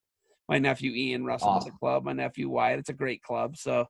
my 0.49 0.59
nephew 0.59 0.93
Ian 0.93 1.25
Russell 1.25 1.57
at 1.57 1.65
the 1.65 1.71
club, 1.71 2.05
my 2.05 2.13
nephew 2.13 2.49
Wyatt. 2.51 2.81
It's 2.81 2.89
a 2.89 2.95
great 2.95 3.23
club. 3.23 3.57
So 3.57 3.87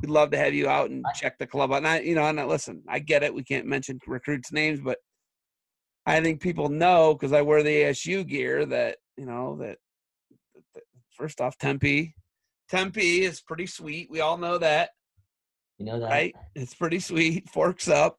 we'd 0.00 0.08
love 0.08 0.30
to 0.30 0.38
have 0.38 0.54
you 0.54 0.68
out 0.68 0.88
and 0.88 1.04
check 1.14 1.36
the 1.38 1.46
club 1.46 1.70
out. 1.72 1.78
And 1.78 1.88
I, 1.88 2.00
you 2.00 2.14
know, 2.14 2.24
and 2.24 2.40
I, 2.40 2.44
listen, 2.44 2.82
I 2.88 3.00
get 3.00 3.22
it. 3.22 3.34
We 3.34 3.44
can't 3.44 3.66
mention 3.66 3.98
recruits' 4.06 4.50
names, 4.50 4.80
but 4.80 4.98
I 6.08 6.22
think 6.22 6.40
people 6.40 6.70
know 6.70 7.14
because 7.14 7.32
I 7.32 7.42
wear 7.42 7.62
the 7.62 7.82
ASU 7.82 8.26
gear 8.26 8.64
that 8.66 8.96
you 9.16 9.26
know 9.26 9.56
that, 9.56 9.76
that 10.74 10.82
first 11.10 11.40
off 11.40 11.58
Tempe, 11.58 12.14
Tempe 12.70 13.22
is 13.22 13.42
pretty 13.42 13.66
sweet. 13.66 14.08
We 14.10 14.20
all 14.20 14.38
know 14.38 14.56
that, 14.58 14.90
You 15.76 15.84
know 15.84 16.00
that? 16.00 16.08
right? 16.08 16.34
It's 16.54 16.74
pretty 16.74 16.98
sweet. 17.00 17.48
Forks 17.52 17.88
up. 17.88 18.18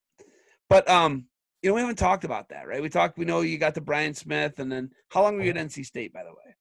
But 0.70 0.88
um, 0.88 1.26
you 1.64 1.70
know, 1.70 1.76
we 1.76 1.82
haven't 1.82 1.98
talked 1.98 2.26
about 2.26 2.50
that, 2.50 2.68
right? 2.68 2.82
We 2.82 2.90
talked. 2.90 3.18
We 3.18 3.26
know 3.26 3.42
you 3.42 3.58
got 3.58 3.74
the 3.74 3.82
Brian 3.82 4.14
Smith, 4.14 4.60
and 4.60 4.72
then 4.72 4.92
how 5.10 5.24
long 5.24 5.36
were 5.36 5.44
you 5.44 5.50
at 5.50 5.56
NC 5.56 5.84
State, 5.86 6.14
by 6.14 6.24
the 6.24 6.30
way? 6.30 6.56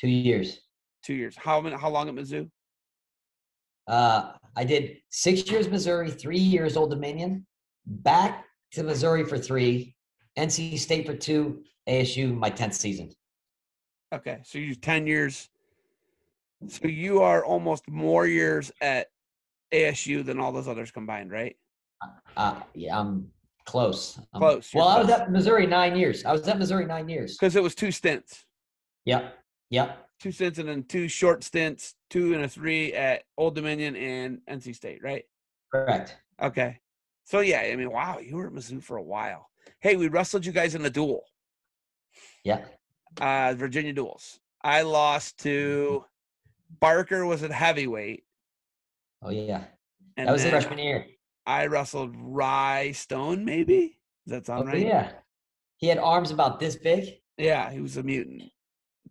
Two 0.00 0.08
years. 0.08 0.60
Two 1.04 1.14
years. 1.14 1.34
How 1.36 1.60
many? 1.60 1.76
How 1.76 1.90
long 1.90 2.08
at 2.08 2.14
Mizzou? 2.14 2.48
Uh, 3.88 4.32
I 4.56 4.64
did 4.64 4.98
six 5.10 5.50
years 5.50 5.68
Missouri, 5.68 6.10
three 6.12 6.38
years 6.38 6.76
Old 6.76 6.90
Dominion, 6.90 7.44
back 7.86 8.44
to 8.72 8.82
Missouri 8.82 9.24
for 9.24 9.36
three, 9.36 9.93
NC 10.38 10.78
State 10.78 11.06
for 11.06 11.14
two, 11.14 11.62
ASU 11.88 12.36
my 12.36 12.50
tenth 12.50 12.74
season. 12.74 13.10
Okay, 14.12 14.40
so 14.44 14.58
you 14.58 14.74
ten 14.74 15.06
years. 15.06 15.48
So 16.68 16.88
you 16.88 17.20
are 17.20 17.44
almost 17.44 17.88
more 17.88 18.26
years 18.26 18.72
at 18.80 19.08
ASU 19.72 20.24
than 20.24 20.38
all 20.40 20.50
those 20.52 20.68
others 20.68 20.90
combined, 20.90 21.30
right? 21.30 21.56
Uh, 22.36 22.60
yeah, 22.74 22.98
I'm 22.98 23.30
close. 23.64 24.18
I'm- 24.32 24.40
Close, 24.40 24.72
you're 24.72 24.82
Well, 24.82 24.88
I 24.88 25.00
was 25.00 25.10
at 25.10 25.30
Missouri 25.30 25.66
nine 25.66 25.96
years. 25.96 26.24
I 26.24 26.32
was 26.32 26.46
at 26.48 26.58
Missouri 26.58 26.86
nine 26.86 27.08
years. 27.08 27.36
Because 27.36 27.56
it 27.56 27.62
was 27.62 27.74
two 27.74 27.90
stints, 27.90 28.46
Yep. 29.04 29.36
Yep. 29.70 30.08
two 30.20 30.32
stints, 30.32 30.58
and 30.58 30.68
then 30.68 30.84
two 30.84 31.08
short 31.08 31.44
stints, 31.44 31.94
two 32.08 32.34
and 32.34 32.44
a 32.44 32.48
three 32.48 32.92
at 32.94 33.24
Old 33.36 33.54
Dominion 33.54 33.96
and 33.96 34.40
NC 34.48 34.74
State, 34.74 35.02
right? 35.02 35.24
Correct. 35.72 36.16
Okay. 36.40 36.80
So 37.24 37.40
yeah, 37.40 37.60
I 37.60 37.76
mean, 37.76 37.90
wow, 37.90 38.18
you 38.18 38.36
were 38.36 38.46
at 38.46 38.52
Mizzou 38.52 38.82
for 38.82 38.96
a 38.96 39.02
while. 39.02 39.50
Hey, 39.80 39.96
we 39.96 40.08
wrestled 40.08 40.46
you 40.46 40.52
guys 40.52 40.74
in 40.74 40.84
a 40.84 40.90
duel, 40.90 41.24
Yeah. 42.42 42.64
uh, 43.20 43.54
Virginia 43.56 43.92
duels. 43.92 44.40
I 44.62 44.82
lost 44.82 45.38
to 45.40 46.04
Barker 46.80 47.26
was 47.26 47.42
at 47.42 47.50
heavyweight, 47.52 48.24
Oh 49.22 49.30
yeah. 49.30 49.64
and 50.16 50.28
That 50.28 50.32
was 50.32 50.44
freshman 50.46 50.78
year. 50.78 51.06
I 51.46 51.66
wrestled 51.66 52.14
Rye 52.16 52.92
Stone. 52.92 53.44
Maybe 53.44 53.98
does 54.26 54.38
that 54.38 54.46
sound 54.46 54.68
Oh, 54.68 54.72
right? 54.72 54.80
yeah. 54.86 55.12
He 55.76 55.88
had 55.88 55.98
arms 55.98 56.30
about 56.30 56.58
this 56.60 56.76
big. 56.76 57.20
Yeah, 57.36 57.70
he 57.70 57.80
was 57.80 57.96
a 57.98 58.02
mutant. 58.02 58.44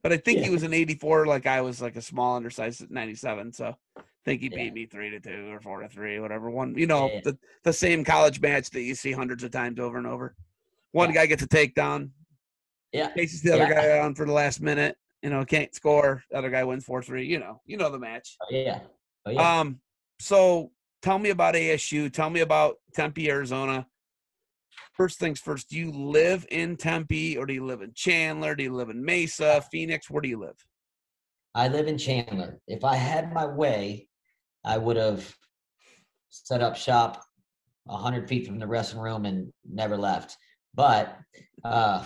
But 0.01 0.11
I 0.11 0.17
think 0.17 0.39
he 0.39 0.49
was 0.49 0.63
an 0.63 0.73
84, 0.73 1.27
like 1.27 1.45
I 1.45 1.61
was 1.61 1.81
like 1.81 1.95
a 1.95 2.01
small 2.01 2.35
undersized 2.35 2.89
97. 2.89 3.53
So 3.53 3.75
think 4.25 4.41
he 4.41 4.49
Yeah. 4.49 4.57
beat 4.57 4.73
me 4.73 4.85
three 4.85 5.09
to 5.09 5.19
two 5.19 5.49
or 5.51 5.59
four 5.59 5.81
to 5.81 5.89
three, 5.89 6.19
whatever. 6.19 6.49
One, 6.49 6.77
you 6.77 6.87
know, 6.87 7.09
Yeah. 7.11 7.21
the, 7.23 7.37
the 7.63 7.73
same 7.73 8.03
college 8.03 8.39
match 8.41 8.69
that 8.71 8.81
you 8.81 8.95
see 8.95 9.11
hundreds 9.11 9.43
of 9.43 9.51
times 9.51 9.79
over 9.79 9.97
and 9.97 10.07
over. 10.07 10.35
One 10.91 11.09
Yeah. 11.09 11.15
guy 11.15 11.25
gets 11.27 11.43
a 11.43 11.47
takedown, 11.47 12.11
Yeah. 12.91 13.13
chases 13.13 13.41
the 13.41 13.53
other 13.53 13.67
guy 13.73 13.99
on 13.99 14.15
for 14.15 14.25
the 14.25 14.31
last 14.31 14.61
minute, 14.61 14.97
you 15.21 15.29
know, 15.29 15.43
can't 15.45 15.73
score. 15.75 16.23
The 16.31 16.37
other 16.37 16.49
guy 16.49 16.63
wins 16.63 16.85
4 16.85 17.01
3. 17.01 17.25
You 17.25 17.39
know, 17.39 17.61
you 17.65 17.77
know 17.77 17.89
the 17.89 17.99
match. 17.99 18.37
Oh, 18.41 18.47
yeah. 18.51 18.79
Oh 19.25 19.31
yeah. 19.31 19.59
Um, 19.59 19.81
so 20.19 20.71
tell 21.01 21.19
me 21.19 21.29
about 21.29 21.55
ASU. 21.55 22.11
Tell 22.11 22.29
me 22.29 22.41
about 22.41 22.77
Tempe, 22.93 23.29
Arizona. 23.29 23.87
First 24.93 25.19
things 25.19 25.39
first, 25.39 25.69
do 25.69 25.77
you 25.77 25.91
live 25.91 26.45
in 26.51 26.77
Tempe 26.77 27.37
or 27.37 27.45
do 27.45 27.53
you 27.53 27.65
live 27.65 27.81
in 27.81 27.93
Chandler? 27.93 28.55
Do 28.55 28.63
you 28.63 28.73
live 28.73 28.89
in 28.89 29.03
Mesa, 29.03 29.61
Phoenix? 29.71 30.09
Where 30.09 30.21
do 30.21 30.29
you 30.29 30.39
live? 30.39 30.55
I 31.55 31.67
live 31.67 31.87
in 31.87 31.97
Chandler. 31.97 32.59
If 32.67 32.83
I 32.83 32.95
had 32.95 33.31
my 33.33 33.45
way, 33.45 34.07
I 34.65 34.77
would 34.77 34.97
have 34.97 35.35
set 36.29 36.61
up 36.61 36.75
shop 36.75 37.23
a 37.87 37.97
hundred 37.97 38.27
feet 38.27 38.47
from 38.47 38.59
the 38.59 38.67
wrestling 38.67 39.01
room 39.01 39.25
and 39.25 39.51
never 39.69 39.97
left. 39.97 40.37
But 40.73 41.17
uh, 41.63 42.03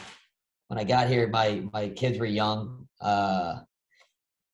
when 0.67 0.79
I 0.79 0.83
got 0.83 1.07
here, 1.07 1.27
my 1.27 1.63
my 1.71 1.89
kids 1.89 2.19
were 2.19 2.25
young, 2.25 2.87
uh, 2.99 3.59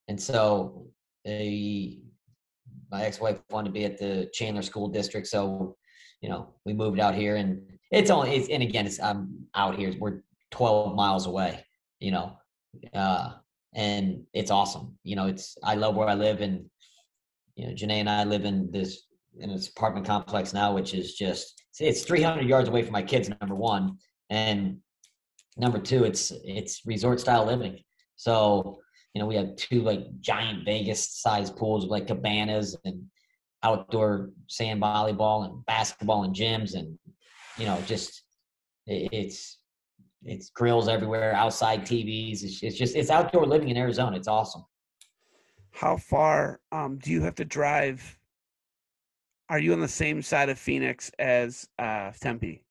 and 0.07 0.21
so 0.21 0.87
they, 1.25 1.99
my 2.91 3.03
ex-wife 3.03 3.39
wanted 3.49 3.69
to 3.69 3.73
be 3.73 3.85
at 3.85 3.97
the 3.97 4.29
Chandler 4.33 4.61
School 4.61 4.87
District, 4.87 5.25
so 5.25 5.75
you 6.21 6.29
know 6.29 6.53
we 6.65 6.73
moved 6.73 6.99
out 6.99 7.15
here, 7.15 7.37
and 7.37 7.61
it's 7.91 8.11
only 8.11 8.35
it's, 8.35 8.49
and 8.49 8.61
again 8.61 8.85
it's 8.85 8.99
I'm 8.99 9.47
out 9.55 9.75
here. 9.77 9.93
We're 9.99 10.21
12 10.51 10.95
miles 10.95 11.25
away, 11.25 11.65
you 11.99 12.11
know. 12.11 12.37
Uh, 12.93 13.33
and 13.75 14.23
it's 14.33 14.51
awesome. 14.51 14.97
You 15.03 15.15
know, 15.15 15.27
it's 15.27 15.57
I 15.63 15.75
love 15.75 15.95
where 15.95 16.07
I 16.07 16.13
live, 16.13 16.41
and 16.41 16.69
you 17.55 17.67
know, 17.67 17.73
Janae 17.73 17.99
and 17.99 18.09
I 18.09 18.23
live 18.23 18.45
in 18.45 18.71
this 18.71 19.03
in 19.39 19.49
this 19.49 19.69
apartment 19.69 20.05
complex 20.05 20.53
now, 20.53 20.73
which 20.73 20.93
is 20.93 21.15
just 21.15 21.63
it's 21.79 22.03
300 22.03 22.47
yards 22.47 22.69
away 22.69 22.83
from 22.83 22.93
my 22.93 23.01
kids. 23.01 23.29
Number 23.41 23.55
one, 23.55 23.97
and 24.29 24.77
number 25.57 25.79
two, 25.79 26.03
it's 26.03 26.31
it's 26.43 26.81
resort 26.85 27.19
style 27.19 27.45
living. 27.45 27.79
So 28.15 28.79
you 29.13 29.21
know, 29.21 29.27
we 29.27 29.35
have 29.35 29.55
two 29.55 29.81
like 29.81 30.19
giant 30.19 30.65
Vegas 30.65 31.21
sized 31.21 31.55
pools 31.55 31.85
like 31.85 32.07
cabanas 32.07 32.75
and 32.85 33.03
outdoor 33.61 34.31
sand 34.47 34.81
volleyball 34.81 35.45
and 35.45 35.65
basketball 35.65 36.23
and 36.23 36.35
gyms, 36.35 36.73
and 36.75 36.97
you 37.57 37.65
know, 37.65 37.79
just 37.85 38.23
it, 38.87 39.09
it's 39.11 39.59
it's 40.23 40.49
grills 40.49 40.87
everywhere, 40.87 41.33
outside 41.33 41.81
TVs. 41.81 42.43
It's, 42.43 42.63
it's 42.63 42.77
just 42.77 42.95
it's 42.95 43.09
outdoor 43.09 43.45
living 43.45 43.69
in 43.69 43.77
Arizona. 43.77 44.17
It's 44.17 44.27
awesome. 44.27 44.63
How 45.73 45.97
far 45.97 46.59
um, 46.71 46.97
do 46.99 47.11
you 47.11 47.21
have 47.23 47.35
to 47.35 47.45
drive? 47.45 48.17
Are 49.49 49.59
you 49.59 49.73
on 49.73 49.81
the 49.81 49.87
same 49.87 50.21
side 50.21 50.49
of 50.49 50.57
Phoenix 50.59 51.11
as 51.19 51.67
uh, 51.79 52.11
Tempe? 52.21 52.63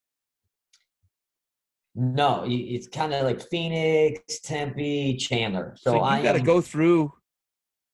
No, 1.95 2.45
it's 2.47 2.87
kind 2.89 3.13
of 3.13 3.25
like 3.25 3.43
Phoenix, 3.51 4.41
Tempe, 4.41 5.17
Chandler. 5.19 5.75
So, 5.77 5.91
So, 5.91 5.97
you 5.97 6.03
I 6.03 6.23
got 6.23 6.33
to 6.33 6.39
am- 6.39 6.45
go 6.47 6.61
through 6.61 7.13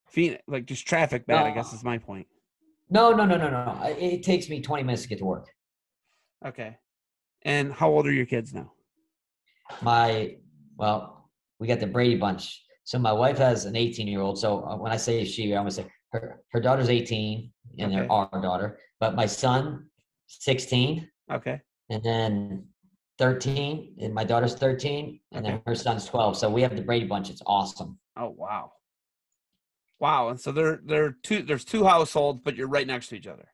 Phoenix, 0.06 0.42
like 0.46 0.66
just 0.66 0.86
traffic 0.86 1.26
bad. 1.26 1.46
I 1.46 1.50
guess 1.54 1.72
is 1.72 1.82
my 1.82 1.98
point. 1.98 2.26
No, 2.90 3.10
no, 3.12 3.24
no, 3.24 3.36
no, 3.36 3.50
no. 3.50 3.80
It 3.98 4.22
takes 4.22 4.48
me 4.48 4.60
20 4.60 4.82
minutes 4.84 5.02
to 5.02 5.08
get 5.08 5.18
to 5.18 5.24
work. 5.24 5.48
Okay. 6.46 6.76
And 7.42 7.72
how 7.72 7.90
old 7.90 8.06
are 8.06 8.12
your 8.12 8.26
kids 8.26 8.54
now? 8.54 8.72
My 9.82 10.36
well, 10.76 11.28
we 11.58 11.66
got 11.66 11.80
the 11.80 11.86
Brady 11.86 12.16
bunch. 12.16 12.62
So 12.88 12.98
my 12.98 13.12
wife 13.12 13.36
has 13.36 13.66
an 13.66 13.76
18 13.76 14.08
year 14.08 14.22
old. 14.22 14.38
So 14.38 14.64
uh, 14.64 14.74
when 14.78 14.90
I 14.90 14.96
say 14.96 15.22
she, 15.22 15.52
I'm 15.52 15.60
gonna 15.64 15.70
say 15.70 15.84
her 16.12 16.40
her 16.52 16.58
daughter's 16.58 16.88
18 16.88 17.52
and 17.78 17.92
Okay. 17.92 17.94
they're 18.00 18.10
our 18.10 18.40
daughter. 18.40 18.78
But 18.98 19.14
my 19.14 19.26
son, 19.26 19.90
16, 20.28 21.06
Okay. 21.30 21.60
and 21.90 22.02
then 22.02 22.66
13, 23.18 23.96
and 24.00 24.14
my 24.14 24.24
daughter's 24.24 24.54
13, 24.54 25.20
and 25.32 25.44
then 25.44 25.60
her 25.66 25.74
son's 25.74 26.06
12. 26.06 26.38
So 26.38 26.48
we 26.48 26.62
have 26.62 26.74
the 26.76 26.80
Brady 26.80 27.04
bunch. 27.04 27.28
It's 27.28 27.42
awesome. 27.44 27.98
Oh 28.16 28.30
wow. 28.30 28.72
Wow. 30.00 30.30
And 30.30 30.40
so 30.40 30.50
there 30.50 30.80
there 30.82 31.04
are 31.04 31.16
two 31.22 31.42
there's 31.42 31.66
two 31.66 31.84
households, 31.84 32.40
but 32.42 32.56
you're 32.56 32.68
right 32.68 32.86
next 32.86 33.08
to 33.08 33.16
each 33.16 33.26
other. 33.26 33.48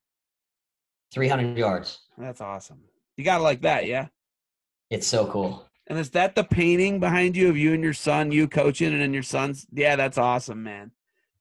300 1.13 1.59
yards. 1.59 2.03
That's 2.17 2.41
awesome. 2.41 2.83
You 3.17 3.25
gotta 3.25 3.43
like 3.43 3.63
that, 3.63 3.87
yeah. 3.89 4.07
It's 4.91 5.09
so 5.09 5.27
cool. 5.27 5.69
And 5.87 5.99
is 5.99 6.11
that 6.11 6.35
the 6.35 6.45
painting 6.45 6.99
behind 6.99 7.37
you 7.37 7.49
of 7.51 7.57
you 7.57 7.75
and 7.75 7.83
your 7.83 7.93
son, 7.93 8.33
you 8.33 8.49
coaching, 8.49 8.93
and 8.93 9.03
then 9.03 9.13
your 9.13 9.23
son's? 9.23 9.67
Yeah, 9.73 9.97
that's 9.97 10.17
awesome, 10.17 10.63
man. 10.63 10.93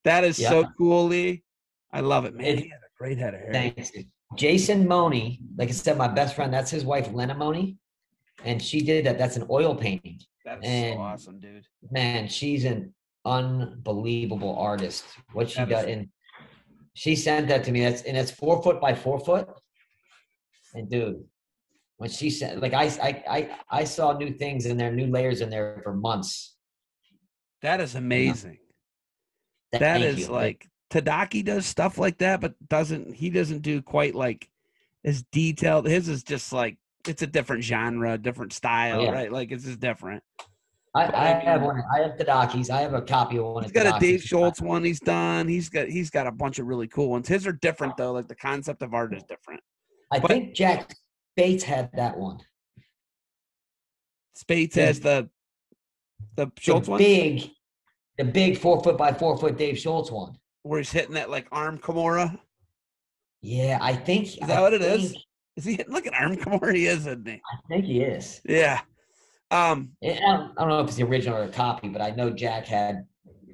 That 0.04 0.24
is 0.26 0.36
so 0.38 0.66
cool, 0.78 1.06
Lee. 1.06 1.44
I 1.91 2.02
love 2.02 2.26
it, 2.26 2.36
man. 2.36 2.46
It- 2.46 2.60
he 2.60 2.70
had 2.70 2.80
a 2.80 2.91
great 2.98 3.18
head 3.18 3.34
of 3.34 3.39
hair. 3.39 3.54
Thanks. 3.54 3.91
Jason 4.36 4.88
Money, 4.88 5.39
like 5.58 5.70
I 5.70 5.72
said, 5.72 5.98
my 5.98 6.08
best 6.08 6.36
friend, 6.36 6.52
that's 6.54 6.72
his 6.72 6.84
wife, 6.84 7.12
Lena 7.14 7.36
Money. 7.36 7.78
And 8.44 8.62
she 8.62 8.82
did 8.82 9.06
that. 9.06 9.18
That's 9.18 9.38
an 9.38 9.46
oil 9.50 9.76
painting. 9.76 10.20
That 10.44 10.58
is 10.58 10.70
and- 10.70 10.96
so 10.96 11.00
awesome, 11.00 11.39
dude. 11.39 11.66
Man, 11.91 12.28
she's 12.28 12.66
an 12.66 12.94
unbelievable 13.24 14.56
artist. 14.58 15.06
What 15.32 15.50
she 15.50 15.60
That 15.60 15.70
got 15.70 15.84
is- 15.86 15.89
in 15.98 16.12
she 16.96 17.16
sent 17.16 17.48
that 17.48 17.64
to 17.64 17.72
me. 17.72 17.80
That's 17.82 18.02
and 18.04 18.16
it's 18.18 18.30
four 18.32 18.62
foot 18.62 18.80
by 18.82 18.94
four 18.94 19.20
foot. 19.20 19.48
And 20.76 20.89
dude, 20.89 21.24
when 21.98 22.10
she 22.10 22.30
said 22.30 22.62
like 22.62 22.74
I 22.74 22.86
I 23.02 23.24
I, 23.28 23.58
I 23.70 23.84
saw 23.84 24.18
new 24.18 24.32
things 24.32 24.66
in 24.66 24.78
there, 24.78 24.91
new 24.91 25.08
layers 25.08 25.41
in 25.41 25.50
there 25.50 25.82
for 25.84 25.94
months. 25.94 26.56
That 27.62 27.80
is 27.80 27.96
amazing. 27.96 28.60
That 29.72 29.80
Thank 29.80 30.04
is 30.06 30.20
you. 30.20 30.28
like 30.28 30.70
Tadaki 30.91 31.44
does 31.44 31.66
stuff 31.66 31.98
like 31.98 32.20
that, 32.20 32.41
but 32.41 32.54
doesn't 32.68 33.14
he 33.14 33.30
doesn't 33.30 33.62
do 33.62 33.82
quite 33.82 34.16
like 34.16 34.48
as 35.04 35.24
detailed. 35.32 35.88
His 35.88 36.10
is 36.10 36.24
just 36.24 36.54
like 36.54 36.78
it's 37.08 37.22
a 37.22 37.28
different 37.28 37.64
genre, 37.64 38.18
different 38.18 38.54
oh, 38.54 38.56
style, 38.56 39.04
yeah. 39.04 39.12
right? 39.12 39.32
Like 39.32 39.52
it's 39.52 39.64
just 39.64 39.80
different. 39.80 40.24
I, 40.96 41.06
I, 41.06 41.26
have 41.44 41.64
one. 41.64 41.82
I 41.91 42.02
have 42.02 42.18
Tadaki's. 42.18 42.70
I 42.70 42.82
have 42.82 42.94
a 42.94 43.02
copy 43.02 43.39
of 43.39 43.46
one. 43.46 43.64
He's 43.64 43.72
got 43.72 43.98
a 43.98 44.00
Dave 44.00 44.22
Schultz 44.22 44.62
one 44.62 44.84
he's 44.84 45.00
done. 45.00 45.48
He's 45.48 45.68
got 45.68 45.88
he's 45.88 46.12
got 46.12 46.28
a 46.28 46.32
bunch 46.32 46.60
of 46.60 46.68
really 46.68 46.88
cool 46.88 47.10
ones. 47.10 47.28
His 47.28 47.48
are 47.48 47.54
different 47.54 47.98
though. 47.98 48.12
Like 48.12 48.28
the 48.28 48.36
concept 48.36 48.84
of 48.84 48.94
art 48.94 49.16
is 49.16 49.24
different. 49.24 49.62
I 50.12 50.20
but- 50.20 50.30
think 50.30 50.54
Jack 50.54 50.94
Spates 51.36 51.64
had 51.64 51.90
that 51.94 52.18
one. 52.18 52.40
Spates 54.36 54.76
Yeah. 54.78 54.86
has 54.88 55.00
the 55.00 55.30
the 56.36 56.46
The 56.46 56.52
Schultz 56.60 56.88
one 56.88 56.98
big, 57.00 57.50
the 58.18 58.24
big 58.24 58.58
four 58.58 58.82
foot 58.84 58.98
by 58.98 59.14
four 59.14 59.38
foot 59.38 59.58
Dave 59.58 59.78
Schultz 59.80 60.12
one. 60.12 60.38
where 60.64 60.80
he's 60.80 60.92
hitting 60.92 61.16
that 61.16 61.30
like 61.30 61.48
arm 61.52 61.78
Kimura. 61.80 62.40
Yeah, 63.42 63.78
I 63.82 63.96
think. 63.96 64.28
Is 64.28 64.48
that 64.48 64.62
what 64.62 64.74
it 64.74 64.82
is? 64.82 65.12
think- 65.12 65.24
Is 65.58 65.66
he 65.66 65.72
hitting 65.76 65.94
like 65.94 66.06
an 66.06 66.14
arm 66.14 66.36
Kimura? 66.36 66.76
He 66.76 66.86
is, 66.86 67.00
isn't 67.08 67.28
he? 67.28 67.34
I 67.34 67.58
think 67.68 67.86
he 67.86 68.02
is. 68.02 68.42
Yeah. 68.46 68.82
Um, 69.52 69.92
I 70.04 70.08
don't, 70.08 70.52
I 70.58 70.62
don't 70.62 70.70
know 70.70 70.80
if 70.80 70.88
it's 70.88 70.96
the 70.98 71.04
original 71.04 71.38
or 71.38 71.44
a 71.44 71.50
copy, 71.50 71.88
but 71.90 72.02
I 72.02 72.12
know 72.12 72.30
Jack 72.32 72.66
had 72.66 73.06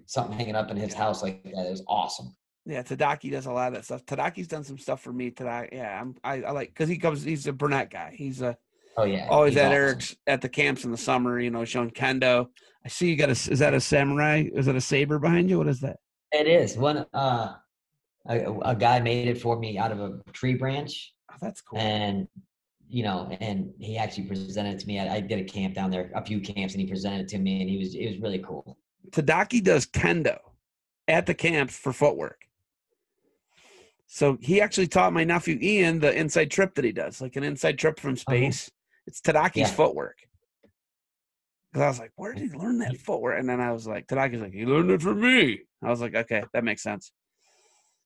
something 0.05 0.37
hanging 0.37 0.55
up 0.55 0.69
in 0.71 0.77
his 0.77 0.93
house 0.93 1.21
like 1.23 1.43
that. 1.43 1.65
It 1.65 1.71
was 1.71 1.83
awesome. 1.87 2.35
Yeah, 2.65 2.83
Tadaki 2.83 3.31
does 3.31 3.45
a 3.45 3.51
lot 3.51 3.69
of 3.69 3.73
that 3.75 3.85
stuff. 3.85 4.05
Tadaki's 4.05 4.47
done 4.47 4.63
some 4.63 4.77
stuff 4.77 5.01
for 5.01 5.11
me 5.13 5.31
today. 5.31 5.69
Yeah, 5.71 6.01
I'm, 6.01 6.15
I, 6.23 6.43
I 6.43 6.51
like 6.51 6.69
because 6.69 6.89
he 6.89 6.97
comes. 6.97 7.23
He's 7.23 7.47
a 7.47 7.53
Burnett 7.53 7.89
guy. 7.89 8.13
He's 8.15 8.41
a 8.41 8.57
Oh 8.97 9.03
yeah, 9.03 9.27
always 9.29 9.55
at 9.55 9.67
awesome. 9.67 9.73
Eric's 9.73 10.15
at 10.27 10.41
the 10.41 10.49
camps 10.49 10.83
in 10.83 10.91
the 10.91 10.97
summer. 10.97 11.39
You 11.39 11.51
know, 11.51 11.63
showing 11.65 11.89
kendo. 11.91 12.47
I 12.85 12.89
see 12.89 13.09
you 13.09 13.15
got 13.15 13.29
a. 13.29 13.31
Is 13.51 13.59
that 13.59 13.73
a 13.73 13.79
samurai? 13.81 14.43
Is 14.53 14.65
that 14.65 14.75
a 14.75 14.81
saber 14.81 15.19
behind 15.19 15.49
you? 15.49 15.57
What 15.57 15.67
is 15.67 15.79
that? 15.81 15.97
It 16.31 16.47
is 16.47 16.77
one. 16.77 17.05
Uh, 17.13 17.53
a, 18.27 18.51
a 18.65 18.75
guy 18.75 18.99
made 18.99 19.27
it 19.27 19.41
for 19.41 19.57
me 19.57 19.77
out 19.77 19.91
of 19.91 19.99
a 19.99 20.19
tree 20.33 20.53
branch, 20.53 21.13
Oh, 21.31 21.35
that's 21.41 21.61
cool. 21.61 21.79
and 21.79 22.27
you 22.87 23.03
know, 23.03 23.29
and 23.39 23.71
he 23.79 23.97
actually 23.97 24.23
presented 24.25 24.73
it 24.75 24.79
to 24.79 24.87
me. 24.87 24.99
I, 24.99 25.15
I 25.15 25.19
did 25.21 25.39
a 25.39 25.43
camp 25.43 25.75
down 25.75 25.91
there, 25.91 26.11
a 26.13 26.23
few 26.25 26.39
camps, 26.41 26.73
and 26.73 26.81
he 26.81 26.87
presented 26.87 27.21
it 27.21 27.27
to 27.29 27.39
me, 27.39 27.61
and 27.61 27.69
he 27.69 27.77
was 27.77 27.95
it 27.95 28.05
was 28.07 28.17
really 28.19 28.39
cool. 28.39 28.77
Tadaki 29.11 29.63
does 29.63 29.85
kendo 29.85 30.37
at 31.07 31.25
the 31.25 31.33
camps 31.33 31.77
for 31.77 31.93
footwork. 31.93 32.41
So 34.11 34.39
he 34.41 34.59
actually 34.59 34.87
taught 34.87 35.13
my 35.13 35.23
nephew 35.23 35.59
Ian 35.61 35.99
the 35.99 36.11
inside 36.11 36.49
trip 36.49 36.73
that 36.75 36.83
he 36.83 36.91
does, 36.91 37.21
like 37.21 37.35
an 37.35 37.43
inside 37.43 37.77
trip 37.77 37.99
from 37.99 38.13
uh-huh. 38.13 38.21
space. 38.21 38.71
It's 39.05 39.21
Tadaki's 39.21 39.57
Yeah. 39.57 39.67
footwork. 39.67 40.17
Because 41.71 41.83
I 41.83 41.87
was 41.89 41.99
like, 41.99 42.11
where 42.15 42.33
did 42.33 42.51
he 42.51 42.57
learn 42.57 42.79
that 42.79 42.97
footwork? 42.97 43.39
And 43.39 43.47
then 43.47 43.61
I 43.61 43.71
was 43.71 43.85
like, 43.85 44.07
Tadaki's 44.07 44.41
like, 44.41 44.53
he 44.53 44.65
learned 44.65 44.89
it 44.89 45.03
from 45.03 45.21
me. 45.21 45.61
I 45.83 45.89
was 45.91 46.01
like, 46.01 46.15
okay, 46.15 46.43
that 46.53 46.63
makes 46.63 46.81
sense. 46.81 47.11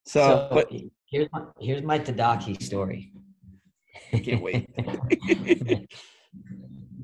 So, 0.05 0.19
So 0.27 0.49
but 0.51 0.69
here's 1.09 1.29
my 1.31 1.45
here's 1.61 1.83
my 1.83 1.97
Tadaki 1.99 2.61
story. 2.61 3.13
I 4.11 4.19
can't 4.19 4.41
wait. 4.41 4.69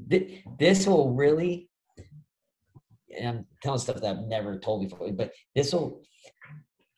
This 0.59 0.87
will 0.87 1.13
really 1.13 1.69
and 3.17 3.27
I'm 3.29 3.45
telling 3.63 3.79
stuff 3.79 4.01
that 4.01 4.17
I've 4.17 4.25
never 4.25 4.59
told 4.59 4.89
before, 4.89 5.11
but 5.13 5.31
this 5.55 5.71
will 5.71 6.01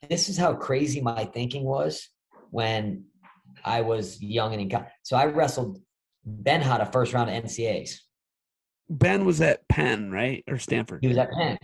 this 0.09 0.29
is 0.29 0.37
how 0.37 0.53
crazy 0.53 1.01
my 1.01 1.25
thinking 1.25 1.63
was 1.63 2.09
when 2.49 3.05
I 3.63 3.81
was 3.81 4.21
young 4.21 4.53
and 4.53 4.61
in 4.61 4.69
co- 4.69 4.85
so 5.03 5.15
I 5.17 5.25
wrestled 5.25 5.79
Ben 6.23 6.61
had 6.61 6.81
a 6.81 6.85
first 6.85 7.13
round 7.13 7.29
of 7.29 7.43
NCAAs. 7.43 7.91
ben 8.89 9.25
was 9.25 9.41
at 9.41 9.67
Penn, 9.67 10.11
right? 10.11 10.43
Or 10.47 10.57
Stanford? 10.57 10.99
He 11.01 11.07
was 11.07 11.17
at 11.17 11.31
Penn. 11.31 11.57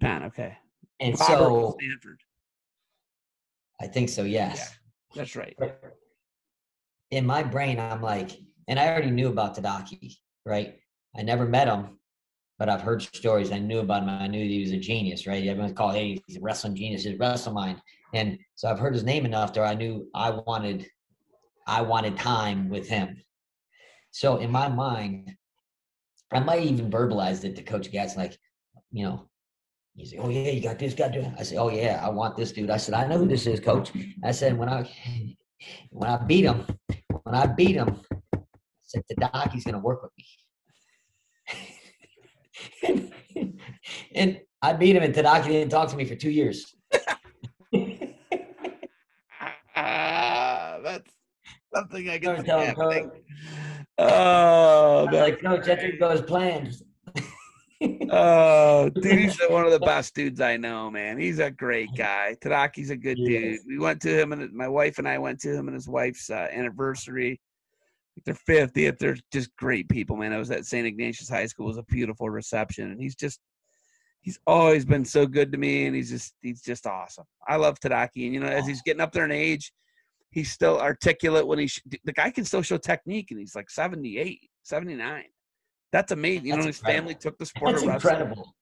Penn, 0.00 0.24
okay. 0.24 0.56
And 1.00 1.18
Robert 1.18 1.34
so 1.34 1.76
Stanford. 1.80 2.20
I 3.80 3.86
think 3.86 4.08
so, 4.08 4.22
yes. 4.22 4.76
That's 5.14 5.36
right. 5.36 5.56
in 7.10 7.26
my 7.26 7.42
brain, 7.42 7.78
I'm 7.78 8.02
like, 8.02 8.30
and 8.68 8.78
I 8.78 8.88
already 8.88 9.10
knew 9.10 9.28
about 9.28 9.56
Tadaki, 9.56 10.14
right? 10.44 10.76
I 11.16 11.22
never 11.22 11.44
met 11.44 11.68
him, 11.68 11.98
but 12.58 12.68
I've 12.68 12.80
heard 12.82 13.02
stories. 13.02 13.52
I 13.52 13.58
knew 13.58 13.80
about 13.80 14.02
him. 14.04 14.08
I 14.08 14.26
knew 14.26 14.44
he 14.46 14.60
was 14.60 14.72
a 14.72 14.78
genius, 14.78 15.26
right? 15.26 15.46
Everyone's 15.46 15.76
called, 15.76 15.94
hey, 15.94 16.20
he's 16.26 16.36
a 16.36 16.40
wrestling 16.40 16.76
genius, 16.76 17.04
he's 17.04 17.14
a 17.14 17.18
wrestling 17.18 17.54
mind. 17.54 17.82
And 18.12 18.38
so 18.54 18.68
I've 18.68 18.78
heard 18.78 18.94
his 18.94 19.04
name 19.04 19.24
enough 19.24 19.52
that 19.54 19.64
I 19.64 19.74
knew 19.74 20.08
I 20.14 20.30
wanted, 20.30 20.86
I 21.66 21.82
wanted 21.82 22.16
time 22.16 22.68
with 22.68 22.88
him. 22.88 23.20
So 24.12 24.36
in 24.36 24.50
my 24.50 24.68
mind, 24.68 25.34
I 26.32 26.40
might 26.40 26.62
even 26.62 26.90
verbalize 26.90 27.44
it 27.44 27.56
to 27.56 27.62
Coach 27.62 27.90
Gatz, 27.90 28.16
like, 28.16 28.38
you 28.92 29.04
know, 29.04 29.28
He 29.96 30.06
said, 30.06 30.18
"Oh 30.22 30.28
yeah, 30.28 30.50
you 30.50 30.60
got 30.60 30.78
this 30.78 30.94
guy." 30.94 31.08
Dude. 31.08 31.32
I 31.38 31.42
said, 31.44 31.58
"Oh 31.58 31.70
yeah, 31.70 32.00
I 32.02 32.08
want 32.10 32.36
this 32.36 32.50
dude." 32.52 32.70
I 32.70 32.78
said, 32.78 32.94
"I 32.94 33.06
know 33.06 33.18
who 33.18 33.28
this 33.28 33.46
is, 33.46 33.60
coach." 33.60 33.92
I 34.24 34.32
said, 34.32 34.58
"When 34.58 34.68
I 34.68 34.88
when 35.90 36.10
I 36.10 36.16
beat 36.16 36.44
him, 36.44 36.66
when 37.22 37.34
I 37.34 37.46
beat 37.46 37.76
him, 37.76 38.00
I 38.34 38.38
said 38.82 39.02
the 39.08 39.14
doc, 39.16 39.52
he's 39.52 39.64
gonna 39.64 39.78
work 39.78 40.02
with 40.02 40.10
me." 40.18 40.24
and, 44.14 44.40
I 44.62 44.72
beat 44.72 44.96
him, 44.96 45.02
and 45.02 45.14
Tadaki 45.14 45.48
didn't 45.48 45.70
talk 45.70 45.90
to 45.90 45.96
me 45.96 46.06
for 46.06 46.14
two 46.14 46.30
years. 46.30 46.74
Ah, 49.76 50.78
that's 50.82 51.10
something 51.74 52.08
I 52.08 52.18
can 52.18 52.44
tell 52.44 52.60
see 52.60 52.66
him, 52.66 52.76
happening. 52.76 53.10
Coach. 53.10 53.20
Oh, 53.98 54.98
I 54.98 55.02
was 55.02 55.12
man. 55.12 55.22
like, 55.22 55.40
Coach, 55.40 55.66
that 55.66 55.80
didn't 55.80 55.98
go 55.98 56.08
as 56.08 56.22
planned. 56.22 56.74
Oh, 58.10 58.88
dude, 58.88 59.18
he's 59.18 59.38
one 59.50 59.66
of 59.66 59.72
the 59.72 59.80
best 59.80 60.14
dudes 60.14 60.40
I 60.40 60.56
know, 60.56 60.90
man. 60.90 61.18
He's 61.18 61.38
a 61.38 61.50
great 61.50 61.90
guy. 61.94 62.34
Tadaki's 62.40 62.88
a 62.88 62.96
good 62.96 63.16
dude. 63.16 63.60
We 63.66 63.78
went 63.78 64.00
to 64.02 64.18
him 64.18 64.32
and 64.32 64.50
my 64.54 64.68
wife 64.68 64.98
and 64.98 65.06
I 65.06 65.18
went 65.18 65.40
to 65.40 65.52
him 65.52 65.68
and 65.68 65.74
his 65.74 65.88
wife's 65.88 66.30
uh, 66.30 66.48
anniversary. 66.50 67.40
Their 68.24 68.34
fiftieth. 68.34 68.98
They're 68.98 69.16
just 69.32 69.54
great 69.56 69.88
people, 69.88 70.16
man. 70.16 70.32
I 70.32 70.38
was 70.38 70.50
at 70.50 70.66
St. 70.66 70.86
Ignatius 70.86 71.28
High 71.28 71.46
School. 71.46 71.66
It 71.66 71.68
was 71.70 71.78
a 71.78 71.82
beautiful 71.84 72.30
reception, 72.30 72.90
and 72.90 73.00
he's 73.00 73.16
just 73.16 73.40
he's 74.20 74.38
always 74.46 74.84
been 74.84 75.04
so 75.04 75.26
good 75.26 75.52
to 75.52 75.58
me, 75.58 75.86
and 75.86 75.94
he's 75.94 76.10
just 76.10 76.34
he's 76.40 76.62
just 76.62 76.86
awesome. 76.86 77.24
I 77.46 77.56
love 77.56 77.78
Tadaki, 77.80 78.24
and 78.24 78.34
you 78.34 78.40
know, 78.40 78.46
as 78.46 78.66
he's 78.66 78.82
getting 78.82 79.00
up 79.00 79.12
there 79.12 79.24
in 79.24 79.32
age, 79.32 79.72
he's 80.30 80.50
still 80.50 80.80
articulate 80.80 81.46
when 81.46 81.58
he 81.58 81.66
sh- 81.66 81.82
the 82.04 82.12
guy 82.12 82.30
can 82.30 82.44
still 82.44 82.62
show 82.62 82.78
technique, 82.78 83.30
and 83.30 83.38
he's 83.40 83.54
like 83.54 83.68
78, 83.70 84.40
79. 84.62 85.24
That's 85.92 86.12
amazing. 86.12 86.46
You 86.46 86.52
know, 86.52 86.56
That's 86.64 86.78
his 86.78 86.78
family 86.78 87.14
took 87.14 87.38
the 87.38 87.46
sport 87.46 87.72
That's 87.72 87.82
of 87.82 87.88
wrestling 87.88 88.14
incredible. 88.14 88.54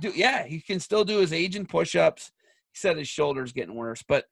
do 0.00 0.12
yeah, 0.14 0.44
he 0.44 0.60
can 0.60 0.80
still 0.80 1.04
do 1.04 1.18
his 1.18 1.32
age 1.32 1.54
and 1.56 1.68
push-ups. 1.68 2.32
He 2.72 2.78
said 2.78 2.96
his 2.96 3.08
shoulder's 3.08 3.52
getting 3.52 3.74
worse, 3.74 4.02
but 4.08 4.24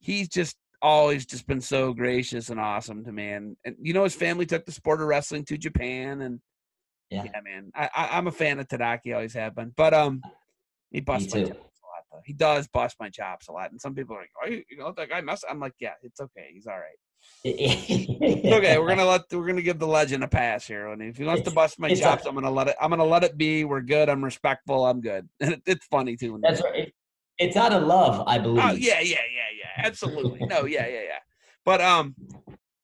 he's 0.00 0.28
just 0.28 0.56
always 0.82 1.24
just 1.24 1.46
been 1.46 1.60
so 1.60 1.94
gracious 1.94 2.50
and 2.50 2.58
awesome 2.60 3.04
to 3.04 3.12
me. 3.12 3.28
And, 3.30 3.56
and 3.64 3.76
you 3.80 3.92
know, 3.94 4.04
his 4.04 4.14
family 4.14 4.44
took 4.46 4.66
the 4.66 4.72
sport 4.72 5.00
of 5.00 5.06
wrestling 5.06 5.44
to 5.46 5.56
Japan, 5.56 6.20
and 6.22 6.40
Yeah. 7.10 7.24
yeah, 7.24 7.40
man, 7.42 7.70
I, 7.74 7.88
I, 7.94 8.18
I'm 8.18 8.26
a 8.26 8.32
fan 8.32 8.58
of 8.58 8.66
Tadaki, 8.68 9.14
always 9.14 9.34
have 9.34 9.54
been. 9.54 9.72
But 9.76 9.94
um, 9.94 10.20
he 10.90 11.00
busts 11.00 11.32
my 11.32 11.38
chops 11.42 11.50
a 11.52 11.86
lot, 11.86 12.04
though. 12.10 12.20
He 12.24 12.32
does 12.32 12.68
bust 12.68 12.96
my 13.00 13.08
chops 13.08 13.48
a 13.48 13.52
lot, 13.52 13.70
and 13.70 13.80
some 13.80 13.94
people 13.94 14.16
are 14.16 14.20
like, 14.20 14.30
"Oh, 14.44 14.48
you 14.48 14.62
you 14.68 14.76
know, 14.78 14.92
that 14.92 15.08
guy 15.08 15.20
must." 15.22 15.44
I'm 15.48 15.60
like, 15.60 15.74
"Yeah, 15.78 15.94
it's 16.02 16.20
okay. 16.20 16.50
He's 16.52 16.66
all 16.66 16.74
right." 16.78 16.98
It's 17.44 18.52
okay. 18.52 18.78
We're 18.78 18.88
gonna 18.88 19.04
let 19.14 19.22
we're 19.32 19.46
gonna 19.46 19.62
give 19.62 19.78
the 19.78 19.86
legend 19.86 20.24
a 20.24 20.28
pass 20.28 20.66
here. 20.66 20.88
And 20.88 21.00
if 21.02 21.16
he 21.16 21.24
wants 21.24 21.42
to 21.42 21.50
bust 21.50 21.78
my 21.78 21.88
chops, 21.94 22.24
a- 22.26 22.28
I'm 22.28 22.34
gonna 22.34 22.50
let 22.50 22.68
it. 22.68 22.76
I'm 22.80 22.90
gonna 22.90 23.04
let 23.04 23.24
it 23.24 23.36
be. 23.38 23.64
We're 23.64 23.80
good. 23.80 24.08
I'm 24.08 24.22
respectful. 24.24 24.84
I'm 24.84 25.00
good. 25.00 25.28
And 25.40 25.52
it, 25.54 25.62
it's 25.66 25.86
funny 25.86 26.16
too. 26.16 26.38
That's 26.42 26.62
right. 26.62 26.88
It- 26.88 26.94
It's 27.38 27.56
out 27.56 27.72
of 27.72 27.84
love, 27.84 28.24
I 28.26 28.38
believe. 28.38 28.62
Oh 28.64 28.72
yeah, 28.72 29.00
yeah, 29.00 29.16
yeah, 29.34 29.41
yeah. 29.62 29.86
Absolutely. 29.86 30.40
No, 30.46 30.64
yeah, 30.64 30.86
yeah, 30.86 31.02
yeah. 31.02 31.18
But 31.64 31.80
um, 31.80 32.14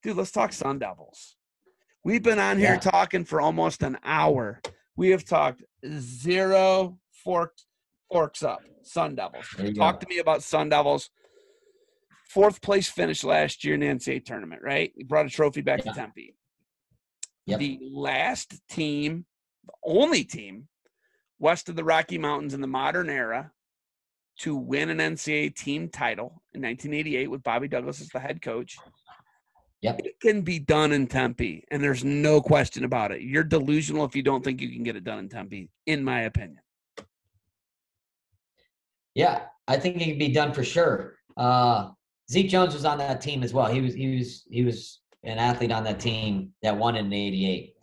dude, 0.03 0.17
let's 0.17 0.31
talk 0.33 0.53
Sun 0.53 0.79
Devils. 0.79 1.37
We've 2.05 2.23
been 2.23 2.39
on 2.39 2.59
here 2.59 2.75
Yeah. 2.75 2.79
talking 2.79 3.25
for 3.25 3.41
almost 3.41 3.83
an 3.83 3.99
hour. 4.05 4.61
We 4.97 5.11
have 5.11 5.25
talked 5.25 5.63
zero 6.01 6.99
forks 7.25 7.65
forks 8.11 8.43
up. 8.43 8.61
Sun 8.83 9.17
Devils. 9.17 9.47
Talk 9.77 10.01
go. 10.01 10.07
to 10.07 10.07
me 10.09 10.19
about 10.19 10.43
Sun 10.43 10.71
Devils. 10.71 11.11
Fourth 12.31 12.61
place 12.63 12.89
finish 12.89 13.25
last 13.25 13.65
year 13.65 13.75
in 13.75 13.81
the 13.81 13.87
NCAA 13.87 14.25
tournament, 14.25 14.63
right? 14.63 14.93
Brought 15.07 15.27
a 15.27 15.31
trophy 15.31 15.61
back 15.61 15.85
Yeah. 15.85 15.93
to 15.93 15.99
Tempe. 15.99 16.35
Yep. 17.47 17.59
The 17.59 17.79
last 17.91 18.61
team, 18.71 19.25
the 19.67 19.73
only 19.85 20.25
team 20.25 20.69
west 21.39 21.69
of 21.69 21.77
the 21.77 21.85
Rocky 21.85 22.19
Mountains 22.19 22.53
in 22.55 22.61
the 22.61 22.67
modern 22.67 23.09
era 23.11 23.53
to 24.39 24.57
win 24.57 24.91
an 24.91 24.99
NCAA 24.99 25.55
team 25.55 25.89
title 25.89 26.43
in 26.55 26.63
1988 26.63 27.31
with 27.31 27.43
Bobby 27.43 27.69
Douglas 27.69 28.01
as 28.01 28.09
the 28.09 28.21
head 28.21 28.41
coach. 28.41 28.79
Yep. 29.83 30.01
It 30.05 30.21
can 30.21 30.43
be 30.43 30.59
done 30.59 30.93
in 30.93 31.07
Tempe, 31.07 31.65
and 31.71 31.83
there's 31.83 32.05
no 32.05 32.41
question 32.41 32.85
about 32.85 33.13
it. 33.13 33.23
You're 33.23 33.45
delusional 33.45 34.05
if 34.05 34.17
you 34.17 34.23
don't 34.23 34.43
think 34.43 34.61
you 34.61 34.71
can 34.73 34.83
get 34.83 34.97
it 34.97 35.05
done 35.05 35.21
in 35.21 35.29
Tempe, 35.29 35.71
in 35.87 36.03
my 36.03 36.23
opinion. 36.23 36.61
Yeah, 39.15 39.43
I 39.69 39.77
think 39.77 39.97
it 39.97 40.05
can 40.05 40.19
be 40.19 40.33
done 40.33 40.53
for 40.53 40.65
sure. 40.65 41.15
Uh, 41.37 41.91
Zeke 42.31 42.49
Jones 42.49 42.75
was 42.75 42.85
on 42.85 42.99
that 42.99 43.21
team 43.21 43.43
as 43.43 43.55
well. 43.55 43.67
He 43.67 43.81
was 43.81 43.95
he 43.95 44.17
was 44.17 44.45
he 44.51 44.65
was 44.65 45.01
an 45.25 45.39
athlete 45.39 45.73
on 45.73 45.85
that 45.85 46.01
team 46.01 46.53
that 46.63 46.77
won 46.77 46.97
in 46.97 47.13
'88. 47.13 47.75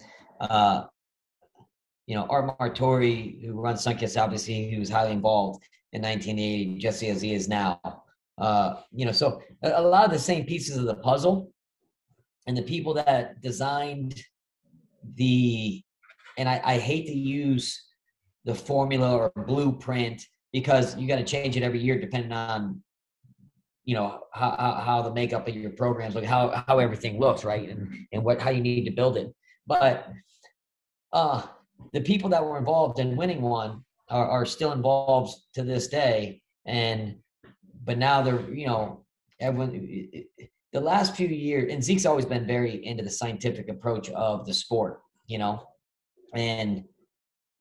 Uh, 0.41 0.83
you 2.07 2.15
know, 2.15 2.27
Art 2.29 2.57
Martori, 2.59 3.43
who 3.43 3.59
runs 3.59 3.83
Sunkist, 3.83 4.21
obviously 4.21 4.69
he 4.69 4.77
was 4.77 4.89
highly 4.89 5.11
involved 5.11 5.63
in 5.95 6.01
1980, 6.01 6.77
just 6.77 7.01
as 7.03 7.21
he 7.21 7.33
is 7.33 7.47
now. 7.47 7.79
Uh, 8.37 8.75
you 8.91 9.05
know, 9.05 9.13
so 9.13 9.41
a, 9.63 9.81
lot 9.81 10.03
of 10.03 10.11
the 10.11 10.19
same 10.19 10.45
pieces 10.45 10.75
of 10.75 10.85
the 10.85 10.95
puzzle, 10.95 11.51
and 12.47 12.57
the 12.57 12.61
people 12.61 12.93
that 12.93 13.41
designed 13.41 14.21
the, 15.15 15.81
and 16.37 16.49
I, 16.49 16.61
I 16.65 16.77
hate 16.77 17.07
to 17.07 17.13
use 17.13 17.81
the 18.43 18.53
formula 18.53 19.15
or 19.15 19.31
blueprint 19.47 20.21
because 20.51 20.97
you 20.97 21.07
got 21.07 21.15
to 21.15 21.23
change 21.23 21.55
it 21.55 21.63
every 21.63 21.79
year 21.79 21.99
depending 21.99 22.31
on 22.31 22.81
you 23.85 23.95
know 23.95 24.21
how, 24.33 24.55
how, 24.57 24.73
how 24.73 25.01
the 25.01 25.13
makeup 25.13 25.47
of 25.47 25.55
your 25.55 25.71
programs 25.71 26.15
like 26.15 26.25
how, 26.25 26.63
how 26.67 26.79
everything 26.79 27.19
looks 27.19 27.43
right 27.43 27.69
and, 27.69 27.93
and 28.13 28.23
what 28.23 28.39
how 28.39 28.49
you 28.49 28.61
need 28.61 28.85
to 28.85 28.91
build 28.91 29.17
it 29.17 29.33
but 29.67 30.07
uh 31.11 31.41
the 31.93 32.01
people 32.01 32.29
that 32.29 32.43
were 32.43 32.57
involved 32.57 32.99
in 32.99 33.15
winning 33.15 33.41
one 33.41 33.83
are, 34.09 34.27
are 34.29 34.45
still 34.45 34.71
involved 34.71 35.35
to 35.53 35.63
this 35.63 35.87
day 35.87 36.41
and 36.65 37.15
but 37.83 37.97
now 37.97 38.21
they're 38.21 38.49
you 38.51 38.67
know 38.67 39.05
everyone 39.39 39.71
the 40.73 40.79
last 40.79 41.15
few 41.15 41.27
years 41.27 41.71
and 41.71 41.83
zeke's 41.83 42.05
always 42.05 42.25
been 42.25 42.45
very 42.45 42.85
into 42.85 43.03
the 43.03 43.09
scientific 43.09 43.69
approach 43.69 44.09
of 44.11 44.45
the 44.45 44.53
sport 44.53 45.01
you 45.27 45.37
know 45.37 45.61
and 46.33 46.83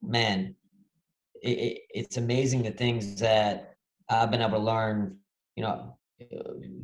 man 0.02 0.54
it, 1.42 1.58
it, 1.58 1.82
it's 1.90 2.16
amazing 2.16 2.62
the 2.62 2.70
things 2.70 3.20
that 3.20 3.74
I've 4.08 4.30
been 4.30 4.42
able 4.42 4.58
to 4.58 4.64
learn. 4.64 5.18
You 5.56 5.62
know, 5.64 5.98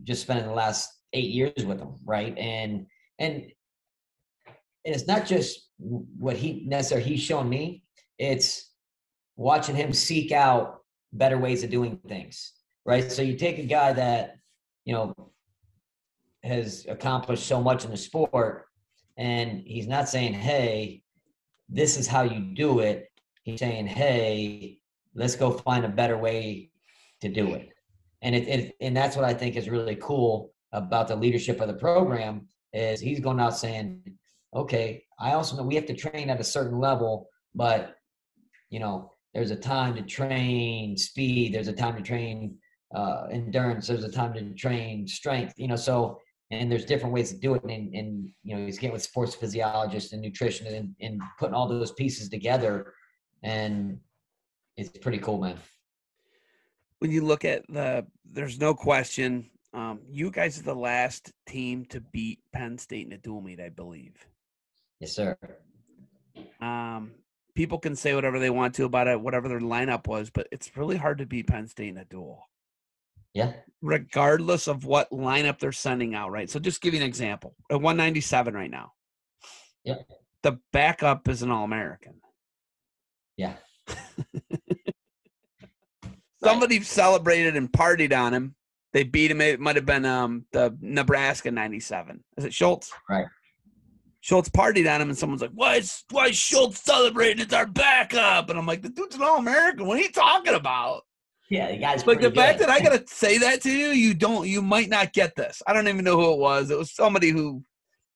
just 0.04 0.22
spending 0.22 0.46
the 0.46 0.52
last 0.52 0.88
eight 1.12 1.30
years 1.30 1.64
with 1.64 1.80
him, 1.80 1.96
right? 2.04 2.36
And 2.38 2.86
and 3.18 3.46
and 4.84 4.94
it's 4.94 5.06
not 5.06 5.26
just 5.26 5.70
what 5.76 6.36
he 6.36 6.64
necessarily 6.66 7.08
he's 7.08 7.20
shown 7.20 7.48
me. 7.48 7.82
It's 8.18 8.69
watching 9.40 9.74
him 9.74 9.90
seek 9.90 10.32
out 10.32 10.82
better 11.14 11.38
ways 11.38 11.64
of 11.64 11.70
doing 11.70 11.98
things, 12.06 12.52
right? 12.84 13.10
So 13.10 13.22
you 13.22 13.36
take 13.36 13.58
a 13.58 13.64
guy 13.64 13.90
that 13.94 14.36
you 14.84 14.92
know 14.92 15.14
has 16.44 16.86
accomplished 16.88 17.46
so 17.46 17.62
much 17.62 17.86
in 17.86 17.90
the 17.90 17.96
sport, 17.96 18.66
and 19.16 19.62
he's 19.66 19.88
not 19.88 20.10
saying, 20.10 20.34
"Hey, 20.34 21.02
this 21.70 21.96
is 21.96 22.06
how 22.06 22.22
you 22.22 22.54
do 22.54 22.80
it." 22.80 23.10
He's 23.42 23.60
saying, 23.60 23.86
"Hey, 23.86 24.78
let's 25.14 25.36
go 25.36 25.50
find 25.52 25.86
a 25.86 25.88
better 25.88 26.18
way 26.18 26.70
to 27.22 27.30
do 27.30 27.54
it." 27.54 27.70
And 28.20 28.34
it, 28.34 28.46
it 28.46 28.76
and 28.82 28.94
that's 28.94 29.16
what 29.16 29.24
I 29.24 29.32
think 29.32 29.56
is 29.56 29.70
really 29.70 29.96
cool 29.96 30.52
about 30.72 31.08
the 31.08 31.16
leadership 31.16 31.62
of 31.62 31.68
the 31.68 31.80
program 31.88 32.46
is 32.74 33.00
he's 33.00 33.20
going 33.20 33.40
out 33.40 33.56
saying, 33.56 34.02
"Okay, 34.54 35.04
I 35.18 35.32
also 35.32 35.56
know 35.56 35.62
we 35.62 35.76
have 35.76 35.86
to 35.86 35.96
train 35.96 36.28
at 36.28 36.40
a 36.40 36.44
certain 36.44 36.78
level, 36.78 37.30
but 37.54 37.96
you 38.68 38.80
know, 38.80 39.14
there's 39.34 39.50
a 39.50 39.56
time 39.56 39.94
to 39.94 40.02
train 40.02 40.96
speed. 40.96 41.54
There's 41.54 41.68
a 41.68 41.72
time 41.72 41.96
to 41.96 42.02
train 42.02 42.56
uh, 42.94 43.26
endurance. 43.30 43.86
There's 43.86 44.04
a 44.04 44.10
time 44.10 44.34
to 44.34 44.54
train 44.54 45.06
strength. 45.06 45.54
You 45.56 45.68
know, 45.68 45.76
so 45.76 46.20
and 46.50 46.70
there's 46.70 46.84
different 46.84 47.14
ways 47.14 47.30
to 47.32 47.38
do 47.38 47.54
it. 47.54 47.62
And, 47.62 47.94
and 47.94 48.28
you 48.42 48.56
know, 48.56 48.64
he's 48.64 48.78
getting 48.78 48.92
with 48.92 49.02
sports 49.02 49.34
physiologists 49.34 50.12
and 50.12 50.24
nutritionists 50.24 50.76
and, 50.76 50.94
and 51.00 51.20
putting 51.38 51.54
all 51.54 51.68
those 51.68 51.92
pieces 51.92 52.28
together, 52.28 52.94
and 53.42 53.98
it's 54.76 54.98
pretty 54.98 55.18
cool, 55.18 55.38
man. 55.38 55.56
When 56.98 57.10
you 57.10 57.24
look 57.24 57.44
at 57.44 57.64
the, 57.68 58.06
there's 58.24 58.58
no 58.60 58.74
question. 58.74 59.50
Um, 59.72 60.00
you 60.10 60.30
guys 60.32 60.58
are 60.58 60.64
the 60.64 60.74
last 60.74 61.32
team 61.46 61.84
to 61.86 62.00
beat 62.00 62.40
Penn 62.52 62.76
State 62.76 63.06
in 63.06 63.12
a 63.12 63.18
dual 63.18 63.40
meet, 63.40 63.60
I 63.60 63.68
believe. 63.68 64.26
Yes, 64.98 65.12
sir. 65.12 65.36
Um, 66.60 67.12
people 67.60 67.78
can 67.78 67.94
say 67.94 68.14
whatever 68.14 68.38
they 68.38 68.48
want 68.48 68.74
to 68.74 68.86
about 68.86 69.06
it, 69.06 69.20
whatever 69.20 69.46
their 69.46 69.60
lineup 69.60 70.06
was, 70.06 70.30
but 70.30 70.48
it's 70.50 70.74
really 70.78 70.96
hard 70.96 71.18
to 71.18 71.26
beat 71.26 71.46
Penn 71.46 71.68
State 71.68 71.90
in 71.90 71.98
a 71.98 72.06
dual. 72.06 72.48
Yeah. 73.34 73.52
Regardless 73.82 74.66
of 74.66 74.86
what 74.86 75.10
lineup 75.10 75.58
they're 75.58 75.70
sending 75.70 76.14
out, 76.14 76.30
right? 76.30 76.48
So 76.48 76.58
just 76.58 76.80
give 76.80 76.94
you 76.94 77.00
an 77.00 77.06
example. 77.06 77.54
At 77.70 77.82
197 77.82 78.54
right 78.54 78.70
now. 78.70 78.92
Yeah. 79.84 79.96
The 80.42 80.58
backup 80.72 81.28
is 81.28 81.42
an 81.42 81.50
all 81.50 81.64
American. 81.64 82.22
Yeah. 83.36 83.56
Somebody 86.42 86.78
right. 86.78 86.86
celebrated 86.86 87.56
and 87.56 87.70
partied 87.70 88.18
on 88.18 88.32
him. 88.32 88.54
They 88.94 89.04
beat 89.04 89.30
him. 89.30 89.42
It 89.42 89.60
might 89.60 89.76
have 89.76 89.84
been 89.84 90.06
um 90.06 90.46
the 90.52 90.74
Nebraska 90.80 91.50
97. 91.50 92.24
Is 92.38 92.46
it 92.46 92.54
Schultz? 92.54 92.90
Right. 93.06 93.26
Schultz 94.20 94.50
partied 94.50 94.92
on 94.92 95.00
him, 95.00 95.08
and 95.08 95.18
someone's 95.18 95.42
like, 95.42 95.52
"Why 95.54 95.76
is 95.76 96.04
why 96.10 96.26
is 96.26 96.36
Schultz 96.36 96.82
celebrating? 96.82 97.42
It's 97.42 97.54
our 97.54 97.66
backup." 97.66 98.50
And 98.50 98.58
I'm 98.58 98.66
like, 98.66 98.82
"The 98.82 98.90
dude's 98.90 99.16
an 99.16 99.22
All 99.22 99.38
American. 99.38 99.86
What 99.86 99.98
are 99.98 100.02
you 100.02 100.12
talking 100.12 100.54
about?" 100.54 101.02
Yeah, 101.50 101.72
the 101.72 101.78
guy's 101.78 102.06
like 102.06 102.20
the 102.20 102.28
good. 102.28 102.36
fact 102.36 102.60
that 102.60 102.70
I 102.70 102.78
gotta 102.80 103.02
say 103.08 103.38
that 103.38 103.60
to 103.62 103.70
you, 103.70 103.88
you 103.88 104.14
don't, 104.14 104.46
you 104.46 104.62
might 104.62 104.88
not 104.88 105.12
get 105.12 105.34
this. 105.34 105.60
I 105.66 105.72
don't 105.72 105.88
even 105.88 106.04
know 106.04 106.16
who 106.16 106.32
it 106.32 106.38
was. 106.38 106.70
It 106.70 106.78
was 106.78 106.94
somebody 106.94 107.30
who 107.30 107.64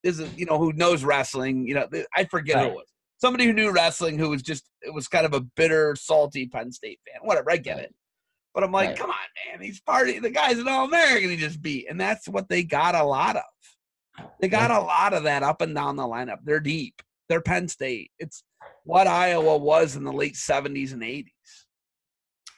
is, 0.04 0.22
you 0.36 0.46
know, 0.46 0.56
who 0.56 0.72
knows 0.72 1.02
wrestling. 1.02 1.66
You 1.66 1.74
know, 1.74 1.88
I 2.14 2.24
forget 2.26 2.56
right. 2.56 2.64
who 2.66 2.70
it 2.70 2.74
was. 2.74 2.86
Somebody 3.18 3.46
who 3.46 3.52
knew 3.52 3.72
wrestling, 3.72 4.18
who 4.18 4.30
was 4.30 4.42
just, 4.42 4.68
it 4.82 4.94
was 4.94 5.08
kind 5.08 5.26
of 5.26 5.32
a 5.34 5.40
bitter, 5.40 5.96
salty 5.96 6.46
Penn 6.46 6.70
State 6.70 7.00
fan. 7.06 7.26
Whatever, 7.26 7.50
I 7.50 7.56
get 7.56 7.76
right. 7.76 7.84
it. 7.86 7.94
But 8.54 8.62
I'm 8.62 8.70
like, 8.70 8.90
right. 8.90 8.98
come 8.98 9.10
on, 9.10 9.16
man, 9.50 9.66
he's 9.66 9.80
party. 9.80 10.20
The 10.20 10.30
guy's 10.30 10.58
an 10.58 10.68
All 10.68 10.84
American. 10.84 11.30
He 11.30 11.36
just 11.36 11.60
beat, 11.60 11.86
and 11.90 12.00
that's 12.00 12.28
what 12.28 12.48
they 12.48 12.62
got 12.62 12.94
a 12.94 13.02
lot 13.02 13.34
of. 13.34 13.42
They 14.40 14.48
got 14.48 14.70
a 14.70 14.80
lot 14.80 15.14
of 15.14 15.24
that 15.24 15.42
up 15.42 15.60
and 15.60 15.74
down 15.74 15.96
the 15.96 16.04
lineup. 16.04 16.38
They're 16.44 16.60
deep. 16.60 17.02
They're 17.28 17.40
Penn 17.40 17.68
State. 17.68 18.10
It's 18.18 18.44
what 18.84 19.06
Iowa 19.06 19.56
was 19.56 19.96
in 19.96 20.04
the 20.04 20.12
late 20.12 20.34
70s 20.34 20.92
and 20.92 21.02
80s. 21.02 21.30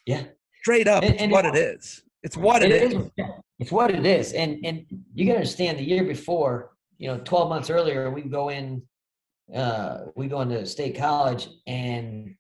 Yeah. 0.05 0.25
Straight 0.61 0.89
up, 0.89 1.05
and, 1.05 1.15
it's 1.15 1.33
what 1.33 1.47
it, 1.47 1.55
it 1.55 1.77
is. 1.77 2.03
It's 2.23 2.37
what 2.37 2.63
it, 2.63 2.73
it 2.73 2.83
is. 2.83 2.95
is. 2.95 3.11
It's 3.59 3.73
what 3.73 3.91
it 3.91 4.05
is. 4.05 4.33
And 4.33 4.59
and 4.65 4.85
you 5.15 5.27
gotta 5.27 5.39
understand 5.39 5.79
the 5.79 5.85
year 5.85 6.05
before, 6.05 6.73
you 6.99 7.09
know, 7.09 7.19
12 7.19 7.49
months 7.49 7.71
earlier, 7.71 8.11
we 8.11 8.23
go 8.23 8.49
in 8.49 8.83
uh 9.55 10.07
we 10.17 10.27
go 10.27 10.41
into 10.41 10.67
state 10.67 10.97
college 10.97 11.49
and 11.69 12.35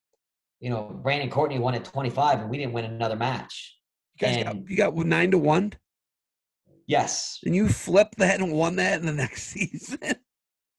you 0.58 0.70
know, 0.70 0.98
Brandon 1.02 1.30
Courtney 1.30 1.58
won 1.58 1.74
at 1.74 1.84
25 1.84 2.40
and 2.40 2.50
we 2.50 2.58
didn't 2.58 2.72
win 2.72 2.86
another 2.86 3.14
match. 3.16 3.78
You 4.20 4.26
guys 4.26 4.36
and, 4.38 4.44
got 4.44 4.70
you 4.70 4.76
got 4.76 4.96
nine 4.96 5.30
to 5.30 5.38
one? 5.38 5.72
Yes. 6.86 7.40
And 7.44 7.54
you 7.54 7.68
flipped 7.68 8.18
that 8.18 8.40
and 8.40 8.52
won 8.52 8.76
that 8.76 9.00
in 9.00 9.06
the 9.06 9.12
next 9.12 9.42
season. 9.48 9.98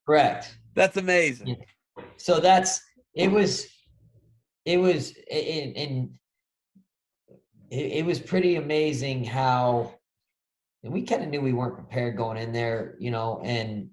Correct. 0.06 0.58
That's 0.74 0.98
amazing. 0.98 1.48
Yeah. 1.48 2.04
So 2.18 2.40
that's 2.40 2.82
it 3.14 3.32
was 3.32 3.68
it 4.66 4.78
was 4.78 5.12
in, 5.30 5.74
in 5.74 6.20
it, 7.72 8.00
it 8.00 8.06
was 8.06 8.20
pretty 8.20 8.56
amazing 8.56 9.24
how 9.24 9.96
we 10.84 11.04
kind 11.04 11.24
of 11.24 11.30
knew 11.30 11.42
we 11.42 11.54
weren't 11.54 11.76
prepared 11.76 12.16
going 12.16 12.38
in 12.38 12.54
there, 12.54 12.96
you 13.00 13.12
know, 13.12 13.42
and 13.44 13.90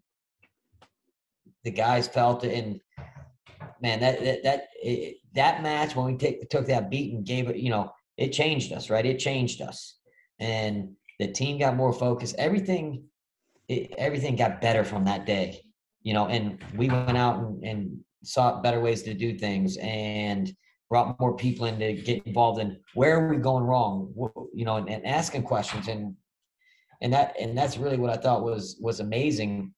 the 1.64 1.70
guys 1.70 2.06
felt 2.06 2.44
it. 2.44 2.52
And 2.52 2.80
man, 3.80 4.00
that 4.00 4.22
that 4.22 4.42
that, 4.44 4.68
it, 4.82 5.16
that 5.34 5.62
match 5.62 5.96
when 5.96 6.06
we 6.06 6.16
take 6.16 6.48
took 6.50 6.66
that 6.66 6.90
beat 6.90 7.14
and 7.14 7.24
gave 7.24 7.48
it, 7.48 7.56
you 7.56 7.70
know, 7.70 7.90
it 8.16 8.32
changed 8.32 8.72
us, 8.72 8.90
right? 8.90 9.06
It 9.06 9.18
changed 9.18 9.60
us, 9.60 9.98
and 10.38 10.94
the 11.18 11.28
team 11.28 11.58
got 11.58 11.76
more 11.76 11.92
focused. 11.92 12.34
Everything, 12.38 13.04
it, 13.68 13.94
everything 13.98 14.36
got 14.36 14.60
better 14.60 14.84
from 14.84 15.04
that 15.04 15.26
day, 15.26 15.60
you 16.02 16.14
know. 16.14 16.26
And 16.26 16.58
we 16.76 16.88
went 16.88 17.16
out 17.16 17.38
and, 17.38 17.64
and 17.64 17.98
sought 18.22 18.62
better 18.62 18.80
ways 18.80 19.02
to 19.02 19.14
do 19.14 19.38
things, 19.38 19.76
and 19.78 20.54
brought 20.90 21.18
more 21.18 21.34
people 21.36 21.66
in 21.66 21.78
to 21.78 21.92
get 21.94 22.24
involved 22.26 22.60
in 22.60 22.78
where 22.94 23.18
are 23.18 23.28
we 23.28 23.36
going 23.36 23.64
wrong, 23.64 24.12
you 24.54 24.64
know, 24.64 24.76
and, 24.76 24.88
and 24.88 25.04
asking 25.06 25.42
questions 25.42 25.88
and 25.88 26.14
and 27.00 27.12
that 27.12 27.34
and 27.40 27.58
that's 27.58 27.76
really 27.76 27.96
what 27.96 28.10
I 28.10 28.16
thought 28.16 28.44
was 28.44 28.78
was 28.80 29.00
amazing 29.00 29.74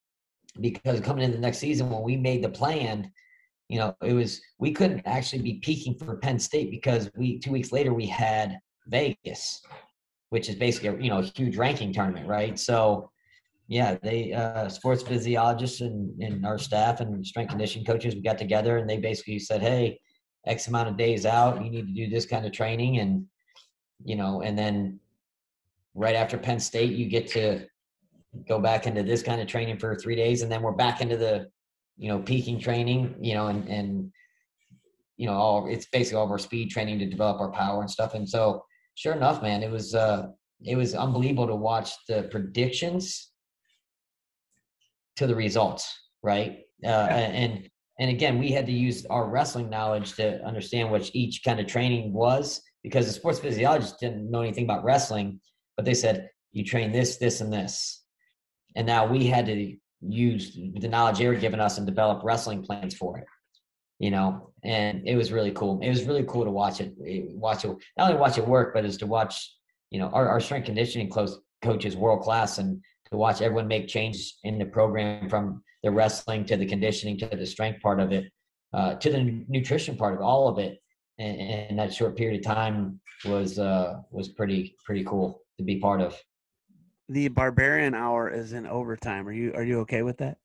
because 0.60 1.00
coming 1.00 1.24
into 1.24 1.36
the 1.36 1.42
next 1.42 1.58
season 1.58 1.90
when 1.90 2.02
we 2.02 2.16
made 2.16 2.42
the 2.42 2.48
plan, 2.48 3.10
you 3.68 3.78
know, 3.78 3.96
it 4.02 4.12
was 4.12 4.40
we 4.58 4.72
couldn't 4.72 5.02
actually 5.06 5.42
be 5.42 5.54
peaking 5.54 5.94
for 5.94 6.18
Penn 6.18 6.38
State 6.38 6.70
because 6.70 7.10
we 7.16 7.38
two 7.38 7.52
weeks 7.52 7.72
later 7.72 7.94
we 7.94 8.06
had 8.06 8.58
Vegas, 8.86 9.62
which 10.30 10.48
is 10.48 10.56
basically 10.56 11.02
you 11.04 11.10
know 11.10 11.18
a 11.18 11.22
huge 11.22 11.56
ranking 11.56 11.92
tournament, 11.92 12.26
right? 12.26 12.58
So 12.58 13.10
yeah, 13.68 13.96
they 14.02 14.32
uh, 14.32 14.68
sports 14.68 15.02
physiologists 15.02 15.80
and, 15.80 16.20
and 16.22 16.46
our 16.46 16.58
staff 16.58 17.00
and 17.00 17.26
strength 17.26 17.50
conditioning 17.50 17.84
coaches 17.84 18.14
we 18.14 18.20
got 18.20 18.38
together 18.38 18.78
and 18.78 18.88
they 18.88 18.98
basically 18.98 19.40
said, 19.40 19.60
hey, 19.60 19.98
X 20.46 20.68
amount 20.68 20.88
of 20.88 20.96
days 20.96 21.26
out. 21.26 21.62
You 21.62 21.70
need 21.70 21.86
to 21.86 21.92
do 21.92 22.08
this 22.08 22.24
kind 22.24 22.46
of 22.46 22.52
training, 22.52 22.98
and 22.98 23.26
you 24.04 24.16
know, 24.16 24.42
and 24.42 24.56
then 24.56 25.00
right 25.94 26.14
after 26.14 26.38
Penn 26.38 26.60
State, 26.60 26.92
you 26.92 27.06
get 27.08 27.26
to 27.28 27.66
go 28.48 28.60
back 28.60 28.86
into 28.86 29.02
this 29.02 29.22
kind 29.22 29.40
of 29.40 29.46
training 29.48 29.78
for 29.78 29.96
three 29.96 30.14
days, 30.14 30.42
and 30.42 30.50
then 30.50 30.62
we're 30.62 30.72
back 30.72 31.00
into 31.00 31.16
the 31.16 31.48
you 31.98 32.08
know 32.08 32.20
peaking 32.20 32.60
training. 32.60 33.16
You 33.20 33.34
know, 33.34 33.48
and 33.48 33.68
and 33.68 34.12
you 35.16 35.26
know, 35.26 35.34
all 35.34 35.66
it's 35.66 35.86
basically 35.86 36.18
all 36.18 36.26
of 36.26 36.30
our 36.30 36.38
speed 36.38 36.70
training 36.70 37.00
to 37.00 37.06
develop 37.06 37.40
our 37.40 37.50
power 37.50 37.80
and 37.80 37.90
stuff. 37.90 38.14
And 38.14 38.28
so, 38.28 38.64
sure 38.96 39.14
enough, 39.14 39.40
man, 39.42 39.62
it 39.62 39.70
was 39.70 39.94
uh 39.94 40.26
it 40.64 40.74
was 40.74 40.94
unbelievable 40.94 41.46
to 41.46 41.54
watch 41.54 41.92
the 42.08 42.24
predictions 42.24 43.30
to 45.16 45.26
the 45.26 45.34
results, 45.34 45.94
right? 46.22 46.60
Uh, 46.84 46.88
and 46.88 47.68
and 47.98 48.10
again, 48.10 48.38
we 48.38 48.50
had 48.50 48.66
to 48.66 48.72
use 48.72 49.06
our 49.06 49.28
wrestling 49.28 49.70
knowledge 49.70 50.14
to 50.14 50.44
understand 50.44 50.90
what 50.90 51.10
each 51.14 51.42
kind 51.44 51.60
of 51.60 51.66
training 51.66 52.12
was 52.12 52.60
because 52.82 53.06
the 53.06 53.12
sports 53.12 53.38
physiologist 53.38 53.98
didn't 54.00 54.30
know 54.30 54.42
anything 54.42 54.64
about 54.64 54.84
wrestling, 54.84 55.40
but 55.76 55.84
they 55.86 55.94
said, 55.94 56.28
you 56.52 56.62
train 56.62 56.92
this, 56.92 57.16
this, 57.16 57.40
and 57.40 57.52
this. 57.52 58.04
And 58.76 58.86
now 58.86 59.06
we 59.06 59.26
had 59.26 59.46
to 59.46 59.74
use 60.02 60.58
the 60.74 60.88
knowledge 60.88 61.18
they 61.18 61.26
were 61.26 61.34
giving 61.34 61.60
us 61.60 61.78
and 61.78 61.86
develop 61.86 62.22
wrestling 62.22 62.62
plans 62.62 62.94
for 62.94 63.18
it. 63.18 63.24
You 63.98 64.10
know, 64.10 64.52
and 64.62 65.06
it 65.06 65.16
was 65.16 65.32
really 65.32 65.52
cool. 65.52 65.80
It 65.80 65.88
was 65.88 66.04
really 66.04 66.24
cool 66.24 66.44
to 66.44 66.50
watch 66.50 66.80
it, 66.80 66.94
eh, 67.06 67.22
watch 67.28 67.64
it, 67.64 67.68
not 67.96 68.10
only 68.10 68.20
watch 68.20 68.36
it 68.36 68.46
work, 68.46 68.74
but 68.74 68.84
is 68.84 68.98
to 68.98 69.06
watch, 69.06 69.54
you 69.90 69.98
know, 69.98 70.08
our, 70.08 70.28
our 70.28 70.40
strength 70.40 70.66
conditioning 70.66 71.08
close 71.08 71.38
coaches 71.62 71.96
world 71.96 72.22
class 72.22 72.58
and 72.58 72.82
to 73.10 73.16
watch 73.16 73.40
everyone 73.40 73.68
make 73.68 73.88
changes 73.88 74.38
in 74.44 74.58
the 74.58 74.66
program 74.66 75.28
from 75.28 75.62
the 75.82 75.90
wrestling 75.90 76.44
to 76.44 76.56
the 76.56 76.66
conditioning 76.66 77.16
to 77.18 77.26
the 77.26 77.46
strength 77.46 77.80
part 77.80 78.00
of 78.00 78.12
it 78.12 78.30
uh, 78.74 78.94
to 78.96 79.10
the 79.10 79.44
nutrition 79.48 79.96
part 79.96 80.14
of 80.14 80.20
all 80.20 80.48
of 80.48 80.58
it. 80.58 80.78
And, 81.18 81.40
and 81.40 81.78
that 81.78 81.94
short 81.94 82.16
period 82.16 82.40
of 82.40 82.54
time 82.54 83.00
was 83.24 83.58
uh, 83.58 83.94
was 84.10 84.28
pretty 84.28 84.76
pretty 84.84 85.04
cool 85.04 85.40
to 85.56 85.64
be 85.64 85.80
part 85.80 86.02
of. 86.02 86.14
The 87.08 87.28
barbarian 87.28 87.94
hour 87.94 88.28
is 88.28 88.52
in 88.52 88.66
overtime. 88.66 89.26
Are 89.26 89.32
you 89.32 89.54
are 89.54 89.62
you 89.62 89.80
okay 89.80 90.02
with 90.02 90.18
that 90.18 90.36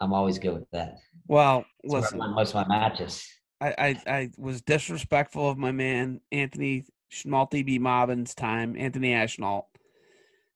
i'm 0.00 0.12
always 0.12 0.38
good 0.38 0.54
with 0.54 0.70
that 0.70 0.98
well 1.28 1.64
listen 1.84 2.18
most 2.18 2.54
of 2.54 2.66
my 2.68 2.78
matches 2.78 3.26
I, 3.62 3.74
I, 3.78 4.10
I 4.10 4.30
was 4.38 4.62
disrespectful 4.62 5.50
of 5.50 5.58
my 5.58 5.70
man 5.70 6.22
Anthony 6.32 6.86
Schmalti 7.12 7.64
B. 7.64 7.78
Mobbin's 7.78 8.34
time, 8.34 8.76
Anthony 8.78 9.12
Ashnault, 9.12 9.66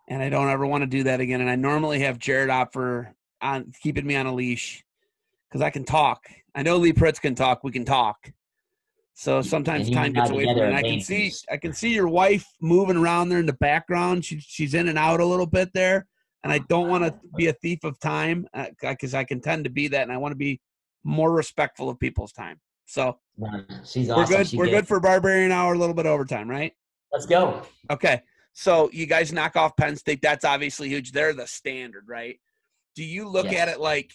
and 0.09 0.23
I 0.23 0.29
don't 0.29 0.49
ever 0.49 0.66
want 0.66 0.83
to 0.83 0.87
do 0.87 1.05
that 1.05 1.21
again. 1.21 1.41
And 1.41 1.51
I 1.51 1.57
normally 1.57 2.01
have 2.01 2.19
Jared 2.19 2.51
Opfer 2.51 3.12
on 3.43 3.73
keeping 3.83 4.07
me 4.07 4.16
on 4.16 4.27
a 4.27 4.35
leash 4.35 4.85
because 5.49 5.62
I 5.62 5.71
can 5.71 5.85
talk. 5.85 6.27
I 6.55 6.62
know 6.62 6.77
Lee 6.77 6.93
Pritts 6.93 7.21
can 7.21 7.35
talk. 7.35 7.65
We 7.65 7.73
can 7.73 7.85
talk. 7.85 8.33
So 9.15 9.43
sometimes 9.43 9.91
time 9.91 10.12
gets 10.12 10.31
away 10.31 10.45
from 10.45 10.57
me. 10.57 10.61
And 10.62 10.77
I 10.77 10.83
can 10.83 11.01
see. 11.01 11.33
I 11.51 11.57
can 11.57 11.73
see 11.73 11.95
your 11.95 12.09
wife 12.09 12.47
moving 12.61 12.97
around 12.97 13.29
there 13.29 13.39
in 13.39 13.47
the 13.47 13.53
background. 13.53 14.25
She, 14.25 14.41
she's 14.41 14.75
in 14.75 14.89
and 14.89 14.99
out 14.99 15.21
a 15.21 15.25
little 15.25 15.47
bit 15.47 15.73
there, 15.73 16.07
and 16.45 16.53
I 16.53 16.59
don't 16.69 16.89
want 16.89 17.05
to 17.05 17.15
be 17.37 17.49
a 17.49 17.53
thief 17.55 17.83
of 17.85 17.99
time 17.99 18.47
uh, 18.55 18.66
because 18.81 19.15
I 19.15 19.25
can 19.25 19.41
tend 19.41 19.65
to 19.65 19.71
be 19.71 19.89
that, 19.89 20.03
and 20.03 20.12
I 20.12 20.19
want 20.19 20.33
to 20.33 20.37
be 20.37 20.61
more 21.03 21.33
respectful 21.33 21.89
of 21.89 21.99
people's 21.99 22.33
time. 22.33 22.61
So 22.87 23.19
She's 23.85 24.09
we're 24.09 24.27
good. 24.27 24.47
She 24.49 24.57
We're 24.59 24.66
did. 24.66 24.73
good 24.73 24.89
for 24.89 25.01
Barbarian 25.01 25.51
Hour. 25.51 25.75
A 25.75 25.79
little 25.79 25.95
bit 25.95 26.07
overtime, 26.07 26.49
right? 26.49 26.73
Let's 27.12 27.27
go. 27.27 27.62
Okay. 27.91 28.23
So 28.53 28.91
you 28.93 29.07
guys 29.07 29.33
knock 29.33 29.57
off 29.57 29.77
Penn 29.77 29.97
State. 29.97 30.21
That's 30.23 30.45
obviously 30.45 30.89
huge. 30.91 31.12
They're 31.12 31.33
the 31.33 31.47
standard, 31.47 32.05
right? 32.07 32.39
Do 32.95 33.03
you 33.03 33.27
look 33.29 33.51
Yes. 33.51 33.62
at 33.62 33.69
it 33.69 33.81
like 33.81 34.12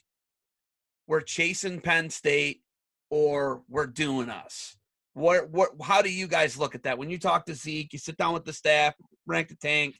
we're 1.07 1.21
chasing 1.21 1.81
Penn 1.81 2.09
State 2.09 2.61
or 3.09 3.63
we're 3.67 3.87
doing 3.87 4.29
us? 4.29 4.77
What 5.13 5.49
what 5.49 5.71
how 5.81 6.01
do 6.01 6.11
you 6.13 6.27
guys 6.27 6.57
look 6.57 6.75
at 6.75 6.83
that? 6.83 6.97
When 6.97 7.09
you 7.09 7.17
talk 7.17 7.45
to 7.47 7.55
Zeke, 7.55 7.91
you 7.91 7.99
sit 7.99 8.17
down 8.17 8.33
with 8.33 8.45
the 8.45 8.53
staff, 8.53 8.93
rank 9.25 9.49
the 9.49 9.55
tank, 9.55 9.99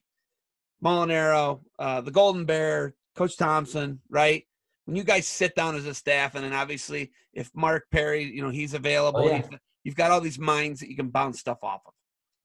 Molinaro, 0.83 1.61
uh, 1.77 2.01
the 2.01 2.11
Golden 2.11 2.45
Bear, 2.45 2.95
Coach 3.15 3.37
Thompson, 3.37 4.01
right? 4.09 4.45
When 4.85 4.95
you 4.95 5.03
guys 5.03 5.27
sit 5.27 5.55
down 5.55 5.75
as 5.75 5.85
a 5.85 5.93
staff, 5.93 6.35
and 6.35 6.43
then 6.43 6.53
obviously 6.53 7.11
if 7.33 7.51
Mark 7.55 7.85
Perry, 7.91 8.23
you 8.23 8.41
know, 8.41 8.49
he's 8.49 8.73
available, 8.73 9.21
Oh, 9.21 9.27
yeah. 9.27 9.37
he's- 9.37 9.59
you've 9.83 9.95
got 9.95 10.11
all 10.11 10.21
these 10.21 10.39
minds 10.39 10.79
that 10.79 10.89
you 10.89 10.95
can 10.95 11.09
bounce 11.09 11.39
stuff 11.39 11.63
off 11.63 11.81
of. 11.85 11.93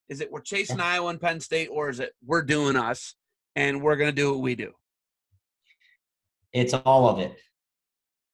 Is 0.09 0.21
it 0.21 0.31
we're 0.31 0.41
chasing 0.43 0.81
Iowa 0.81 1.09
and 1.11 1.21
Penn 1.21 1.41
State, 1.41 1.69
or 1.69 1.89
is 1.89 2.01
it 2.01 2.15
we're 2.25 2.43
doing 2.43 2.77
us 2.77 3.15
and 3.57 3.83
we're 3.83 3.97
gonna 3.97 4.13
do 4.13 4.33
what 4.33 4.41
we 4.41 4.55
do? 4.55 4.73
It's 6.53 6.75
all 6.75 7.09
of 7.09 7.19
it. 7.21 7.37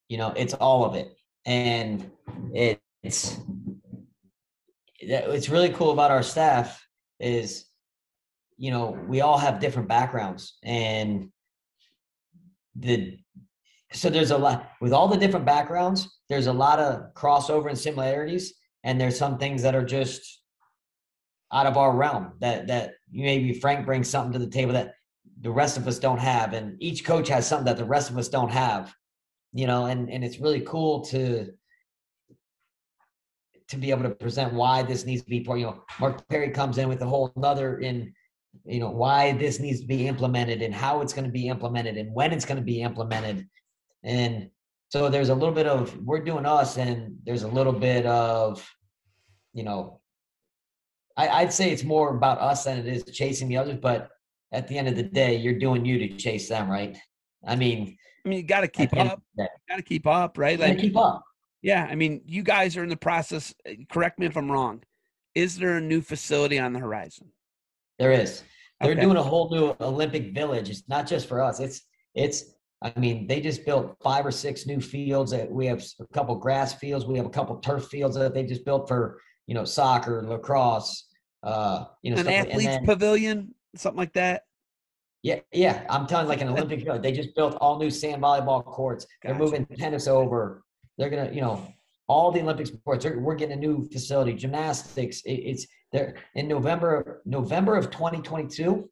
You 0.08 0.18
know, 0.18 0.32
it's 0.36 0.54
all 0.54 0.84
of 0.84 0.94
it, 0.96 1.16
and 1.44 2.10
it, 2.52 2.80
it's 3.02 3.36
that- 5.08 5.28
what's 5.28 5.48
really 5.48 5.70
cool 5.70 5.92
about 5.92 6.10
our 6.10 6.22
staff 6.22 6.84
is, 7.20 7.69
you 8.60 8.70
know, 8.70 8.98
we 9.08 9.22
all 9.22 9.38
have 9.38 9.58
different 9.58 9.88
backgrounds, 9.88 10.58
and 10.62 11.30
the 12.76 13.18
so 13.92 14.10
there's 14.10 14.30
a 14.30 14.38
lot 14.38 14.72
with 14.82 14.92
all 14.92 15.08
the 15.08 15.16
different 15.16 15.46
backgrounds. 15.46 16.20
There's 16.28 16.46
a 16.46 16.52
lot 16.52 16.78
of 16.78 17.14
crossover 17.14 17.70
and 17.70 17.78
similarities, 17.78 18.52
and 18.84 19.00
there's 19.00 19.18
some 19.18 19.38
things 19.38 19.62
that 19.62 19.74
are 19.74 19.84
just 19.84 20.42
out 21.50 21.66
of 21.66 21.78
our 21.78 21.96
realm. 21.96 22.34
That 22.40 22.66
that 22.66 22.92
maybe 23.10 23.54
Frank 23.54 23.86
brings 23.86 24.10
something 24.10 24.34
to 24.34 24.38
the 24.38 24.50
table 24.50 24.74
that 24.74 24.92
the 25.40 25.50
rest 25.50 25.78
of 25.78 25.88
us 25.88 25.98
don't 25.98 26.18
have 26.18 26.52
and 26.52 26.76
each 26.82 27.02
coach 27.02 27.28
has 27.28 27.46
something 27.48 27.64
that 27.64 27.78
the 27.78 27.84
rest 27.84 28.10
of 28.10 28.18
us 28.18 28.28
don't 28.28 28.50
have 28.50 28.92
you 29.54 29.66
know 29.66 29.86
and 29.86 30.10
and 30.10 30.22
it's 30.22 30.38
really 30.38 30.60
cool 30.60 31.00
to 31.00 31.50
to 33.68 33.76
be 33.78 33.90
able 33.90 34.02
to 34.02 34.10
present 34.10 34.52
why 34.52 34.82
this 34.82 35.06
needs 35.06 35.22
to 35.22 35.30
be 35.30 35.40
part 35.40 35.58
you 35.58 35.64
know 35.64 35.82
mark 35.98 36.26
perry 36.28 36.50
comes 36.50 36.76
in 36.76 36.90
with 36.90 37.00
a 37.00 37.06
whole 37.06 37.32
another 37.36 37.78
in 37.78 38.12
you 38.64 38.80
know 38.80 38.90
why 38.90 39.32
this 39.32 39.60
needs 39.60 39.80
to 39.80 39.86
be 39.86 40.06
implemented 40.06 40.62
and 40.62 40.74
how 40.74 41.00
it's 41.00 41.12
going 41.12 41.24
to 41.24 41.30
be 41.30 41.48
implemented 41.48 41.96
and 41.96 42.12
when 42.12 42.32
it's 42.32 42.44
going 42.44 42.58
to 42.58 42.64
be 42.64 42.82
implemented 42.82 43.46
and 44.04 44.50
so 44.88 45.08
there's 45.08 45.28
a 45.28 45.34
little 45.34 45.54
bit 45.54 45.66
of 45.66 45.96
we're 46.04 46.22
doing 46.24 46.44
us 46.44 46.76
and 46.76 47.16
there's 47.24 47.44
a 47.44 47.48
little 47.48 47.72
bit 47.72 48.04
of 48.06 48.68
you 49.52 49.62
know 49.62 50.00
I, 51.16 51.28
i'd 51.28 51.52
say 51.52 51.70
it's 51.70 51.84
more 51.84 52.14
about 52.14 52.38
us 52.40 52.64
than 52.64 52.78
it 52.78 52.86
is 52.86 53.04
chasing 53.04 53.48
the 53.48 53.56
others 53.56 53.78
but 53.80 54.10
at 54.52 54.68
the 54.68 54.76
end 54.76 54.88
of 54.88 54.96
the 54.96 55.02
day, 55.02 55.36
you're 55.36 55.58
doing 55.58 55.84
you 55.84 55.98
to 55.98 56.16
chase 56.16 56.48
them, 56.48 56.68
right? 56.68 56.96
I 57.46 57.56
mean, 57.56 57.96
I 58.24 58.28
mean, 58.28 58.38
you 58.38 58.44
got 58.44 58.60
to 58.62 58.68
keep 58.68 58.94
up. 58.96 59.22
day, 59.36 59.46
Got 59.68 59.76
to 59.76 59.82
keep 59.82 60.06
up, 60.06 60.36
right? 60.36 60.58
Like, 60.58 60.78
keep 60.78 60.96
up. 60.96 61.24
yeah. 61.62 61.86
I 61.88 61.94
mean, 61.94 62.22
you 62.26 62.42
guys 62.42 62.76
are 62.76 62.82
in 62.82 62.88
the 62.88 62.96
process. 62.96 63.54
uh, 63.66 63.72
Correct 63.90 64.18
me 64.18 64.26
if 64.26 64.36
I'm 64.36 64.50
wrong. 64.50 64.82
Is 65.34 65.58
there 65.58 65.76
a 65.76 65.80
new 65.80 66.02
facility 66.02 66.58
on 66.58 66.72
the 66.72 66.80
horizon? 66.80 67.28
There 68.00 68.10
is. 68.12 68.42
They're 68.80 68.92
Okay. 68.92 69.02
doing 69.02 69.18
a 69.18 69.22
whole 69.22 69.50
new 69.50 69.76
Olympic 69.80 70.32
village. 70.34 70.70
It's 70.70 70.88
not 70.88 71.06
just 71.06 71.28
for 71.28 71.40
us. 71.42 71.60
It's 71.60 71.82
it's. 72.14 72.56
I 72.82 72.98
mean, 72.98 73.26
they 73.26 73.42
just 73.42 73.66
built 73.66 73.94
five 74.02 74.24
or 74.24 74.30
six 74.32 74.66
new 74.66 74.80
fields. 74.80 75.32
That 75.32 75.50
we 75.52 75.66
have 75.66 75.84
a 76.00 76.06
couple 76.14 76.34
grass 76.36 76.72
fields. 76.72 77.04
We 77.04 77.18
have 77.18 77.26
a 77.26 77.30
couple 77.38 77.54
turf 77.58 77.88
fields 77.88 78.16
that 78.16 78.32
they 78.32 78.42
just 78.44 78.64
built 78.64 78.88
for 78.88 79.20
you 79.46 79.54
know 79.54 79.66
soccer, 79.66 80.18
and 80.18 80.30
lacrosse. 80.30 81.08
Uh, 81.42 81.84
you 82.02 82.10
know, 82.14 82.20
An 82.20 82.28
athletes 82.28 82.64
then- 82.64 82.86
pavilion, 82.86 83.54
something 83.76 83.98
like 83.98 84.14
that. 84.14 84.44
Yeah, 85.22 85.40
yeah. 85.52 85.84
I'm 85.90 86.06
telling 86.06 86.24
you, 86.24 86.30
like 86.30 86.40
an 86.40 86.48
Olympic 86.48 86.80
field. 86.82 87.02
They 87.02 87.12
just 87.12 87.34
built 87.36 87.54
all 87.60 87.78
new 87.78 87.90
sand 87.90 88.22
volleyball 88.22 88.64
courts. 88.64 89.06
They're 89.22 89.34
moving 89.34 89.66
tennis 89.76 90.08
over. 90.08 90.62
They're 90.96 91.10
gonna, 91.10 91.30
you 91.32 91.42
know, 91.42 91.62
all 92.08 92.32
the 92.32 92.40
Olympic 92.40 92.66
sports. 92.68 93.04
We're 93.04 93.34
getting 93.34 93.58
a 93.58 93.60
new 93.60 93.86
facility. 93.90 94.32
Gymnastics. 94.32 95.20
It, 95.26 95.34
it's 95.34 95.66
there 95.92 96.16
in 96.34 96.48
November. 96.48 97.22
November 97.24 97.76
of 97.76 97.90
2022. 97.90 98.88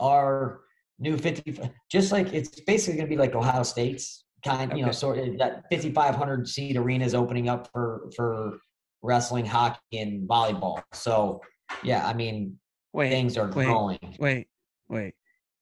Our 0.00 0.60
new 0.98 1.16
50, 1.16 1.60
just 1.90 2.10
like 2.12 2.32
it's 2.32 2.60
basically 2.60 2.96
gonna 2.98 3.08
be 3.08 3.16
like 3.16 3.34
Ohio 3.34 3.62
State's 3.62 4.24
kind. 4.44 4.76
You 4.76 4.86
know, 4.86 4.92
sort 4.92 5.18
of 5.18 5.38
that 5.38 5.64
5,500 5.70 6.48
seat 6.48 6.76
arena 6.76 7.04
is 7.04 7.14
opening 7.14 7.48
up 7.48 7.68
for 7.72 8.10
for 8.16 8.58
wrestling, 9.02 9.44
hockey, 9.44 9.98
and 9.98 10.28
volleyball. 10.28 10.82
So 10.92 11.40
yeah, 11.82 12.06
I 12.06 12.14
mean, 12.14 12.58
Wait, 12.92 13.10
things 13.10 13.36
are 13.36 13.50
wait, 13.50 13.66
growing. 13.66 14.16
wait, 14.18 14.48
wait, 14.88 15.14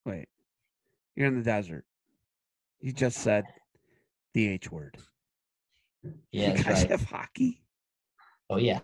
wait. 0.05 0.29
You're 1.15 1.27
in 1.27 1.37
the 1.37 1.45
desert. 1.45 1.85
You 2.81 2.93
just 2.93 3.19
said 3.19 3.45
the 4.35 4.49
H 4.49 4.71
word. 4.71 4.97
Yeah, 6.31 6.57
you 6.57 6.63
guys 6.63 6.83
right. 6.83 6.91
have 6.91 7.03
hockey. 7.03 7.61
Oh 8.49 8.57
yeah. 8.57 8.81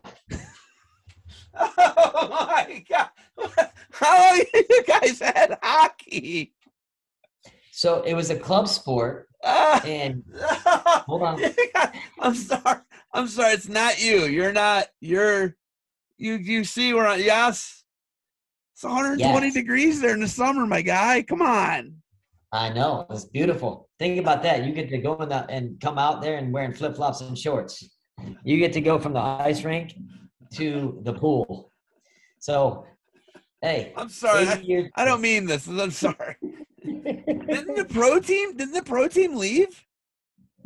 Oh 1.56 2.28
my 2.30 2.84
god! 2.88 3.08
How 3.92 4.30
are 4.30 4.36
you 4.36 4.84
guys 4.86 5.20
had 5.20 5.58
hockey? 5.62 6.52
So 7.70 8.02
it 8.02 8.14
was 8.14 8.30
a 8.30 8.36
club 8.36 8.68
sport, 8.68 9.28
Ah. 9.44 9.82
and 9.84 10.22
Hold 11.06 11.22
on. 11.22 11.40
I'm 12.20 12.34
sorry. 12.34 12.80
I'm 13.12 13.28
sorry. 13.28 13.52
It's 13.54 13.68
not 13.68 14.02
you. 14.02 14.24
You're 14.26 14.52
not. 14.52 14.86
You're. 15.00 15.56
You. 16.18 16.34
You 16.34 16.64
see 16.64 16.92
where? 16.94 17.06
I, 17.06 17.16
yes. 17.16 17.84
It's 18.74 18.82
120 18.82 19.46
Yes. 19.46 19.54
degrees 19.54 20.00
there 20.00 20.14
in 20.14 20.20
the 20.20 20.28
summer, 20.28 20.66
my 20.66 20.82
guy. 20.82 21.22
Come 21.22 21.42
on. 21.42 21.94
I 22.52 22.70
know 22.72 23.06
it's 23.10 23.24
beautiful. 23.24 23.88
Think 23.98 24.18
about 24.20 24.42
that. 24.44 24.64
You 24.64 24.72
get 24.72 24.88
to 24.90 24.98
go 24.98 25.14
in 25.22 25.28
the, 25.28 25.44
and 25.48 25.80
come 25.80 25.98
out 25.98 26.22
there 26.22 26.36
and 26.38 26.52
wearing 26.52 26.72
flip 26.72 26.96
flops 26.96 27.20
and 27.20 27.36
shorts. 27.38 27.88
You 28.44 28.58
get 28.58 28.72
to 28.74 28.80
go 28.80 28.98
from 28.98 29.12
the 29.12 29.20
ice 29.20 29.64
rink 29.64 29.94
to 30.54 31.00
the 31.02 31.12
pool. 31.12 31.70
So, 32.38 32.86
hey, 33.62 33.92
I'm 33.96 34.08
sorry. 34.08 34.46
I, 34.46 34.90
I 34.94 35.04
don't 35.04 35.20
mean 35.20 35.46
this. 35.46 35.66
I'm 35.66 35.90
sorry. 35.90 36.36
Didn't 36.84 37.76
the 37.76 37.86
pro 37.88 38.20
team? 38.20 38.56
Didn't 38.56 38.74
the 38.74 38.82
pro 38.82 39.08
team 39.08 39.36
leave? 39.36 39.84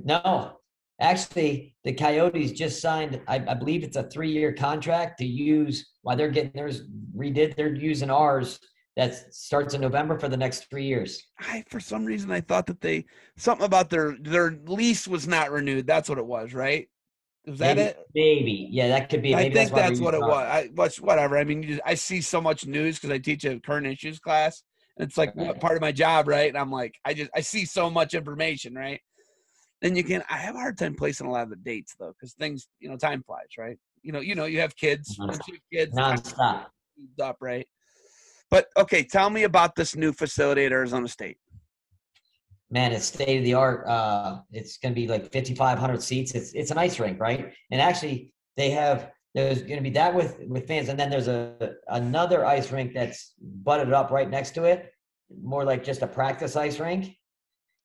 No, 0.02 0.59
actually, 1.01 1.77
the 1.85 1.93
Coyotes 1.93 2.52
just 2.52 2.81
signed. 2.81 3.20
I, 3.28 3.36
I 3.36 3.55
believe 3.55 3.85
it's 3.85 3.97
a 3.97 4.05
three-year 4.05 4.52
contract 4.52 5.19
to 5.19 5.24
use. 5.24 5.86
While 6.02 6.16
they're 6.16 6.31
getting 6.31 6.52
theirs 6.55 6.82
redid, 7.16 7.56
they're 7.56 7.74
using 7.74 8.10
ours. 8.10 8.59
That 8.97 9.32
starts 9.32 9.74
in 9.74 9.81
November 9.81 10.19
for 10.19 10.28
the 10.28 10.36
next 10.36 10.69
three 10.69 10.85
years. 10.85 11.23
I 11.39 11.65
for 11.69 11.78
some 11.78 12.05
reason 12.05 12.32
I 12.32 12.40
thought 12.40 12.66
that 12.66 12.81
they 12.81 13.05
something 13.36 13.65
about 13.65 13.90
their 13.90 14.16
their 14.20 14.59
lease 14.66 15.06
was 15.06 15.28
not 15.28 15.52
renewed. 15.52 15.86
That's 15.86 16.09
what 16.09 16.19
it 16.19 16.27
was, 16.27 16.52
right? 16.52 16.89
Was 17.49 17.59
that 17.61 17.77
maybe, 17.77 17.89
it? 17.89 17.97
Maybe, 18.15 18.69
yeah, 18.70 18.89
that 18.89 19.09
could 19.09 19.23
be. 19.23 19.35
I 19.35 19.49
think 19.51 19.55
they're 19.55 19.89
that's 19.89 20.01
what 20.01 20.15
it 20.15 20.20
was. 20.20 20.47
I 20.47 20.69
what's 20.75 21.01
whatever. 21.01 21.39
I 21.39 21.45
mean, 21.45 21.62
you 21.62 21.69
just, 21.70 21.83
I 21.85 21.95
see 21.95 22.20
so 22.20 22.41
much 22.41 22.66
news 22.66 22.97
because 22.97 23.11
I 23.11 23.19
teach 23.19 23.45
a 23.45 23.59
current 23.61 23.87
issues 23.87 24.19
class. 24.19 24.62
And 24.99 25.09
it's 25.09 25.16
like 25.16 25.35
Right. 25.37 25.59
part 25.61 25.77
of 25.77 25.81
my 25.81 25.93
job, 25.93 26.29
right? 26.29 26.49
And 26.49 26.59
I'm 26.59 26.70
like, 26.70 26.97
I 27.05 27.15
just 27.15 27.31
I 27.35 27.41
see 27.41 27.65
so 27.65 27.89
much 27.89 28.15
information, 28.15 28.75
right? 28.75 29.01
Then 29.81 29.97
you 29.97 30.05
can. 30.05 30.23
I 30.29 30.37
have 30.39 30.57
a 30.57 30.59
hard 30.59 30.77
time 30.77 30.95
placing 30.95 31.27
a 31.27 31.31
lot 31.31 31.45
of 31.45 31.51
the 31.51 31.57
dates 31.57 31.95
though, 31.99 32.12
because 32.19 32.35
things, 32.35 32.69
you 32.81 32.89
know, 32.91 32.97
time 32.97 33.23
flies, 33.23 33.57
right? 33.57 33.79
You 34.03 34.12
know, 34.12 34.20
you 34.20 34.35
know, 34.35 34.45
you 34.45 34.61
have 34.61 34.77
kids, 34.77 35.16
Non- 35.19 35.29
once 35.29 35.41
you 35.49 35.55
have 35.55 35.62
kids, 35.73 35.97
Nonstop. 35.97 36.66
moves 36.99 37.19
up, 37.20 37.37
right? 37.41 37.66
But 38.51 38.66
okay, 38.77 39.05
tell 39.05 39.31
me 39.31 39.45
about 39.45 39.77
this 39.77 39.95
new 39.95 40.12
facility 40.12 40.65
at 40.65 40.73
Arizona 40.73 41.09
State. 41.09 41.39
Man, 42.70 42.93
it's 42.93 43.07
state 43.07 43.39
of 43.39 43.45
the 43.45 43.55
art. 43.55 43.86
Uh, 43.86 44.40
it's 44.53 44.78
going 44.78 44.95
to 44.95 45.01
be 45.01 45.09
like 45.09 45.32
5,500 45.32 46.03
seats. 46.03 46.32
It's 46.35 46.53
it's 46.53 46.70
an 46.70 46.78
ice 46.78 46.99
rink, 47.01 47.20
right? 47.20 47.53
And 47.70 47.81
actually, 47.81 48.32
they 48.57 48.70
have 48.70 49.11
there's 49.35 49.62
going 49.62 49.77
to 49.77 49.82
be 49.82 49.90
that 49.90 50.15
with 50.15 50.39
with 50.47 50.66
fans, 50.66 50.89
and 50.89 50.99
then 50.99 51.11
there's 51.11 51.28
a 51.28 51.74
another 51.89 52.45
ice 52.45 52.70
rink 52.70 52.93
that's 52.95 53.35
butted 53.40 53.93
up 53.93 54.11
right 54.11 54.28
next 54.28 54.53
to 54.53 54.65
it, 54.65 54.93
more 55.43 55.65
like 55.65 55.85
just 55.85 56.03
a 56.03 56.07
practice 56.07 56.57
ice 56.57 56.78
rink 56.78 57.16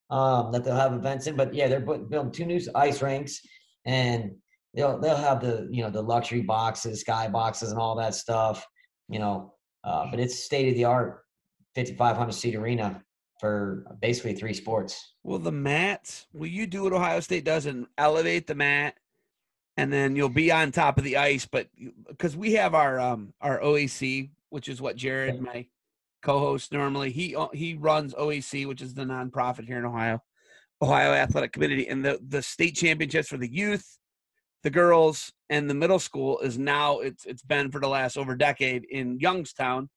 um, 0.09 0.51
that 0.51 0.63
they'll 0.63 0.75
have 0.75 0.93
events 0.93 1.27
in. 1.27 1.35
But 1.35 1.53
yeah, 1.53 1.67
they're 1.67 1.79
bu- 1.79 2.07
building 2.07 2.31
two 2.31 2.45
new 2.45 2.61
ice 2.75 3.01
rinks, 3.01 3.39
and 3.85 4.31
they'll 4.73 4.99
they'll 4.99 5.15
have 5.15 5.41
the 5.41 5.67
you 5.71 5.83
know 5.83 5.89
the 5.89 6.01
luxury 6.01 6.41
boxes, 6.41 7.01
sky 7.01 7.27
boxes, 7.27 7.71
and 7.71 7.79
all 7.79 7.95
that 7.95 8.15
stuff. 8.15 8.65
You 9.09 9.19
know, 9.19 9.53
uh, 9.83 10.09
but 10.09 10.19
it's 10.19 10.43
state 10.43 10.69
of 10.69 10.75
the 10.75 10.85
art, 10.85 11.23
5,500 11.75 12.31
seat 12.31 12.55
arena 12.55 13.03
for 13.39 13.83
basically 14.01 14.35
three 14.35 14.53
sports. 14.53 15.13
Well, 15.23 15.39
the 15.39 15.51
mats, 15.51 16.27
will 16.33 16.47
you 16.47 16.67
do 16.67 16.83
what 16.83 16.93
Ohio 16.93 17.19
State 17.19 17.43
does 17.43 17.65
and 17.65 17.87
elevate 17.97 18.47
the 18.47 18.55
mat, 18.55 18.95
and 19.77 19.91
then 19.91 20.15
you'll 20.15 20.29
be 20.29 20.51
on 20.51 20.71
top 20.71 20.97
of 20.97 21.03
the 21.03 21.17
ice? 21.17 21.45
But 21.45 21.67
because 22.07 22.37
we 22.37 22.53
have 22.53 22.73
our 22.73 22.99
um 22.99 23.33
our 23.41 23.59
OAC, 23.59 24.29
which 24.49 24.69
is 24.69 24.81
what 24.81 24.95
Jared, 24.95 25.41
my 25.41 25.67
co-host, 26.21 26.71
normally 26.71 27.11
he 27.11 27.35
uh, 27.35 27.47
he 27.53 27.73
runs 27.75 28.13
OAC, 28.13 28.65
which 28.67 28.81
is 28.81 28.93
the 28.93 29.03
nonprofit 29.03 29.65
here 29.65 29.79
in 29.79 29.85
Ohio, 29.85 30.21
Ohio 30.81 31.11
Athletic 31.11 31.53
Committee, 31.53 31.87
and 31.87 32.03
the 32.03 32.19
the 32.27 32.41
state 32.41 32.75
championships 32.75 33.29
for 33.29 33.37
the 33.37 33.51
youth, 33.51 33.97
the 34.63 34.69
girls, 34.69 35.33
and 35.49 35.69
the 35.69 35.73
middle 35.73 35.99
school 35.99 36.39
is 36.39 36.57
now 36.57 36.99
it's 36.99 37.25
it's 37.25 37.43
been 37.43 37.71
for 37.71 37.81
the 37.81 37.87
last 37.87 38.17
over 38.17 38.35
decade 38.35 38.85
in 38.85 39.19
Youngstown 39.19 39.89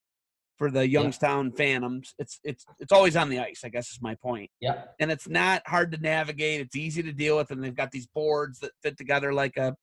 for 0.56 0.70
the 0.70 0.88
Youngstown 0.88 1.46
yeah. 1.46 1.56
Phantoms. 1.56 2.14
It's 2.18 2.40
it's 2.44 2.64
it's 2.78 2.92
always 2.92 3.16
on 3.16 3.28
the 3.28 3.38
ice. 3.38 3.62
I 3.64 3.68
guess 3.68 3.90
is 3.90 4.00
my 4.00 4.14
point. 4.16 4.50
Yeah. 4.60 4.84
And 5.00 5.10
it's 5.10 5.28
not 5.28 5.62
hard 5.66 5.92
to 5.92 5.98
navigate. 5.98 6.60
It's 6.60 6.76
easy 6.76 7.02
to 7.02 7.12
deal 7.12 7.36
with, 7.36 7.50
and 7.50 7.62
they've 7.62 7.74
got 7.74 7.90
these 7.90 8.06
boards 8.06 8.58
that 8.60 8.72
fit 8.82 8.96
together 8.96 9.32
like 9.32 9.56
a, 9.56 9.74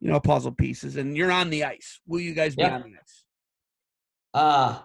you 0.00 0.10
know, 0.10 0.20
puzzle 0.20 0.52
pieces. 0.52 0.96
And 0.96 1.16
you're 1.16 1.32
on 1.32 1.50
the 1.50 1.64
ice. 1.64 2.00
Will 2.06 2.20
you 2.20 2.34
guys 2.34 2.56
be 2.56 2.64
on 2.64 2.82
the 2.82 2.88
ice? 2.88 3.24
Uh, 4.32 4.78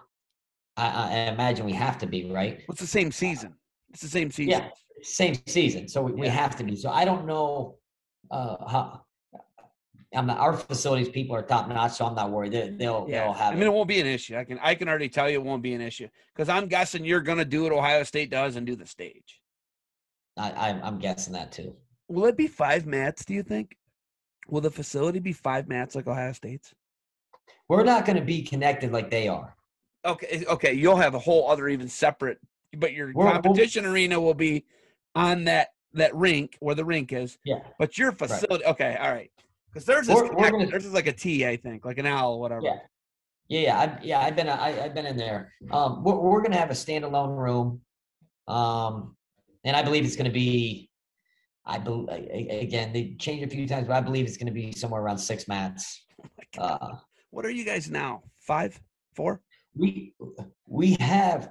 I, 0.76 0.88
I, 0.88 1.10
imagine 1.32 1.64
we 1.64 1.72
have 1.72 1.98
to 1.98 2.06
be 2.06 2.30
right. 2.30 2.62
It's 2.68 2.80
the 2.80 2.86
same 2.86 3.12
season. 3.12 3.54
It's 3.90 4.02
the 4.02 4.08
same 4.08 4.30
season. 4.30 4.50
Yeah, 4.50 4.68
same 5.02 5.36
season. 5.46 5.88
So 5.88 6.02
we, 6.02 6.12
yeah. 6.12 6.20
we 6.20 6.28
have 6.28 6.56
to 6.56 6.64
be. 6.64 6.76
So 6.76 6.90
I 6.90 7.04
don't 7.04 7.26
know 7.26 7.76
uh, 8.30 8.56
how 8.68 9.05
I'm 10.14 10.26
not, 10.26 10.38
our 10.38 10.56
facilities 10.56 11.08
people 11.08 11.34
are 11.36 11.42
top 11.42 11.68
notch, 11.68 11.92
so 11.92 12.06
I'm 12.06 12.14
not 12.14 12.30
worried. 12.30 12.52
They, 12.52 12.68
mm-hmm. 12.68 12.78
will 12.78 13.06
yeah. 13.08 13.24
they'll 13.24 13.32
have. 13.32 13.52
I 13.52 13.54
mean, 13.54 13.64
it. 13.64 13.66
it 13.66 13.72
won't 13.72 13.88
be 13.88 14.00
an 14.00 14.06
issue. 14.06 14.36
I 14.36 14.44
can 14.44 14.58
I 14.62 14.74
can 14.74 14.88
already 14.88 15.08
tell 15.08 15.28
you 15.28 15.36
it 15.36 15.44
won't 15.44 15.62
be 15.62 15.74
an 15.74 15.80
issue 15.80 16.08
because 16.34 16.48
I'm 16.48 16.68
guessing 16.68 17.04
you're 17.04 17.20
going 17.20 17.38
to 17.38 17.44
do 17.44 17.64
what 17.64 17.72
Ohio 17.72 18.02
State 18.02 18.30
does 18.30 18.56
and 18.56 18.66
do 18.66 18.76
the 18.76 18.86
stage. 18.86 19.40
I, 20.36 20.50
I 20.50 20.68
I'm 20.82 20.98
guessing 20.98 21.32
that 21.32 21.52
too. 21.52 21.74
Will 22.08 22.26
it 22.26 22.36
be 22.36 22.46
five 22.46 22.86
mats? 22.86 23.24
Do 23.24 23.34
you 23.34 23.42
think? 23.42 23.76
Will 24.48 24.60
the 24.60 24.70
facility 24.70 25.18
be 25.18 25.32
five 25.32 25.68
mats 25.68 25.94
like 25.94 26.06
Ohio 26.06 26.32
State's? 26.32 26.72
We're 27.68 27.84
not 27.84 28.06
going 28.06 28.16
to 28.16 28.24
be 28.24 28.42
connected 28.42 28.92
like 28.92 29.10
they 29.10 29.28
are. 29.28 29.54
Okay, 30.04 30.26
eh, 30.26 30.44
okay. 30.48 30.72
You'll 30.72 30.96
have 30.96 31.14
a 31.14 31.18
whole 31.18 31.50
other 31.50 31.68
even 31.68 31.88
separate, 31.88 32.38
but 32.76 32.92
your 32.92 33.12
we're, 33.12 33.30
competition 33.30 33.84
we're, 33.84 33.90
arena 33.90 34.20
will 34.20 34.34
be 34.34 34.64
on 35.16 35.44
that 35.44 35.70
that 35.94 36.14
rink 36.14 36.56
where 36.60 36.74
the 36.74 36.84
rink 36.84 37.12
is. 37.12 37.38
Yeah. 37.44 37.58
But 37.78 37.98
your 37.98 38.12
facility, 38.12 38.64
right. 38.64 38.70
okay, 38.72 38.96
all 39.00 39.10
right. 39.10 39.30
Because 39.76 39.84
theirs 39.84 40.08
is 40.08 40.14
we're, 40.14 40.34
we're 40.34 40.50
gonna, 40.50 40.66
theirs 40.68 40.86
is 40.86 40.94
like 40.94 41.06
a 41.06 41.12
T, 41.12 41.46
I 41.46 41.54
think, 41.54 41.84
like 41.84 41.98
an 41.98 42.06
L, 42.06 42.40
whatever. 42.40 42.62
Yeah, 42.62 42.78
yeah, 43.48 43.60
yeah. 43.60 43.78
I've, 43.78 44.04
yeah, 44.04 44.20
I've 44.20 44.34
been 44.34 44.48
I, 44.48 44.70
have 44.70 44.94
been 44.94 45.04
in 45.04 45.18
there. 45.18 45.52
Um, 45.70 46.02
we're, 46.02 46.14
we're 46.14 46.40
gonna 46.40 46.56
have 46.56 46.70
a 46.70 46.72
standalone 46.72 47.36
room, 47.36 47.82
um, 48.48 49.14
and 49.64 49.76
I 49.76 49.82
believe 49.82 50.06
it's 50.06 50.16
gonna 50.16 50.30
be. 50.30 50.88
I 51.66 51.76
believe 51.76 52.08
again 52.08 52.94
they 52.94 53.16
changed 53.18 53.44
a 53.44 53.54
few 53.54 53.68
times, 53.68 53.86
but 53.86 53.96
I 53.96 54.00
believe 54.00 54.24
it's 54.24 54.38
going 54.38 54.46
to 54.46 54.52
be 54.52 54.72
somewhere 54.72 55.02
around 55.02 55.18
six 55.18 55.46
mats. 55.46 56.04
Oh 56.58 56.62
uh, 56.62 56.96
what 57.30 57.44
are 57.44 57.50
you 57.50 57.66
guys 57.66 57.90
now? 57.90 58.22
Five, 58.40 58.80
four? 59.14 59.42
We 59.74 60.14
we 60.66 60.96
have. 61.00 61.50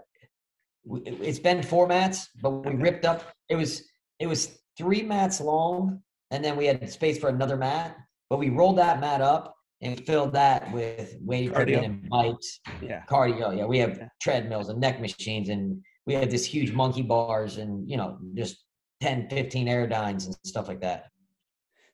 It's 0.86 1.38
been 1.38 1.62
four 1.62 1.86
mats, 1.86 2.30
but 2.42 2.50
we 2.50 2.72
okay. 2.72 2.78
ripped 2.78 3.06
up. 3.06 3.24
It 3.50 3.56
was 3.56 3.84
it 4.20 4.26
was 4.26 4.58
three 4.78 5.04
mats 5.04 5.40
long, 5.40 6.02
and 6.32 6.44
then 6.44 6.56
we 6.56 6.66
had 6.66 6.90
space 6.90 7.20
for 7.20 7.30
another 7.30 7.56
mat. 7.56 7.96
But 8.30 8.40
we 8.40 8.50
rolled 8.50 8.78
that 8.78 9.00
mat 9.00 9.22
up 9.22 9.56
and 9.82 10.04
filled 10.06 10.34
that 10.34 10.72
with 10.72 11.16
weight 11.22 11.50
equipment 11.50 11.86
and 11.86 12.10
bikes. 12.10 12.60
Yeah. 12.82 13.04
Cardio. 13.10 13.56
Yeah. 13.56 13.66
We 13.66 13.78
have 13.80 13.98
yeah. 13.98 14.08
treadmills 14.22 14.70
and 14.70 14.80
neck 14.80 15.00
machines 15.00 15.50
and 15.50 15.82
we 16.08 16.14
have 16.14 16.30
this 16.30 16.46
huge 16.46 16.72
monkey 16.72 17.02
bars 17.02 17.58
and, 17.58 17.90
you 17.90 17.98
know, 17.98 18.18
just 18.36 18.64
10, 19.02 19.30
15 19.30 19.68
Airdynes 19.68 20.26
and 20.26 20.36
stuff 20.44 20.68
like 20.68 20.82
that. 20.82 21.06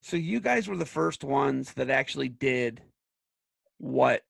So 0.02 0.18
you 0.18 0.40
guys 0.40 0.68
were 0.68 0.78
the 0.78 0.86
first 0.86 1.24
ones 1.24 1.74
that 1.74 1.90
actually 1.90 2.30
did 2.30 2.82
what 3.78 4.24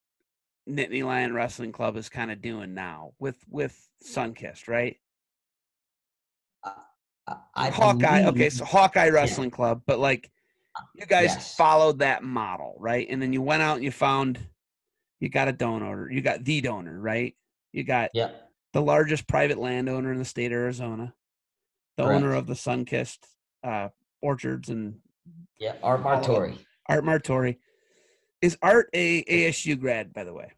Nittany 0.70 1.04
Lion 1.04 1.34
Wrestling 1.34 1.72
Club 1.72 1.98
is 1.98 2.10
kind 2.10 2.32
of 2.32 2.42
doing 2.42 2.74
now 2.74 3.14
with 3.20 3.38
with 3.50 3.88
Sunkist, 4.06 4.68
right? 4.68 4.98
Uh, 6.64 7.36
I 7.56 7.70
Hawkeye. 7.70 8.24
Believe, 8.24 8.36
okay, 8.36 8.50
so 8.50 8.66
Hawkeye 8.66 9.10
Wrestling 9.10 9.50
yeah. 9.50 9.56
Club, 9.56 9.82
but 9.86 10.00
like 10.00 10.30
you 10.96 11.06
guys 11.06 11.30
yes. 11.30 11.56
followed 11.56 12.00
that 12.00 12.24
model, 12.24 12.76
right? 12.80 13.08
And 13.10 13.22
then 13.22 13.34
you 13.34 13.42
went 13.42 13.62
out 13.62 13.76
and 13.76 13.84
you 13.84 13.92
found 13.92 14.40
you 15.20 15.30
got 15.30 15.48
a 15.48 15.52
donor, 15.52 16.10
you 16.12 16.22
got 16.22 16.44
the 16.44 16.62
donor, 16.62 17.00
right? 17.00 17.36
You 17.72 17.84
got 17.84 18.10
yeah. 18.14 18.32
the 18.74 18.82
largest 18.82 19.28
private 19.28 19.58
landowner 19.58 20.12
in 20.12 20.18
the 20.18 20.26
state 20.26 20.52
of 20.52 20.58
Arizona, 20.58 21.14
the 21.98 22.04
Correct. 22.04 22.24
owner 22.24 22.34
of 22.34 22.48
the 22.48 22.54
Sunkist 22.54 23.20
uh, 23.64 23.90
orchards 24.22 24.70
and 24.70 24.96
yeah, 25.60 25.74
Art 25.84 26.04
Martori. 26.04 26.58
Art 26.90 27.04
Martori. 27.04 27.58
Is 28.42 28.58
Art 28.64 28.90
a 28.94 29.24
ASU 29.26 29.80
grad, 29.80 30.12
by 30.12 30.24
the 30.24 30.34
way? 30.34 30.52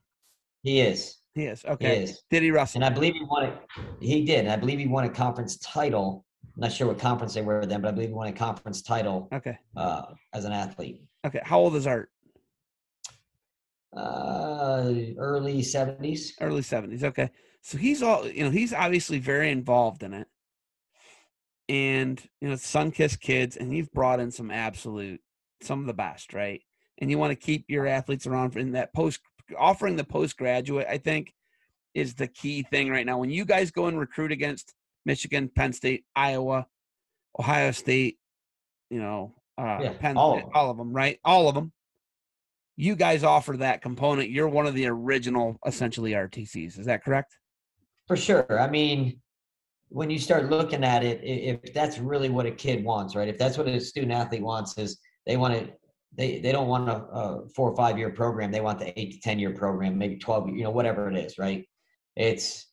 He 0.61 0.80
is. 0.80 1.18
He 1.35 1.45
is. 1.45 1.65
Okay. 1.65 1.98
He 1.98 2.03
is. 2.03 2.23
Did 2.30 2.44
he 2.44 2.52
wrestle? 2.52 2.77
And 2.77 2.85
I 2.85 2.90
believe 2.90 3.15
he 3.15 3.23
won 3.26 3.44
it. 3.45 3.57
He 3.99 4.23
did. 4.23 4.48
I 4.48 4.56
believe 4.56 4.80
he 4.80 4.88
won 4.88 5.03
a 5.03 5.10
conference 5.10 5.57
title 5.57 6.26
not 6.56 6.72
sure 6.72 6.88
what 6.88 7.00
conference 7.00 7.34
they 7.34 7.42
were 7.42 7.66
then, 7.66 7.82
but 7.82 7.90
I 7.90 7.92
believe 7.92 8.10
he 8.10 8.16
won 8.16 8.28
a 8.28 8.34
conference 8.34 8.82
title. 8.82 9.28
Okay. 9.34 9.58
Uh, 9.76 10.04
as 10.34 10.46
an 10.46 10.52
athlete. 10.52 11.02
Okay. 11.26 11.42
How 11.44 11.60
old 11.60 11.76
is 11.76 11.88
Art? 11.88 12.10
Uh, 13.96 14.94
early 15.18 15.62
70s. 15.62 16.32
Early 16.42 16.62
70s. 16.62 17.04
Okay. 17.04 17.30
So 17.62 17.78
he's 17.78 18.04
all, 18.04 18.28
you 18.28 18.44
know, 18.44 18.50
he's 18.50 18.74
obviously 18.74 19.20
very 19.20 19.50
involved 19.50 20.04
in 20.04 20.14
it. 20.14 20.28
And, 21.70 22.22
you 22.42 22.50
know, 22.50 22.56
Sunkist 22.56 23.20
kids, 23.22 23.56
and 23.56 23.76
you've 23.76 23.92
brought 23.92 24.20
in 24.20 24.32
some 24.32 24.52
absolute, 24.52 25.22
some 25.62 25.80
of 25.80 25.88
the 25.88 25.94
best, 25.94 26.34
right? 26.34 26.62
And 27.00 27.10
you 27.10 27.18
want 27.18 27.32
to 27.32 27.46
keep 27.46 27.66
your 27.70 27.88
athletes 27.88 28.28
around 28.28 28.58
in 28.58 28.74
that 28.74 28.94
post, 28.94 29.22
offering 29.58 29.96
the 29.96 30.04
postgraduate, 30.04 30.88
I 30.90 30.98
think, 30.98 31.34
is 31.94 32.16
the 32.16 32.28
key 32.28 32.64
thing 32.64 32.90
right 32.90 33.06
now. 33.06 33.18
When 33.18 33.30
you 33.30 33.46
guys 33.46 33.72
go 33.72 33.86
and 33.86 33.98
recruit 33.98 34.32
against 34.32 34.74
Michigan, 35.06 35.50
Penn 35.54 35.74
State, 35.74 36.06
Iowa, 36.16 36.68
Ohio 37.38 37.72
State, 37.72 38.18
you 38.90 39.00
know, 39.00 39.36
uh, 39.58 39.80
yeah, 39.82 39.94
Penn, 39.94 40.18
all, 40.18 40.38
of 40.38 40.44
all 40.54 40.72
of 40.72 40.78
them, 40.78 40.94
right? 40.94 41.20
All 41.24 41.48
of 41.48 41.56
them. 41.56 41.72
You 42.76 42.96
guys 42.96 43.24
offer 43.24 43.58
that 43.58 43.82
component. 43.82 44.30
You're 44.30 44.50
one 44.50 44.66
of 44.66 44.74
the 44.74 44.88
original, 44.88 45.60
essentially 45.66 46.12
RTCs. 46.12 46.80
Is 46.80 46.86
that 46.88 47.04
correct? 47.04 47.38
For 48.08 48.18
sure. 48.18 48.60
I 48.60 48.68
mean, 48.68 49.22
when 49.90 50.10
you 50.10 50.18
start 50.18 50.50
looking 50.50 50.84
at 50.84 51.04
it, 51.04 51.22
if 51.24 51.72
that's 51.74 52.00
really 52.00 52.30
what 52.30 52.48
a 52.48 52.52
kid 52.52 52.84
wants, 52.84 53.16
right? 53.16 53.28
If 53.28 53.38
that's 53.38 53.58
what 53.60 53.68
a 53.68 53.80
student 53.80 54.12
athlete 54.12 54.42
wants, 54.42 54.76
is 54.80 55.00
they 55.28 55.38
want 55.38 55.54
to, 55.54 55.72
they 56.16 56.40
they 56.40 56.52
don't 56.52 56.68
want 56.68 56.90
a, 56.90 56.96
a 56.96 57.50
four 57.56 57.72
or 57.72 57.76
five 57.76 57.98
year 57.98 58.10
program. 58.10 58.52
They 58.52 58.62
want 58.62 58.80
the 58.80 59.00
eight 59.00 59.14
to 59.14 59.20
ten 59.20 59.38
year 59.38 59.52
program, 59.52 59.98
maybe 59.98 60.18
twelve, 60.18 60.50
you 60.50 60.64
know, 60.64 60.72
whatever 60.72 61.10
it 61.10 61.16
is, 61.16 61.38
right? 61.38 61.68
It's 62.16 62.68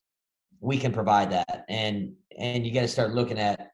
we 0.59 0.77
can 0.77 0.91
provide 0.91 1.31
that, 1.31 1.65
and 1.69 2.13
and 2.37 2.65
you 2.65 2.73
got 2.73 2.81
to 2.81 2.87
start 2.87 3.13
looking 3.13 3.39
at 3.39 3.69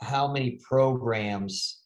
how 0.00 0.30
many 0.30 0.60
programs 0.68 1.80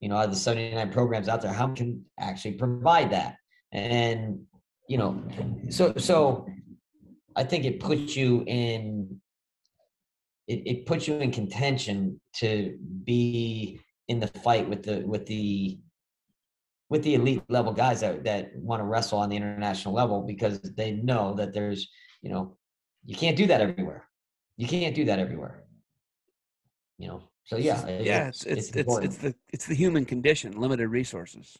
you 0.00 0.08
know 0.08 0.16
out 0.16 0.26
of 0.26 0.30
the 0.30 0.36
79 0.36 0.92
programs 0.92 1.28
out 1.28 1.40
there 1.40 1.52
how 1.52 1.68
can 1.68 2.04
actually 2.18 2.52
provide 2.52 3.10
that? 3.10 3.36
And 3.72 4.46
you 4.88 4.98
know 4.98 5.22
so 5.70 5.94
so 5.96 6.46
i 7.36 7.42
think 7.42 7.64
it 7.64 7.80
puts 7.80 8.16
you 8.16 8.44
in 8.46 9.20
it, 10.46 10.62
it 10.66 10.86
puts 10.86 11.08
you 11.08 11.14
in 11.14 11.30
contention 11.30 12.20
to 12.36 12.76
be 13.04 13.80
in 14.08 14.20
the 14.20 14.26
fight 14.26 14.68
with 14.68 14.82
the 14.82 15.00
with 15.06 15.26
the 15.26 15.78
with 16.90 17.02
the 17.02 17.14
elite 17.14 17.42
level 17.48 17.72
guys 17.72 18.00
that, 18.00 18.24
that 18.24 18.54
want 18.56 18.80
to 18.80 18.84
wrestle 18.84 19.18
on 19.18 19.30
the 19.30 19.36
international 19.36 19.94
level 19.94 20.20
because 20.20 20.60
they 20.60 20.92
know 20.92 21.34
that 21.34 21.54
there's 21.54 21.88
you 22.22 22.30
know 22.30 22.56
you 23.06 23.16
can't 23.16 23.36
do 23.36 23.46
that 23.46 23.60
everywhere 23.60 24.06
you 24.56 24.66
can't 24.66 24.94
do 24.94 25.04
that 25.06 25.18
everywhere. 25.18 25.64
You 26.98 27.08
know. 27.08 27.22
So 27.44 27.56
yeah, 27.56 27.86
yeah, 28.00 28.28
it's 28.28 28.44
it's 28.44 28.70
it's, 28.70 28.76
it's, 28.76 28.98
it's 28.98 29.16
the 29.18 29.34
it's 29.52 29.66
the 29.66 29.74
human 29.74 30.04
condition, 30.04 30.58
limited 30.58 30.88
resources. 30.88 31.58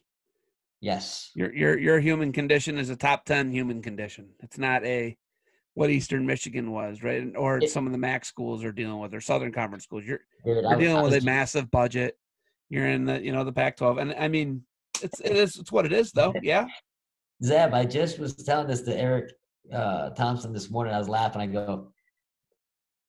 Yes. 0.80 1.30
Your 1.34 1.52
your 1.54 1.78
your 1.78 2.00
human 2.00 2.32
condition 2.32 2.78
is 2.78 2.90
a 2.90 2.96
top 2.96 3.24
10 3.24 3.50
human 3.50 3.80
condition. 3.82 4.28
It's 4.40 4.58
not 4.58 4.84
a 4.84 5.16
what 5.74 5.90
Eastern 5.90 6.26
Michigan 6.26 6.72
was, 6.72 7.02
right? 7.02 7.32
Or 7.36 7.58
it, 7.58 7.70
some 7.70 7.86
of 7.86 7.92
the 7.92 7.98
MAC 7.98 8.24
schools 8.24 8.62
are 8.64 8.70
dealing 8.70 8.98
with, 8.98 9.12
or 9.12 9.20
Southern 9.20 9.50
Conference 9.50 9.84
schools. 9.84 10.04
You're 10.04 10.20
dude, 10.44 10.62
you're 10.62 10.74
I, 10.74 10.78
dealing 10.78 10.98
I 10.98 11.02
with 11.02 11.22
a 11.22 11.24
massive 11.24 11.70
budget. 11.70 12.18
You're 12.68 12.86
in 12.86 13.06
the 13.06 13.18
you 13.20 13.32
know 13.32 13.44
the 13.44 13.52
Pac-12, 13.52 14.00
and 14.00 14.14
I 14.18 14.28
mean 14.28 14.62
it's 15.02 15.20
it 15.20 15.36
is 15.36 15.56
it's 15.56 15.72
what 15.72 15.86
it 15.86 15.92
is 15.92 16.12
though. 16.12 16.34
Yeah. 16.42 16.66
Zeb, 17.42 17.74
I 17.74 17.84
just 17.84 18.18
was 18.18 18.34
telling 18.36 18.68
this 18.68 18.82
to 18.82 18.96
Eric 18.96 19.32
uh, 19.72 20.10
Thompson 20.10 20.52
this 20.52 20.70
morning. 20.70 20.94
I 20.94 20.98
was 20.98 21.08
laughing. 21.08 21.42
I 21.42 21.46
go, 21.46 21.92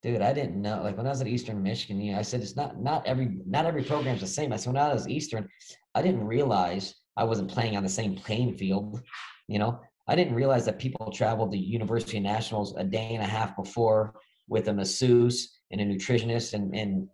dude, 0.06 0.22
I 0.22 0.34
didn't 0.34 0.61
know. 0.61 0.82
Like 0.84 0.98
when 0.98 1.07
I 1.07 1.10
was 1.10 1.22
at 1.22 1.27
Eastern 1.27 1.64
Michigan, 1.64 1.99
you 1.99 2.14
know, 2.14 2.19
I 2.19 2.22
said 2.22 2.41
it's 2.41 2.56
not 2.56 2.80
not 2.80 3.06
every 3.07 3.40
not 3.48 3.65
every 3.65 3.84
program's 3.84 4.22
the 4.22 4.27
same. 4.27 4.53
I 4.53 4.56
said 4.56 4.72
when 4.73 4.82
I 4.82 4.94
was 4.94 5.07
Eastern, 5.07 5.49
I 5.95 6.03
didn't 6.03 6.26
realize 6.26 6.94
I 7.18 7.23
wasn't 7.23 7.52
playing 7.52 7.76
on 7.76 7.84
the 7.84 7.90
same 7.90 8.15
playing 8.15 8.56
field. 8.56 9.02
You 9.48 9.57
know, 9.57 9.80
I 10.07 10.15
didn't 10.15 10.36
realize 10.36 10.64
that 10.65 10.77
people 10.77 11.11
traveled 11.11 11.52
to 11.52 11.57
University 11.57 12.19
Nationals 12.19 12.76
a 12.77 12.84
day 12.84 13.15
and 13.15 13.23
a 13.23 13.27
half 13.27 13.56
before 13.56 14.14
with 14.48 14.68
a 14.68 14.73
masseuse 14.73 15.57
and 15.72 15.82
a 15.82 15.86
nutritionist 15.86 16.53
and 16.53 16.76
and 16.76 17.07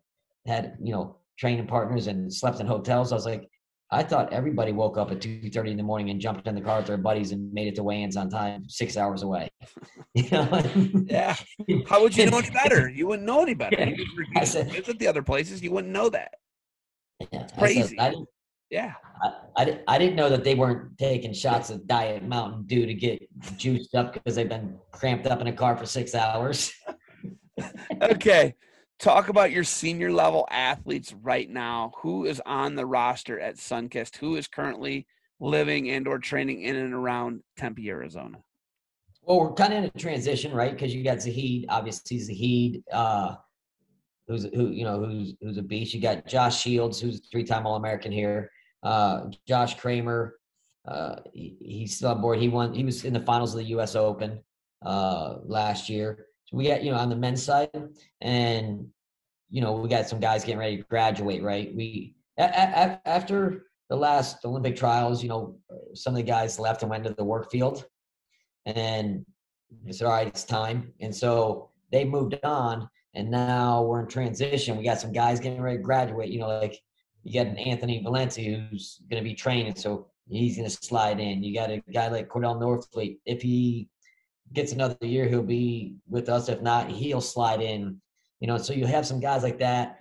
had 0.45 0.75
you 0.83 0.91
know 0.91 1.15
training 1.39 1.67
partners 1.67 2.07
and 2.07 2.31
slept 2.31 2.59
in 2.59 2.67
hotels. 2.67 3.13
I 3.13 3.15
was 3.15 3.25
like, 3.25 3.49
I 3.93 4.03
thought 4.03 4.31
everybody 4.31 4.71
woke 4.71 4.97
up 4.97 5.11
at 5.11 5.19
two 5.19 5.49
thirty 5.49 5.71
in 5.71 5.77
the 5.77 5.83
morning 5.83 6.09
and 6.11 6.19
jumped 6.21 6.47
in 6.47 6.55
the 6.55 6.61
car 6.61 6.77
with 6.77 6.87
their 6.87 6.97
buddies 6.97 7.33
and 7.33 7.51
made 7.51 7.67
it 7.67 7.75
to 7.75 7.83
weigh-ins 7.83 8.15
on 8.15 8.29
time, 8.29 8.63
six 8.69 8.95
hours 8.97 9.23
away. 9.23 9.49
You 10.13 10.29
know? 10.31 11.05
yeah. 11.07 11.35
How 11.87 12.01
would 12.01 12.15
you 12.17 12.29
know 12.29 12.39
any 12.39 12.49
better? 12.49 12.89
You 12.89 13.07
wouldn't 13.07 13.25
know 13.25 13.41
any 13.41 13.53
better. 13.53 13.81
You 13.89 14.05
would 14.17 14.27
I 14.35 14.43
said- 14.43 14.69
visit 14.71 14.99
the 14.99 15.07
other 15.07 15.21
places, 15.23 15.61
you 15.61 15.71
wouldn't 15.71 15.93
know 15.93 16.09
that. 16.09 16.33
Yeah, 17.19 17.27
I 17.43 17.47
said, 17.47 17.57
crazy. 17.57 17.99
I, 17.99 18.09
didn't, 18.09 18.27
Yeah. 18.69 18.93
I, 19.23 19.31
I, 19.57 19.79
I 19.87 19.97
didn't 19.97 20.15
know 20.15 20.27
that 20.29 20.43
they 20.43 20.55
weren't 20.55 20.97
taking 20.97 21.33
shots 21.33 21.69
of 21.69 21.85
Diet 21.87 22.23
Mountain 22.23 22.63
Dew 22.67 22.85
to 22.85 22.93
get 22.93 23.21
juiced 23.57 23.93
up 23.95 24.13
because 24.13 24.35
they've 24.35 24.49
been 24.49 24.77
cramped 24.91 25.27
up 25.27 25.39
in 25.41 25.47
a 25.47 25.53
car 25.53 25.77
for 25.77 25.85
six 25.85 26.15
hours. 26.15 26.71
Okay. 28.01 28.55
Talk 29.01 29.29
about 29.29 29.51
your 29.51 29.63
senior 29.63 30.11
level 30.11 30.47
athletes 30.51 31.11
right 31.23 31.49
now. 31.49 31.91
Who 32.03 32.25
is 32.25 32.39
on 32.45 32.75
the 32.75 32.85
roster 32.85 33.39
at 33.39 33.55
Sunkist? 33.55 34.17
Who 34.17 34.35
is 34.35 34.47
currently 34.47 35.07
living 35.39 35.89
and 35.89 36.07
or 36.07 36.19
training 36.19 36.61
in 36.61 36.75
and 36.75 36.93
around 36.93 37.41
Tempe, 37.57 37.89
Arizona? 37.89 38.37
Well, 39.23 39.39
we're 39.39 39.53
kind 39.53 39.73
of 39.73 39.79
in 39.79 39.85
a 39.85 39.99
transition, 39.99 40.53
right? 40.53 40.71
Because 40.71 40.93
you 40.93 41.03
got 41.03 41.19
Zahid, 41.19 41.65
obviously 41.69 42.19
Zahid, 42.19 42.83
uh, 42.93 43.37
who's 44.27 44.43
who 44.53 44.67
you 44.67 44.83
know 44.83 45.03
who's 45.03 45.33
who's 45.41 45.57
a 45.57 45.63
beast. 45.63 45.95
You 45.95 45.99
got 46.01 46.27
Josh 46.27 46.61
Shields, 46.61 47.01
who's 47.01 47.17
a 47.17 47.23
three-time 47.31 47.65
All-American 47.65 48.11
here. 48.11 48.51
Uh, 48.83 49.29
Josh 49.47 49.79
Kramer, 49.79 50.35
uh, 50.87 51.15
he, 51.33 51.57
he's 51.59 51.95
still 51.95 52.11
on 52.11 52.21
board. 52.21 52.37
He 52.37 52.49
won. 52.49 52.75
He 52.75 52.83
was 52.83 53.03
in 53.03 53.13
the 53.13 53.21
finals 53.21 53.55
of 53.55 53.61
the 53.61 53.69
U.S. 53.69 53.95
Open 53.95 54.39
uh, 54.85 55.37
last 55.43 55.89
year. 55.89 56.27
We 56.51 56.67
got 56.67 56.83
you 56.83 56.91
know 56.91 56.97
on 56.97 57.09
the 57.09 57.15
men's 57.15 57.43
side, 57.43 57.69
and 58.21 58.87
you 59.49 59.61
know 59.61 59.73
we 59.73 59.89
got 59.89 60.07
some 60.07 60.19
guys 60.19 60.43
getting 60.43 60.59
ready 60.59 60.77
to 60.77 60.83
graduate. 60.83 61.43
Right? 61.43 61.73
We 61.75 62.15
a, 62.37 62.43
a- 62.43 63.01
after 63.07 63.65
the 63.89 63.95
last 63.95 64.45
Olympic 64.45 64.75
trials, 64.75 65.21
you 65.21 65.29
know, 65.29 65.57
some 65.93 66.13
of 66.13 66.17
the 66.17 66.23
guys 66.23 66.59
left 66.59 66.81
and 66.81 66.89
went 66.89 67.03
to 67.03 67.13
the 67.13 67.23
work 67.23 67.51
field 67.51 67.85
and 68.65 69.25
I 69.87 69.91
said, 69.91 70.05
all 70.05 70.13
right, 70.13 70.27
it's 70.27 70.43
time. 70.43 70.93
And 70.99 71.15
so 71.15 71.69
they 71.91 72.05
moved 72.05 72.37
on, 72.43 72.89
and 73.13 73.29
now 73.29 73.83
we're 73.83 74.01
in 74.01 74.07
transition. 74.07 74.77
We 74.77 74.83
got 74.83 74.99
some 74.99 75.11
guys 75.11 75.39
getting 75.39 75.61
ready 75.61 75.77
to 75.77 75.83
graduate. 75.83 76.29
You 76.29 76.39
know, 76.39 76.59
like 76.59 76.79
you 77.23 77.33
got 77.41 77.49
an 77.49 77.57
Anthony 77.57 78.01
Valenti 78.01 78.67
who's 78.69 79.01
going 79.09 79.21
to 79.21 79.27
be 79.27 79.35
training, 79.35 79.75
so 79.75 80.07
he's 80.29 80.57
going 80.57 80.69
to 80.69 80.75
slide 80.75 81.19
in. 81.19 81.43
You 81.43 81.53
got 81.53 81.71
a 81.71 81.81
guy 81.93 82.07
like 82.09 82.27
Kordell 82.29 82.59
Norfleet. 82.59 83.19
If 83.25 83.41
he 83.41 83.89
gets 84.53 84.71
another 84.71 84.97
year, 85.01 85.27
he'll 85.27 85.43
be 85.43 85.95
with 86.09 86.29
us. 86.29 86.49
If 86.49 86.61
not, 86.61 86.89
he'll 86.89 87.21
slide 87.21 87.61
in. 87.61 88.01
You 88.39 88.47
know, 88.47 88.57
so 88.57 88.73
you 88.73 88.85
have 88.85 89.05
some 89.05 89.19
guys 89.19 89.43
like 89.43 89.59
that 89.59 89.99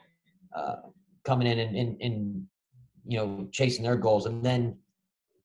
uh, 0.56 0.76
coming 1.24 1.46
in 1.46 1.58
and, 1.58 1.76
and, 1.76 2.00
and 2.00 2.46
you 3.06 3.18
know 3.18 3.48
chasing 3.52 3.84
their 3.84 3.96
goals, 3.96 4.26
and 4.26 4.44
then 4.44 4.76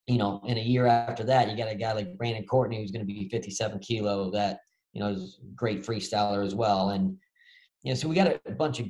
you 0.07 0.17
know, 0.17 0.41
in 0.45 0.57
a 0.57 0.61
year 0.61 0.85
after 0.85 1.23
that, 1.23 1.49
you 1.49 1.57
got 1.57 1.71
a 1.71 1.75
guy 1.75 1.93
like 1.93 2.17
Brandon 2.17 2.45
Courtney 2.45 2.79
who's 2.79 2.91
going 2.91 3.05
to 3.05 3.11
be 3.11 3.27
57 3.29 3.79
kilo 3.79 4.29
that, 4.31 4.59
you 4.93 5.01
know, 5.01 5.09
is 5.09 5.39
great 5.55 5.83
freestyler 5.83 6.45
as 6.45 6.53
well. 6.53 6.89
And, 6.89 7.17
you 7.81 7.91
know, 7.91 7.95
so 7.95 8.07
we 8.07 8.15
got 8.15 8.27
a, 8.27 8.39
a 8.45 8.51
bunch 8.51 8.79
of 8.79 8.87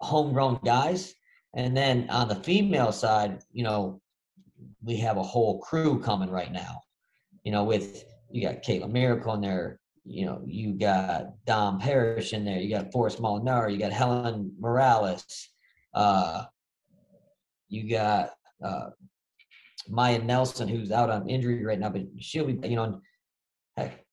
homegrown 0.00 0.60
guys. 0.64 1.14
And 1.54 1.76
then 1.76 2.08
on 2.08 2.28
the 2.28 2.34
female 2.34 2.92
side, 2.92 3.40
you 3.52 3.62
know, 3.62 4.00
we 4.82 4.96
have 4.96 5.18
a 5.18 5.22
whole 5.22 5.60
crew 5.60 6.00
coming 6.00 6.30
right 6.30 6.52
now, 6.52 6.80
you 7.44 7.52
know, 7.52 7.64
with, 7.64 8.04
you 8.30 8.46
got 8.46 8.62
Kayla 8.62 8.90
Miracle 8.90 9.34
in 9.34 9.40
there, 9.40 9.80
you 10.04 10.26
know, 10.26 10.42
you 10.46 10.74
got 10.74 11.44
Dom 11.46 11.78
Parrish 11.80 12.32
in 12.32 12.44
there, 12.44 12.58
you 12.58 12.70
got 12.70 12.92
Forrest 12.92 13.20
Molinari, 13.20 13.72
you 13.72 13.78
got 13.78 13.92
Helen 13.92 14.52
Maroulis, 14.60 15.46
uh, 15.94 16.44
you 17.68 17.90
got, 17.90 18.30
uh, 18.64 18.90
Maya 19.88 20.18
Nelson, 20.18 20.68
who's 20.68 20.90
out 20.92 21.10
on 21.10 21.28
injury 21.28 21.64
right 21.64 21.78
now, 21.78 21.90
but 21.90 22.02
she'll 22.20 22.46
be, 22.46 22.68
you 22.68 22.76
know, 22.76 23.00
heck, 23.76 24.04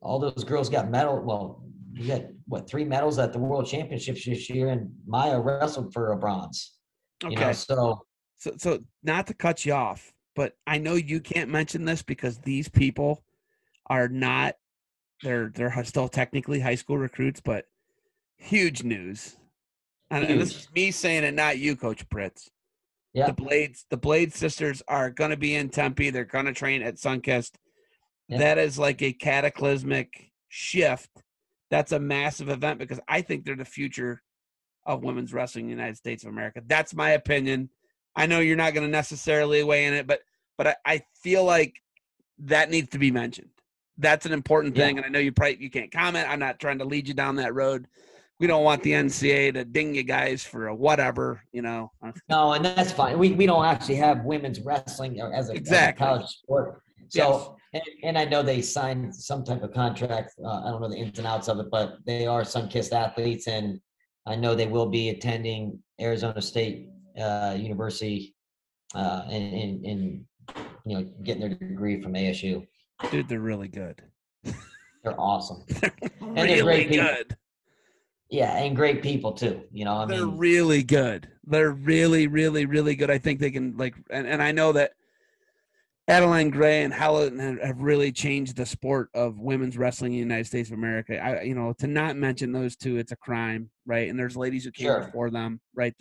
all, 0.00 0.18
those 0.18 0.44
girls 0.44 0.68
got 0.68 0.90
medal. 0.90 1.22
Well, 1.22 1.64
you 1.96 2.08
got 2.08 2.22
what 2.46 2.68
three 2.68 2.84
medals 2.84 3.18
at 3.18 3.32
the 3.32 3.38
World 3.38 3.66
Championships 3.66 4.24
this 4.24 4.50
year, 4.50 4.68
and 4.68 4.90
Maya 5.06 5.40
wrestled 5.40 5.92
for 5.92 6.12
a 6.12 6.16
bronze. 6.16 6.76
You 7.22 7.36
Okay. 7.36 7.46
know, 7.46 7.52
so 7.52 8.02
So, 8.36 8.52
so 8.58 8.78
not 9.02 9.26
to 9.28 9.34
cut 9.34 9.64
you 9.64 9.72
off, 9.72 10.12
but 10.34 10.56
I 10.66 10.78
know 10.78 10.94
you 10.94 11.20
can't 11.20 11.50
mention 11.50 11.84
this 11.84 12.02
because 12.02 12.38
these 12.38 12.68
people 12.68 13.24
are 13.86 14.08
not. 14.08 14.56
They're 15.22 15.50
they're 15.54 15.84
still 15.84 16.08
technically 16.08 16.60
high 16.60 16.74
school 16.74 16.98
recruits, 16.98 17.40
but 17.40 17.66
huge 18.36 18.82
news. 18.82 19.36
And, 20.10 20.40
this 20.40 20.54
is 20.54 20.68
me 20.74 20.90
saying 20.90 21.24
it, 21.24 21.34
not 21.34 21.58
you, 21.58 21.74
Coach 21.76 22.08
Pritts. 22.08 22.48
yeah, 23.14 23.26
The 23.26 23.32
Blades, 23.32 23.86
the 23.90 23.96
Blade 23.96 24.32
sisters 24.32 24.82
are 24.86 25.10
going 25.10 25.30
to 25.30 25.36
be 25.36 25.54
in 25.56 25.70
Tempe. 25.70 26.10
They're 26.10 26.24
going 26.24 26.44
to 26.44 26.52
train 26.52 26.82
at 26.82 26.96
Sunkist. 26.96 27.52
That 28.28 28.58
is 28.58 28.78
like 28.78 29.02
a 29.02 29.12
cataclysmic 29.12 30.30
shift. 30.48 31.10
That's 31.70 31.92
a 31.92 31.98
massive 31.98 32.48
event 32.48 32.78
because 32.78 33.00
I 33.08 33.22
think 33.22 33.44
they're 33.44 33.56
the 33.56 33.64
future 33.64 34.22
of 34.86 35.02
women's 35.02 35.32
wrestling 35.32 35.64
in 35.64 35.70
the 35.70 35.76
United 35.76 35.96
States 35.96 36.22
of 36.22 36.30
America. 36.30 36.62
That's 36.64 36.94
my 36.94 37.10
opinion. 37.10 37.70
I 38.16 38.26
know 38.26 38.40
you're 38.40 38.56
not 38.56 38.74
going 38.74 38.86
to 38.86 38.90
necessarily 38.90 39.62
weigh 39.64 39.86
in 39.86 39.94
it, 39.94 40.06
but 40.06 40.20
but 40.56 40.68
I, 40.68 40.76
I 40.84 41.02
feel 41.22 41.44
like 41.44 41.74
that 42.38 42.70
needs 42.70 42.90
to 42.90 42.98
be 42.98 43.10
mentioned. 43.10 43.48
That's 43.98 44.26
an 44.26 44.32
important 44.32 44.76
Yeah. 44.76 44.86
thing, 44.86 44.96
and 44.98 45.06
I 45.06 45.08
know 45.08 45.18
you 45.18 45.32
probably 45.32 45.58
you 45.60 45.70
can't 45.70 45.90
comment. 45.92 46.28
I'm 46.28 46.38
not 46.38 46.58
trying 46.58 46.78
to 46.78 46.84
lead 46.84 47.08
you 47.08 47.14
down 47.14 47.36
that 47.36 47.54
road. 47.54 47.86
We 48.40 48.46
don't 48.48 48.64
want 48.64 48.82
the 48.82 48.92
NCAA 48.92 49.54
to 49.54 49.64
ding 49.64 49.94
you 49.94 50.02
guys 50.02 50.42
for 50.42 50.66
a 50.66 50.74
whatever, 50.74 51.42
you 51.52 51.62
know. 51.62 51.92
no, 52.28 52.52
and 52.52 52.64
that's 52.64 52.90
fine. 52.92 53.18
We 53.18 53.32
we 53.32 53.46
don't 53.46 53.64
actually 53.64 53.96
have 53.96 54.24
women's 54.24 54.60
wrestling 54.60 55.20
as 55.20 55.50
a, 55.50 55.56
as 55.56 55.70
a 55.70 55.92
college 55.92 56.26
sport. 56.26 56.80
So, 57.08 57.56
and, 57.72 57.82
and 58.02 58.18
I 58.18 58.24
know 58.24 58.42
they 58.42 58.60
signed 58.60 59.14
some 59.14 59.44
type 59.44 59.62
of 59.62 59.72
contract. 59.72 60.34
Uh, 60.44 60.62
I 60.64 60.70
don't 60.70 60.80
know 60.80 60.88
the 60.88 60.96
ins 60.96 61.18
and 61.18 61.26
outs 61.28 61.48
of 61.48 61.60
it, 61.60 61.66
but 61.70 61.98
they 62.06 62.26
are 62.26 62.42
Sunkist 62.42 62.92
athletes, 62.92 63.46
and 63.46 63.78
I 64.26 64.34
know 64.34 64.54
they 64.56 64.66
will 64.66 64.86
be 64.86 65.10
attending 65.10 65.78
Arizona 66.00 66.42
State 66.42 66.88
uh, 67.20 67.56
University 67.58 68.34
uh, 68.94 69.22
and, 69.30 69.54
and, 69.54 69.84
and 69.86 70.24
you 70.84 70.98
know 70.98 71.02
getting 71.22 71.40
their 71.40 71.50
degree 71.54 72.00
from 72.00 72.14
ASU. 72.14 72.66
Dude, 73.10 73.28
they're 73.28 73.40
really 73.40 73.68
good. 73.68 74.02
They're 75.02 75.20
awesome. 75.20 75.62
they're 75.68 75.92
really 76.20 76.62
great 76.62 76.88
people. 76.88 77.06
good. 77.06 77.36
Yeah, 78.30 78.56
and 78.56 78.74
great 78.74 79.02
people 79.02 79.32
too. 79.32 79.62
You 79.70 79.84
know, 79.84 79.96
I 79.96 80.06
They're 80.06 80.26
mean, 80.26 80.38
really 80.38 80.82
good. 80.82 81.28
They're 81.44 81.72
really, 81.72 82.26
really, 82.26 82.64
really 82.66 82.96
good. 82.96 83.10
I 83.10 83.18
think 83.18 83.38
they 83.38 83.50
can 83.50 83.76
like, 83.76 83.94
and, 84.10 84.26
and 84.26 84.42
I 84.42 84.50
know 84.52 84.72
that 84.72 84.92
Adeline 86.08 86.50
Gray 86.50 86.82
and 86.82 86.92
Helen 86.92 87.38
have 87.38 87.60
have 87.60 87.80
really 87.80 88.12
changed 88.12 88.56
the 88.56 88.66
sport 88.66 89.08
of 89.14 89.38
women's 89.38 89.76
wrestling 89.78 90.12
in 90.12 90.16
the 90.16 90.22
United 90.24 90.46
States 90.46 90.70
of 90.70 90.74
America. 90.78 91.18
I, 91.22 91.42
you 91.42 91.54
know, 91.54 91.74
to 91.78 91.86
not 91.86 92.16
mention 92.16 92.50
those 92.52 92.76
two, 92.76 92.96
it's 92.96 93.12
a 93.12 93.16
crime, 93.16 93.70
right? 93.86 94.08
And 94.08 94.18
there's 94.18 94.36
ladies 94.36 94.64
who 94.64 94.70
came 94.70 94.86
Sure. 94.86 95.04
before 95.04 95.30
them, 95.30 95.60
right? 95.74 95.94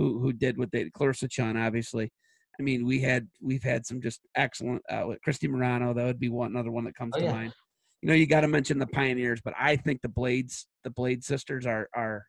Who 0.00 0.18
who 0.18 0.32
did 0.32 0.56
what 0.56 0.70
they 0.72 0.88
Clarissa 0.88 1.28
Chun, 1.28 1.58
obviously. 1.58 2.10
I 2.58 2.62
mean, 2.62 2.86
we 2.86 3.00
had 3.00 3.28
we've 3.42 3.62
had 3.62 3.84
some 3.84 4.00
just 4.00 4.20
excellent. 4.34 4.82
Uh, 4.88 5.14
Kristie 5.26 5.48
Marano, 5.48 5.94
that 5.94 6.06
would 6.06 6.18
be 6.18 6.30
one 6.30 6.50
another 6.50 6.70
one 6.70 6.84
that 6.84 6.94
comes 6.94 7.12
Oh, 7.16 7.18
to 7.18 7.24
yeah. 7.26 7.32
mind. 7.32 7.52
You 8.00 8.08
know, 8.08 8.14
you 8.14 8.26
got 8.26 8.40
to 8.40 8.48
mention 8.48 8.78
the 8.78 8.86
pioneers, 8.86 9.42
but 9.44 9.52
I 9.58 9.76
think 9.76 10.00
the 10.00 10.08
Blades, 10.08 10.66
the 10.84 10.90
Blade 10.90 11.22
sisters, 11.22 11.66
are 11.66 11.88
are. 11.94 12.24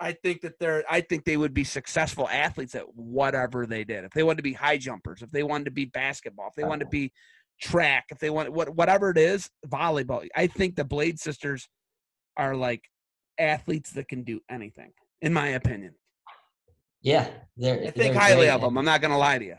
I 0.00 0.12
think 0.12 0.40
that 0.40 0.58
they're. 0.58 0.84
I 0.90 1.02
think 1.02 1.26
they 1.26 1.36
would 1.36 1.52
be 1.52 1.64
successful 1.64 2.26
athletes 2.30 2.74
at 2.74 2.94
whatever 2.94 3.66
they 3.66 3.84
did. 3.84 4.04
If 4.04 4.12
they 4.12 4.22
wanted 4.22 4.38
to 4.38 4.42
be 4.42 4.54
high 4.54 4.78
jumpers, 4.78 5.20
if 5.20 5.30
they 5.30 5.42
wanted 5.42 5.66
to 5.66 5.70
be 5.70 5.84
basketball, 5.84 6.48
if 6.48 6.54
they 6.54 6.64
wanted 6.64 6.84
to 6.86 6.90
be 6.90 7.12
track, 7.60 8.06
if 8.10 8.18
they 8.18 8.30
want 8.30 8.50
what 8.52 8.74
whatever 8.74 9.10
it 9.10 9.18
is, 9.18 9.50
volleyball. 9.66 10.26
I 10.34 10.46
think 10.46 10.76
the 10.76 10.84
Blade 10.84 11.20
sisters 11.20 11.68
are 12.38 12.56
like 12.56 12.82
athletes 13.38 13.90
that 13.92 14.08
can 14.08 14.22
do 14.24 14.40
anything, 14.50 14.92
in 15.20 15.34
my 15.34 15.48
opinion. 15.48 15.94
Yeah, 17.02 17.28
they're. 17.56 17.78
I 17.80 17.90
think 17.90 17.94
they're 17.96 18.14
highly 18.14 18.48
of 18.48 18.60
them. 18.60 18.78
I'm 18.78 18.84
not 18.84 19.00
going 19.00 19.10
to 19.10 19.16
lie 19.18 19.38
to 19.38 19.44
you. 19.44 19.56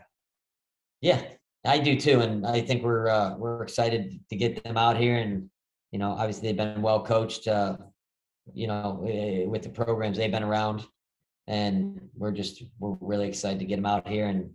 Yeah, 1.00 1.22
I 1.64 1.78
do 1.78 1.98
too, 1.98 2.20
and 2.20 2.46
I 2.46 2.60
think 2.60 2.82
we're 2.82 3.08
uh, 3.08 3.36
we're 3.36 3.62
excited 3.62 4.20
to 4.30 4.36
get 4.36 4.64
them 4.64 4.76
out 4.76 4.96
here, 4.96 5.16
and 5.16 5.48
you 5.92 5.98
know, 5.98 6.12
obviously 6.12 6.48
they've 6.48 6.56
been 6.56 6.82
well 6.82 7.04
coached, 7.04 7.46
uh, 7.46 7.76
you 8.52 8.66
know, 8.66 9.04
eh, 9.06 9.44
with 9.44 9.62
the 9.62 9.68
programs 9.68 10.16
they've 10.16 10.30
been 10.30 10.42
around, 10.42 10.84
and 11.46 12.00
we're 12.16 12.32
just 12.32 12.64
we're 12.78 12.96
really 13.00 13.28
excited 13.28 13.58
to 13.58 13.66
get 13.66 13.76
them 13.76 13.86
out 13.86 14.08
here, 14.08 14.26
and 14.26 14.50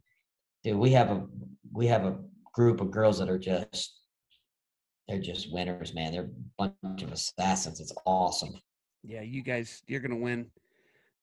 dude, 0.63 0.77
we 0.77 0.91
have 0.91 1.11
a 1.11 1.25
we 1.71 1.87
have 1.87 2.05
a 2.05 2.17
group 2.53 2.81
of 2.81 2.89
girls 2.89 3.19
that 3.19 3.29
are 3.29 3.39
just 3.39 4.01
they're 5.07 5.19
just 5.19 5.53
winners, 5.53 5.93
man. 5.93 6.11
They're 6.11 6.29
a 6.59 6.69
bunch 6.83 7.03
of 7.03 7.11
assassins. 7.11 7.79
It's 7.79 7.93
awesome. 8.05 8.59
Yeah, 9.03 9.21
you 9.21 9.43
guys, 9.43 9.83
you're 9.87 10.01
gonna 10.01 10.15
win 10.15 10.47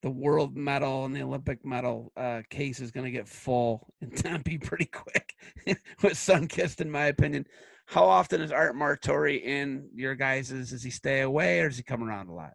the 0.02 0.10
world 0.10 0.56
medal 0.56 1.05
and 1.05 1.14
the 1.14 1.23
Olympic 1.23 1.64
medal 1.64 2.12
uh, 2.16 2.43
case 2.51 2.81
is 2.81 2.90
going 2.90 3.05
to 3.05 3.10
get 3.10 3.28
full 3.28 3.93
in 4.01 4.10
Tempe 4.16 4.59
pretty 4.59 4.86
quick 4.86 5.35
with 5.66 6.14
Sunkist, 6.14 6.81
in 6.81 6.90
my 6.90 7.06
opinion. 7.06 7.47
How 7.86 8.05
often 8.05 8.40
is 8.40 8.51
Art 8.51 8.74
Martori 8.74 9.43
in 9.43 9.89
your 9.94 10.14
guys'? 10.14 10.48
Does 10.48 10.82
he 10.82 10.90
stay 10.90 11.20
away 11.20 11.60
or 11.60 11.68
does 11.68 11.77
he 11.78 11.85
come 11.85 12.02
around 12.02 12.28
a 12.28 12.35
lot? 12.35 12.52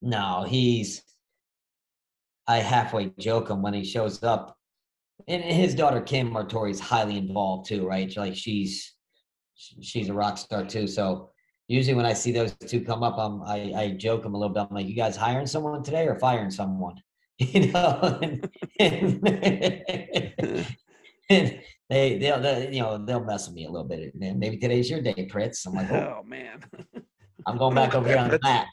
No, 0.00 0.44
he's. 0.48 1.02
I 2.46 2.58
halfway 2.58 3.12
joke 3.18 3.50
him 3.50 3.60
when 3.60 3.74
he 3.74 3.84
shows 3.84 4.22
up, 4.22 4.56
and 5.26 5.42
his 5.42 5.74
daughter 5.74 6.00
Kim 6.00 6.30
Martori 6.30 6.70
is 6.70 6.80
highly 6.80 7.18
involved 7.18 7.68
too, 7.68 7.86
right? 7.86 8.14
Like 8.16 8.34
she's 8.34 8.94
she's 9.54 10.08
a 10.08 10.14
rock 10.14 10.38
star 10.38 10.64
too. 10.64 10.86
So 10.86 11.30
usually 11.68 11.94
when 11.94 12.06
I 12.06 12.14
see 12.14 12.32
those 12.32 12.54
two 12.54 12.80
come 12.80 13.02
up, 13.02 13.16
I'm, 13.18 13.42
I, 13.42 13.72
I 13.76 13.90
joke 13.90 14.22
them 14.22 14.34
a 14.34 14.38
little 14.38 14.52
bit. 14.52 14.66
I'm 14.68 14.74
like, 14.74 14.88
you 14.88 14.94
guys 14.94 15.16
hiring 15.16 15.46
someone 15.46 15.82
today 15.82 16.08
or 16.08 16.18
firing 16.18 16.50
someone? 16.50 16.96
You 17.40 17.70
know, 17.70 18.18
and, 18.20 18.50
and, 18.80 19.20
and 21.30 21.60
they 21.88 22.18
they'll, 22.18 22.40
they, 22.40 22.70
you 22.72 22.80
know 22.80 22.98
they'll 22.98 23.22
mess 23.22 23.46
with 23.46 23.54
me 23.54 23.66
a 23.66 23.70
little 23.70 23.86
bit. 23.86 24.12
And 24.20 24.40
maybe 24.40 24.56
today's 24.56 24.90
your 24.90 25.00
day, 25.00 25.28
Pritts. 25.30 25.64
I'm 25.64 25.74
like, 25.74 25.88
oh, 25.92 26.16
oh 26.18 26.22
man, 26.24 26.64
I'm 27.46 27.56
going 27.56 27.76
back 27.76 27.94
over 27.94 28.08
here 28.08 28.18
on 28.18 28.30
that. 28.42 28.66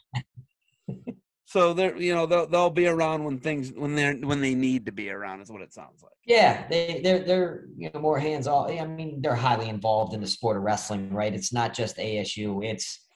So 1.56 1.72
they're 1.72 1.96
you 1.96 2.14
know 2.14 2.26
they'll 2.26 2.46
they'll 2.46 2.68
be 2.68 2.86
around 2.86 3.24
when 3.24 3.38
things 3.38 3.72
when 3.72 3.94
they're 3.94 4.14
when 4.14 4.42
they 4.42 4.54
need 4.54 4.84
to 4.84 4.92
be 4.92 5.08
around 5.08 5.40
is 5.40 5.50
what 5.50 5.62
it 5.62 5.72
sounds 5.72 6.02
like. 6.02 6.12
Yeah, 6.26 6.68
they 6.68 7.00
they're 7.02 7.20
they're 7.20 7.64
you 7.78 7.90
know 7.94 8.00
more 8.00 8.18
hands 8.18 8.46
off. 8.46 8.70
I 8.70 8.84
mean 8.84 9.22
they're 9.22 9.34
highly 9.34 9.70
involved 9.70 10.12
in 10.12 10.20
the 10.20 10.26
sport 10.26 10.58
of 10.58 10.64
wrestling, 10.64 11.10
right? 11.14 11.34
It's 11.34 11.54
not 11.54 11.72
just 11.72 11.96
ASU. 11.96 12.62
It's 12.62 13.06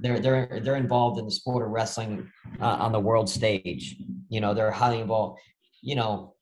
they're 0.00 0.18
they're 0.18 0.60
they're 0.64 0.76
involved 0.76 1.18
in 1.18 1.26
the 1.26 1.30
sport 1.30 1.62
of 1.62 1.72
wrestling 1.72 2.26
uh, 2.58 2.76
on 2.80 2.90
the 2.90 3.00
world 3.00 3.28
stage. 3.28 3.96
You 4.30 4.40
know 4.40 4.54
they're 4.54 4.70
highly 4.70 5.00
involved. 5.00 5.40
You 5.82 5.96
know, 5.96 6.36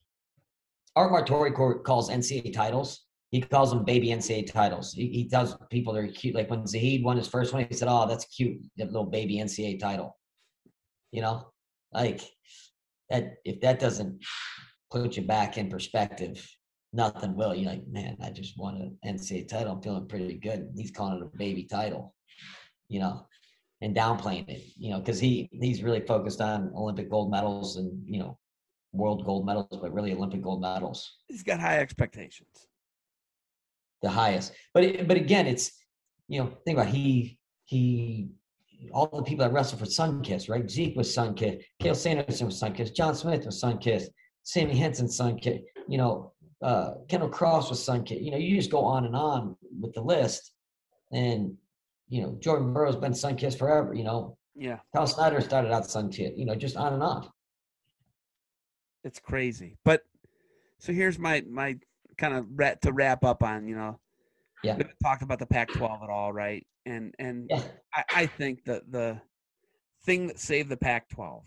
Art 0.95 1.11
Martori 1.11 1.53
calls 1.83 2.09
NCAA 2.09 2.53
titles. 2.53 3.05
He 3.33 3.41
calls 3.41 3.71
them 3.71 3.85
baby 3.85 4.11
NCAA 4.11 4.53
titles. 4.53 4.93
He, 4.93 5.09
he 5.09 5.29
tells 5.29 5.57
people 5.71 5.93
they're 5.93 6.07
cute. 6.07 6.37
Like 6.37 6.51
when 6.51 6.69
Zahid 6.69 7.03
won 7.03 7.17
his 7.17 7.27
first 7.27 7.53
one, 7.53 7.67
he 7.69 7.75
said, 7.75 7.89
"Oh, 7.91 8.07
that's 8.07 8.27
cute, 8.27 8.63
that 8.77 8.93
little 8.93 9.11
baby 9.11 9.39
NCAA 9.39 9.81
title." 9.81 10.17
You 11.13 11.23
know, 11.23 11.53
like 11.93 12.23
that. 13.11 13.37
If 13.45 13.61
that 13.61 13.79
doesn't 13.79 14.25
put 14.91 15.17
you 15.17 15.23
back 15.23 15.59
in 15.59 15.69
perspective, 15.69 16.45
nothing 16.93 17.37
will. 17.37 17.55
You're 17.55 17.71
like, 17.71 17.87
man, 17.89 18.17
I 18.23 18.31
just 18.31 18.59
won 18.59 18.77
an 18.77 19.15
NCAA 19.15 19.49
title. 19.49 19.73
I'm 19.73 19.83
feeling 19.83 20.09
pretty 20.09 20.35
good. 20.35 20.71
He's 20.77 20.91
calling 20.91 21.19
it 21.19 21.31
a 21.35 21.37
baby 21.37 21.65
title, 21.65 22.15
you 22.89 23.01
know, 23.01 23.27
and 23.81 23.97
downplaying 23.97 24.49
it, 24.49 24.63
you 24.77 24.91
know, 24.91 24.99
because 24.99 25.19
he 25.19 25.49
he's 25.53 25.83
really 25.83 26.01
focused 26.01 26.41
on 26.41 26.73
Olympic 26.77 27.11
gold 27.11 27.31
medals 27.31 27.77
and 27.77 28.03
you 28.07 28.19
know, 28.19 28.39
world 28.93 29.25
gold 29.25 29.47
medals, 29.47 29.79
but 29.81 29.93
really 29.93 30.13
Olympic 30.13 30.43
gold 30.43 30.61
medals. 30.61 31.19
He's 31.29 31.43
got 31.43 31.61
high 31.61 31.79
expectations. 31.79 32.67
The 34.03 34.11
highest, 34.11 34.53
but 34.75 35.07
but 35.07 35.17
again, 35.17 35.47
it's 35.47 35.73
you 36.29 36.41
know, 36.41 36.53
think 36.65 36.79
about 36.79 36.93
he 36.93 37.39
he 37.65 38.31
all 38.93 39.07
the 39.07 39.23
people 39.23 39.45
that 39.45 39.53
wrestled 39.53 39.81
for 39.81 39.87
Sunkist, 39.87 40.49
right? 40.49 40.69
Zeke 40.69 40.97
was 40.97 41.15
Sunkist, 41.15 41.63
Cael 41.81 41.97
Sanderson 41.97 42.47
was 42.47 42.61
Sunkist, 42.61 42.95
John 42.95 43.15
Smith 43.15 43.47
was 43.47 43.63
Sunkist, 43.63 44.07
Sammy 44.43 44.77
Henson 44.77 45.07
Sunkist, 45.07 45.63
you 45.89 45.99
know, 45.99 46.33
uh, 46.63 46.95
Kendall 47.09 47.29
Cross 47.29 47.71
was 47.71 47.81
Sunkist. 47.85 48.25
You 48.25 48.31
know, 48.31 48.37
you 48.37 48.57
just 48.57 48.71
go 48.71 48.85
on 48.85 49.05
and 49.05 49.17
on 49.17 49.57
with 49.81 49.93
the 49.95 50.01
list. 50.01 50.53
And, 51.13 51.55
you 52.09 52.23
know, 52.23 52.37
Jordan 52.41 52.73
Burroughs 52.73 52.97
been 52.97 53.13
Sunkist 53.13 53.59
forever, 53.59 53.95
you 53.95 54.05
know. 54.05 54.37
Yeah. 54.55 54.79
Kyle 54.95 55.07
Snyder 55.07 55.41
started 55.41 55.73
out 55.73 55.85
Sunkist, 55.85 56.37
you 56.37 56.45
know, 56.45 56.55
just 56.55 56.77
on 56.77 56.93
and 56.93 57.03
on. 57.03 57.29
It's 59.05 59.19
crazy. 59.19 59.77
But 59.85 60.03
so 60.79 60.93
here's 60.93 61.19
my 61.19 61.43
my 61.49 61.79
kind 62.19 62.35
of 62.35 62.47
rat 62.55 62.83
to 62.83 62.93
wrap 62.93 63.25
up 63.25 63.43
on, 63.43 63.67
you 63.67 63.75
know, 63.75 63.99
yeah. 64.63 64.75
We 64.75 64.83
haven't 64.83 64.97
talked 65.03 65.23
about 65.23 65.39
the 65.39 65.47
Pac-12 65.47 66.03
at 66.03 66.11
all, 66.11 66.33
right? 66.33 66.67
And 66.87 67.15
and 67.19 67.47
yeah. 67.51 67.63
I, 67.95 68.05
I 68.15 68.27
think 68.27 68.65
that 68.65 68.91
the 68.91 69.21
thing 70.05 70.27
that 70.29 70.39
saved 70.39 70.69
the 70.69 70.77
Pac-12, 70.77 71.43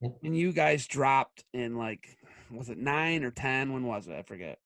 yeah. 0.00 0.08
and 0.22 0.36
you 0.36 0.52
guys 0.52 0.86
dropped 0.86 1.44
in 1.52 1.76
like, 1.76 2.16
was 2.50 2.68
it 2.68 2.78
nine 2.78 3.24
or 3.24 3.30
ten? 3.30 3.72
When 3.72 3.84
was 3.84 4.06
it? 4.08 4.14
I 4.14 4.22
forget. 4.22 4.58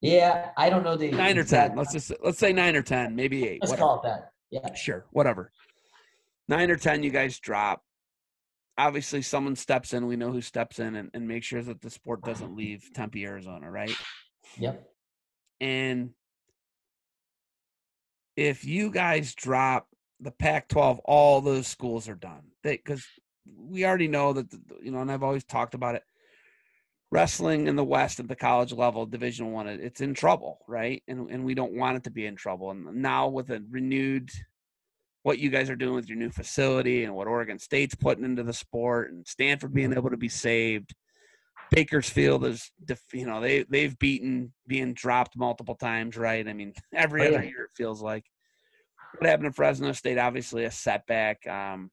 Yeah, 0.00 0.50
I 0.56 0.68
don't 0.68 0.82
know 0.82 0.96
the 0.96 1.10
nine 1.10 1.38
or 1.38 1.44
ten. 1.44 1.76
Let's 1.76 1.92
just 1.92 2.12
let's 2.24 2.38
say 2.38 2.52
nine 2.52 2.74
or 2.76 2.82
ten, 2.82 3.14
maybe 3.14 3.46
eight. 3.46 3.60
Let's 3.60 3.70
whatever. 3.70 3.86
call 3.86 4.00
it 4.00 4.02
that. 4.04 4.30
Yeah, 4.50 4.74
sure, 4.74 5.06
whatever. 5.12 5.52
Nine 6.48 6.70
or 6.70 6.76
ten, 6.76 7.02
you 7.02 7.10
guys 7.10 7.38
drop. 7.38 7.82
Obviously, 8.78 9.22
someone 9.22 9.54
steps 9.54 9.92
in. 9.92 10.06
We 10.06 10.16
know 10.16 10.32
who 10.32 10.40
steps 10.40 10.78
in 10.78 10.96
and, 10.96 11.10
and 11.14 11.28
make 11.28 11.44
sure 11.44 11.62
that 11.62 11.80
the 11.82 11.90
sport 11.90 12.22
doesn't 12.22 12.56
leave 12.56 12.90
Tempe, 12.94 13.24
Arizona, 13.24 13.70
right? 13.70 13.94
Yep. 14.58 14.91
And 15.62 16.10
if 18.36 18.64
you 18.64 18.90
guys 18.90 19.32
drop 19.32 19.86
the 20.18 20.32
Pac 20.32 20.66
12, 20.68 20.98
all 21.04 21.40
those 21.40 21.68
schools 21.68 22.08
are 22.08 22.16
done. 22.16 22.42
Because 22.64 23.06
we 23.46 23.84
already 23.84 24.08
know 24.08 24.32
that, 24.32 24.52
you 24.82 24.90
know, 24.90 25.00
and 25.00 25.10
I've 25.10 25.22
always 25.22 25.44
talked 25.44 25.74
about 25.74 25.94
it. 25.94 26.02
Wrestling 27.12 27.68
in 27.68 27.76
the 27.76 27.84
West 27.84 28.18
at 28.18 28.26
the 28.26 28.34
college 28.34 28.72
level, 28.72 29.06
Division 29.06 29.52
One, 29.52 29.68
it's 29.68 30.00
in 30.00 30.14
trouble, 30.14 30.60
right? 30.66 31.02
And 31.06 31.30
and 31.30 31.44
we 31.44 31.54
don't 31.54 31.76
want 31.76 31.98
it 31.98 32.04
to 32.04 32.10
be 32.10 32.24
in 32.24 32.36
trouble. 32.36 32.70
And 32.70 33.02
now 33.02 33.28
with 33.28 33.50
a 33.50 33.62
renewed, 33.70 34.30
what 35.22 35.38
you 35.38 35.50
guys 35.50 35.68
are 35.68 35.76
doing 35.76 35.94
with 35.94 36.08
your 36.08 36.16
new 36.16 36.30
facility 36.30 37.04
and 37.04 37.14
what 37.14 37.26
Oregon 37.28 37.58
State's 37.58 37.94
putting 37.94 38.24
into 38.24 38.42
the 38.42 38.54
sport, 38.54 39.12
and 39.12 39.26
Stanford 39.26 39.74
being 39.74 39.92
able 39.92 40.08
to 40.08 40.16
be 40.16 40.30
saved, 40.30 40.94
Bakersfield 41.72 42.44
is, 42.44 42.70
you 43.12 43.26
know, 43.26 43.40
they 43.40 43.64
they've 43.64 43.98
beaten 43.98 44.52
being 44.66 44.92
dropped 44.94 45.36
multiple 45.36 45.74
times, 45.74 46.16
right? 46.16 46.46
I 46.46 46.52
mean, 46.52 46.74
every 46.94 47.22
oh, 47.22 47.28
other 47.28 47.44
year 47.44 47.64
it 47.64 47.70
feels 47.76 48.02
like. 48.02 48.24
What 49.18 49.28
happened 49.28 49.50
to 49.50 49.52
Fresno 49.52 49.92
State? 49.92 50.18
Obviously, 50.18 50.64
a 50.64 50.70
setback. 50.70 51.46
Um, 51.46 51.90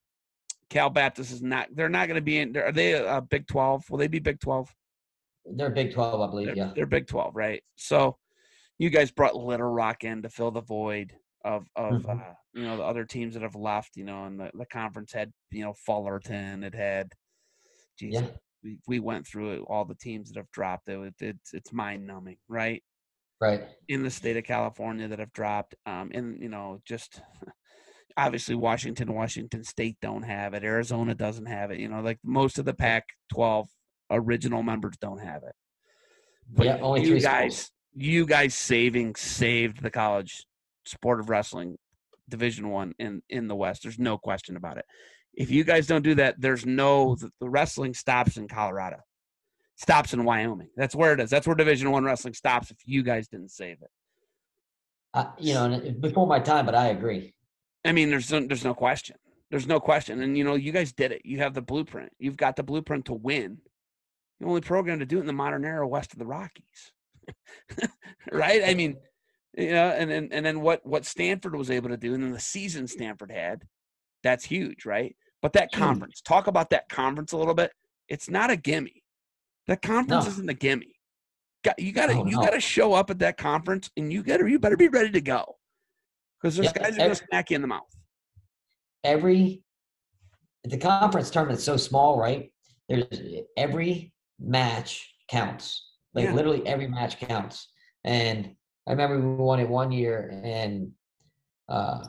Cal 0.69 0.89
Baptist 0.89 1.31
is 1.31 1.41
not. 1.41 1.67
They're 1.73 1.89
not 1.89 2.07
going 2.07 2.15
to 2.15 2.21
be 2.21 2.39
in. 2.39 2.55
Are 2.57 2.71
they 2.71 2.93
a 2.93 3.21
Big 3.21 3.47
Twelve? 3.47 3.89
Will 3.89 3.97
they 3.97 4.07
be 4.07 4.19
Big 4.19 4.39
Twelve? 4.39 4.73
They're 5.45 5.69
Big 5.69 5.93
Twelve, 5.93 6.21
I 6.21 6.27
believe. 6.27 6.47
They're, 6.47 6.57
yeah, 6.57 6.71
they're 6.75 6.85
Big 6.85 7.07
Twelve, 7.07 7.35
right? 7.35 7.61
So, 7.75 8.17
you 8.77 8.89
guys 8.89 9.11
brought 9.11 9.35
Little 9.35 9.69
Rock 9.69 10.03
in 10.03 10.21
to 10.21 10.29
fill 10.29 10.51
the 10.51 10.61
void 10.61 11.13
of 11.43 11.67
of 11.75 12.03
mm-hmm. 12.03 12.19
uh, 12.19 12.33
you 12.53 12.63
know 12.63 12.77
the 12.77 12.83
other 12.83 13.05
teams 13.05 13.33
that 13.33 13.43
have 13.43 13.55
left. 13.55 13.97
You 13.97 14.05
know, 14.05 14.25
and 14.25 14.39
the 14.39 14.51
the 14.53 14.65
conference 14.65 15.11
had 15.11 15.31
you 15.51 15.63
know 15.63 15.73
Fullerton. 15.73 16.63
It 16.63 16.75
had. 16.75 17.11
Geez, 17.97 18.13
yeah 18.13 18.27
we, 18.63 18.77
we 18.87 18.99
went 18.99 19.27
through 19.27 19.63
all 19.63 19.85
the 19.85 19.95
teams 19.95 20.29
that 20.29 20.37
have 20.37 20.51
dropped 20.51 20.89
it. 20.89 21.13
It's 21.19 21.53
it's 21.53 21.73
mind 21.73 22.05
numbing, 22.05 22.37
right? 22.47 22.83
Right. 23.41 23.63
In 23.87 24.03
the 24.03 24.09
state 24.09 24.37
of 24.37 24.43
California 24.43 25.07
that 25.07 25.19
have 25.19 25.31
dropped, 25.31 25.75
um, 25.85 26.11
and 26.13 26.41
you 26.41 26.49
know, 26.49 26.81
just 26.85 27.21
obviously 28.17 28.55
Washington, 28.55 29.13
Washington 29.13 29.63
State 29.63 29.97
don't 30.01 30.23
have 30.23 30.53
it. 30.53 30.63
Arizona 30.63 31.15
doesn't 31.15 31.45
have 31.45 31.71
it. 31.71 31.79
You 31.79 31.87
know, 31.87 32.01
like 32.01 32.19
most 32.23 32.59
of 32.59 32.65
the 32.65 32.73
Pac-12 32.73 33.67
original 34.11 34.63
members 34.63 34.97
don't 34.99 35.19
have 35.19 35.43
it. 35.43 35.55
But 36.51 36.65
yeah, 36.65 36.77
only 36.81 37.05
you 37.05 37.19
guys, 37.21 37.57
schools. 37.57 37.71
you 37.93 38.25
guys 38.25 38.55
saving 38.55 39.15
saved 39.15 39.81
the 39.81 39.91
college 39.91 40.45
sport 40.85 41.19
of 41.19 41.29
wrestling 41.29 41.77
division 42.27 42.69
one 42.69 42.93
in 42.99 43.21
in 43.29 43.47
the 43.47 43.55
west 43.55 43.83
there's 43.83 43.99
no 43.99 44.17
question 44.17 44.55
about 44.55 44.77
it 44.77 44.85
if 45.39 45.49
you 45.49 45.63
guys 45.63 45.87
don't 45.87 46.03
do 46.03 46.15
that, 46.15 46.35
there's 46.39 46.65
no 46.65 47.15
the 47.39 47.49
wrestling 47.49 47.93
stops 47.93 48.37
in 48.37 48.47
Colorado, 48.47 48.97
stops 49.77 50.13
in 50.13 50.25
Wyoming. 50.25 50.69
That's 50.75 50.93
where 50.93 51.13
it 51.13 51.19
is. 51.21 51.29
That's 51.29 51.47
where 51.47 51.55
Division 51.55 51.89
One 51.91 52.03
wrestling 52.03 52.33
stops. 52.33 52.69
If 52.69 52.77
you 52.85 53.03
guys 53.03 53.29
didn't 53.29 53.51
save 53.51 53.77
it, 53.81 53.89
uh, 55.13 55.27
you 55.39 55.53
know, 55.53 55.81
before 56.01 56.27
my 56.27 56.39
time, 56.39 56.65
but 56.65 56.75
I 56.75 56.87
agree. 56.87 57.33
I 57.85 57.93
mean, 57.93 58.09
there's 58.09 58.29
no, 58.29 58.45
there's 58.45 58.65
no 58.65 58.73
question. 58.73 59.15
There's 59.49 59.65
no 59.65 59.79
question. 59.79 60.21
And 60.21 60.37
you 60.37 60.43
know, 60.43 60.55
you 60.55 60.73
guys 60.73 60.91
did 60.91 61.13
it. 61.13 61.21
You 61.23 61.37
have 61.39 61.53
the 61.53 61.61
blueprint. 61.61 62.11
You've 62.19 62.37
got 62.37 62.57
the 62.57 62.63
blueprint 62.63 63.05
to 63.05 63.13
win. 63.13 63.59
The 64.41 64.45
only 64.45 64.61
program 64.61 64.99
to 64.99 65.05
do 65.05 65.17
it 65.17 65.21
in 65.21 65.27
the 65.27 65.33
modern 65.33 65.63
era 65.63 65.87
west 65.87 66.11
of 66.11 66.19
the 66.19 66.25
Rockies, 66.25 66.91
right? 68.31 68.61
I 68.65 68.73
mean, 68.73 68.97
you 69.57 69.71
know, 69.71 69.89
and 69.89 70.11
then 70.11 70.29
and 70.33 70.45
then 70.45 70.59
what 70.59 70.85
what 70.85 71.05
Stanford 71.05 71.55
was 71.55 71.71
able 71.71 71.89
to 71.89 71.97
do, 71.97 72.13
and 72.13 72.21
then 72.21 72.31
the 72.31 72.39
season 72.41 72.87
Stanford 72.87 73.31
had 73.31 73.63
that's 74.23 74.43
huge, 74.43 74.85
right? 74.85 75.15
But 75.41 75.53
that 75.53 75.71
conference, 75.71 76.21
talk 76.21 76.47
about 76.47 76.69
that 76.71 76.89
conference 76.89 77.31
a 77.31 77.37
little 77.37 77.53
bit. 77.53 77.71
It's 78.09 78.29
not 78.29 78.49
a 78.49 78.57
gimme. 78.57 79.03
The 79.67 79.77
conference 79.77 80.25
no. 80.25 80.31
isn't 80.31 80.49
a 80.49 80.53
gimme. 80.53 80.93
You 81.77 81.91
got 81.91 82.07
to 82.07 82.13
oh, 82.13 82.25
you 82.25 82.37
no. 82.37 82.41
got 82.41 82.51
to 82.51 82.59
show 82.59 82.93
up 82.93 83.09
at 83.09 83.19
that 83.19 83.37
conference, 83.37 83.89
and 83.97 84.11
you 84.11 84.23
got 84.23 84.45
you 84.45 84.59
better 84.59 84.77
be 84.77 84.87
ready 84.87 85.11
to 85.11 85.21
go 85.21 85.57
because 86.41 86.55
there's 86.55 86.71
yeah, 86.75 86.83
guys 86.83 86.93
are 86.95 86.97
going 86.97 87.09
to 87.09 87.15
smack 87.15 87.49
you 87.49 87.55
in 87.55 87.61
the 87.61 87.67
mouth. 87.67 87.83
Every 89.03 89.61
the 90.63 90.77
conference 90.77 91.29
tournament 91.29 91.59
is 91.59 91.65
so 91.65 91.77
small, 91.77 92.17
right? 92.17 92.51
There's 92.87 93.05
every 93.57 94.13
match 94.39 95.13
counts. 95.29 95.85
Like 96.13 96.25
yeah. 96.25 96.33
literally 96.33 96.65
every 96.65 96.87
match 96.87 97.19
counts. 97.19 97.69
And 98.03 98.55
I 98.87 98.91
remember 98.91 99.19
we 99.19 99.35
won 99.35 99.59
it 99.59 99.69
one 99.69 99.91
year, 99.91 100.41
and 100.43 100.91
uh, 101.67 102.03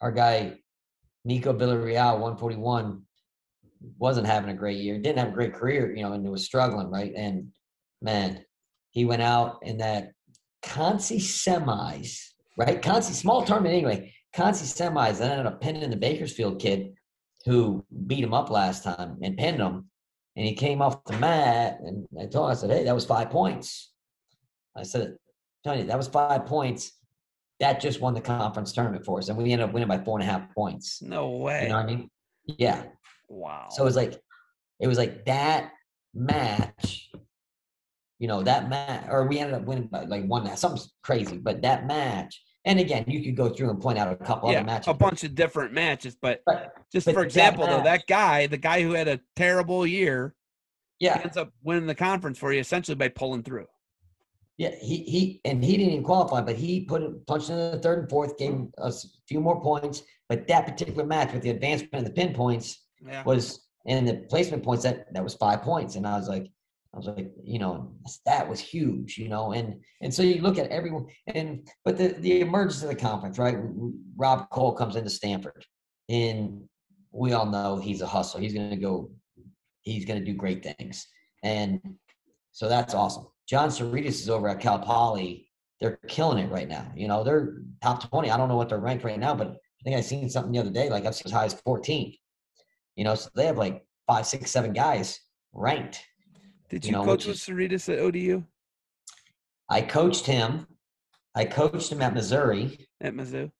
our 0.00 0.10
guy 0.10 0.58
Nico 1.26 1.52
Villarreal, 1.52 2.20
141, 2.20 3.02
wasn't 3.98 4.26
having 4.26 4.50
a 4.50 4.54
great 4.54 4.78
year, 4.78 4.96
didn't 4.98 5.18
have 5.18 5.28
a 5.28 5.32
great 5.32 5.52
career, 5.52 5.94
you 5.94 6.02
know, 6.02 6.12
and 6.12 6.28
was 6.30 6.44
struggling, 6.44 6.88
right? 6.88 7.12
And 7.16 7.48
man, 8.00 8.44
he 8.92 9.04
went 9.04 9.22
out 9.22 9.58
in 9.62 9.78
that 9.78 10.12
Conci 10.64 11.18
semis, 11.18 12.20
right? 12.56 12.80
Conci 12.80 13.12
small 13.12 13.44
tournament 13.44 13.74
anyway. 13.74 14.14
Conci 14.34 14.64
semis, 14.64 15.20
and 15.20 15.30
ended 15.30 15.46
up 15.46 15.60
pinning 15.60 15.90
the 15.90 15.96
Bakersfield 15.96 16.60
kid 16.60 16.94
who 17.44 17.84
beat 18.06 18.22
him 18.22 18.34
up 18.34 18.48
last 18.48 18.84
time 18.84 19.18
and 19.22 19.36
pinned 19.36 19.58
him. 19.58 19.90
And 20.36 20.46
he 20.46 20.54
came 20.54 20.80
off 20.80 21.04
the 21.04 21.18
mat, 21.18 21.78
and 21.84 22.06
I 22.20 22.26
told 22.26 22.46
him, 22.46 22.52
I 22.52 22.54
said, 22.54 22.70
"Hey, 22.70 22.84
that 22.84 22.94
was 22.94 23.06
five 23.06 23.30
points." 23.30 23.92
I 24.76 24.82
said, 24.82 25.16
"Tony, 25.64 25.82
that 25.84 25.96
was 25.96 26.08
five 26.08 26.46
points. 26.46 26.92
That 27.60 27.80
just 27.80 28.00
won 28.00 28.14
the 28.14 28.20
conference 28.20 28.72
tournament 28.72 29.04
for 29.04 29.18
us, 29.18 29.28
and 29.28 29.38
we 29.38 29.52
ended 29.52 29.68
up 29.68 29.72
winning 29.72 29.88
by 29.88 29.98
four 29.98 30.18
and 30.18 30.28
a 30.28 30.30
half 30.30 30.54
points." 30.54 31.00
No 31.02 31.30
way. 31.30 31.62
You 31.62 31.68
know 31.70 31.76
what 31.76 31.84
I 31.84 31.86
mean? 31.86 32.10
Yeah. 32.44 32.84
Wow. 33.28 33.68
So 33.70 33.82
it 33.82 33.86
was 33.86 33.96
like, 33.96 34.20
it 34.80 34.86
was 34.86 34.98
like 34.98 35.24
that 35.26 35.72
match. 36.14 37.10
You 38.18 38.28
know 38.28 38.42
that 38.42 38.70
match, 38.70 39.06
or 39.10 39.26
we 39.26 39.38
ended 39.38 39.54
up 39.54 39.64
winning 39.64 39.88
by 39.88 40.04
like 40.04 40.24
one 40.24 40.54
something 40.56 40.82
crazy, 41.02 41.36
but 41.36 41.62
that 41.62 41.86
match. 41.86 42.42
And 42.64 42.80
again, 42.80 43.04
you 43.06 43.22
could 43.22 43.36
go 43.36 43.48
through 43.48 43.70
and 43.70 43.80
point 43.80 43.96
out 43.96 44.10
a 44.10 44.16
couple 44.16 44.50
yeah, 44.50 44.58
other 44.58 44.66
matches. 44.66 44.88
a 44.88 44.94
bunch 44.94 45.22
of 45.22 45.36
different 45.36 45.72
matches, 45.72 46.16
but 46.20 46.42
But 46.46 46.72
just 46.92 47.06
but 47.06 47.14
for 47.14 47.20
that 47.20 47.26
example, 47.26 47.66
though, 47.66 47.84
that 47.84 48.08
guy, 48.08 48.48
the 48.48 48.56
guy 48.56 48.82
who 48.82 48.92
had 48.92 49.06
a 49.06 49.20
terrible 49.36 49.86
year, 49.86 50.34
yeah, 50.98 51.20
ends 51.22 51.36
up 51.36 51.52
winning 51.62 51.86
the 51.86 51.94
conference 51.94 52.38
for 52.38 52.52
you 52.52 52.58
essentially 52.58 52.96
by 52.96 53.08
pulling 53.08 53.42
through. 53.42 53.66
Yeah, 54.58 54.74
he 54.80 54.96
he 55.04 55.40
and 55.44 55.62
he 55.62 55.76
didn't 55.76 55.92
even 55.92 56.04
qualify, 56.04 56.40
but 56.40 56.56
he 56.56 56.80
put 56.84 57.02
a 57.02 57.10
punched 57.26 57.50
in 57.50 57.56
the 57.56 57.78
third 57.78 57.98
and 57.98 58.08
fourth, 58.08 58.38
gave 58.38 58.56
us 58.78 59.04
a 59.04 59.08
few 59.28 59.40
more 59.40 59.60
points. 59.60 60.02
But 60.28 60.48
that 60.48 60.66
particular 60.66 61.04
match 61.04 61.32
with 61.32 61.42
the 61.42 61.50
advancement 61.50 61.92
and 61.94 62.06
the 62.06 62.10
pin 62.10 62.32
points 62.32 62.86
Yeah. 63.06 63.22
was 63.24 63.66
and 63.86 64.08
the 64.08 64.14
placement 64.30 64.62
points 64.64 64.82
that 64.84 65.12
that 65.12 65.22
was 65.22 65.34
five 65.34 65.62
points, 65.62 65.96
and 65.96 66.06
I 66.06 66.16
was 66.16 66.28
like, 66.28 66.46
I 66.94 66.96
was 66.96 67.06
like, 67.06 67.30
you 67.44 67.58
know, 67.58 67.92
that 68.24 68.48
was 68.48 68.58
huge, 68.58 69.18
you 69.18 69.28
know, 69.28 69.52
and 69.52 69.84
and 70.00 70.12
so 70.12 70.22
you 70.22 70.40
look 70.40 70.58
at 70.58 70.70
everyone, 70.70 71.06
and 71.26 71.68
but 71.84 71.98
the 71.98 72.08
the 72.20 72.40
emergence 72.40 72.82
of 72.82 72.88
the 72.88 72.96
conference, 72.96 73.38
right? 73.38 73.58
Rob 74.16 74.48
Koll 74.50 74.72
comes 74.72 74.96
into 74.96 75.10
Stanford, 75.10 75.66
and 76.08 76.66
we 77.12 77.34
all 77.34 77.46
know 77.46 77.76
he's 77.76 78.00
a 78.00 78.06
hustle. 78.06 78.40
He's 78.40 78.54
going 78.54 78.70
to 78.70 78.76
go, 78.76 79.10
he's 79.82 80.06
going 80.06 80.18
to 80.18 80.24
do 80.24 80.34
great 80.34 80.62
things, 80.64 81.06
and 81.42 81.80
so 82.52 82.68
that's 82.70 82.94
awesome. 82.94 83.26
Jon 83.48 83.68
Sioredas 83.68 84.06
is 84.06 84.28
over 84.28 84.48
at 84.48 84.60
Cal 84.60 84.78
Poly. 84.78 85.48
They're 85.80 85.98
killing 86.08 86.38
it 86.38 86.50
right 86.50 86.68
now. 86.68 86.90
You 86.96 87.06
know, 87.06 87.22
they're 87.22 87.58
top 87.82 88.08
20. 88.10 88.30
I 88.30 88.36
don't 88.36 88.48
know 88.48 88.56
what 88.56 88.68
they're 88.68 88.78
ranked 88.78 89.04
right 89.04 89.18
now, 89.18 89.34
but 89.34 89.48
I 89.48 89.84
think 89.84 89.96
I 89.96 90.00
seen 90.00 90.28
something 90.28 90.52
the 90.52 90.58
other 90.58 90.70
day, 90.70 90.88
like 90.88 91.06
I've 91.06 91.14
seen 91.14 91.26
as 91.26 91.32
high 91.32 91.44
as 91.44 91.54
14. 91.54 92.14
You 92.96 93.04
know, 93.04 93.14
so 93.14 93.28
they 93.34 93.46
have 93.46 93.58
like 93.58 93.84
five, 94.06 94.26
six, 94.26 94.50
seven 94.50 94.72
guys 94.72 95.20
ranked. 95.52 96.02
Did 96.70 96.84
you 96.84 96.90
you, 96.90 96.96
know, 96.96 97.04
coach 97.04 97.26
with 97.26 97.36
Sioredas 97.36 97.92
at 97.92 98.00
ODU 98.00 98.42
I 99.70 99.82
coached 99.82 100.26
him. 100.26 100.66
I 101.34 101.44
coached 101.44 101.92
him 101.92 102.02
at 102.02 102.14
Missouri. 102.14 102.88
at 103.00 103.14
Mizzou? 103.14 103.50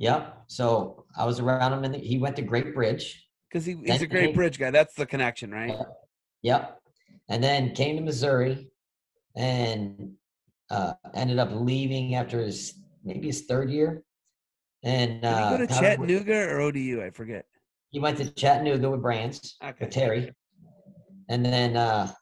Yep. 0.00 0.44
So 0.48 1.04
I 1.16 1.24
was 1.24 1.38
around 1.38 1.72
him, 1.72 1.84
and 1.84 1.94
he 1.94 2.18
went 2.18 2.36
to 2.36 2.42
Great 2.42 2.74
Bridge. 2.74 3.28
Because 3.50 3.66
he, 3.66 3.74
he's 3.74 4.00
Then 4.00 4.02
a 4.02 4.06
great 4.06 4.34
bridge 4.34 4.58
guy. 4.58 4.70
That's 4.70 4.94
the 4.94 5.06
connection, 5.06 5.52
right? 5.52 5.70
Yeah. 5.70 5.84
Yep. 6.42 6.80
And 7.28 7.44
then 7.44 7.74
came 7.74 7.96
to 7.96 8.02
Missouri 8.02 8.68
and 9.36 10.12
uh, 10.70 10.94
ended 11.14 11.38
up 11.38 11.50
leaving 11.52 12.14
after 12.14 12.40
his 12.40 12.74
maybe 13.04 13.26
his 13.28 13.42
third 13.42 13.70
year. 13.70 14.02
And 14.82 15.22
Did 15.22 15.32
uh, 15.32 15.50
he 15.50 15.56
go 15.58 15.66
to 15.66 15.80
Chattanooga 15.80 16.48
or 16.50 16.60
ODU? 16.60 17.02
I 17.02 17.10
forget. 17.10 17.46
He 17.90 18.00
went 18.00 18.18
to 18.18 18.30
Chattanooga 18.32 18.90
with 18.90 19.02
Brands, 19.02 19.56
Okay. 19.62 19.76
with 19.80 19.90
Terry. 19.90 20.32
And 21.28 21.44
then 21.44 21.76
uh 21.76 22.12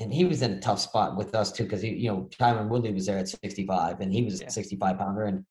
and 0.00 0.12
he 0.14 0.24
was 0.24 0.42
in 0.42 0.52
a 0.52 0.60
tough 0.60 0.78
spot 0.78 1.16
with 1.16 1.34
us 1.34 1.50
too, 1.50 1.64
because 1.64 1.82
he, 1.82 1.90
you 1.90 2.08
know, 2.08 2.28
Tyron 2.30 2.68
Woodley 2.68 2.92
was 2.92 3.06
there 3.06 3.18
at 3.18 3.28
65 3.28 4.00
and 4.00 4.12
he 4.12 4.22
was 4.22 4.40
Yeah. 4.40 4.46
a 4.46 4.50
65 4.50 4.96
pounder 4.98 5.24
and 5.24 5.44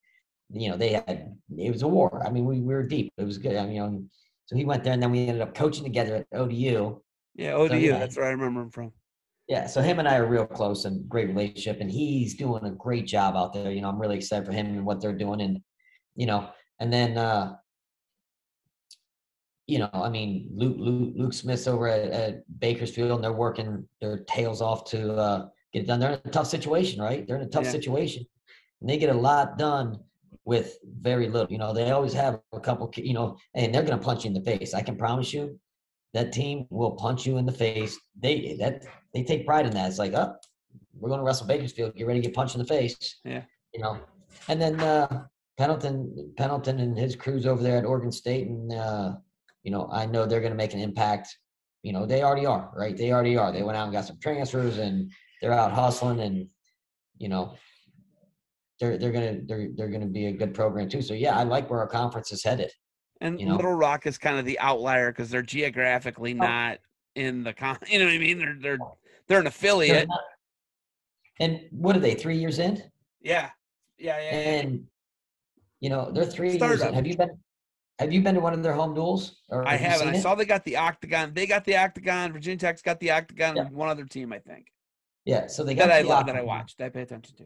you 0.50 0.70
know, 0.70 0.78
they 0.78 0.94
had 0.94 1.36
it 1.58 1.72
was 1.72 1.82
a 1.82 1.88
war. 1.88 2.26
I 2.26 2.30
mean, 2.32 2.46
we, 2.46 2.62
we 2.62 2.74
were 2.74 2.84
deep. 2.84 3.12
It 3.18 3.26
was 3.26 3.38
good. 3.38 3.58
I 3.58 3.66
mean, 3.66 3.76
you 3.76 3.82
know, 3.82 4.04
so 4.46 4.56
he 4.56 4.64
went 4.64 4.84
there 4.84 4.94
and 4.94 5.04
then 5.04 5.12
we 5.12 5.28
ended 5.28 5.42
up 5.42 5.54
coaching 5.54 5.84
together 5.84 6.16
at 6.32 6.40
ODU. 6.40 7.02
Yeah, 7.36 7.54
ODU. 7.54 7.76
yeah. 7.78 8.00
That's 8.00 8.16
where 8.16 8.26
I 8.28 8.30
remember 8.32 8.62
him 8.62 8.70
from. 8.72 8.94
Yeah, 9.48 9.66
so 9.68 9.82
him 9.82 10.00
and 10.00 10.08
I 10.08 10.18
are 10.18 10.26
real 10.26 10.46
close 10.46 10.84
and 10.86 11.08
great 11.08 11.30
relationship, 11.30 11.80
and 11.80 11.90
he's 11.90 12.36
doing 12.36 12.66
a 12.66 12.72
great 12.72 13.08
job 13.08 13.36
out 13.36 13.54
there. 13.54 13.72
You 13.72 13.82
know, 13.82 13.88
I'm 13.90 14.00
really 14.00 14.18
excited 14.18 14.46
for 14.46 14.52
him 14.52 14.68
and 14.68 14.86
what 14.86 15.00
they're 15.00 15.14
doing, 15.18 15.40
and 15.42 15.62
you 16.16 16.26
know, 16.26 16.50
and 16.80 16.92
then 16.92 17.18
uh, 17.18 17.56
you 19.68 19.80
know, 19.80 19.90
I 19.94 20.10
mean, 20.10 20.50
Luke 20.54 20.76
Luke, 20.78 21.14
Luke 21.16 21.34
Smith's 21.34 21.68
over 21.68 21.88
at, 21.88 22.10
at 22.12 22.60
Bakersfield, 22.60 23.12
and 23.12 23.24
they're 23.24 23.34
working 23.34 23.88
their 24.02 24.20
tails 24.20 24.62
off 24.62 24.86
to 24.92 25.14
uh, 25.16 25.48
get 25.74 25.84
it 25.84 25.88
done. 25.88 26.00
They're 26.00 26.12
in 26.14 26.22
a 26.26 26.32
tough 26.32 26.48
situation, 26.48 27.02
right? 27.02 27.26
They're 27.26 27.38
in 27.38 27.44
a 27.44 27.50
tough 27.50 27.66
Yeah. 27.66 27.72
situation, 27.72 28.26
and 28.82 28.90
they 28.90 28.98
get 28.98 29.10
a 29.10 29.20
lot 29.20 29.58
done 29.58 30.00
with 30.46 30.78
very 31.02 31.28
little. 31.30 31.52
You 31.52 31.58
know, 31.58 31.74
they 31.74 31.92
always 31.92 32.14
have 32.14 32.40
a 32.54 32.60
couple, 32.60 32.92
you 32.96 33.14
know, 33.14 33.38
and 33.54 33.74
they're 33.74 33.84
going 33.84 33.98
to 33.98 34.04
punch 34.04 34.24
you 34.24 34.30
in 34.30 34.34
the 34.34 34.42
face. 34.42 34.74
I 34.74 34.82
can 34.82 34.96
promise 34.98 35.34
you, 35.34 35.60
that 36.14 36.32
team 36.32 36.66
will 36.70 36.92
punch 36.92 37.26
you 37.26 37.38
in 37.38 37.46
the 37.46 37.52
face. 37.52 38.00
They 38.20 38.56
that 38.60 38.84
they 39.14 39.24
take 39.24 39.46
pride 39.46 39.66
in 39.66 39.74
that. 39.74 39.90
It's 39.90 40.00
like, 40.00 40.14
oh, 40.14 40.36
we're 41.00 41.10
going 41.10 41.20
to 41.20 41.26
wrestle 41.26 41.48
Bakersfield. 41.48 41.96
Get 41.96 42.08
ready 42.08 42.22
to 42.22 42.28
get 42.28 42.36
punched 42.36 42.56
in 42.56 42.60
the 42.60 42.68
face. 42.68 43.20
Yeah. 43.24 43.44
You 43.74 43.82
know, 43.82 44.00
and 44.48 44.62
then 44.62 44.80
uh, 44.80 45.26
Pendleton, 45.58 46.34
Pendleton, 46.38 46.80
and 46.80 46.98
his 46.98 47.16
crews 47.16 47.46
over 47.46 47.62
there 47.62 47.78
at 47.78 47.86
Oregon 47.86 48.12
State, 48.12 48.48
and 48.48 48.74
uh, 48.74 49.14
you 49.64 49.72
know, 49.72 49.90
I 49.92 50.06
know 50.06 50.26
they're 50.26 50.42
going 50.42 50.52
to 50.54 50.58
make 50.58 50.74
an 50.74 50.80
impact. 50.80 51.36
You 51.84 51.94
know, 51.94 52.06
they 52.06 52.24
already 52.24 52.46
are, 52.46 52.72
right? 52.76 52.98
They 52.98 53.12
already 53.12 53.38
are. 53.38 53.52
They 53.52 53.64
went 53.64 53.78
out 53.78 53.84
and 53.84 53.94
got 53.94 54.06
some 54.06 54.20
transfers, 54.22 54.78
and 54.78 55.12
they're 55.42 55.54
out 55.54 55.72
hustling, 55.72 56.20
and 56.22 56.50
you 57.18 57.30
know, 57.30 57.56
they're 58.80 58.98
they're 58.98 59.12
gonna 59.12 59.40
they're 59.46 59.70
they're 59.76 59.90
gonna 59.90 60.06
be 60.06 60.28
a 60.28 60.32
good 60.32 60.54
program 60.54 60.90
too. 60.90 61.02
So 61.02 61.14
yeah, 61.14 61.38
I 61.38 61.44
like 61.44 61.70
where 61.70 61.80
our 61.80 61.88
conference 61.88 62.32
is 62.32 62.44
headed. 62.44 62.72
And 63.22 63.40
You 63.40 63.48
know? 63.48 63.56
Little 63.56 63.74
Rock 63.74 64.06
is 64.06 64.18
kind 64.18 64.38
of 64.38 64.46
the 64.46 64.60
outlier 64.60 65.12
because 65.12 65.30
they're 65.30 65.42
geographically 65.42 66.34
Oh. 66.34 66.38
not 66.46 66.78
in 67.16 67.44
the 67.44 67.54
con. 67.54 67.78
You 67.90 68.00
know 68.00 68.06
what 68.06 68.14
I 68.14 68.18
mean? 68.20 68.38
They're 68.40 68.58
they're 68.60 68.78
they're 69.28 69.38
an 69.40 69.44
They're 69.44 69.48
affiliate. 69.48 70.08
not- 70.08 70.20
And 71.40 71.62
what 71.72 71.96
are 71.96 72.00
they? 72.00 72.16
Three 72.16 72.38
years 72.38 72.60
in? 72.60 72.82
Yeah, 73.22 73.50
yeah, 73.98 74.18
yeah. 74.20 74.32
yeah. 74.32 74.38
and 74.62 74.88
you 75.80 75.90
know 75.90 76.12
they're 76.12 76.26
three 76.26 76.58
years. 76.58 76.82
in. 76.82 76.94
Have 76.94 77.08
you 77.08 77.18
been? 77.18 77.38
Have 78.00 78.14
you 78.14 78.22
been 78.22 78.36
to 78.36 78.42
one 78.42 78.54
of 78.54 78.62
their 78.62 78.74
home 78.74 78.94
duels? 78.94 79.42
Or 79.50 79.68
I 79.68 79.72
have 79.72 79.82
you 79.82 79.88
haven't. 79.88 80.08
I 80.10 80.18
it? 80.18 80.22
saw 80.22 80.36
they 80.36 80.46
got 80.46 80.64
the 80.66 80.78
octagon. 80.78 81.34
They 81.34 81.48
got 81.48 81.66
the 81.66 81.76
octagon. 81.78 82.32
Virginia 82.32 82.58
Tech's 82.58 82.84
got 82.84 83.00
the 83.00 83.10
octagon. 83.12 83.56
Yeah. 83.56 83.64
One 83.70 83.90
other 83.90 84.06
team, 84.06 84.32
I 84.32 84.38
think. 84.40 84.68
Yeah, 85.26 85.48
so 85.48 85.64
they 85.64 85.74
got 85.74 85.88
That 85.88 86.06
I 86.06 86.08
love. 86.08 86.28
That 86.28 86.36
I 86.36 86.44
watched. 86.44 86.80
I 86.80 86.90
pay 86.90 87.02
attention 87.02 87.36
to. 87.38 87.46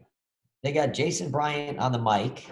They 0.62 0.72
got 0.72 0.92
Jason 0.92 1.30
Bryant 1.30 1.78
on 1.78 1.90
the 1.90 1.98
mic, 2.00 2.46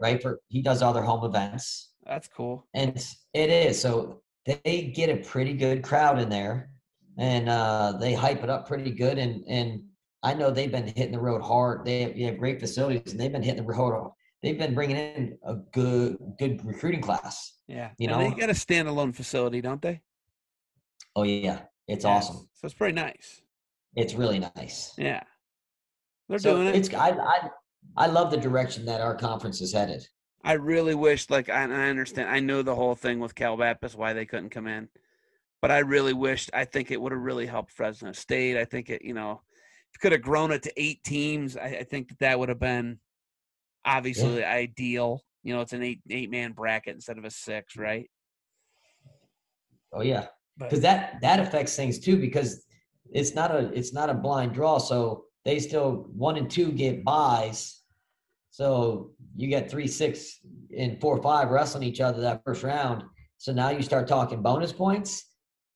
right? 0.00 0.20
For 0.20 0.40
he 0.48 0.60
does 0.62 0.82
all 0.82 0.92
their 0.92 1.04
home 1.04 1.24
events, 1.24 1.91
That's 2.06 2.28
cool. 2.28 2.66
and 2.74 2.90
it's- 2.90 3.80
so 3.80 4.22
they 4.44 4.92
get 4.94 5.08
a 5.08 5.16
pretty 5.18 5.52
good 5.54 5.82
crowd 5.82 6.18
in 6.20 6.28
there, 6.28 6.70
and 7.18 7.48
uh, 7.48 7.92
they 8.00 8.12
hype 8.14 8.42
it 8.42 8.50
up 8.50 8.66
pretty 8.66 8.90
good. 8.90 9.18
And 9.18 9.44
and 9.46 9.84
I 10.22 10.34
know 10.34 10.50
they've 10.50 10.70
been 10.70 10.86
hitting 10.86 11.12
the 11.12 11.20
road 11.20 11.42
hard. 11.42 11.84
They 11.84 12.02
have, 12.02 12.16
have 12.16 12.38
great 12.38 12.60
facilities, 12.60 13.12
and 13.12 13.20
they've 13.20 13.30
been 13.32 13.42
hitting 13.42 13.64
the 13.64 13.68
road. 13.72 14.12
They've 14.42 14.58
been 14.58 14.74
bringing 14.74 14.96
in 14.96 15.38
a 15.44 15.54
good 15.72 16.16
good 16.38 16.64
recruiting 16.66 17.00
class. 17.00 17.54
Yeah. 17.68 17.90
You 17.98 18.08
and 18.08 18.18
know? 18.18 18.30
they 18.30 18.34
got 18.40 18.50
a 18.50 18.54
standalone 18.54 19.14
facility, 19.14 19.60
don't 19.60 19.80
they? 19.80 20.00
Oh 21.14 21.22
yeah, 21.22 21.60
it's 21.86 22.04
Yeah. 22.04 22.10
awesome. 22.10 22.48
So 22.54 22.66
it's 22.66 22.74
pretty 22.74 22.94
nice. 22.94 23.40
It's 23.94 24.14
really 24.14 24.40
nice. 24.40 24.92
Yeah. 24.98 25.22
They're 26.28 26.38
so 26.40 26.56
doing 26.56 26.68
it. 26.68 26.74
it's 26.76 26.92
I, 26.92 27.10
I 27.10 27.50
I 27.96 28.06
love 28.06 28.30
the 28.32 28.36
direction 28.38 28.84
that 28.86 29.00
our 29.00 29.14
conference 29.14 29.60
is 29.60 29.72
headed. 29.72 30.02
I 30.44 30.54
really 30.54 30.94
wish, 30.94 31.30
like, 31.30 31.48
I, 31.48 31.62
I 31.62 31.88
understand. 31.88 32.28
I 32.28 32.40
know 32.40 32.62
the 32.62 32.74
whole 32.74 32.94
thing 32.94 33.20
with 33.20 33.34
Cal 33.34 33.56
Baptist, 33.56 33.96
why 33.96 34.12
they 34.12 34.26
couldn't 34.26 34.50
come 34.50 34.66
in, 34.66 34.88
but 35.60 35.70
I 35.70 35.78
really 35.78 36.12
wished. 36.12 36.50
I 36.52 36.64
think 36.64 36.90
it 36.90 37.00
would 37.00 37.12
have 37.12 37.20
really 37.20 37.46
helped 37.46 37.72
Fresno 37.72 38.12
State. 38.12 38.56
I 38.56 38.64
think 38.64 38.90
it, 38.90 39.02
you 39.02 39.14
know, 39.14 39.42
if 39.94 40.00
could 40.00 40.12
have 40.12 40.22
grown 40.22 40.50
it 40.50 40.62
to 40.64 40.72
eight 40.76 41.04
teams, 41.04 41.56
I, 41.56 41.66
I 41.66 41.84
think 41.84 42.08
that 42.08 42.18
that 42.20 42.38
would 42.38 42.48
have 42.48 42.58
been 42.58 42.98
obviously 43.84 44.44
ideal. 44.44 45.22
You 45.44 45.54
know, 45.54 45.60
it's 45.60 45.72
an 45.72 45.82
eight 45.82 46.00
eight 46.10 46.30
man 46.30 46.52
bracket 46.52 46.94
instead 46.94 47.18
of 47.18 47.24
a 47.24 47.30
six, 47.30 47.76
right? 47.76 48.08
Oh 49.92 50.02
yeah, 50.02 50.26
because 50.58 50.80
that 50.80 51.20
that 51.20 51.40
affects 51.40 51.76
things 51.76 51.98
too 51.98 52.16
because 52.16 52.64
it's 53.12 53.34
not 53.34 53.50
a 53.50 53.70
it's 53.72 53.92
not 53.92 54.10
a 54.10 54.14
blind 54.14 54.54
draw. 54.54 54.78
So 54.78 55.24
they 55.44 55.58
still 55.58 56.06
one 56.14 56.36
and 56.36 56.50
two 56.50 56.72
get 56.72 57.04
buys. 57.04 57.80
So 58.50 59.12
you 59.36 59.48
get 59.48 59.70
three, 59.70 59.86
six, 59.86 60.40
and 60.76 61.00
four, 61.00 61.22
five 61.22 61.50
wrestling 61.50 61.82
each 61.84 62.00
other 62.00 62.20
that 62.20 62.42
first 62.44 62.62
round. 62.62 63.02
So 63.38 63.52
now 63.52 63.70
you 63.70 63.82
start 63.82 64.06
talking 64.08 64.42
bonus 64.42 64.72
points 64.72 65.24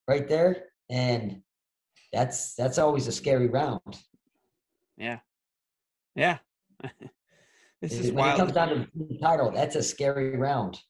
right 0.08 0.28
there, 0.28 0.64
and 0.90 1.42
that's 2.12 2.54
that's 2.54 2.78
always 2.78 3.06
a 3.06 3.12
scary 3.12 3.48
round. 3.48 3.80
yeah, 4.96 5.18
yeah. 6.14 6.38
This 7.82 7.92
is 7.92 8.10
when 8.10 8.26
it 8.26 8.36
comes 8.38 8.52
down 8.52 8.68
to 8.68 8.86
the 8.94 9.18
title, 9.18 9.50
that's 9.50 9.76
a 9.76 9.82
scary 9.82 10.34
round. 10.36 10.80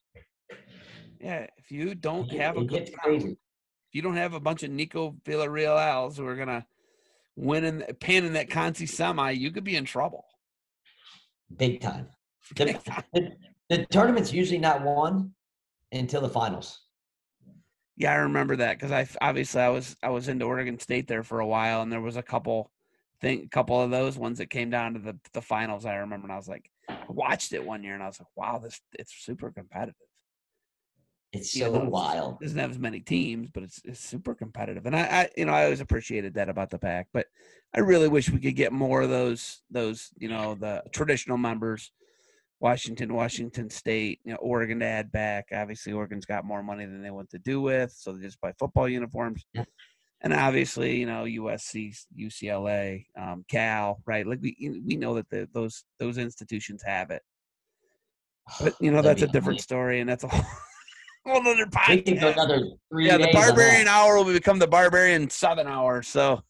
Yeah, 1.19 1.47
if 1.57 1.69
you 1.69 1.95
don't 1.95 2.31
It, 2.31 2.39
have 2.39 2.55
a 2.55 2.63
good 2.63 2.89
round, 3.05 3.23
if 3.23 3.37
you 3.91 4.01
don't 4.01 4.15
have 4.15 4.33
a 4.33 4.39
bunch 4.39 4.63
of 4.63 4.71
Nico 4.71 5.17
Villarreals 5.25 6.15
who 6.15 6.25
are 6.25 6.35
gonna 6.35 6.65
win 7.35 7.65
in 7.65 7.83
pan 7.99 8.23
in 8.23 8.33
that 8.33 8.49
Conci 8.49 8.87
semi, 8.87 9.31
you 9.31 9.51
could 9.51 9.65
be 9.65 9.75
in 9.75 9.83
trouble. 9.83 10.25
big 11.55 11.81
time. 11.81 12.07
The, 12.55 12.79
the, 13.13 13.31
the 13.69 13.85
tournament's 13.87 14.31
usually 14.33 14.59
not 14.59 14.83
won 14.83 15.33
until 15.91 16.21
the 16.21 16.29
finals. 16.29 16.81
Yeah, 17.95 18.11
I 18.11 18.15
remember 18.17 18.55
that 18.57 18.77
because 18.77 18.91
I 18.91 19.07
obviously 19.25 19.61
I 19.61 19.69
was 19.69 19.95
I 20.03 20.09
was 20.09 20.27
into 20.27 20.45
Oregon 20.45 20.79
State 20.79 21.07
there 21.07 21.23
for 21.23 21.39
a 21.39 21.47
while, 21.47 21.81
and 21.81 21.91
there 21.91 22.01
was 22.01 22.15
a 22.15 22.21
couple 22.21 22.71
thing, 23.21 23.43
a 23.45 23.49
couple 23.49 23.81
of 23.81 23.89
those 23.89 24.17
ones 24.17 24.37
that 24.37 24.51
came 24.51 24.69
down 24.69 24.93
to 24.93 24.99
the 24.99 25.17
the 25.33 25.41
finals. 25.41 25.85
I 25.85 25.95
remember, 25.95 26.25
and 26.25 26.33
I 26.33 26.37
was 26.37 26.47
like, 26.47 26.69
I 26.87 26.97
watched 27.09 27.53
it 27.53 27.65
one 27.65 27.83
year, 27.83 27.95
and 27.95 28.03
I 28.03 28.07
was 28.07 28.19
like, 28.19 28.27
wow, 28.35 28.59
this 28.59 28.79
it's 28.93 29.13
super 29.13 29.51
competitive. 29.51 29.95
It's 31.33 31.55
You 31.55 31.65
so 31.65 31.71
know, 31.71 31.89
wild. 31.89 32.37
It 32.39 32.45
doesn't 32.45 32.59
have 32.59 32.69
as 32.69 32.79
many 32.79 32.99
teams, 32.99 33.49
but 33.49 33.63
it's 33.63 33.81
it's 33.83 33.99
super 33.99 34.35
competitive, 34.35 34.85
and 34.85 34.95
I, 34.95 35.01
I 35.01 35.29
you 35.35 35.45
know 35.45 35.53
I 35.53 35.63
always 35.63 35.81
appreciated 35.81 36.35
that 36.35 36.49
about 36.49 36.69
the 36.69 36.77
Pac, 36.77 37.07
but 37.13 37.25
I 37.75 37.79
really 37.79 38.07
wish 38.07 38.29
we 38.29 38.39
could 38.39 38.55
get 38.55 38.71
more 38.71 39.01
of 39.01 39.09
those 39.09 39.61
those 39.71 40.11
you 40.17 40.29
know 40.29 40.53
the 40.53 40.83
traditional 40.91 41.37
members. 41.37 41.91
Washington, 42.59 43.13
Washington 43.13 43.69
State, 43.69 44.19
you 44.23 44.31
know, 44.31 44.37
Oregon 44.37 44.79
to 44.79 44.85
add 44.85 45.11
back. 45.11 45.49
Obviously, 45.53 45.93
Oregon's 45.93 46.25
got 46.25 46.45
more 46.45 46.63
money 46.63 46.85
than 46.85 47.03
they 47.03 47.11
want 47.11 47.29
to 47.31 47.39
do 47.39 47.61
with, 47.61 47.91
so 47.91 48.13
they 48.13 48.21
just 48.21 48.41
buy 48.41 48.51
football 48.57 48.89
uniforms. 48.89 49.45
And 50.21 50.33
obviously, 50.33 50.97
you 50.97 51.05
know, 51.05 51.25
USC, 51.25 51.95
UCLA, 52.19 53.05
um, 53.19 53.45
Cal, 53.47 54.01
right? 54.07 54.25
Like 54.25 54.39
we 54.41 54.81
we 54.83 54.95
know 54.95 55.13
that 55.15 55.29
the, 55.29 55.47
those 55.53 55.83
those 55.99 56.17
institutions 56.17 56.81
have 56.83 57.11
it, 57.11 57.21
but 58.59 58.73
you 58.81 58.89
know 58.91 59.03
that's 59.03 59.21
a 59.21 59.27
different 59.27 59.61
story, 59.61 59.99
and 59.99 60.09
that's 60.09 60.23
a 60.23 60.27
whole, 60.29 60.43
whole 61.27 61.47
other 61.47 61.67
We 61.89 62.01
can 62.01 62.15
go 62.15 62.33
podcast. 62.33 62.33
another 62.33 62.63
Yeah, 62.93 63.17
the. 63.17 63.29
Barbarian 63.31 63.87
Hour 63.87 64.17
will 64.17 64.33
become 64.33 64.57
the 64.57 64.67
Barbarian 64.67 65.29
Southern 65.29 65.67
Hour. 65.67 66.01
So, 66.01 66.41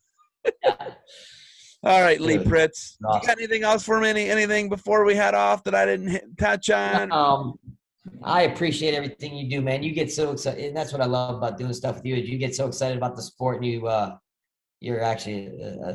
all 1.87 2.01
right, 2.01 2.19
Lee 2.19 2.37
Good. 2.37 2.47
Pritts, 2.47 2.97
you 2.99 3.07
got 3.25 3.37
anything 3.37 3.63
else 3.63 3.83
for 3.83 3.99
me? 4.01 4.09
Any, 4.09 4.29
anything 4.29 4.67
before 4.67 5.05
we 5.05 5.15
head 5.15 5.33
off 5.33 5.63
that 5.63 5.73
I 5.73 5.85
didn't 5.85 6.09
hit, 6.09 6.37
touch 6.37 6.69
on? 6.69 7.11
Um, 7.11 7.57
I 8.23 8.43
appreciate 8.43 8.93
everything 8.93 9.35
you 9.35 9.49
do, 9.49 9.61
man. 9.61 9.83
You 9.83 9.93
get 9.93 10.11
so 10.11 10.31
excited, 10.31 10.65
and 10.65 10.75
that's 10.75 10.91
what 10.91 11.01
I 11.01 11.05
love 11.05 11.35
about 11.35 11.57
doing 11.57 11.73
stuff 11.73 11.95
with 11.95 12.05
you. 12.05 12.15
Is 12.15 12.27
you 12.27 12.37
get 12.37 12.55
so 12.55 12.67
excited 12.67 12.97
about 12.97 13.15
the 13.15 13.21
sport, 13.21 13.57
and 13.57 13.65
you 13.65 13.87
uh, 13.87 14.17
you're 14.81 15.01
actually 15.01 15.49
uh, 15.63 15.93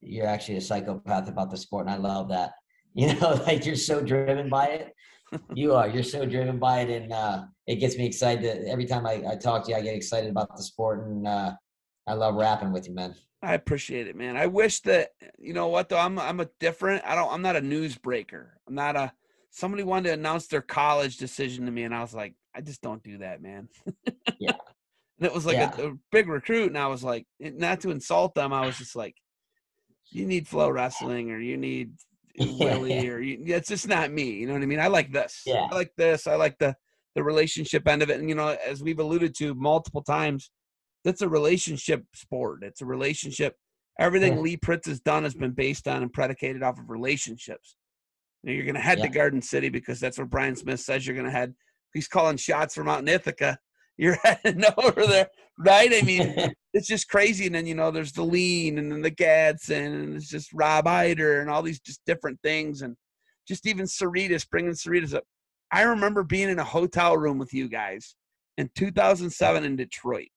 you're 0.00 0.26
actually 0.26 0.56
a 0.56 0.60
psychopath 0.60 1.28
about 1.28 1.50
the 1.50 1.56
sport, 1.56 1.86
and 1.86 1.94
I 1.94 1.98
love 1.98 2.28
that. 2.30 2.52
You 2.98 3.12
know, 3.12 3.38
like 3.46 3.66
you're 3.66 3.76
so 3.76 4.00
driven 4.00 4.48
by 4.48 4.68
it. 4.68 4.94
You 5.54 5.74
are. 5.74 5.86
You're 5.86 6.02
so 6.02 6.24
driven 6.24 6.58
by 6.58 6.80
it, 6.80 6.88
and 6.88 7.12
uh, 7.12 7.44
it 7.66 7.76
gets 7.76 7.98
me 7.98 8.06
excited. 8.06 8.64
Every 8.66 8.86
time 8.86 9.06
I, 9.06 9.22
I 9.32 9.36
talk 9.36 9.64
to 9.64 9.72
you, 9.72 9.76
I 9.76 9.82
get 9.82 9.94
excited 9.94 10.30
about 10.30 10.56
the 10.56 10.62
sport, 10.62 11.04
and 11.06 11.26
uh, 11.26 11.52
I 12.06 12.14
love 12.14 12.36
rapping 12.36 12.72
with 12.72 12.88
you, 12.88 12.94
man. 12.94 13.14
I 13.42 13.54
appreciate 13.54 14.06
it, 14.06 14.16
man. 14.16 14.36
I 14.36 14.46
wish 14.46 14.80
that 14.82 15.10
you 15.38 15.52
know 15.52 15.68
what 15.68 15.88
though. 15.88 15.98
I'm 15.98 16.18
I'm 16.18 16.40
a 16.40 16.48
different. 16.58 17.04
I 17.06 17.14
don't. 17.14 17.32
I'm 17.32 17.42
not 17.42 17.56
a 17.56 17.60
newsbreaker. 17.60 18.46
I'm 18.66 18.74
not 18.74 18.96
a. 18.96 19.12
Somebody 19.50 19.82
wanted 19.84 20.08
to 20.08 20.14
announce 20.14 20.46
their 20.48 20.62
college 20.62 21.16
decision 21.16 21.64
to 21.66 21.72
me, 21.72 21.84
and 21.84 21.94
I 21.94 22.00
was 22.00 22.14
like, 22.14 22.34
I 22.54 22.60
just 22.60 22.82
don't 22.82 23.02
do 23.02 23.18
that, 23.18 23.40
man. 23.42 23.68
Yeah. 24.38 24.52
And 25.18 25.26
it 25.26 25.32
was 25.32 25.46
like 25.46 25.54
Yeah. 25.56 25.74
a, 25.78 25.88
a 25.92 25.94
big 26.12 26.28
recruit, 26.28 26.66
and 26.66 26.76
I 26.76 26.88
was 26.88 27.02
like, 27.02 27.26
eh, 27.40 27.50
not 27.54 27.80
to 27.80 27.90
insult 27.90 28.34
them. 28.34 28.52
I 28.52 28.66
was 28.66 28.76
just 28.76 28.94
like, 28.94 29.14
you 30.10 30.26
need 30.26 30.46
FloWrestling, 30.46 31.30
or 31.30 31.38
you 31.38 31.56
need 31.56 31.92
Willie, 32.38 33.08
or 33.08 33.18
you, 33.20 33.38
it's 33.46 33.70
just 33.70 33.88
not 33.88 34.10
me. 34.12 34.32
You 34.32 34.46
know 34.46 34.52
what 34.52 34.60
I 34.62 34.66
mean? 34.66 34.78
I 34.78 34.88
like 34.88 35.10
this. 35.12 35.40
Yeah. 35.46 35.68
I 35.70 35.74
like 35.74 35.92
this. 35.96 36.26
I 36.26 36.34
like 36.36 36.58
the 36.58 36.76
the 37.14 37.22
relationship 37.24 37.88
end 37.88 38.02
of 38.02 38.10
it, 38.10 38.20
and 38.20 38.28
you 38.28 38.34
know, 38.34 38.58
as 38.66 38.82
we've 38.82 38.98
alluded 38.98 39.34
to 39.36 39.54
multiple 39.54 40.02
times, 40.02 40.50
that's 41.06 41.22
a 41.22 41.28
relationship 41.28 42.04
sport. 42.14 42.64
It's 42.64 42.82
a 42.82 42.86
relationship. 42.86 43.54
Everything 43.98 44.34
Yeah. 44.34 44.40
Lee 44.40 44.56
Pritts 44.56 44.86
has 44.86 44.98
done 44.98 45.22
has 45.22 45.34
been 45.34 45.52
based 45.52 45.86
on 45.86 46.02
and 46.02 46.12
predicated 46.12 46.64
off 46.64 46.80
of 46.80 46.90
relationships. 46.90 47.76
You 48.42 48.50
know, 48.50 48.56
you're 48.56 48.64
going 48.64 48.74
to 48.74 48.80
head 48.80 49.00
to 49.00 49.08
Garden 49.08 49.40
City 49.40 49.68
because 49.68 50.00
that's 50.00 50.18
where 50.18 50.26
Brian 50.26 50.56
Smith 50.56 50.80
says 50.80 51.06
you're 51.06 51.14
going 51.14 51.26
to 51.26 51.32
head. 51.32 51.54
He's 51.94 52.08
calling 52.08 52.36
shots 52.36 52.74
from 52.74 52.88
out 52.88 53.00
in 53.00 53.08
Ithaca. 53.08 53.58
You're 53.98 54.18
heading 54.22 54.62
over 54.76 55.06
there, 55.06 55.30
right? 55.58 55.90
I 55.90 56.02
mean, 56.02 56.52
it's 56.74 56.86
just 56.86 57.08
crazy. 57.08 57.46
And 57.46 57.54
then 57.54 57.64
you 57.64 57.74
know, 57.74 57.90
there's 57.90 58.12
the 58.12 58.20
Leen, 58.20 58.78
and 58.78 58.92
then 58.92 59.00
the 59.00 59.10
Gadson, 59.10 59.86
and 59.86 60.14
it's 60.14 60.28
just 60.28 60.52
Rob 60.52 60.84
Eiter, 60.84 61.40
and 61.40 61.48
all 61.48 61.62
these 61.62 61.80
just 61.80 62.02
different 62.04 62.38
things, 62.42 62.82
and 62.82 62.94
just 63.48 63.66
even 63.66 63.86
Sioredas, 63.86 64.46
bringing 64.50 64.72
Sioredas 64.72 65.14
up. 65.14 65.24
I 65.72 65.84
remember 65.84 66.24
being 66.24 66.50
in 66.50 66.58
a 66.58 66.64
hotel 66.64 67.16
room 67.16 67.38
with 67.38 67.54
you 67.54 67.70
guys 67.70 68.16
in 68.58 68.68
2007 68.76 69.64
in 69.64 69.76
Detroit, 69.76 70.28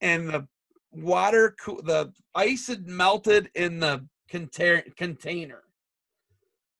and 0.00 0.28
the 0.28 0.46
water, 0.92 1.54
coo- 1.60 1.82
the 1.82 2.12
ice 2.34 2.66
had 2.68 2.86
melted 2.86 3.50
in 3.54 3.80
the 3.80 4.06
container. 4.28 4.82
Container. 4.96 5.62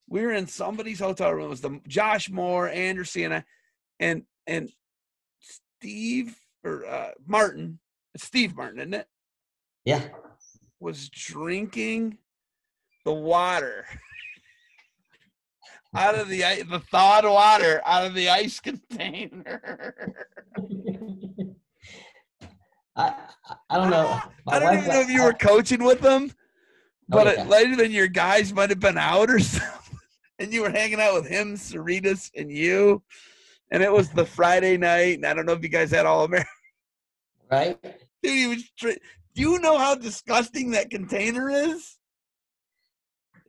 We 0.09 0.23
were 0.23 0.33
in 0.33 0.47
somebody's 0.47 0.99
hotel 1.01 1.33
room. 1.33 1.47
It 1.47 1.51
was 1.51 1.61
the 1.61 1.81
Josh 1.87 2.29
Moore, 2.31 2.69
Anderson, 2.69 3.25
and 3.25 3.35
I, 3.35 3.45
and 4.01 4.23
and 4.47 4.73
Steve 5.41 6.37
or 6.65 6.85
uh, 6.87 7.11
Martin, 7.27 7.79
Steve 8.17 8.57
Martin, 8.57 8.81
isn't 8.81 8.95
it? 8.95 9.07
yeah. 9.85 10.03
Was 10.81 11.09
drinking 11.11 12.19
the 13.05 13.13
water 13.13 13.87
out 15.95 16.15
of 16.15 16.29
the 16.29 16.41
the 16.69 16.81
thawed 16.91 17.25
water 17.25 17.83
out 17.85 18.07
of 18.07 18.15
the 18.15 18.31
ice 18.31 18.61
container. 18.61 19.95
I 22.97 23.15
I- 23.71 23.77
don't 23.77 23.91
know. 23.91 24.21
My 24.47 24.53
I 24.55 24.59
don't 24.59 24.79
even 24.79 24.89
know 24.89 25.01
if 25.01 25.11
you 25.11 25.23
were 25.23 25.33
coaching 25.33 25.83
with 25.85 26.01
them, 26.01 26.31
oh, 26.33 26.35
but 27.09 27.27
Oh, 27.27 27.33
yeah. 27.33 27.45
later 27.45 27.77
than 27.77 27.93
your 27.93 28.09
guys 28.09 28.53
might 28.53 28.71
have 28.71 28.81
been 28.81 28.99
out 28.99 29.31
or 29.31 29.39
something, 29.41 29.99
and 30.39 30.53
you 30.53 30.63
were 30.63 30.71
hanging 30.71 31.01
out 31.01 31.15
with 31.15 31.27
him, 31.29 31.55
Sioredas, 31.57 32.31
and 32.37 32.51
you, 32.51 33.03
and 33.71 33.83
it 33.83 33.93
was 33.93 34.11
the 34.11 34.25
Friday 34.27 34.77
night, 34.77 35.17
and 35.19 35.27
I 35.27 35.35
don't 35.35 35.47
know 35.47 35.53
if 35.53 35.63
you 35.63 35.69
guys 35.69 35.91
had 35.91 36.07
all 36.07 36.25
American. 36.25 36.51
right. 37.51 37.79
Dude, 38.23 38.33
he 38.33 38.47
was. 38.49 38.71
Tri- 38.79 38.97
Do 39.35 39.43
you 39.43 39.59
know 39.61 39.79
how 39.79 39.95
disgusting 39.95 40.73
that 40.73 40.91
container 40.91 41.49
is? 41.51 41.97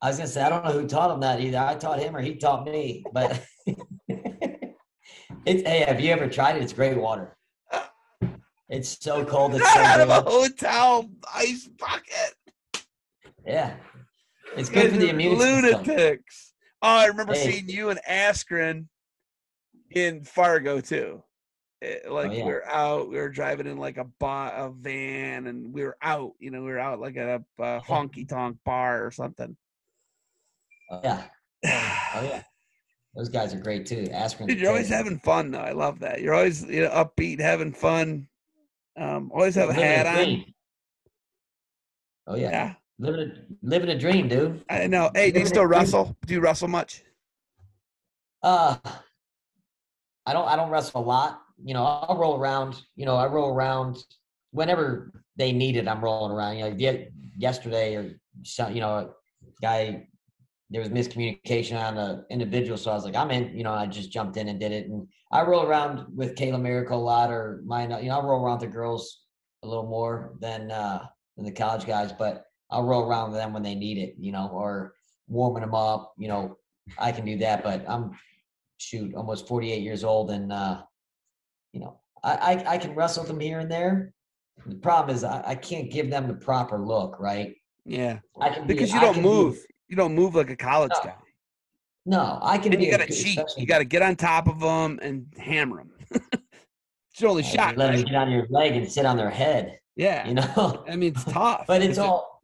I 0.02 0.08
was 0.08 0.18
gonna 0.18 0.30
say 0.30 0.42
I 0.42 0.50
don't 0.50 0.64
know 0.66 0.72
who 0.72 0.88
taught 0.88 1.12
him 1.12 1.20
that 1.20 1.42
either. 1.42 1.58
I 1.60 1.76
taught 1.76 2.00
him 2.00 2.16
or 2.16 2.22
he 2.22 2.36
taught 2.36 2.66
me. 2.66 3.04
But 3.14 3.44
it's 5.46 5.68
hey, 5.68 5.80
have 5.88 6.00
you 6.00 6.12
ever 6.12 6.28
tried 6.28 6.56
it? 6.58 6.64
It's 6.64 6.74
great 6.74 6.98
water. 6.98 7.36
It's 8.72 8.98
so 9.04 9.26
cold. 9.26 9.54
It's 9.54 9.64
Not 9.76 9.78
out 9.78 10.00
of 10.00 10.10
a 10.10 10.22
hotel 10.22 11.10
ice 11.36 11.68
bucket. 11.78 12.86
Yeah, 13.46 13.76
it's 14.56 14.70
good 14.70 14.92
for 14.92 14.98
the 14.98 15.10
immune 15.10 15.38
system. 15.38 15.84
lunatics. 15.84 16.54
Oh, 16.82 16.88
I 16.88 17.06
remember 17.08 17.34
Hey. 17.34 17.52
seeing 17.52 17.70
you 17.70 17.90
and 17.90 18.00
Askren 18.10 18.86
in 19.92 20.24
Fargo 20.24 20.80
too. 20.80 21.22
Eh, 21.82 21.98
Like 22.08 22.30
Oh, 22.30 22.34
yeah. 22.34 22.46
we 22.46 22.52
were 22.52 22.66
out, 22.68 23.10
we 23.10 23.18
were 23.18 23.30
driving 23.30 23.68
in 23.68 23.78
like 23.78 23.98
a 23.98 24.06
bar, 24.06 24.54
a 24.54 24.72
van, 24.72 25.48
and 25.48 25.74
we 25.74 25.84
were 25.84 25.98
out. 26.02 26.32
You 26.40 26.52
know, 26.52 26.62
we 26.62 26.72
were 26.72 26.80
out 26.80 27.02
like 27.02 27.18
at 27.18 27.28
a, 27.60 27.64
a 27.64 27.82
honky 27.82 28.28
tonk 28.28 28.58
bar 28.64 29.06
or 29.06 29.12
something. 29.12 29.58
Oh, 30.90 31.02
yeah, 31.04 31.24
oh 31.66 32.22
yeah. 32.24 32.44
Those 33.16 33.28
guys 33.30 33.54
are 33.54 33.60
great 33.60 33.86
too. 33.86 34.04
Askren. 34.14 34.48
Dude, 34.48 34.60
you're 34.62 34.70
always 34.70 34.88
having 34.88 35.20
fun 35.20 35.52
though. 35.52 35.60
I 35.60 35.74
love 35.74 36.00
that. 36.00 36.22
You're 36.22 36.34
always 36.36 36.64
you 36.64 36.84
know, 36.84 36.90
upbeat, 36.92 37.42
having 37.42 37.74
fun. 37.74 38.28
Um, 38.98 39.32
always 39.34 39.56
have 39.56 39.70
a 39.70 39.74
hat 39.74 40.06
on. 40.08 40.46
Oh 42.28 42.36
yeah. 42.36 42.50
Yeah, 42.50 42.74
living 43.00 43.32
a 43.32 43.34
living 43.64 43.90
a 43.90 43.98
dream, 43.98 44.28
dude. 44.28 44.64
I 44.70 44.88
know. 44.88 45.10
Hey, 45.14 45.32
do 45.32 45.40
you 45.40 45.46
Living 45.46 45.48
still 45.48 45.64
dream. 45.68 45.80
wrestle? 45.80 46.16
Do 46.26 46.34
you 46.34 46.40
wrestle 46.42 46.68
much? 46.68 47.04
Uh, 48.44 48.78
I 50.26 50.34
don't. 50.34 50.48
I 50.48 50.56
don't 50.56 50.70
wrestle 50.70 51.02
a 51.02 51.06
lot. 51.06 51.42
You 51.64 51.74
know, 51.74 51.84
I'll 51.84 52.18
roll 52.18 52.40
around. 52.40 52.82
You 52.96 53.06
know, 53.06 53.16
I 53.16 53.28
roll 53.28 53.54
around 53.54 53.98
whenever 54.52 55.24
they 55.38 55.52
need 55.52 55.78
it. 55.78 55.88
I'm 55.88 56.04
rolling 56.04 56.32
around. 56.32 56.58
You 56.58 56.70
know, 56.70 57.06
yesterday 57.38 57.96
or 57.96 58.20
some, 58.44 58.74
you 58.74 58.82
know, 58.82 58.98
a 58.98 59.10
guy 59.62 60.08
there 60.72 60.82
was 60.82 60.90
miscommunication 60.90 61.78
on 61.78 61.98
an 61.98 62.26
individual, 62.30 62.78
so 62.78 62.92
I 62.92 62.96
was 62.96 63.04
like, 63.04 63.16
I'm 63.16 63.30
in. 63.30 63.56
You 63.56 63.64
know, 63.64 63.74
I 63.74 63.86
just 63.86 64.12
jumped 64.12 64.38
in 64.38 64.48
and 64.48 64.60
did 64.60 64.72
it, 64.72 64.88
and 64.88 65.06
I 65.32 65.42
roll 65.44 65.66
around 65.66 66.06
with 66.16 66.36
Kayla 66.36 66.62
Miracle 66.62 66.98
a 66.98 67.04
lot, 67.04 67.30
or 67.30 67.62
mine. 67.66 67.92
You 68.02 68.10
know, 68.10 68.20
I 68.20 68.24
roll 68.24 68.44
around 68.44 68.62
with 68.62 68.70
the 68.70 68.76
girls 68.76 69.24
a 69.64 69.68
little 69.68 69.86
more 69.86 70.34
than 70.40 70.72
uh 70.72 71.06
than 71.36 71.46
the 71.46 71.52
college 71.52 71.86
guys, 71.86 72.14
but 72.14 72.46
I'll 72.72 72.86
roll 72.86 73.08
around 73.08 73.32
with 73.32 73.40
them 73.40 73.52
when 73.52 73.64
they 73.64 73.76
need 73.76 73.98
it. 73.98 74.16
You 74.18 74.32
know, 74.32 74.50
or 74.54 74.94
warming 75.28 75.62
them 75.62 75.76
up. 75.76 76.14
You 76.18 76.30
know, 76.30 76.58
I 76.98 77.12
can 77.12 77.26
do 77.26 77.38
that, 77.40 77.64
but 77.64 77.84
I'm 77.88 78.12
shoot 78.78 79.14
almost 79.14 79.48
48 79.48 79.84
years 79.84 80.04
old 80.04 80.32
and 80.32 80.52
uh 80.52 80.82
you 81.72 81.80
know 81.82 82.00
I, 82.24 82.32
I 82.32 82.72
i 82.74 82.78
can 82.80 82.96
wrestle 82.96 83.24
them 83.24 83.40
here 83.40 83.60
and 83.60 83.70
there 83.70 84.12
the 84.66 84.74
problem 84.74 85.16
is 85.16 85.24
i, 85.24 85.44
I 85.46 85.54
can't 85.54 85.92
give 85.92 86.10
them 86.10 86.28
the 86.28 86.34
proper 86.34 86.80
look 86.80 87.20
right 87.20 87.54
Yeah, 87.86 88.18
i 88.42 88.50
can 88.50 88.66
be, 88.66 88.74
because 88.74 88.92
you 88.92 89.00
don't 89.00 89.14
can 89.14 89.22
be- 89.22 89.30
move. 89.30 89.64
You 89.92 89.98
don't 89.98 90.16
move 90.16 90.36
like 90.36 90.50
a 90.50 90.56
college 90.56 90.94
No. 90.96 91.04
guy. 91.04 91.16
No, 92.06 92.40
I 92.42 92.58
can 92.58 92.72
And 92.72 92.80
be 92.80 92.86
you 92.86 92.92
got 92.92 93.02
to 93.02 93.08
cheat. 93.14 93.38
especially- 93.38 93.62
You 93.62 93.68
got 93.68 93.80
to 93.80 93.84
get 93.86 94.02
on 94.02 94.16
top 94.16 94.48
of 94.48 94.62
them 94.62 94.98
and 95.02 95.32
hammer 95.38 95.84
them. 95.84 95.92
it's 96.32 97.20
your 97.20 97.30
only 97.30 97.44
Yeah, 97.44 97.50
shot. 97.50 97.78
Let 97.78 97.92
them 97.94 98.06
get 98.06 98.16
on 98.16 98.32
your 98.32 98.48
leg 98.50 98.72
and 98.78 98.90
sit 98.90 99.06
on 99.06 99.18
their 99.18 99.30
head. 99.30 99.78
Yeah. 99.98 100.26
You 100.26 100.36
know. 100.36 100.86
I 100.90 100.96
mean, 100.96 101.12
it's 101.14 101.26
tough. 101.26 101.66
but 101.68 101.82
it's 101.84 101.98
all 102.00 102.42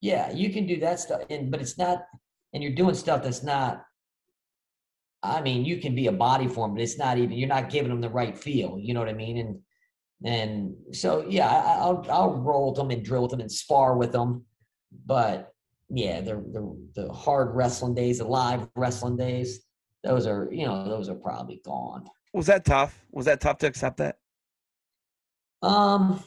yeah 0.00 0.30
you 0.30 0.50
can 0.52 0.64
do 0.64 0.78
that 0.78 1.00
stuff 1.00 1.22
and 1.28 1.50
but 1.50 1.60
it's 1.60 1.76
not 1.76 2.04
and 2.52 2.62
you're 2.62 2.72
doing 2.72 2.94
stuff 2.94 3.20
that's 3.20 3.42
not 3.42 3.82
i 5.24 5.40
mean 5.40 5.64
you 5.64 5.78
can 5.78 5.92
be 5.92 6.06
a 6.06 6.12
body 6.12 6.46
form 6.46 6.72
but 6.72 6.80
it's 6.80 6.96
not 6.96 7.18
even 7.18 7.32
you're 7.32 7.48
not 7.48 7.68
giving 7.68 7.88
them 7.90 8.00
the 8.00 8.08
right 8.08 8.38
feel 8.38 8.78
you 8.80 8.94
know 8.94 9.00
what 9.00 9.08
i 9.08 9.12
mean 9.12 9.38
and 9.38 9.58
and 10.24 10.76
so 10.92 11.26
yeah 11.28 11.48
I, 11.48 11.78
i'll 11.80 12.06
i'll 12.10 12.30
roll 12.36 12.68
with 12.68 12.76
them 12.76 12.92
and 12.92 13.04
drill 13.04 13.22
with 13.22 13.32
them 13.32 13.40
and 13.40 13.50
spar 13.50 13.96
with 13.96 14.12
them 14.12 14.44
but 15.04 15.52
yeah 15.90 16.20
the 16.20 16.34
the, 16.52 16.88
the 16.94 17.12
hard 17.12 17.54
wrestling 17.54 17.94
days 17.94 18.18
the 18.18 18.24
live 18.24 18.68
wrestling 18.76 19.16
days 19.16 19.60
those 20.04 20.26
are 20.26 20.48
you 20.50 20.66
know 20.66 20.84
those 20.88 21.08
are 21.08 21.14
probably 21.14 21.60
gone 21.64 22.04
Was 22.34 22.46
that 22.46 22.64
tough? 22.64 23.04
Was 23.10 23.26
that 23.26 23.40
tough 23.40 23.58
to 23.58 23.66
accept 23.66 23.96
that? 23.98 24.18
Um, 25.62 26.22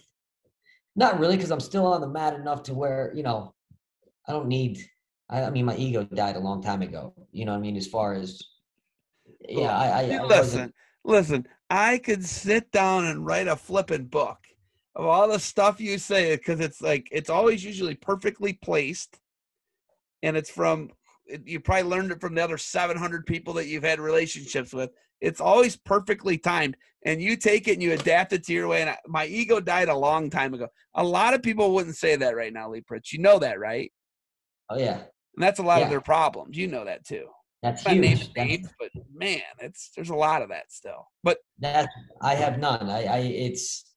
not 0.96 1.20
really, 1.20 1.38
because 1.38 1.52
I'm 1.52 1.60
still 1.60 1.86
on 1.86 2.02
the 2.02 2.10
mat 2.10 2.34
enough 2.34 2.64
to 2.64 2.74
where 2.74 3.14
you 3.16 3.24
know 3.24 3.54
I 4.28 4.34
don't 4.34 4.48
need. 4.48 4.80
I, 5.30 5.44
I 5.44 5.50
mean, 5.50 5.66
my 5.66 5.76
ego 5.78 6.04
died 6.04 6.36
a 6.36 6.40
long 6.40 6.62
time 6.62 6.82
ago. 6.82 7.14
You 7.32 7.46
know 7.46 7.54
what 7.54 7.60
I 7.60 7.62
mean? 7.62 7.78
As 7.78 7.88
far 7.88 8.14
as 8.14 8.42
yeah, 9.48 9.78
I, 9.78 9.88
I, 9.88 10.18
I 10.18 10.24
listen, 10.26 10.74
listen. 11.06 11.48
I 11.70 12.00
could 12.00 12.26
sit 12.26 12.72
down 12.72 13.06
and 13.06 13.26
write 13.26 13.48
a 13.48 13.56
flipping 13.56 14.06
book 14.06 14.40
of 14.96 15.06
all 15.06 15.30
the 15.30 15.40
stuff 15.40 15.80
you 15.80 15.98
say 15.98 16.36
because 16.36 16.60
it's 16.60 16.82
like 16.82 17.08
it's 17.12 17.30
always 17.30 17.64
usually 17.64 17.96
perfectly 17.96 18.54
placed, 18.54 19.21
and 20.24 20.38
it's 20.38 20.50
from 20.50 20.90
you 21.46 21.60
probably 21.60 21.84
learned 21.84 22.12
it 22.12 22.22
from 22.22 22.36
the 22.36 22.44
other 22.44 22.58
700 22.58 23.26
people 23.26 23.54
that 23.54 23.68
you've 23.68 23.84
had 23.84 24.00
relationships 24.00 24.74
with. 24.74 24.90
It's 25.22 25.40
always 25.40 25.78
perfectly 25.78 26.38
timed, 26.38 26.76
and 27.06 27.22
you 27.22 27.38
take 27.38 27.68
it 27.68 27.74
and 27.74 27.84
you 27.84 27.94
adapt 27.94 28.34
it 28.34 28.44
to 28.46 28.54
your 28.54 28.68
way. 28.68 28.82
And 28.82 28.90
I, 28.90 28.98
my 29.08 29.26
ego 29.28 29.60
died 29.60 29.88
a 29.90 29.96
long 29.96 30.30
time 30.30 30.54
ago. 30.54 30.68
A 30.96 31.04
lot 31.04 31.34
of 31.34 31.44
people 31.44 31.74
wouldn't 31.74 31.96
say 31.96 32.16
that 32.16 32.36
right 32.36 32.52
now, 32.52 32.70
Lee 32.70 32.82
Pritts. 32.82 33.14
You 33.14 33.20
know 33.20 33.40
that, 33.40 33.60
right? 33.60 33.92
Oh 34.70 34.78
yeah, 34.78 34.98
And 35.36 35.44
that's 35.44 35.60
a 35.60 35.64
lot 35.64 35.82
of 35.84 35.90
their 35.90 36.02
problems. 36.02 36.58
You 36.58 36.68
know 36.68 36.86
that 36.86 37.06
too. 37.06 37.28
that's 37.62 37.86
Not 37.86 37.96
naming 37.96 38.18
huge. 38.18 38.32
Names, 38.36 38.70
but 38.80 38.90
man, 39.14 39.42
it's 39.60 39.92
there's 39.96 40.10
a 40.10 40.16
lot 40.16 40.42
of 40.42 40.50
that 40.50 40.72
still. 40.72 41.08
But 41.24 41.38
that 41.60 41.90
I 42.22 42.36
have 42.36 42.58
none. 42.58 42.90
I, 42.90 43.04
I 43.04 43.18
it's 43.18 43.94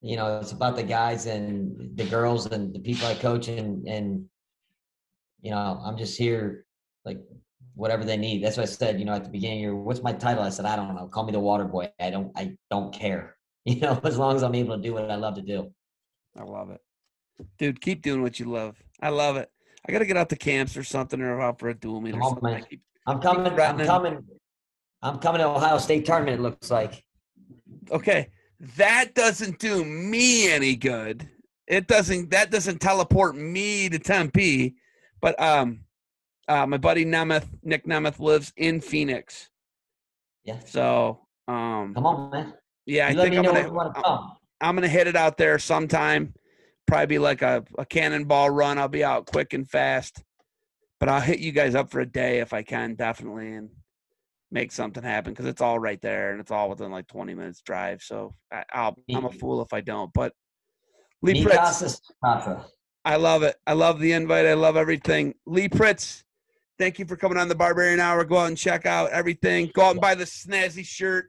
you 0.00 0.16
know 0.16 0.38
it's 0.38 0.52
about 0.52 0.76
the 0.76 0.82
guys 0.82 1.26
and 1.26 1.96
the 1.96 2.04
girls 2.04 2.46
and 2.46 2.74
the 2.74 2.80
people 2.80 3.06
I 3.06 3.14
coach 3.14 3.48
and 3.48 3.86
and 3.86 4.24
you 5.42 5.50
know 5.50 5.80
I'm 5.84 5.96
just 5.98 6.16
here 6.16 6.64
like 7.04 7.18
whatever 7.74 8.04
they 8.04 8.16
need. 8.16 8.42
That's 8.42 8.56
what 8.56 8.64
I 8.64 8.66
said. 8.66 8.98
You 8.98 9.04
know 9.04 9.14
at 9.14 9.24
the 9.24 9.30
beginning, 9.30 9.58
here, 9.58 9.74
what's 9.74 10.02
my 10.02 10.12
title? 10.12 10.42
I 10.42 10.48
said 10.48 10.64
I 10.64 10.76
don't 10.76 10.94
know. 10.94 11.06
Call 11.08 11.24
me 11.24 11.32
the 11.32 11.40
water 11.40 11.64
boy. 11.64 11.90
I 12.00 12.10
don't 12.10 12.32
I 12.36 12.56
don't 12.70 12.92
care. 12.92 13.36
You 13.64 13.78
know 13.78 14.00
as 14.02 14.18
long 14.18 14.34
as 14.34 14.42
I'm 14.42 14.56
able 14.56 14.76
to 14.76 14.82
do 14.82 14.92
what 14.92 15.08
I 15.08 15.14
love 15.14 15.36
to 15.36 15.42
do. 15.42 15.72
I 16.36 16.42
love 16.42 16.70
it. 16.70 16.80
Dude, 17.58 17.80
keep 17.80 18.02
doing 18.02 18.20
what 18.20 18.40
you 18.40 18.46
love. 18.46 18.82
I 19.00 19.10
love 19.10 19.36
it. 19.36 19.48
I 19.86 19.92
gotta 19.92 20.04
get 20.04 20.16
out 20.16 20.30
to 20.30 20.36
camps 20.36 20.76
or 20.76 20.82
something 20.82 21.20
or 21.20 21.40
out 21.40 21.60
for 21.60 21.68
a 21.68 21.74
dual 21.74 22.00
meet 22.00 22.16
or 22.16 22.22
something. 22.24 22.64
Keep- 22.68 22.82
I'm 23.06 23.20
coming. 23.20 23.46
I'm 23.46 23.78
coming. 23.78 24.24
I'm 25.02 25.18
coming 25.18 25.40
to 25.40 25.48
Ohio 25.48 25.78
State 25.78 26.04
tournament. 26.04 26.38
It 26.38 26.42
looks 26.42 26.70
like. 26.70 27.04
Okay. 27.90 28.30
That 28.76 29.14
doesn't 29.14 29.58
do 29.58 29.84
me 29.84 30.50
any 30.50 30.76
good. 30.76 31.28
It 31.66 31.88
doesn't 31.88 32.30
that 32.30 32.50
doesn't 32.50 32.80
teleport 32.80 33.36
me 33.36 33.88
to 33.88 33.98
Tempe. 33.98 34.74
But 35.22 35.40
um 35.40 35.84
uh 36.48 36.66
my 36.66 36.76
buddy 36.76 37.06
Nemeth, 37.06 37.48
Nick 37.62 37.86
Nemeth 37.86 38.18
lives 38.18 38.52
in 38.56 38.80
Phoenix. 38.80 39.48
Yeah. 40.44 40.58
So 40.66 41.26
um 41.48 41.94
Come 41.94 42.06
on, 42.06 42.30
man. 42.30 42.54
yeah, 42.84 43.06
I 43.06 43.10
You 43.10 43.16
let 43.16 43.30
think 43.30 43.46
I'm 43.46 43.54
gonna 43.54 43.92
come. 43.94 44.36
I'm 44.60 44.74
gonna 44.74 44.88
hit 44.88 45.06
it 45.06 45.16
out 45.16 45.38
there 45.38 45.58
sometime. 45.58 46.34
Probably 46.86 47.06
be 47.06 47.18
like 47.18 47.40
a, 47.42 47.64
a 47.78 47.86
cannonball 47.86 48.50
run. 48.50 48.76
I'll 48.76 48.88
be 48.88 49.04
out 49.04 49.26
quick 49.26 49.54
and 49.54 49.68
fast. 49.68 50.22
But 51.00 51.08
I'll 51.08 51.20
hit 51.20 51.38
you 51.38 51.52
guys 51.52 51.74
up 51.74 51.90
for 51.90 52.00
a 52.00 52.06
day 52.06 52.40
if 52.40 52.52
I 52.52 52.62
can, 52.62 52.94
definitely, 52.94 53.54
and 53.54 53.70
make 54.52 54.70
something 54.70 55.02
happen 55.02 55.32
because 55.32 55.46
it's 55.46 55.62
all 55.62 55.78
right 55.78 56.00
there 56.00 56.30
and 56.30 56.40
it's 56.40 56.50
all 56.50 56.68
within 56.68 56.92
like 56.92 57.08
20 57.08 57.34
minutes 57.34 57.62
drive. 57.62 58.02
So 58.02 58.34
I, 58.52 58.64
I'll 58.72 58.96
I'm 59.12 59.24
a 59.24 59.32
fool 59.32 59.62
if 59.62 59.72
I 59.72 59.80
don't. 59.80 60.12
But 60.12 60.32
Lee 61.22 61.42
Pritts, 61.42 61.56
casa, 61.56 61.88
su 61.88 61.98
casa. 62.22 62.66
I 63.04 63.16
love 63.16 63.42
it. 63.42 63.56
I 63.66 63.72
love 63.72 63.98
the 63.98 64.12
invite. 64.12 64.46
I 64.46 64.54
love 64.54 64.76
everything. 64.76 65.34
Lee 65.46 65.68
Pritts, 65.68 66.22
thank 66.78 66.98
you 66.98 67.04
for 67.04 67.16
coming 67.16 67.36
on 67.36 67.48
the 67.48 67.54
Barbarian 67.54 68.00
Hour. 68.00 68.24
Go 68.24 68.38
out 68.38 68.48
and 68.48 68.56
check 68.56 68.86
out 68.86 69.10
everything. 69.10 69.70
Go 69.74 69.82
out 69.82 69.90
and 69.92 70.00
buy 70.00 70.14
the 70.14 70.24
snazzy 70.24 70.86
shirt 70.86 71.26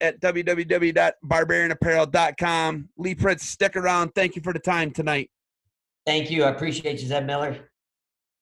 at 0.00 0.20
www.barbarianapparel.com. 0.20 2.88
Lee 2.96 3.14
Pritts, 3.14 3.42
stick 3.42 3.76
around. 3.76 4.10
Thank 4.14 4.34
you 4.34 4.42
for 4.42 4.52
the 4.52 4.58
time 4.58 4.90
tonight. 4.90 5.30
Thank 6.06 6.30
you. 6.30 6.44
I 6.44 6.50
appreciate 6.50 7.00
you, 7.00 7.06
Zeb 7.06 7.24
Miller. 7.24 7.69